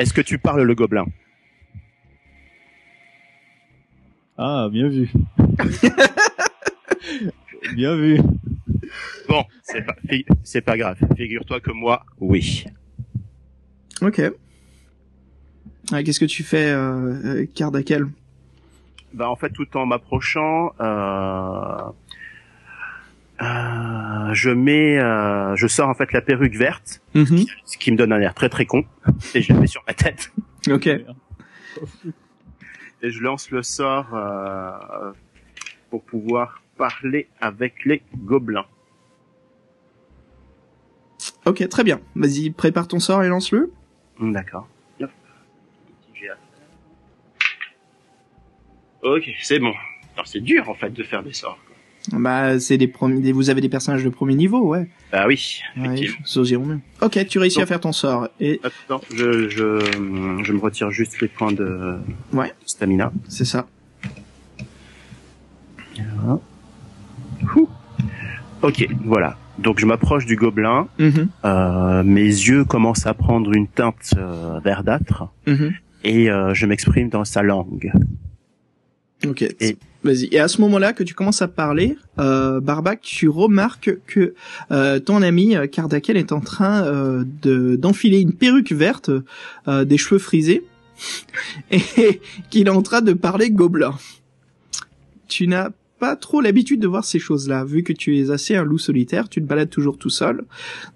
Est-ce 0.00 0.14
que 0.14 0.22
tu 0.22 0.38
parles 0.38 0.62
le 0.62 0.74
gobelin? 0.74 1.04
Ah, 4.38 4.68
bien 4.72 4.88
vu. 4.88 5.12
bien 7.74 7.94
vu. 7.96 8.18
Bon, 9.28 9.44
c'est 9.62 9.82
pas, 9.82 9.94
fi- 10.08 10.24
c'est 10.42 10.62
pas 10.62 10.78
grave. 10.78 10.96
Figure-toi 11.18 11.60
que 11.60 11.70
moi, 11.70 12.02
oui. 12.18 12.64
Ok. 14.00 14.22
Ah, 15.92 16.02
Qu'est-ce 16.02 16.20
que 16.20 16.24
tu 16.24 16.44
fais, 16.44 16.70
euh, 16.70 17.42
euh, 17.42 17.46
Kardakel 17.54 18.06
Bah 19.12 19.28
en 19.28 19.36
fait, 19.36 19.50
tout 19.50 19.76
en 19.76 19.84
m'approchant, 19.84 20.72
euh, 20.80 21.90
je 23.40 24.50
mets, 24.50 24.98
euh, 24.98 25.56
je 25.56 25.66
sors 25.66 25.88
en 25.88 25.94
fait 25.94 26.12
la 26.12 26.20
perruque 26.20 26.54
verte, 26.56 27.00
Mhm. 27.14 27.44
ce 27.64 27.78
qui 27.78 27.90
me 27.92 27.96
donne 27.96 28.12
un 28.12 28.20
air 28.20 28.34
très 28.34 28.48
très 28.48 28.66
con, 28.66 28.84
et 29.34 29.42
je 29.42 29.52
la 29.52 29.58
mets 29.60 29.66
sur 29.66 29.82
ma 29.86 29.94
tête. 29.94 30.32
Ok. 30.70 30.86
Et 33.02 33.10
je 33.10 33.22
lance 33.22 33.50
le 33.50 33.62
sort 33.62 34.14
euh, 34.14 35.12
pour 35.88 36.04
pouvoir 36.04 36.62
parler 36.76 37.28
avec 37.40 37.86
les 37.86 38.02
gobelins. 38.14 38.66
Ok, 41.46 41.66
très 41.70 41.82
bien. 41.84 41.98
Vas-y, 42.14 42.50
prépare 42.50 42.88
ton 42.88 42.98
sort 43.00 43.22
et 43.24 43.28
lance-le. 43.28 43.72
Hmm, 44.18 44.32
D'accord. 44.32 44.68
Ok, 49.02 49.30
c'est 49.40 49.58
bon. 49.58 49.72
Alors 50.14 50.26
c'est 50.26 50.40
dur 50.40 50.68
en 50.68 50.74
fait 50.74 50.90
de 50.90 51.02
faire 51.02 51.22
des 51.22 51.32
sorts. 51.32 51.58
Bah, 52.12 52.58
c'est 52.58 52.78
des 52.78 52.88
premiers, 52.88 53.32
vous 53.32 53.50
avez 53.50 53.60
des 53.60 53.68
personnages 53.68 54.02
de 54.04 54.08
premier 54.08 54.34
niveau, 54.34 54.60
ouais. 54.66 54.88
Bah 55.12 55.24
oui, 55.28 55.60
Ouais, 55.76 55.88
mieux. 55.88 56.78
Ok, 57.02 57.26
tu 57.28 57.38
réussis 57.38 57.56
Donc- 57.56 57.64
à 57.64 57.66
faire 57.66 57.80
ton 57.80 57.92
sort. 57.92 58.28
Et 58.40 58.60
Attends, 58.64 59.00
je, 59.14 59.48
je, 59.48 59.78
je 60.42 60.52
me 60.52 60.58
retire 60.60 60.90
juste 60.90 61.20
les 61.20 61.28
points 61.28 61.52
de 61.52 61.98
Ouais. 62.32 62.52
stamina. 62.64 63.12
c'est 63.28 63.44
ça. 63.44 63.66
Ok, 68.62 68.86
voilà. 69.04 69.36
Donc 69.58 69.78
je 69.78 69.86
m'approche 69.86 70.26
du 70.26 70.36
gobelin. 70.36 70.88
Mhm. 70.98 71.28
Euh, 71.44 72.02
mes 72.02 72.22
yeux 72.24 72.64
commencent 72.64 73.06
à 73.06 73.14
prendre 73.14 73.52
une 73.52 73.66
teinte 73.68 74.14
euh, 74.16 74.58
verdâtre 74.64 75.28
Mhm. 75.46 75.72
et 76.04 76.30
euh, 76.30 76.54
je 76.54 76.66
m'exprime 76.66 77.08
dans 77.08 77.24
sa 77.24 77.42
langue. 77.42 77.92
Ok. 79.26 79.42
Et- 79.42 79.76
Vas-y. 80.02 80.28
Et 80.32 80.38
à 80.38 80.48
ce 80.48 80.62
moment-là 80.62 80.94
que 80.94 81.02
tu 81.04 81.12
commences 81.12 81.42
à 81.42 81.48
parler, 81.48 81.94
euh, 82.18 82.58
Barbac, 82.60 83.02
tu 83.02 83.28
remarques 83.28 83.90
que 84.06 84.32
euh, 84.70 84.98
ton 84.98 85.20
ami 85.20 85.54
euh, 85.56 85.66
Kardakel 85.66 86.16
est 86.16 86.32
en 86.32 86.40
train 86.40 86.82
euh, 86.86 87.22
de 87.42 87.76
d'enfiler 87.76 88.20
une 88.20 88.32
perruque 88.32 88.72
verte, 88.72 89.10
euh, 89.68 89.84
des 89.84 89.98
cheveux 89.98 90.18
frisés, 90.18 90.64
et 91.70 92.20
qu'il 92.48 92.66
est 92.66 92.70
en 92.70 92.80
train 92.80 93.02
de 93.02 93.12
parler 93.12 93.50
gobelin. 93.50 93.94
Tu 95.28 95.46
n'as 95.46 95.68
pas 95.98 96.16
trop 96.16 96.40
l'habitude 96.40 96.80
de 96.80 96.86
voir 96.88 97.04
ces 97.04 97.18
choses-là, 97.18 97.64
vu 97.64 97.82
que 97.82 97.92
tu 97.92 98.18
es 98.18 98.30
assez 98.30 98.56
un 98.56 98.64
loup 98.64 98.78
solitaire, 98.78 99.28
tu 99.28 99.42
te 99.42 99.46
balades 99.46 99.68
toujours 99.68 99.98
tout 99.98 100.08
seul. 100.08 100.44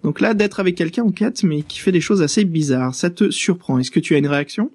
Donc 0.02 0.18
là, 0.20 0.32
d'être 0.32 0.60
avec 0.60 0.76
quelqu'un 0.76 1.02
en 1.02 1.10
quête, 1.12 1.42
mais 1.42 1.60
qui 1.60 1.78
fait 1.78 1.92
des 1.92 2.00
choses 2.00 2.22
assez 2.22 2.44
bizarres, 2.46 2.94
ça 2.94 3.10
te 3.10 3.30
surprend. 3.30 3.78
Est-ce 3.78 3.90
que 3.90 4.00
tu 4.00 4.14
as 4.14 4.18
une 4.18 4.28
réaction? 4.28 4.70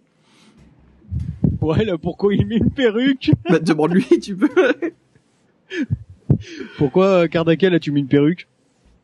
Ouais, 1.62 1.84
là, 1.86 1.98
pourquoi 1.98 2.34
il 2.34 2.46
met 2.46 2.58
une 2.58 2.70
perruque? 2.72 3.32
Bah, 3.50 3.60
demande-lui, 3.60 4.06
tu 4.22 4.36
peux. 4.36 4.50
Pourquoi, 6.78 7.06
euh, 7.06 7.28
Kardakel, 7.28 7.74
as-tu 7.74 7.92
mis 7.92 8.00
une 8.02 8.08
perruque? 8.08 8.48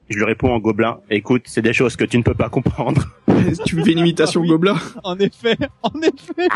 Je 0.10 0.18
lui 0.18 0.24
réponds 0.26 0.52
en 0.54 0.60
gobelin. 0.60 1.00
Écoute, 1.10 1.44
c'est 1.46 1.64
des 1.64 1.74
choses 1.74 1.96
que 1.96 2.06
tu 2.06 2.18
ne 2.18 2.24
peux 2.24 2.36
pas 2.36 2.48
comprendre. 2.50 3.04
tu 3.66 3.76
me 3.76 3.84
fais 3.84 3.92
une 3.92 4.00
imitation 4.00 4.42
Ah 4.42 4.44
oui. 4.44 4.50
gobelin? 4.50 4.78
En 5.04 5.18
effet, 5.18 5.58
en 5.82 6.00
effet. 6.02 6.48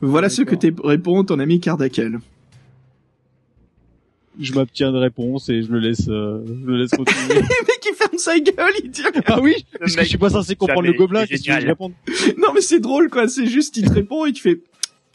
Voilà 0.00 0.28
ce 0.28 0.42
que 0.42 0.54
te 0.54 0.68
répond 0.82 1.22
ton 1.24 1.38
ami 1.38 1.60
Kardakel. 1.60 2.18
Je 4.38 4.52
m'abstiens 4.52 4.92
de 4.92 4.98
réponse 4.98 5.48
et 5.48 5.62
je 5.62 5.72
le 5.72 5.78
laisse, 5.78 6.08
euh, 6.08 6.44
je 6.46 6.66
le 6.66 6.76
laisse 6.76 6.90
continuer. 6.90 7.34
Le 7.34 7.40
mec 7.40 7.86
il 7.88 7.94
ferme 7.94 8.18
sa 8.18 8.38
gueule, 8.38 8.72
il 8.84 8.90
dit 8.90 9.02
rien. 9.02 9.22
ah 9.26 9.40
oui, 9.40 9.64
parce 9.78 9.94
que 9.96 10.02
je 10.02 10.08
suis 10.08 10.18
pas 10.18 10.30
censé 10.30 10.56
comprendre 10.56 10.86
le 10.86 10.92
gobelin. 10.92 11.24
Qu'est-ce 11.26 11.42
que 11.44 11.52
veux 11.52 11.74
je 12.06 12.32
Non 12.40 12.52
mais 12.54 12.60
c'est 12.60 12.80
drôle 12.80 13.08
quoi, 13.08 13.28
c'est 13.28 13.46
juste 13.46 13.76
il 13.76 13.88
te 13.88 13.94
répond 13.94 14.26
et 14.26 14.32
tu 14.32 14.42
fais 14.42 14.60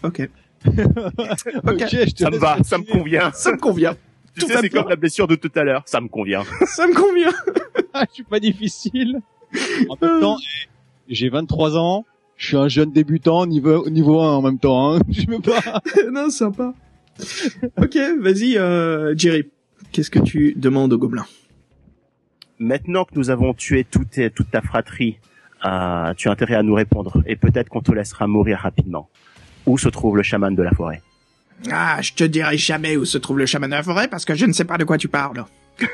ok, 0.03 0.29
Ok, 0.65 1.85
je 1.91 2.11
te 2.11 2.23
Ça 2.23 2.29
me 2.31 2.37
va, 2.37 2.57
ça 2.63 2.77
me 2.77 2.83
convient. 2.83 3.31
ça 3.33 3.51
me 3.51 3.57
convient, 3.57 3.95
Tu 4.33 4.41
Tout 4.41 4.47
sais, 4.47 4.57
c'est 4.61 4.69
comme 4.69 4.89
la 4.89 4.95
blessure 4.95 5.27
de 5.27 5.35
tout 5.35 5.51
à 5.55 5.63
l'heure. 5.63 5.83
Ça 5.85 6.01
me 6.01 6.07
convient. 6.07 6.43
ça 6.65 6.87
me 6.87 6.93
convient. 6.93 7.33
Ah, 7.93 8.05
je 8.09 8.15
suis 8.15 8.23
pas 8.23 8.39
difficile. 8.39 9.19
En 9.89 9.97
même 10.01 10.21
temps, 10.21 10.37
eh, 10.39 10.67
j'ai 11.09 11.29
23 11.29 11.77
ans. 11.77 12.05
Je 12.37 12.47
suis 12.47 12.57
un 12.57 12.69
jeune 12.69 12.91
débutant 12.91 13.45
niveau 13.45 13.87
niveau 13.89 14.19
1 14.19 14.31
en 14.31 14.41
même 14.41 14.57
temps. 14.57 14.95
Hein. 14.95 14.99
Je 15.09 15.27
me 15.27 15.39
pas. 15.39 15.81
non 16.11 16.29
sympa. 16.29 16.73
Ok, 17.77 17.97
vas-y 18.19 18.57
euh, 18.57 19.13
Jerry, 19.17 19.49
qu'est-ce 19.91 20.09
que 20.09 20.19
tu 20.19 20.53
demandes 20.55 20.93
au 20.93 20.97
gobelin? 20.97 21.25
Maintenant 22.59 23.05
que 23.05 23.15
nous 23.15 23.29
avons 23.29 23.53
tué 23.53 23.83
toute 23.83 24.11
ta 24.51 24.61
fratrie, 24.61 25.17
euh, 25.65 26.13
tu 26.15 26.27
as 26.27 26.31
intérêt 26.31 26.55
à 26.55 26.63
nous 26.63 26.73
répondre. 26.73 27.23
Et 27.25 27.35
peut-être 27.35 27.69
qu'on 27.69 27.81
te 27.81 27.91
laissera 27.91 28.27
mourir 28.27 28.59
rapidement. 28.59 29.09
Où 29.65 29.77
se 29.77 29.89
trouve 29.89 30.17
le 30.17 30.23
chaman 30.23 30.55
de 30.55 30.63
la 30.63 30.71
forêt? 30.71 31.01
Ah, 31.71 32.01
je 32.01 32.13
te 32.13 32.23
dirai 32.23 32.57
jamais 32.57 32.97
où 32.97 33.05
se 33.05 33.17
trouve 33.19 33.37
le 33.37 33.45
chaman 33.45 33.69
de 33.69 33.75
la 33.75 33.83
forêt 33.83 34.07
parce 34.07 34.25
que 34.25 34.33
je 34.33 34.45
ne 34.45 34.53
sais 34.53 34.65
pas 34.65 34.77
de 34.77 34.83
quoi 34.83 34.97
tu 34.97 35.07
parles. 35.07 35.45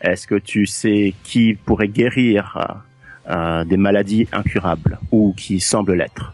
Est-ce 0.00 0.26
que 0.26 0.36
tu 0.36 0.64
sais 0.66 1.12
qui 1.24 1.54
pourrait 1.54 1.88
guérir 1.88 2.82
euh, 3.28 3.64
des 3.64 3.76
maladies 3.76 4.28
incurables 4.32 4.98
ou 5.10 5.34
qui 5.36 5.60
semblent 5.60 5.94
l'être? 5.94 6.32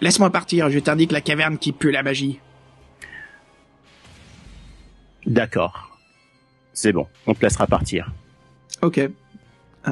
Laisse-moi 0.00 0.30
partir, 0.30 0.70
je 0.70 0.78
t'indique 0.78 1.12
la 1.12 1.20
caverne 1.20 1.58
qui 1.58 1.72
pue 1.72 1.90
la 1.90 2.02
magie. 2.02 2.40
D'accord. 5.26 5.98
C'est 6.72 6.92
bon, 6.92 7.06
on 7.26 7.34
te 7.34 7.42
laissera 7.42 7.66
partir. 7.66 8.12
Ok. 8.82 8.98
Euh, 8.98 9.10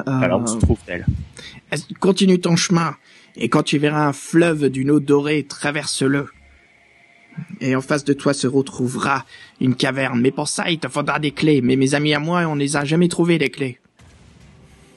Alors 0.05 0.41
où 0.41 0.47
se 0.47 0.57
trouve-t-elle 0.57 1.05
Continue 1.99 2.39
ton 2.39 2.55
chemin, 2.55 2.95
et 3.35 3.49
quand 3.49 3.63
tu 3.63 3.77
verras 3.77 4.07
un 4.07 4.13
fleuve 4.13 4.69
d'une 4.69 4.91
eau 4.91 4.99
dorée, 4.99 5.43
traverse-le. 5.43 6.27
Et 7.61 7.75
en 7.75 7.81
face 7.81 8.03
de 8.03 8.13
toi 8.13 8.33
se 8.33 8.45
retrouvera 8.45 9.25
une 9.59 9.75
caverne. 9.75 10.21
Mais 10.21 10.29
pour 10.29 10.47
ça, 10.47 10.69
il 10.69 10.77
te 10.77 10.87
faudra 10.87 11.17
des 11.17 11.31
clés. 11.31 11.61
Mais 11.61 11.75
mes 11.75 11.95
amis 11.95 12.13
à 12.13 12.19
moi, 12.19 12.41
on 12.45 12.53
les 12.53 12.75
a 12.75 12.85
jamais 12.85 13.07
trouvées, 13.07 13.39
les 13.39 13.49
clés. 13.49 13.79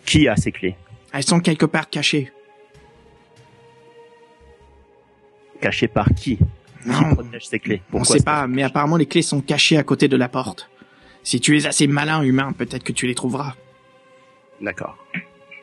Qui 0.05 0.28
a 0.28 0.37
ces 0.37 0.53
clés? 0.53 0.77
Elles 1.12 1.24
sont 1.24 1.41
quelque 1.41 1.65
part 1.65 1.89
cachées. 1.89 2.31
Cachées 5.61 5.89
par 5.89 6.09
qui 6.15 6.37
Qui 6.37 6.89
Non, 6.89 7.15
protège 7.15 7.47
ces 7.47 7.59
clés? 7.59 7.83
On 7.89 7.99
Pourquoi 7.99 8.07
sait 8.15 8.19
c'est- 8.19 8.24
pas, 8.24 8.47
mais 8.47 8.62
apparemment 8.62 8.97
les 8.97 9.07
clés 9.07 9.23
sont 9.23 9.41
cachées 9.41 9.77
à 9.77 9.83
côté 9.83 10.09
de 10.09 10.16
la 10.16 10.28
porte. 10.28 10.69
Si 11.23 11.41
tu 11.41 11.57
es 11.59 11.66
assez 11.66 11.87
malin, 11.87 12.23
humain, 12.23 12.53
peut-être 12.53 12.85
que 12.85 12.93
tu 12.93 13.07
les 13.07 13.15
trouveras. 13.15 13.55
D'accord. 14.61 14.97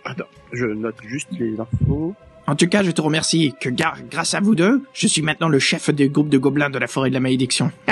Attends, 0.05 0.25
je 0.51 0.65
note 0.65 0.97
juste 1.05 1.29
les 1.31 1.57
infos. 1.59 2.13
En 2.45 2.55
tout 2.57 2.67
cas, 2.67 2.83
je 2.83 2.91
te 2.91 2.99
remercie 3.01 3.53
que 3.61 3.69
gar- 3.69 3.97
grâce 4.11 4.33
à 4.33 4.41
vous 4.41 4.53
deux, 4.55 4.83
je 4.93 5.07
suis 5.07 5.21
maintenant 5.21 5.47
le 5.47 5.59
chef 5.59 5.89
du 5.91 6.09
groupe 6.09 6.27
de 6.27 6.37
gobelins 6.37 6.69
de 6.69 6.77
la 6.77 6.87
forêt 6.87 7.07
de 7.09 7.13
la 7.13 7.21
malédiction. 7.21 7.71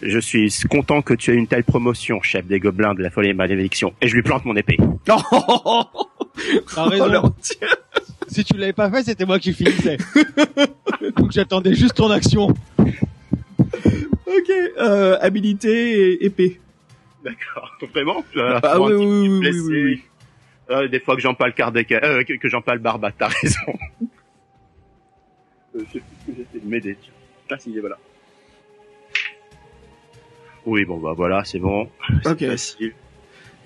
Je 0.00 0.20
suis 0.20 0.48
content 0.70 1.02
que 1.02 1.12
tu 1.14 1.32
aies 1.32 1.34
une 1.34 1.48
telle 1.48 1.64
promotion, 1.64 2.22
chef 2.22 2.46
des 2.46 2.60
gobelins 2.60 2.94
de 2.94 3.02
la 3.02 3.10
folie 3.10 3.30
et 3.30 3.34
malédiction. 3.34 3.94
Et 4.00 4.06
je 4.06 4.14
lui 4.14 4.22
plante 4.22 4.44
mon 4.44 4.54
épée. 4.54 4.76
T'as 5.04 5.16
Oh, 5.32 5.84
raison. 6.76 7.34
Si 8.28 8.44
tu 8.44 8.54
l'avais 8.56 8.72
pas 8.72 8.90
fait, 8.90 9.02
c'était 9.02 9.24
moi 9.24 9.38
qui 9.38 9.52
finissais. 9.52 9.96
Donc 11.16 11.32
j'attendais 11.32 11.74
juste 11.74 11.94
ton 11.94 12.10
action. 12.10 12.48
ok, 12.78 14.50
euh, 14.78 15.16
habilité 15.20 16.12
et 16.12 16.24
épée. 16.26 16.60
D'accord. 17.24 17.70
Vraiment 17.92 18.24
Ah 18.36 18.80
oui, 18.80 18.92
oui, 18.94 19.06
oui, 19.06 19.28
oui, 19.28 19.38
oui, 19.50 19.60
oui, 19.60 19.82
oui. 19.84 20.02
Euh, 20.70 20.86
des 20.88 21.00
fois 21.00 21.16
que 21.16 21.22
j'en 21.22 21.34
parle 21.34 21.54
Kardec, 21.54 21.90
euh, 21.92 22.22
que, 22.24 22.34
que 22.34 22.48
j'en 22.48 22.60
parle 22.60 22.78
Barbat, 22.78 23.12
t'as 23.18 23.28
raison. 23.28 23.60
euh, 25.74 25.78
je 25.78 25.78
sais 25.78 25.86
plus 25.92 26.02
ce 26.20 26.26
que 26.26 26.32
j'essaie 26.36 26.64
de 26.64 26.68
m'aider. 26.70 26.96
tiens. 27.00 27.12
Ah 27.50 27.58
si, 27.58 27.78
voilà. 27.80 27.96
Oui, 30.66 30.84
bon 30.84 30.98
bah 30.98 31.14
voilà, 31.16 31.44
c'est 31.44 31.58
bon. 31.58 31.88
C'est 32.22 32.30
Ok. 32.30 32.46
facile. 32.46 32.92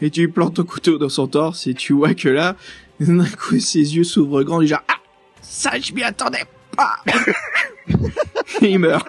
Et 0.00 0.10
tu 0.10 0.28
plantes 0.28 0.54
ton 0.56 0.64
couteau 0.64 0.98
dans 0.98 1.08
son 1.08 1.26
torse 1.26 1.66
et 1.66 1.74
tu 1.74 1.92
vois 1.92 2.14
que 2.14 2.28
là, 2.28 2.54
d'un 3.06 3.24
coup, 3.26 3.58
ses 3.58 3.96
yeux 3.96 4.04
s'ouvrent 4.04 4.42
grands, 4.42 4.60
déjà, 4.60 4.82
ah, 4.88 4.94
ça, 5.40 5.78
je 5.80 5.92
m'y 5.92 6.02
attendais 6.02 6.44
pas. 6.76 6.96
et 8.60 8.68
il 8.70 8.78
meurt. 8.78 9.06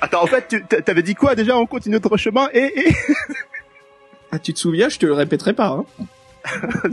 Attends, 0.00 0.22
en 0.22 0.26
fait, 0.26 0.46
tu 0.48 0.64
t'a- 0.64 0.82
t'avais 0.82 1.02
dit 1.02 1.14
quoi 1.14 1.34
déjà 1.34 1.56
On 1.56 1.66
continue 1.66 1.94
notre 1.94 2.16
chemin 2.16 2.48
et... 2.52 2.88
et... 2.88 2.96
Ah, 4.32 4.38
tu 4.40 4.52
te 4.52 4.58
souviens, 4.58 4.88
je 4.88 4.98
te 4.98 5.06
le 5.06 5.12
répéterai 5.12 5.52
pas, 5.52 5.68
hein. 5.68 5.84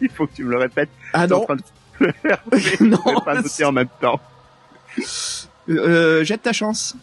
Il 0.00 0.08
faut 0.10 0.26
que 0.26 0.34
tu 0.34 0.42
me 0.44 0.50
le 0.50 0.58
répètes. 0.58 0.90
Ah 1.12 1.28
T'es 1.28 1.32
en 1.34 1.38
non, 1.38 1.44
train 1.44 1.56
de 1.56 1.62
le 2.00 2.12
faire, 2.12 2.42
mais 2.50 2.58
je 2.58 2.84
non. 2.84 2.98
pas 3.24 3.64
en 3.64 3.72
même 3.72 3.88
temps. 4.00 4.20
Euh, 5.68 6.24
jette 6.24 6.42
ta 6.42 6.52
chance. 6.52 6.96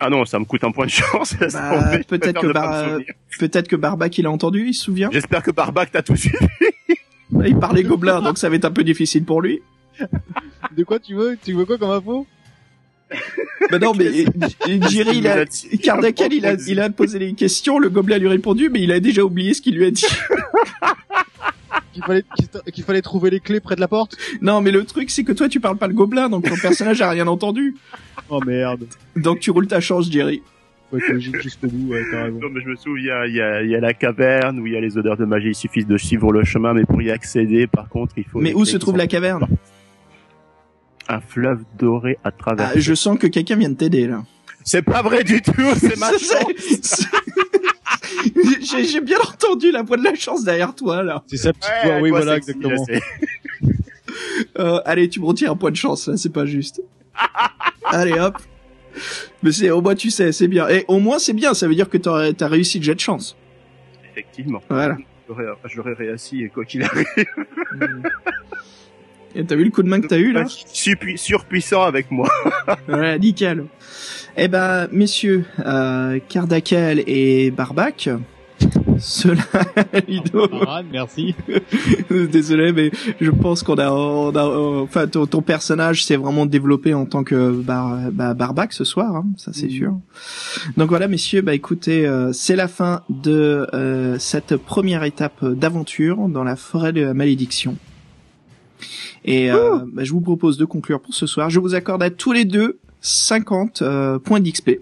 Ah 0.00 0.10
non, 0.10 0.24
ça 0.24 0.38
me 0.38 0.44
coûte 0.44 0.62
un 0.64 0.70
point 0.70 0.86
de 0.86 0.90
chance. 0.90 1.34
Bah, 1.52 1.98
peut-être 2.06 2.40
que 2.40 2.52
Bar-. 2.52 2.98
Peut-être 3.38 3.68
que 3.68 3.76
Barbac, 3.76 4.16
il 4.18 4.26
a 4.26 4.30
entendu, 4.30 4.68
il 4.68 4.74
se 4.74 4.84
souvient. 4.84 5.10
J'espère 5.12 5.42
que 5.42 5.50
Barbac 5.50 5.90
t'a 5.90 6.02
tout 6.02 6.16
suivi. 6.16 6.36
Il 7.44 7.58
parlait 7.58 7.82
gobelin, 7.82 8.20
donc 8.22 8.38
ça 8.38 8.48
va 8.48 8.56
être 8.56 8.64
un 8.64 8.70
peu 8.70 8.84
difficile 8.84 9.24
pour 9.24 9.42
lui. 9.42 9.60
De 10.76 10.84
quoi 10.84 10.98
tu 10.98 11.14
veux 11.14 11.36
Tu 11.42 11.52
veux 11.52 11.64
quoi 11.64 11.78
comme 11.78 11.90
info? 11.90 12.26
Bah 13.70 13.78
non, 13.78 13.92
mais 13.94 14.24
Jerry, 14.88 15.18
il 15.18 15.26
a, 15.28 15.44
Cardacal, 15.82 16.32
il 16.32 16.46
a, 16.46 16.54
il 16.66 16.80
a 16.80 16.90
posé 16.90 17.18
les 17.18 17.32
questions, 17.34 17.78
le 17.78 17.90
gobelin 17.90 18.18
lui 18.18 18.26
a 18.26 18.30
répondu, 18.30 18.70
mais 18.70 18.80
il 18.80 18.92
a 18.92 19.00
déjà 19.00 19.22
oublié 19.22 19.54
ce 19.54 19.60
qu'il 19.60 19.76
lui 19.76 19.86
a 19.86 19.90
dit. 19.90 20.06
Qu'il 21.92 22.04
fallait 22.04 22.24
qu'il 22.72 22.84
fallait 22.84 23.02
trouver 23.02 23.28
les 23.28 23.40
clés 23.40 23.58
près 23.58 23.74
de 23.74 23.80
la 23.80 23.88
porte? 23.88 24.16
Non, 24.40 24.60
mais 24.60 24.70
le 24.70 24.84
truc, 24.84 25.10
c'est 25.10 25.24
que 25.24 25.32
toi, 25.32 25.48
tu 25.48 25.58
parles 25.58 25.78
pas 25.78 25.88
le 25.88 25.94
gobelin, 25.94 26.28
donc 26.28 26.48
ton 26.48 26.54
personnage 26.56 27.00
a 27.00 27.10
rien 27.10 27.26
entendu. 27.26 27.76
Oh 28.30 28.40
merde. 28.44 28.84
Donc 29.16 29.40
tu 29.40 29.50
roules 29.50 29.68
ta 29.68 29.80
chance, 29.80 30.10
Jerry. 30.12 30.42
Jusqu'au 31.18 31.68
bout, 31.68 31.92
ouais, 31.92 32.02
raison. 32.12 32.38
Non, 32.38 32.48
mais 32.52 32.60
je 32.60 32.68
me 32.68 32.76
souviens, 32.76 33.24
il 33.26 33.34
y 33.34 33.40
a, 33.40 33.62
il 33.62 33.70
y 33.70 33.74
a 33.74 33.80
la 33.80 33.94
caverne 33.94 34.58
où 34.60 34.66
il 34.66 34.74
y 34.74 34.76
a 34.76 34.80
les 34.80 34.98
odeurs 34.98 35.16
de 35.16 35.24
magie. 35.24 35.48
Il 35.48 35.54
suffit 35.54 35.84
de 35.84 35.96
suivre 35.96 36.30
le 36.30 36.44
chemin, 36.44 36.74
mais 36.74 36.84
pour 36.84 37.00
y 37.00 37.10
accéder, 37.10 37.66
par 37.66 37.88
contre, 37.88 38.12
il 38.18 38.24
faut. 38.24 38.38
Mais 38.40 38.52
où 38.52 38.66
se 38.66 38.76
trouve 38.76 38.98
la 38.98 39.06
caverne? 39.06 39.46
Un 41.08 41.20
fleuve 41.20 41.60
doré 41.78 42.18
à 42.24 42.30
travers. 42.30 42.70
ah, 42.74 42.78
Je 42.78 42.94
sens 42.94 43.18
que 43.18 43.26
quelqu'un 43.26 43.56
vient 43.56 43.70
de 43.70 43.74
t'aider, 43.76 44.06
là. 44.06 44.24
C'est 44.64 44.82
pas 44.82 45.00
vrai 45.02 45.24
du 45.24 45.40
tout, 45.40 45.52
c'est 45.78 45.96
ma 45.98 46.10
Ça, 46.10 46.40
chance. 46.40 46.50
c'est- 46.82 47.06
J'ai 48.60 48.84
j'ai 48.84 49.00
bien 49.00 49.18
entendu 49.20 49.70
la 49.70 49.82
voix 49.82 49.96
de 49.96 50.04
la 50.04 50.14
chance 50.14 50.44
derrière 50.44 50.74
toi, 50.74 51.02
là. 51.02 51.22
C'est 51.26 51.36
sa 51.38 51.52
petite 51.52 51.70
Ouais, 51.84 51.90
voix, 51.90 52.00
oui 52.00 52.10
voilà, 52.10 52.34
sexy, 52.34 52.50
exactement. 52.50 52.84
je. 52.88 52.98
Euh, 54.58 54.80
allez, 54.84 55.08
tu 55.08 55.20
me 55.20 55.26
retires 55.26 55.52
un 55.52 55.56
point 55.56 55.70
de 55.70 55.76
chance, 55.76 56.08
là, 56.08 56.16
c'est 56.16 56.32
pas 56.32 56.44
juste. 56.46 56.82
allez, 57.84 58.12
hop. 58.18 58.36
Mais 59.42 59.52
c'est, 59.52 59.70
au 59.70 59.80
moins 59.80 59.94
tu 59.94 60.10
sais, 60.10 60.32
c'est 60.32 60.48
bien. 60.48 60.68
Et 60.68 60.84
au 60.88 60.98
moins 60.98 61.18
c'est 61.20 61.32
bien, 61.32 61.54
ça 61.54 61.68
veut 61.68 61.74
dire 61.74 61.88
que 61.88 61.96
t'as 61.98 62.48
réussi 62.48 62.78
le 62.78 62.84
jet 62.84 62.94
de 62.94 63.00
chance. 63.00 63.36
Effectivement. 64.12 64.60
Voilà. 64.68 64.96
J'aurais, 65.28 65.44
j'aurais 65.66 65.92
réassis 65.92 66.42
et 66.42 66.48
quoi 66.48 66.64
qu'il 66.64 66.82
arrive. 66.82 67.06
Et 69.38 69.44
t'as 69.44 69.54
vu 69.54 69.64
le 69.64 69.70
coup 69.70 69.82
de 69.82 69.88
main 69.88 70.00
que 70.00 70.06
t'as 70.08 70.18
eu, 70.18 70.32
là 70.32 70.44
Surpui- 70.44 71.16
surpuissant 71.16 71.82
avec 71.82 72.10
moi. 72.10 72.28
Voilà, 72.88 73.18
nickel. 73.18 73.64
Eh 74.36 74.48
ben, 74.48 74.88
messieurs, 74.92 75.44
euh, 75.64 76.18
Cardakel 76.28 77.02
et 77.06 77.50
Barbac, 77.52 78.10
cela, 78.98 79.42
Lido, 80.08 80.48
Ah, 80.66 80.82
merci. 80.90 81.34
désolé, 82.10 82.72
mais 82.72 82.90
je 83.20 83.30
pense 83.30 83.62
qu'on 83.62 83.78
a, 83.78 83.90
on 83.92 84.34
a, 84.34 84.44
euh, 84.44 84.82
enfin, 84.82 85.06
ton, 85.06 85.26
ton 85.26 85.40
personnage 85.42 86.04
s'est 86.04 86.16
vraiment 86.16 86.44
développé 86.46 86.94
en 86.94 87.06
tant 87.06 87.22
que 87.22 87.52
bar, 87.52 88.10
bah, 88.12 88.34
Barbac 88.34 88.72
ce 88.72 88.82
soir, 88.84 89.14
hein, 89.14 89.26
ça 89.36 89.52
c'est 89.54 89.66
Mhm. 89.66 89.70
sûr. 89.70 89.92
Donc 90.76 90.88
voilà, 90.88 91.06
messieurs, 91.06 91.42
bah 91.42 91.54
écoutez, 91.54 92.06
euh, 92.06 92.32
c'est 92.32 92.56
la 92.56 92.66
fin 92.68 93.02
de 93.08 93.68
euh, 93.72 94.18
cette 94.18 94.56
première 94.56 95.04
étape 95.04 95.44
d'aventure 95.44 96.28
dans 96.28 96.42
la 96.44 96.56
forêt 96.56 96.92
de 96.92 97.02
la 97.02 97.14
malédiction. 97.14 97.76
Et 99.30 99.50
euh, 99.50 99.78
bah, 99.92 100.04
je 100.04 100.12
vous 100.12 100.22
propose 100.22 100.56
de 100.56 100.64
conclure 100.64 101.00
pour 101.00 101.12
ce 101.14 101.26
soir. 101.26 101.50
Je 101.50 101.60
vous 101.60 101.74
accorde 101.74 102.02
à 102.02 102.08
tous 102.08 102.32
les 102.32 102.44
deux 102.46 102.78
50 103.02 103.82
euh, 103.82 104.18
points 104.18 104.40
d'XP. 104.40 104.80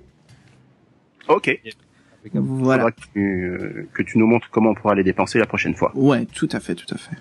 Ok. 1.29 1.61
Voilà. 2.33 2.83
Faudra 2.85 2.93
que 2.93 3.01
tu, 3.13 3.21
euh, 3.49 3.89
que 3.93 4.03
tu 4.03 4.19
nous 4.19 4.27
montres 4.27 4.49
comment 4.51 4.71
on 4.71 4.75
pourra 4.75 4.95
les 4.95 5.03
dépenser 5.05 5.39
la 5.41 5.47
prochaine 5.47 5.75
fois. 5.75 5.91
Ouais, 5.95 6.27
tout 6.27 6.49
à 6.53 6.61
fait, 6.61 6.75
tout 6.77 6.93
à 6.95 6.99
fait. 6.99 7.17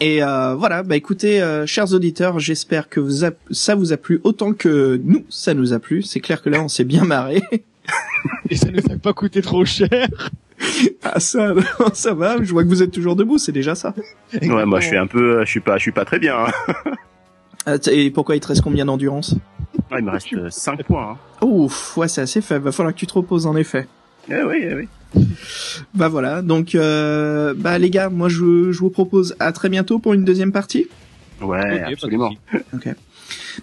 Et 0.00 0.22
euh, 0.22 0.54
voilà, 0.54 0.82
bah 0.82 0.96
écoutez, 0.96 1.42
euh, 1.42 1.66
chers 1.66 1.92
auditeurs, 1.92 2.38
j'espère 2.38 2.88
que 2.88 3.00
vous 3.00 3.24
a- 3.26 3.30
ça 3.50 3.74
vous 3.74 3.92
a 3.92 3.96
plu 3.98 4.20
autant 4.24 4.52
que 4.54 4.98
nous, 5.04 5.24
ça 5.28 5.52
nous 5.52 5.72
a 5.74 5.78
plu. 5.78 6.02
C'est 6.02 6.20
clair 6.20 6.40
que 6.42 6.48
là, 6.48 6.62
on 6.62 6.68
s'est 6.68 6.84
bien 6.84 7.04
marré. 7.04 7.42
Et 8.48 8.56
ça 8.56 8.70
nous 8.70 8.80
a 8.92 8.96
pas 8.96 9.12
coûté 9.12 9.42
trop 9.42 9.64
cher. 9.66 10.08
ah 11.02 11.20
ça, 11.20 11.54
ça 11.94 12.14
va. 12.14 12.42
Je 12.42 12.50
vois 12.52 12.62
que 12.64 12.68
vous 12.68 12.82
êtes 12.82 12.90
toujours 12.90 13.16
debout, 13.16 13.38
c'est 13.38 13.52
déjà 13.52 13.74
ça. 13.74 13.94
Ouais, 14.40 14.66
moi 14.66 14.80
je 14.80 14.86
suis 14.86 14.96
un 14.96 15.06
peu, 15.06 15.44
je 15.44 15.50
suis 15.50 15.60
pas, 15.60 15.76
je 15.78 15.82
suis 15.82 15.92
pas 15.92 16.04
très 16.04 16.18
bien. 16.18 16.36
hein. 16.38 16.74
Ah, 17.66 17.74
Et 17.92 18.10
pourquoi 18.10 18.36
il 18.36 18.40
te 18.40 18.46
reste 18.46 18.62
combien 18.62 18.86
d'endurance? 18.86 19.34
Ah, 19.90 19.96
il 19.98 20.04
me 20.06 20.10
reste 20.10 20.28
5 20.48 20.82
points. 20.84 21.18
Hein. 21.42 21.46
Ouf, 21.46 21.94
ouais, 21.98 22.08
c'est 22.08 22.22
assez 22.22 22.40
faible. 22.40 22.64
Va 22.64 22.72
falloir 22.72 22.94
que 22.94 22.98
tu 22.98 23.06
te 23.06 23.12
reposes 23.12 23.44
en 23.46 23.54
effet. 23.54 23.86
Eh 24.30 24.42
oui, 24.42 24.56
eh 24.62 24.74
oui. 24.74 25.24
Bah 25.94 26.08
voilà, 26.08 26.40
donc 26.40 26.74
euh, 26.74 27.52
bah 27.54 27.76
les 27.78 27.90
gars, 27.90 28.08
moi 28.08 28.30
je, 28.30 28.72
je 28.72 28.78
vous 28.78 28.88
propose 28.88 29.36
à 29.40 29.52
très 29.52 29.68
bientôt 29.68 29.98
pour 29.98 30.14
une 30.14 30.24
deuxième 30.24 30.52
partie. 30.52 30.86
Ouais, 31.42 31.82
Ok, 31.84 31.92
absolument. 31.92 32.30
souci. 32.72 32.88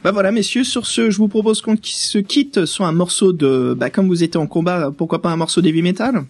Bah 0.03 0.11
voilà, 0.11 0.31
messieurs, 0.31 0.63
sur 0.63 0.85
ce, 0.85 1.09
je 1.09 1.17
vous 1.17 1.27
propose 1.27 1.61
qu'on 1.61 1.75
se 1.81 2.19
quitte 2.19 2.65
sur 2.65 2.85
un 2.85 2.91
morceau 2.91 3.33
de, 3.33 3.73
bah 3.75 3.89
comme 3.89 4.07
vous 4.07 4.21
étiez 4.23 4.39
en 4.39 4.45
combat, 4.47 4.91
pourquoi 4.95 5.23
pas 5.23 5.29
un 5.29 5.37
morceau 5.37 5.61
d'heavy 5.61 5.81
metal? 5.81 6.23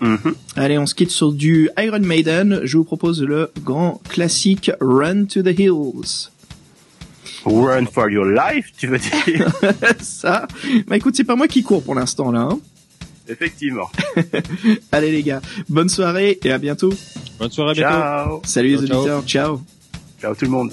Mhm. 0.00 0.34
Allez, 0.56 0.78
on 0.78 0.86
se 0.86 0.94
quitte 0.94 1.10
sur 1.10 1.32
du 1.32 1.70
Iron 1.78 1.98
Maiden. 2.00 2.60
Je 2.64 2.76
vous 2.76 2.84
propose 2.84 3.22
le 3.22 3.50
grand 3.64 4.00
classique 4.08 4.70
Run 4.80 5.24
to 5.26 5.42
the 5.42 5.58
Hills. 5.58 6.30
Run 7.44 7.86
for 7.86 8.10
your 8.10 8.26
life, 8.26 8.66
tu 8.76 8.86
veux 8.88 8.98
dire 8.98 9.48
Ça, 10.00 10.46
bah 10.86 10.96
écoute, 10.96 11.14
c'est 11.16 11.24
pas 11.24 11.36
moi 11.36 11.48
qui 11.48 11.62
cours 11.62 11.82
pour 11.82 11.94
l'instant 11.94 12.30
là. 12.32 12.40
hein. 12.40 12.58
Effectivement. 13.28 13.90
Allez 14.92 15.12
les 15.12 15.22
gars, 15.22 15.40
bonne 15.68 15.88
soirée 15.88 16.38
et 16.42 16.50
à 16.52 16.58
bientôt. 16.58 16.92
Bonne 17.38 17.50
soirée, 17.50 17.70
à 17.70 17.74
bientôt. 17.74 17.96
Ciao. 17.98 18.40
Salut 18.44 18.76
les 18.76 18.86
ciao. 18.86 18.96
auditeurs, 18.98 19.22
ciao. 19.24 19.60
Ciao 20.20 20.34
tout 20.34 20.44
le 20.46 20.50
monde. 20.50 20.72